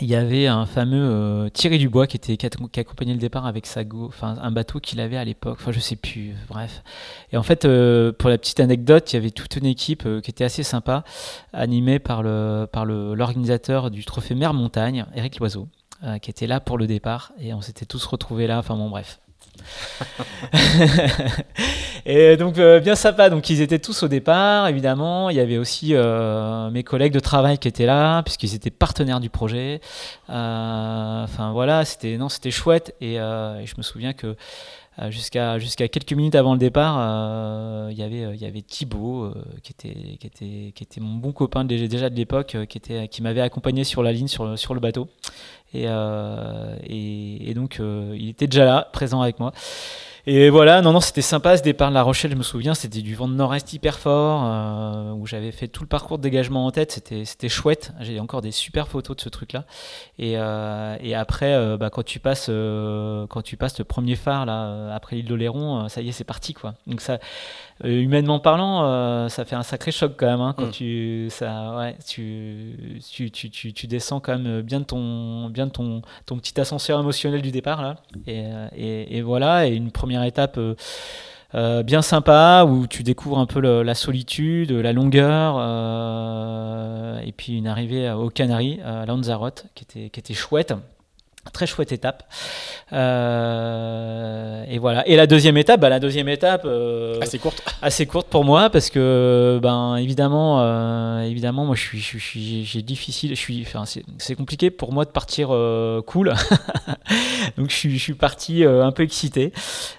il 0.00 0.08
y 0.08 0.14
avait 0.14 0.46
un 0.46 0.66
fameux 0.66 1.08
euh, 1.08 1.48
Thierry 1.48 1.78
Dubois 1.78 2.06
qui 2.06 2.16
était 2.16 2.36
qui, 2.36 2.46
accompagnait 2.80 3.14
le 3.14 3.18
départ 3.18 3.46
avec 3.46 3.66
sa 3.66 3.84
go, 3.84 4.10
un 4.20 4.50
bateau 4.50 4.78
qu'il 4.78 5.00
avait 5.00 5.16
à 5.16 5.24
l'époque, 5.24 5.58
enfin 5.60 5.72
je 5.72 5.80
sais 5.80 5.96
plus, 5.96 6.34
bref. 6.48 6.82
Et 7.32 7.36
en 7.36 7.42
fait, 7.42 7.64
euh, 7.64 8.12
pour 8.12 8.28
la 8.28 8.36
petite 8.36 8.60
anecdote, 8.60 9.12
il 9.12 9.16
y 9.16 9.18
avait 9.18 9.30
toute 9.30 9.56
une 9.56 9.64
équipe 9.64 10.04
euh, 10.04 10.20
qui 10.20 10.30
était 10.30 10.44
assez 10.44 10.62
sympa, 10.62 11.04
animée 11.52 11.98
par 11.98 12.22
le 12.22 12.66
par 12.70 12.84
le 12.84 13.14
l'organisateur 13.14 13.90
du 13.90 14.04
Trophée 14.04 14.34
Mer 14.34 14.52
Montagne, 14.52 15.06
Eric 15.14 15.38
Loiseau, 15.38 15.68
qui 16.20 16.30
était 16.30 16.46
là 16.46 16.60
pour 16.60 16.76
le 16.76 16.86
départ, 16.86 17.32
et 17.40 17.54
on 17.54 17.62
s'était 17.62 17.86
tous 17.86 18.04
retrouvés 18.04 18.46
là. 18.46 18.58
Enfin 18.58 18.76
bon, 18.76 18.90
bref. 18.90 19.18
et 22.06 22.36
donc 22.36 22.58
euh, 22.58 22.80
bien 22.80 22.94
sympa. 22.94 23.30
Donc 23.30 23.50
ils 23.50 23.60
étaient 23.60 23.78
tous 23.78 24.02
au 24.02 24.08
départ, 24.08 24.68
évidemment. 24.68 25.30
Il 25.30 25.36
y 25.36 25.40
avait 25.40 25.58
aussi 25.58 25.94
euh, 25.94 26.70
mes 26.70 26.82
collègues 26.82 27.12
de 27.12 27.20
travail 27.20 27.58
qui 27.58 27.68
étaient 27.68 27.86
là, 27.86 28.22
puisqu'ils 28.22 28.54
étaient 28.54 28.70
partenaires 28.70 29.20
du 29.20 29.30
projet. 29.30 29.80
Euh, 30.30 31.24
enfin 31.24 31.52
voilà, 31.52 31.84
c'était 31.84 32.16
non, 32.16 32.28
c'était 32.28 32.50
chouette. 32.50 32.94
Et, 33.00 33.16
je 33.16 33.74
me 33.76 33.82
souviens 33.82 34.12
que 34.12 34.36
jusqu'à 35.08 35.58
jusqu'à 35.58 35.88
quelques 35.88 36.12
minutes 36.12 36.34
avant 36.34 36.52
le 36.52 36.58
départ, 36.58 37.90
il 37.90 37.98
y 37.98 38.02
avait 38.02 38.34
il 38.34 38.40
y 38.40 38.46
avait 38.46 38.62
Thibaut 38.62 39.32
qui 39.62 39.72
était 39.72 40.16
qui 40.18 40.26
était 40.26 40.72
qui 40.74 40.82
était 40.84 41.00
mon 41.00 41.14
bon 41.16 41.32
copain 41.32 41.64
déjà, 41.64 41.86
déjà 41.86 42.10
de 42.10 42.16
l'époque, 42.16 42.56
qui 42.68 42.78
était 42.78 43.08
qui 43.08 43.22
m'avait 43.22 43.40
accompagné 43.40 43.84
sur 43.84 44.02
la 44.02 44.12
ligne 44.12 44.28
sur 44.28 44.58
sur 44.58 44.74
le 44.74 44.80
bateau. 44.80 45.08
Et, 45.74 45.86
et, 46.88 47.54
donc 47.54 47.80
il 47.80 48.28
était 48.28 48.46
déjà 48.46 48.64
là, 48.64 48.88
présent 48.92 49.20
avec 49.20 49.38
moi. 49.40 49.52
Et 50.28 50.50
voilà, 50.50 50.82
non, 50.82 50.92
non, 50.92 50.98
c'était 50.98 51.22
sympa 51.22 51.56
ce 51.56 51.62
départ 51.62 51.88
de 51.90 51.94
La 51.94 52.02
Rochelle, 52.02 52.32
je 52.32 52.36
me 52.36 52.42
souviens, 52.42 52.74
c'était 52.74 53.00
du 53.00 53.14
vent 53.14 53.28
de 53.28 53.34
nord-est 53.34 53.72
hyper 53.72 54.00
fort, 54.00 54.42
euh, 54.44 55.12
où 55.12 55.24
j'avais 55.24 55.52
fait 55.52 55.68
tout 55.68 55.84
le 55.84 55.88
parcours 55.88 56.18
de 56.18 56.24
dégagement 56.24 56.66
en 56.66 56.72
tête, 56.72 56.90
c'était, 56.90 57.48
chouette, 57.48 57.92
j'ai 58.00 58.18
encore 58.18 58.40
des 58.40 58.50
super 58.50 58.88
photos 58.88 59.16
de 59.16 59.20
ce 59.20 59.28
truc-là. 59.28 59.66
Et, 60.18 60.32
euh, 60.36 60.96
après, 61.14 61.54
euh, 61.54 61.76
bah, 61.76 61.90
quand, 61.90 62.02
tu 62.02 62.18
passes, 62.18 62.46
quand 62.46 63.42
tu 63.44 63.56
passes 63.56 63.78
le 63.78 63.84
premier 63.84 64.16
phare, 64.16 64.46
là, 64.46 64.92
après 64.92 65.14
l'île 65.14 65.26
d'Oléron, 65.26 65.88
ça 65.88 66.00
y 66.00 66.08
est, 66.08 66.12
c'est 66.12 66.24
parti, 66.24 66.54
quoi. 66.54 66.74
Donc 66.88 67.00
ça, 67.00 67.20
humainement 67.84 68.38
parlant, 68.38 69.28
ça 69.28 69.44
fait 69.44 69.56
un 69.56 69.62
sacré 69.62 69.90
choc 69.90 70.14
quand 70.16 70.26
même, 70.26 70.40
hein, 70.40 70.54
quand 70.56 70.68
mm. 70.68 70.70
tu, 70.70 71.26
ça, 71.30 71.76
ouais, 71.76 71.96
tu, 72.06 73.00
tu, 73.12 73.30
tu, 73.30 73.72
tu, 73.72 73.86
descends 73.86 74.20
quand 74.20 74.38
même 74.38 74.62
bien 74.62 74.80
de 74.80 74.84
ton, 74.84 75.48
bien 75.50 75.66
de 75.66 75.72
ton, 75.72 76.02
ton 76.24 76.38
petit 76.38 76.58
ascenseur 76.60 77.00
émotionnel 77.00 77.42
du 77.42 77.50
départ, 77.50 77.82
là. 77.82 77.96
Et, 78.26 78.44
et, 78.76 79.18
et 79.18 79.22
voilà, 79.22 79.66
et 79.66 79.74
une 79.74 79.90
première 79.90 80.22
étape 80.22 80.56
euh, 80.58 80.74
euh, 81.54 81.82
bien 81.82 82.02
sympa 82.02 82.64
où 82.68 82.86
tu 82.86 83.02
découvres 83.02 83.38
un 83.38 83.46
peu 83.46 83.60
la 83.60 83.94
solitude, 83.94 84.72
la 84.72 84.92
longueur, 84.92 85.56
euh, 85.58 87.18
et 87.20 87.32
puis 87.32 87.56
une 87.56 87.66
arrivée 87.66 88.10
aux 88.10 88.30
Canaries, 88.30 88.80
à 88.84 89.06
Lanzarote, 89.06 89.66
qui 89.74 89.84
était, 89.84 90.10
qui 90.10 90.20
était 90.20 90.34
chouette. 90.34 90.74
Très 91.52 91.66
chouette 91.66 91.92
étape. 91.92 92.24
Euh, 92.92 94.64
et 94.68 94.78
voilà. 94.78 95.06
Et 95.08 95.16
la 95.16 95.26
deuxième 95.26 95.56
étape, 95.56 95.80
bah, 95.80 95.88
la 95.88 96.00
deuxième 96.00 96.28
étape. 96.28 96.62
Euh, 96.64 97.20
assez 97.20 97.38
courte. 97.38 97.62
Assez 97.82 98.06
courte 98.06 98.28
pour 98.28 98.44
moi 98.44 98.70
parce 98.70 98.90
que, 98.90 99.58
ben, 99.62 99.96
évidemment, 99.96 100.60
euh, 100.60 101.22
évidemment, 101.22 101.64
moi, 101.64 101.74
je 101.74 101.82
suis, 101.82 101.98
je 101.98 102.18
suis, 102.18 102.64
j'ai 102.64 102.82
difficile. 102.82 103.30
Je 103.30 103.40
suis, 103.40 103.62
enfin, 103.66 103.84
c'est 104.18 104.34
compliqué 104.34 104.70
pour 104.70 104.92
moi 104.92 105.04
de 105.04 105.10
partir 105.10 105.48
cool. 106.06 106.34
Donc, 107.56 107.70
je 107.70 107.74
suis, 107.74 107.96
je 107.96 108.02
suis 108.02 108.14
parti 108.14 108.64
un 108.64 108.92
peu 108.92 109.02
excité. 109.02 109.52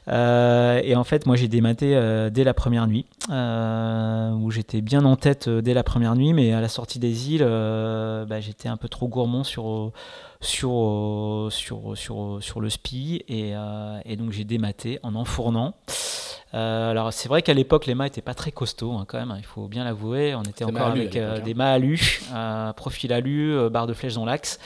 et 0.08 0.96
en 0.96 1.04
fait, 1.04 1.26
moi, 1.26 1.36
j'ai 1.36 1.48
dématé 1.48 2.00
dès 2.32 2.44
la 2.44 2.54
première 2.54 2.88
nuit, 2.88 3.06
où 3.30 4.52
j'étais 4.52 4.82
bien 4.82 5.04
en 5.06 5.16
tête 5.16 5.50
dès 5.50 5.74
la 5.74 5.84
première 5.84 6.16
nuit, 6.16 6.34
mais 6.34 6.54
à 6.54 6.62
la 6.62 6.70
sortie 6.70 7.00
des 7.00 7.32
îles, 7.32 7.44
bah, 7.44 8.40
j'étais 8.40 8.70
un 8.70 8.78
peu 8.78 8.90
trop 8.90 9.08
gourmand 9.08 9.44
sur 9.44 9.92
sur, 10.40 10.72
euh, 10.72 11.50
sur, 11.50 11.98
sur, 11.98 12.38
sur 12.42 12.62
le 12.62 12.70
SPI 12.70 13.24
et, 13.28 13.52
euh, 13.56 14.00
et 14.06 14.16
donc 14.16 14.32
j'ai 14.32 14.44
dématé 14.44 15.00
en 15.04 15.16
enfournant. 15.16 15.76
Euh, 16.54 16.92
alors 16.92 17.12
c'est 17.12 17.28
vrai 17.28 17.42
qu'à 17.42 17.54
l'époque 17.54 17.86
les 17.88 17.96
mâts 17.96 18.06
n'étaient 18.06 18.22
pas 18.22 18.34
très 18.34 18.52
costauds 18.52 18.94
hein, 18.94 19.04
quand 19.06 19.20
même, 19.20 19.32
hein, 19.32 19.38
il 19.38 19.46
faut 19.46 19.68
bien 19.68 19.84
l'avouer. 19.84 20.34
On 20.36 20.44
était 20.44 20.64
encore 20.64 20.88
avec 20.88 21.16
hein. 21.16 21.40
des 21.44 21.54
mâts 21.54 21.72
alu, 21.72 22.22
profil 22.76 23.12
alu, 23.14 23.70
barre 23.70 23.88
de 23.88 23.94
flèche 23.94 24.14
dans 24.14 24.26
l'axe, 24.26 24.60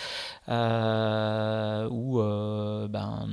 où 0.47 2.19
ben, 2.19 3.27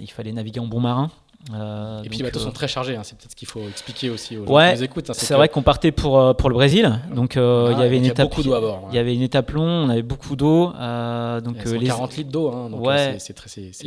il 0.00 0.10
fallait 0.10 0.32
naviguer 0.32 0.60
en 0.60 0.66
bon 0.66 0.80
marin. 0.80 1.10
Euh, 1.52 2.02
et 2.02 2.08
puis 2.08 2.18
les 2.18 2.24
bateaux 2.24 2.38
sont 2.38 2.52
très 2.52 2.68
chargés, 2.68 2.96
hein, 2.96 3.02
c'est 3.04 3.18
peut-être 3.18 3.32
ce 3.32 3.36
qu'il 3.36 3.48
faut 3.48 3.68
expliquer 3.68 4.08
aussi 4.08 4.38
aux 4.38 4.46
gens 4.46 4.70
qui 4.70 4.76
nous 4.76 4.84
écoutent. 4.84 5.10
Hein, 5.10 5.14
c'est 5.14 5.34
vrai 5.34 5.50
qu'on 5.50 5.62
partait 5.62 5.92
pour, 5.92 6.18
euh, 6.18 6.32
pour 6.32 6.48
le 6.48 6.54
Brésil, 6.54 7.00
donc 7.14 7.36
euh, 7.36 7.70
il 7.72 7.78
y 7.78 7.82
avait 7.82 7.98
une 7.98 8.06
étape. 8.06 8.30
beaucoup 8.30 8.42
d'eau 8.42 8.54
à 8.54 8.60
bord. 8.60 8.88
Il 8.90 8.96
y 8.96 8.98
avait 8.98 9.14
une 9.14 9.22
étape 9.22 9.50
long, 9.50 9.66
on 9.66 9.90
avait 9.90 10.02
beaucoup 10.02 10.36
d'eau. 10.36 10.68
donc 10.68 11.64
les 11.64 11.86
40 11.86 12.16
litres 12.16 12.30
d'eau, 12.30 12.50
hein, 12.50 12.70
donc 12.70 12.86
ouais, 12.86 13.16
c'est 13.18 13.34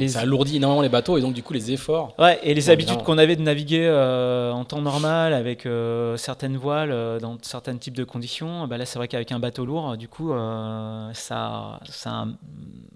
ça 0.08 0.20
alourdit 0.20 0.58
énormément 0.58 0.82
les 0.82 0.90
bateaux 0.90 1.18
et 1.18 1.22
donc 1.22 1.34
du 1.34 1.42
coup 1.42 1.54
les 1.54 1.72
efforts. 1.72 2.14
Ouais, 2.20 2.40
et 2.44 2.54
les 2.54 2.70
habitudes 2.70 3.02
qu'on 3.04 3.18
avait 3.18 3.36
de 3.36 3.42
naviguer 3.42 3.90
en 3.90 4.64
temps 4.64 4.82
normal 4.82 5.34
avec 5.34 5.68
certaines 6.16 6.58
voiles 6.58 7.20
dans 7.20 7.38
certains 7.42 7.78
types 7.78 7.96
de 7.96 8.04
conditions, 8.04 8.68
bah 8.68 8.78
là 8.78 8.86
c'est 8.86 9.00
vrai 9.00 9.08
qu'avec 9.08 9.32
un 9.32 9.40
bateau 9.40 9.66
lourd, 9.66 9.98
du 9.98 10.08
coup 10.08 10.32
ça, 11.14 11.80
ça, 11.90 12.28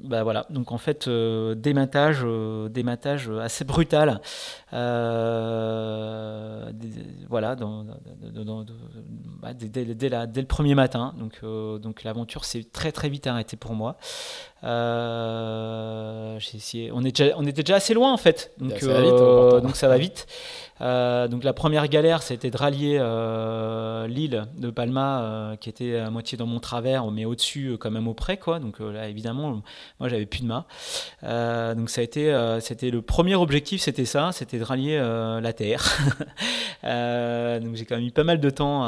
bah 0.04 0.22
voilà. 0.24 0.46
Donc 0.52 0.72
en 0.72 0.78
fait 0.78 1.10
dématage, 1.10 2.24
dématage 2.70 3.32
assez 3.42 3.66
brutal. 3.66 4.22
Voilà, 7.30 7.56
dès, 9.54 10.42
le 10.42 10.46
premier 10.46 10.76
matin. 10.76 11.14
Donc, 11.18 11.40
euh, 11.44 11.78
donc 11.78 12.04
l'aventure 12.04 12.46
s'est 12.46 12.64
très 12.64 12.92
très 12.92 13.10
vite 13.10 13.28
arrêtée 13.28 13.58
pour 13.58 13.74
moi. 13.74 13.98
Euh, 14.64 16.40
on, 16.94 17.04
est 17.04 17.18
déjà, 17.18 17.34
on 17.38 17.46
était 17.46 17.64
déjà 17.64 17.76
assez 17.76 17.94
loin 17.94 18.14
en 18.14 18.18
fait, 18.18 18.52
donc, 18.60 18.80
donc 19.64 19.76
ça 19.76 19.88
va 19.88 19.98
vite. 19.98 20.28
Euh, 20.82 21.28
donc 21.28 21.44
la 21.44 21.54
première 21.54 21.88
galère, 21.88 22.24
c'était 22.24 22.50
de 22.50 22.58
rallier 22.58 22.98
euh, 23.00 24.08
l'île 24.08 24.46
de 24.58 24.72
Palma, 24.72 25.22
euh, 25.22 25.56
qui 25.56 25.70
était 25.70 25.98
à 25.98 26.10
moitié 26.10 26.38
dans 26.38 26.48
mon 26.48 26.60
travers, 26.60 27.10
mais 27.12 27.26
au-dessus, 27.26 27.78
quand 27.80 27.92
même 27.92 28.08
au 28.08 28.14
près, 28.14 28.38
quoi. 28.38 28.60
Donc 28.60 28.80
là, 28.80 29.08
évidemment, 29.08 29.62
moi, 30.00 30.10
j'avais 30.10 30.26
plus 30.26 30.42
de 30.42 30.48
mât. 30.48 30.66
donc 31.76 31.90
ça 31.90 32.02
a 32.02 32.04
été, 32.04 32.36
c'était 32.62 32.90
le 32.90 33.02
premier 33.02 33.36
objectif, 33.36 33.82
c'était 33.82 34.06
ça, 34.06 34.32
c'était 34.32 34.58
de 34.58 34.64
rallier 34.64 34.98
la 35.42 35.54
terre. 35.54 35.84
donc 36.84 37.76
j'ai 37.76 37.86
quand 37.86 37.96
même 37.96 38.06
eu 38.06 38.12
pas 38.12 38.24
mal 38.24 38.40
de 38.40 38.50
temps 38.50 38.84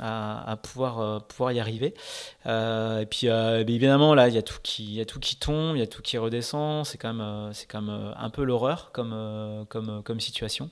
à, 0.00 0.58
pouvoir 0.62 1.24
pouvoir 1.26 1.52
y 1.52 1.60
arriver. 1.60 1.94
et 2.46 3.06
puis 3.08 3.26
évidemment, 3.26 4.14
là, 4.14 4.28
il 4.28 4.34
y 4.34 4.38
a 4.38 4.42
tout 4.42 4.58
qui, 4.62 4.94
y 4.94 5.00
a 5.00 5.04
tout 5.08 5.20
qui 5.20 5.36
tombe, 5.36 5.76
il 5.76 5.80
y 5.80 5.82
a 5.82 5.86
tout 5.86 6.02
qui 6.02 6.18
redescend. 6.18 6.86
C'est 6.86 6.98
quand 6.98 7.12
même, 7.12 7.52
c'est 7.52 7.66
quand 7.66 7.82
même 7.82 8.14
un 8.16 8.30
peu 8.30 8.44
l'horreur 8.44 8.90
comme 8.92 9.66
comme 9.68 10.02
comme 10.04 10.20
situation. 10.20 10.70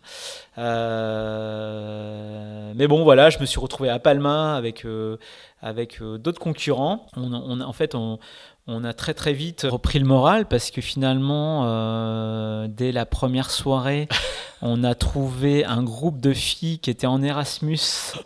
Euh, 0.59 2.73
mais 2.75 2.87
bon, 2.87 3.05
voilà, 3.05 3.31
je 3.31 3.39
me 3.39 3.47
suis 3.47 3.61
retrouvé 3.61 3.89
à 3.89 3.99
Palma 3.99 4.57
avec, 4.57 4.85
euh, 4.85 5.19
avec 5.61 6.01
euh, 6.01 6.19
d'autres 6.19 6.41
concurrents. 6.41 7.07
On, 7.17 7.61
en 7.61 7.73
fait, 7.73 7.95
on, 7.95 8.19
on, 8.67 8.85
a 8.85 8.93
très 8.93 9.15
très 9.15 9.33
vite 9.33 9.67
repris 9.69 9.99
le 9.99 10.05
moral 10.05 10.47
parce 10.47 10.71
que 10.71 10.81
finalement, 10.81 12.67
dès 12.69 12.93
la 12.93 13.07
première 13.07 13.51
soirée, 13.51 14.09
on 14.63 14.85
a 14.85 14.95
trouvé 14.95 15.65
un 15.65 15.83
groupe 15.83 16.21
de 16.21 16.33
filles 16.33 16.79
qui 16.79 16.91
étaient 16.91 17.07
en 17.07 17.23
Erasmus 17.23 17.79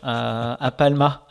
à, 0.02 0.72
Palma. 0.76 1.26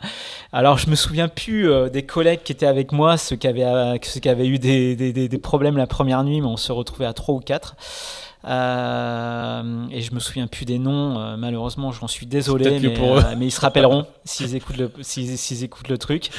Alors, 0.52 0.78
je 0.78 0.90
me 0.90 0.94
souviens 0.94 1.28
plus 1.28 1.68
des 1.90 2.04
collègues 2.04 2.42
qui 2.42 2.52
étaient 2.52 2.66
avec 2.66 2.92
moi, 2.92 3.16
ceux 3.16 3.36
qui 3.36 3.48
avaient, 3.48 3.98
ceux 4.02 4.20
qui 4.20 4.28
avaient 4.28 4.48
eu 4.48 4.58
des, 4.58 4.96
des, 4.96 5.12
des 5.28 5.38
problèmes 5.38 5.76
la 5.76 5.86
première 5.86 6.24
nuit, 6.24 6.40
mais 6.40 6.48
on 6.48 6.56
se 6.56 6.72
retrouvait 6.72 7.06
à 7.06 7.12
trois 7.12 7.34
ou 7.34 7.40
quatre. 7.40 7.76
Euh, 8.46 9.86
et 9.90 10.00
je 10.00 10.14
me 10.14 10.20
souviens 10.20 10.46
plus 10.46 10.64
des 10.64 10.78
noms, 10.78 11.18
euh, 11.18 11.36
malheureusement, 11.36 11.92
j'en 11.92 12.08
suis 12.08 12.24
désolé, 12.26 12.80
mais, 12.80 12.98
euh, 12.98 13.22
mais, 13.36 13.46
ils 13.46 13.50
se 13.50 13.60
rappelleront 13.60 14.06
s'ils 14.24 14.54
écoutent 14.56 14.78
le, 14.78 14.90
s'ils, 15.02 15.62
écoutent 15.62 15.88
le 15.88 15.98
truc. 15.98 16.30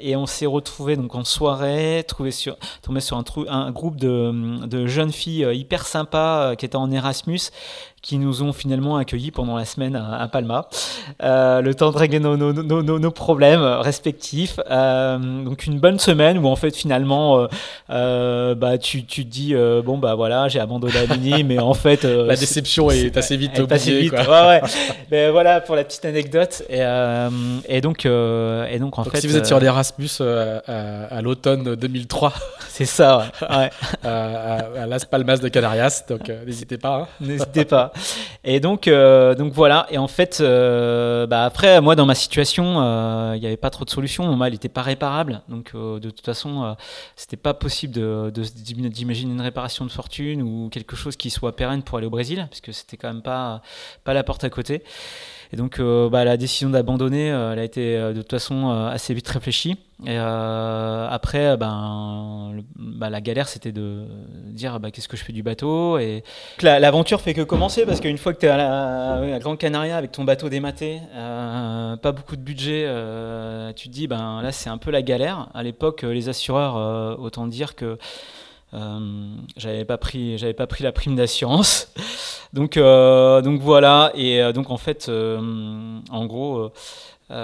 et 0.00 0.16
on 0.16 0.26
s'est 0.26 0.46
retrouvé 0.46 0.96
donc 0.96 1.14
en 1.14 1.22
soirée, 1.24 2.04
trouvé 2.06 2.32
sur, 2.32 2.56
tombé 2.82 3.00
sur 3.00 3.16
un, 3.16 3.24
un 3.48 3.70
groupe 3.70 3.96
de, 3.96 4.66
de, 4.66 4.86
jeunes 4.86 5.12
filles 5.12 5.46
hyper 5.52 5.86
sympas 5.86 6.56
qui 6.56 6.66
étaient 6.66 6.76
en 6.76 6.90
Erasmus 6.90 7.40
qui 8.04 8.18
nous 8.18 8.42
ont 8.42 8.52
finalement 8.52 8.98
accueillis 8.98 9.30
pendant 9.30 9.56
la 9.56 9.64
semaine 9.64 9.96
à, 9.96 10.28
Palma. 10.28 10.68
Euh, 11.22 11.62
le 11.62 11.74
temps 11.74 11.90
de 11.90 11.96
régler 11.96 12.20
nos, 12.20 12.36
nos, 12.36 12.52
nos, 12.52 12.98
nos 12.98 13.10
problèmes 13.10 13.62
respectifs. 13.62 14.60
Euh, 14.70 15.18
donc 15.42 15.64
une 15.64 15.80
bonne 15.80 15.98
semaine 15.98 16.36
où 16.36 16.46
en 16.46 16.54
fait 16.54 16.76
finalement 16.76 17.48
euh, 17.88 18.54
bah, 18.54 18.76
tu, 18.76 19.06
tu 19.06 19.24
te 19.24 19.30
dis 19.30 19.54
bon 19.84 19.96
bah 19.96 20.14
voilà 20.14 20.48
j'ai 20.48 20.60
abandonné 20.60 21.42
mais 21.44 21.58
en 21.58 21.72
fait 21.72 22.04
la 22.04 22.36
déception 22.36 22.90
est, 22.90 23.16
assez 23.16 23.38
vite 23.38 23.58
oubliée. 23.58 24.10
Quoi. 24.10 24.20
Ouais, 24.20 24.60
ouais. 24.60 24.70
mais 25.10 25.30
voilà 25.30 25.62
pour 25.62 25.74
la 25.74 25.84
petite 25.84 26.04
anecdote 26.04 26.62
et, 26.68 26.82
et 27.68 27.80
donc 27.80 28.04
et 28.04 28.78
donc 28.78 28.98
en 28.98 29.04
fait 29.04 29.20
si 29.20 29.26
vous 29.28 29.38
êtes 29.38 29.46
sur 29.46 29.60
l'Erasmus 29.60 30.10
à, 30.20 31.06
à 31.10 31.22
l'automne 31.22 31.74
2003 31.74 32.34
c'est 32.68 32.84
ça 32.84 33.28
ouais. 33.40 33.70
à, 34.04 34.86
Las 34.86 35.06
Palmas 35.06 35.38
de 35.38 35.48
Canarias 35.48 36.04
donc 36.06 36.30
n'hésitez 36.46 36.76
pas 36.76 36.96
hein. 36.96 37.08
n'hésitez 37.20 37.64
pas 37.64 37.93
et 38.44 38.60
donc, 38.60 38.88
euh, 38.88 39.34
donc 39.34 39.52
voilà. 39.52 39.86
Et 39.90 39.98
en 39.98 40.08
fait, 40.08 40.38
euh, 40.40 41.26
bah 41.26 41.44
après, 41.44 41.80
moi, 41.80 41.96
dans 41.96 42.06
ma 42.06 42.14
situation, 42.14 42.80
euh, 42.80 43.32
il 43.36 43.40
n'y 43.40 43.46
avait 43.46 43.56
pas 43.56 43.70
trop 43.70 43.84
de 43.84 43.90
solutions. 43.90 44.24
Mon 44.24 44.36
mal 44.36 44.52
n'était 44.52 44.68
pas 44.68 44.82
réparable. 44.82 45.42
Donc, 45.48 45.74
de 45.74 46.10
toute 46.10 46.24
façon, 46.24 46.76
c'était 47.16 47.36
pas 47.36 47.54
possible 47.54 48.32
d'imaginer 48.32 49.32
une 49.32 49.40
réparation 49.40 49.84
de 49.84 49.90
fortune 49.90 50.42
ou 50.42 50.68
quelque 50.70 50.96
chose 50.96 51.16
qui 51.16 51.30
soit 51.30 51.56
pérenne 51.56 51.82
pour 51.82 51.98
aller 51.98 52.06
au 52.06 52.10
Brésil, 52.10 52.46
puisque 52.50 52.72
c'était 52.72 52.96
quand 52.96 53.12
même 53.12 53.22
pas 53.22 53.60
la 54.06 54.22
porte 54.22 54.44
à 54.44 54.50
côté. 54.50 54.82
Et 55.54 55.56
donc, 55.56 55.80
bah, 55.80 56.24
la 56.24 56.36
décision 56.36 56.68
d'abandonner, 56.68 57.28
elle 57.28 57.60
a 57.60 57.62
été 57.62 57.96
de 57.96 58.22
toute 58.22 58.32
façon 58.32 58.70
assez 58.70 59.14
vite 59.14 59.28
réfléchie. 59.28 59.76
Et 60.04 60.16
après, 60.16 61.56
ben, 61.56 62.56
bah, 62.74 63.08
la 63.08 63.20
galère, 63.20 63.46
c'était 63.46 63.70
de 63.70 64.04
dire 64.46 64.80
bah, 64.80 64.90
qu'est-ce 64.90 65.06
que 65.06 65.16
je 65.16 65.22
fais 65.22 65.32
du 65.32 65.44
bateau. 65.44 65.98
Et 65.98 66.24
l'aventure 66.60 67.20
fait 67.20 67.34
que 67.34 67.42
commencer 67.42 67.86
parce 67.86 68.00
qu'une 68.00 68.18
fois 68.18 68.34
que 68.34 68.40
tu 68.40 68.46
es 68.46 68.48
à 68.48 68.56
la, 68.56 69.12
à 69.36 69.38
Gran 69.38 69.54
Canaria 69.54 69.96
avec 69.96 70.10
ton 70.10 70.24
bateau 70.24 70.48
dématé, 70.48 70.98
pas 71.14 72.10
beaucoup 72.10 72.34
de 72.34 72.42
budget, 72.42 72.88
tu 73.76 73.88
te 73.88 73.92
dis 73.92 74.08
ben 74.08 74.42
là 74.42 74.50
c'est 74.50 74.70
un 74.70 74.78
peu 74.78 74.90
la 74.90 75.02
galère. 75.02 75.50
À 75.54 75.62
l'époque, 75.62 76.02
les 76.02 76.28
assureurs, 76.28 77.20
autant 77.20 77.46
dire 77.46 77.76
que 77.76 77.96
euh, 78.74 79.36
j'avais 79.56 79.84
pas 79.84 79.98
pris, 79.98 80.36
j'avais 80.38 80.54
pas 80.54 80.66
pris 80.66 80.82
la 80.84 80.92
prime 80.92 81.16
d'assurance. 81.16 81.92
donc, 82.52 82.76
euh, 82.76 83.40
donc 83.40 83.60
voilà. 83.60 84.12
Et 84.14 84.42
euh, 84.42 84.52
donc 84.52 84.70
en 84.70 84.76
fait, 84.76 85.08
en 85.08 86.26
gros. 86.26 86.72
et 87.30 87.34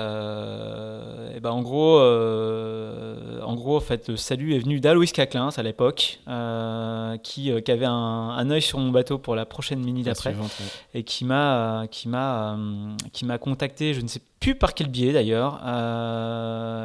ben 1.40 1.50
en 1.50 1.62
gros, 1.62 1.98
en 2.00 3.54
gros, 3.54 3.76
en 3.76 3.80
fait, 3.80 4.08
le 4.08 4.16
salut 4.16 4.54
est 4.54 4.58
venu 4.58 4.80
d'Aloïs 4.80 5.12
Caclin 5.12 5.50
à 5.56 5.62
l'époque, 5.62 6.20
qui, 7.22 7.62
qui, 7.62 7.72
avait 7.72 7.86
un, 7.86 7.92
un, 7.92 8.50
œil 8.50 8.62
sur 8.62 8.78
mon 8.78 8.90
bateau 8.90 9.18
pour 9.18 9.36
la 9.36 9.46
prochaine 9.46 9.80
mini 9.80 10.02
d'après, 10.02 10.34
et 10.94 11.04
qui 11.04 11.24
m'a, 11.24 11.86
qui 11.90 12.08
m'a, 12.08 12.58
qui 13.12 13.24
m'a 13.24 13.38
contacté, 13.38 13.94
je 13.94 14.00
ne 14.00 14.08
sais 14.08 14.20
plus 14.40 14.54
par 14.54 14.74
quel 14.74 14.88
biais 14.88 15.12
d'ailleurs, 15.12 15.60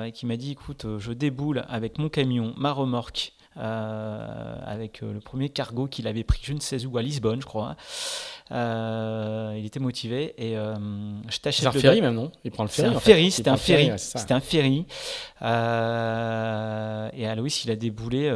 et 0.05 0.11
qui 0.11 0.25
m'a 0.25 0.37
dit, 0.37 0.51
écoute, 0.51 0.85
je 0.99 1.11
déboule 1.11 1.65
avec 1.67 1.99
mon 1.99 2.09
camion, 2.09 2.53
ma 2.57 2.71
remorque 2.71 3.34
euh, 3.57 4.57
avec 4.65 5.01
euh, 5.01 5.13
le 5.13 5.21
premier 5.21 5.47
cargo 5.47 5.87
qu'il 5.87 6.07
avait 6.07 6.25
pris 6.25 6.41
je 6.43 6.51
ne 6.51 6.59
sais 6.59 6.85
où 6.85 6.97
à 6.97 7.01
Lisbonne, 7.01 7.41
je 7.41 7.45
crois. 7.45 7.77
Euh, 8.51 9.55
il 9.57 9.65
était 9.65 9.79
motivé 9.79 10.33
et 10.37 10.55
je 10.55 11.39
t'achète. 11.39 11.71
C'est 11.71 11.77
un 11.77 11.79
ferry 11.79 12.01
même, 12.01 12.15
non? 12.15 12.31
Il 12.43 12.51
prend 12.51 12.63
le 12.63 12.69
ferry. 12.69 12.89
C'est 12.89 12.95
un 12.95 12.99
ferry, 12.99 13.31
c'était 13.31 13.49
un 13.49 13.57
ferry. 13.57 13.91
C'était 13.97 14.33
un 14.33 14.39
ferry. 14.39 14.85
et 15.41 17.27
Aloïs, 17.27 17.63
il 17.63 17.71
a 17.71 17.75
déboulé 17.75 18.27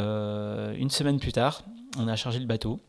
une 0.77 0.89
semaine 0.89 1.19
plus 1.19 1.33
tard. 1.33 1.63
On 1.97 2.07
a 2.07 2.15
chargé 2.15 2.39
le 2.39 2.45
bateau 2.45 2.79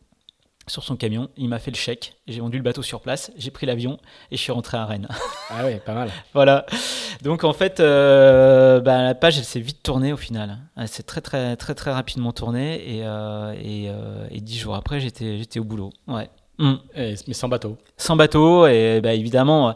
sur 0.67 0.83
son 0.83 0.95
camion, 0.95 1.29
il 1.37 1.49
m'a 1.49 1.59
fait 1.59 1.71
le 1.71 1.75
chèque, 1.75 2.15
j'ai 2.27 2.39
vendu 2.39 2.57
le 2.57 2.63
bateau 2.63 2.81
sur 2.81 3.01
place, 3.01 3.31
j'ai 3.35 3.51
pris 3.51 3.65
l'avion 3.65 3.99
et 4.29 4.37
je 4.37 4.41
suis 4.41 4.51
rentré 4.51 4.77
à 4.77 4.85
Rennes. 4.85 5.07
Ah 5.53 5.65
ouais, 5.65 5.81
pas 5.85 5.93
mal. 5.93 6.09
voilà. 6.33 6.65
Donc 7.23 7.43
en 7.43 7.51
fait, 7.51 7.81
euh, 7.81 8.79
bah, 8.79 9.01
la 9.01 9.15
page, 9.15 9.37
elle 9.37 9.43
s'est 9.43 9.59
vite 9.59 9.83
tournée 9.83 10.13
au 10.13 10.17
final. 10.17 10.59
Elle 10.77 10.87
s'est 10.87 11.03
très 11.03 11.19
très 11.19 11.57
très 11.57 11.75
très 11.75 11.91
rapidement 11.91 12.31
tournée 12.31 12.75
et, 12.75 13.01
euh, 13.03 13.53
euh, 13.53 14.27
et, 14.31 14.39
dix 14.39 14.57
jours 14.57 14.75
après, 14.75 15.01
j'étais 15.01 15.37
j'étais 15.37 15.59
au 15.59 15.65
boulot. 15.65 15.91
Ouais. 16.07 16.29
Mm. 16.57 16.75
mais 16.95 17.33
sans 17.33 17.49
bateau. 17.49 17.77
Sans 17.97 18.15
bateau 18.15 18.65
et 18.67 19.01
bah, 19.01 19.13
évidemment 19.13 19.75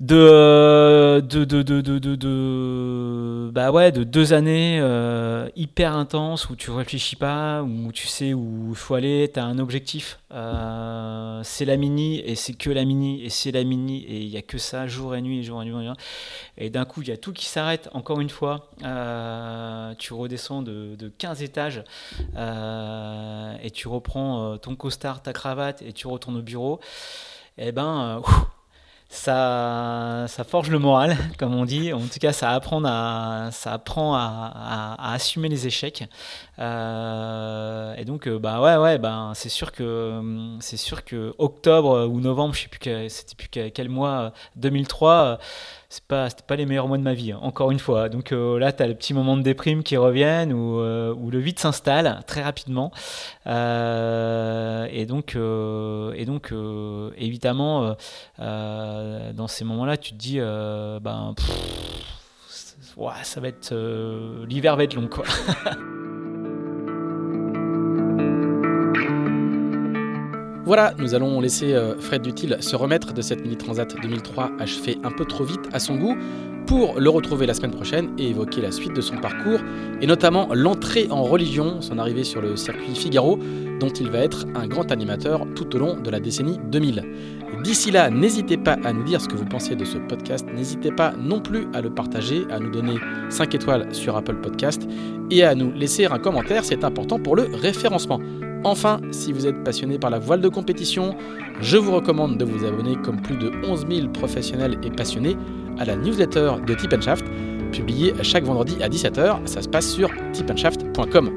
de, 0.00 1.20
de, 1.20 1.44
de, 1.44 1.62
de, 1.62 1.98
de, 2.16 3.50
bah 3.52 3.70
ouais, 3.70 3.92
de 3.92 4.02
deux 4.02 4.32
années 4.32 4.80
euh, 4.80 5.48
hyper 5.54 5.96
intenses 5.96 6.50
où 6.50 6.56
tu 6.56 6.72
réfléchis 6.72 7.14
pas, 7.14 7.62
où 7.62 7.92
tu 7.92 8.08
sais 8.08 8.34
où 8.34 8.70
il 8.70 8.74
faut 8.74 8.94
aller, 8.94 9.30
tu 9.32 9.38
as 9.38 9.44
un 9.44 9.60
objectif. 9.60 10.18
Euh, 10.32 11.40
c'est 11.44 11.64
la 11.64 11.76
mini 11.76 12.18
et 12.18 12.34
c'est 12.34 12.54
que 12.54 12.70
la 12.70 12.84
mini 12.84 13.24
et 13.24 13.28
c'est 13.28 13.52
la 13.52 13.62
mini 13.62 14.02
et 14.04 14.18
il 14.18 14.30
n'y 14.30 14.36
a 14.36 14.42
que 14.42 14.58
ça 14.58 14.88
jour 14.88 15.14
et 15.14 15.22
nuit, 15.22 15.44
jour 15.44 15.62
et 15.62 15.66
nuit. 15.66 15.88
Et 16.58 16.70
d'un 16.70 16.84
coup, 16.84 17.02
il 17.02 17.08
y 17.08 17.12
a 17.12 17.16
tout 17.16 17.32
qui 17.32 17.46
s'arrête. 17.46 17.88
Encore 17.92 18.20
une 18.20 18.30
fois, 18.30 18.70
euh, 18.82 19.94
tu 19.96 20.12
redescends 20.12 20.62
de, 20.62 20.96
de 20.96 21.08
15 21.08 21.42
étages 21.42 21.84
et 22.36 23.70
tu 23.70 23.86
reprends 23.86 24.58
ton 24.58 24.74
costard, 24.74 25.22
ta 25.22 25.32
cravate 25.32 25.82
et 25.82 25.92
tu 25.92 26.08
retournes 26.08 26.38
au 26.38 26.42
bureau. 26.42 26.80
Et 27.56 27.68
eh 27.68 27.72
ben, 27.72 28.20
ça, 29.14 30.24
ça 30.28 30.44
forge 30.44 30.70
le 30.70 30.78
moral, 30.78 31.16
comme 31.38 31.54
on 31.54 31.64
dit. 31.64 31.92
En 31.92 32.00
tout 32.00 32.18
cas, 32.20 32.32
ça 32.32 32.50
apprend 32.50 32.82
à, 32.84 33.50
ça 33.52 33.72
apprend 33.72 34.14
à, 34.14 34.96
à, 34.98 35.12
assumer 35.14 35.48
les 35.48 35.66
échecs. 35.66 36.04
Euh, 36.58 37.94
et 37.96 38.04
donc, 38.04 38.26
euh, 38.26 38.38
bah 38.38 38.60
ouais, 38.60 38.76
ouais, 38.76 38.98
ben 38.98 39.32
c'est 39.34 39.48
sûr 39.48 39.72
que 39.72 40.56
c'est 40.60 40.76
sûr 40.76 41.04
que 41.04 41.34
octobre 41.38 42.06
ou 42.06 42.20
novembre, 42.20 42.54
je 42.54 42.62
sais 42.62 42.68
plus 42.68 43.08
c'était 43.08 43.36
plus 43.36 43.48
quel 43.48 43.88
mois, 43.88 44.32
2003 44.56 45.38
c'est 45.94 46.04
pas 46.04 46.28
c'était 46.28 46.42
pas 46.42 46.56
les 46.56 46.66
meilleurs 46.66 46.88
mois 46.88 46.98
de 46.98 47.04
ma 47.04 47.14
vie 47.14 47.30
hein, 47.30 47.38
encore 47.42 47.70
une 47.70 47.78
fois. 47.78 48.08
Donc 48.08 48.32
euh, 48.32 48.58
là 48.58 48.72
tu 48.72 48.82
as 48.82 48.88
le 48.88 48.94
petit 48.94 49.14
moment 49.14 49.36
de 49.36 49.42
déprime 49.42 49.84
qui 49.84 49.96
reviennent 49.96 50.52
où, 50.52 50.80
euh, 50.80 51.14
où 51.14 51.30
le 51.30 51.38
vide 51.38 51.60
s'installe 51.60 52.20
très 52.26 52.42
rapidement. 52.42 52.90
Euh, 53.46 54.88
et 54.90 55.06
donc 55.06 55.36
et 55.36 56.24
donc 56.24 56.52
évidemment 57.16 57.94
dans 58.38 59.46
ces 59.46 59.64
moments 59.64 59.84
là 59.84 59.96
tu 59.96 60.12
te 60.12 60.16
dis 60.16 60.40
ben 60.40 61.34
ouais, 62.96 63.12
ça 63.22 63.40
va 63.40 63.48
être 63.48 63.72
l'hiver 64.48 64.76
va 64.76 64.84
être 64.84 64.94
long 64.94 65.06
quoi 65.06 65.24
Voilà, 70.66 70.94
nous 70.96 71.14
allons 71.14 71.42
laisser 71.42 71.74
euh, 71.74 71.94
Fred 71.98 72.22
Dutil 72.22 72.56
se 72.60 72.74
remettre 72.74 73.12
de 73.12 73.20
cette 73.20 73.42
Mini 73.42 73.58
Transat 73.58 73.94
2003 74.00 74.52
achevée 74.58 74.96
un 75.04 75.10
peu 75.10 75.26
trop 75.26 75.44
vite 75.44 75.68
à 75.74 75.78
son 75.78 75.96
goût 75.96 76.16
pour 76.66 76.98
le 76.98 77.10
retrouver 77.10 77.44
la 77.44 77.52
semaine 77.52 77.72
prochaine 77.72 78.14
et 78.16 78.30
évoquer 78.30 78.62
la 78.62 78.72
suite 78.72 78.94
de 78.94 79.02
son 79.02 79.18
parcours 79.18 79.60
et 80.00 80.06
notamment 80.06 80.48
l'entrée 80.54 81.06
en 81.10 81.22
religion, 81.22 81.82
son 81.82 81.98
arrivée 81.98 82.24
sur 82.24 82.40
le 82.40 82.56
circuit 82.56 82.94
Figaro 82.94 83.38
dont 83.78 83.90
il 83.90 84.08
va 84.08 84.20
être 84.20 84.46
un 84.54 84.66
grand 84.66 84.90
animateur 84.90 85.46
tout 85.54 85.76
au 85.76 85.78
long 85.78 86.00
de 86.00 86.08
la 86.08 86.18
décennie 86.18 86.58
2000. 86.70 87.04
D'ici 87.62 87.90
là, 87.90 88.08
n'hésitez 88.08 88.56
pas 88.56 88.78
à 88.84 88.94
nous 88.94 89.04
dire 89.04 89.20
ce 89.20 89.28
que 89.28 89.36
vous 89.36 89.44
pensez 89.44 89.76
de 89.76 89.84
ce 89.84 89.98
podcast, 89.98 90.46
n'hésitez 90.54 90.92
pas 90.92 91.12
non 91.18 91.40
plus 91.40 91.66
à 91.74 91.82
le 91.82 91.90
partager, 91.90 92.46
à 92.50 92.58
nous 92.58 92.70
donner 92.70 92.94
5 93.28 93.54
étoiles 93.54 93.94
sur 93.94 94.16
Apple 94.16 94.36
Podcast 94.36 94.88
et 95.30 95.44
à 95.44 95.54
nous 95.54 95.72
laisser 95.72 96.06
un 96.06 96.18
commentaire, 96.18 96.64
c'est 96.64 96.84
important 96.84 97.18
pour 97.18 97.36
le 97.36 97.48
référencement. 97.52 98.18
Enfin, 98.64 98.98
si 99.10 99.32
vous 99.32 99.46
êtes 99.46 99.62
passionné 99.62 99.98
par 99.98 100.10
la 100.10 100.18
voile 100.18 100.40
de 100.40 100.48
compétition, 100.48 101.14
je 101.60 101.76
vous 101.76 101.92
recommande 101.92 102.38
de 102.38 102.44
vous 102.46 102.64
abonner 102.64 102.96
comme 102.96 103.20
plus 103.20 103.36
de 103.36 103.52
11 103.66 103.86
000 103.88 104.08
professionnels 104.08 104.78
et 104.82 104.90
passionnés 104.90 105.36
à 105.78 105.84
la 105.84 105.96
newsletter 105.96 106.52
de 106.66 106.74
Tip 106.74 106.98
Shaft, 107.00 107.26
publiée 107.72 108.14
chaque 108.22 108.44
vendredi 108.44 108.82
à 108.82 108.88
17h. 108.88 109.46
Ça 109.46 109.60
se 109.60 109.68
passe 109.68 109.92
sur 109.92 110.10
tipandshaft.com. 110.32 111.30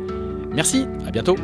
Merci, 0.53 0.85
à 1.05 1.11
bientôt 1.11 1.35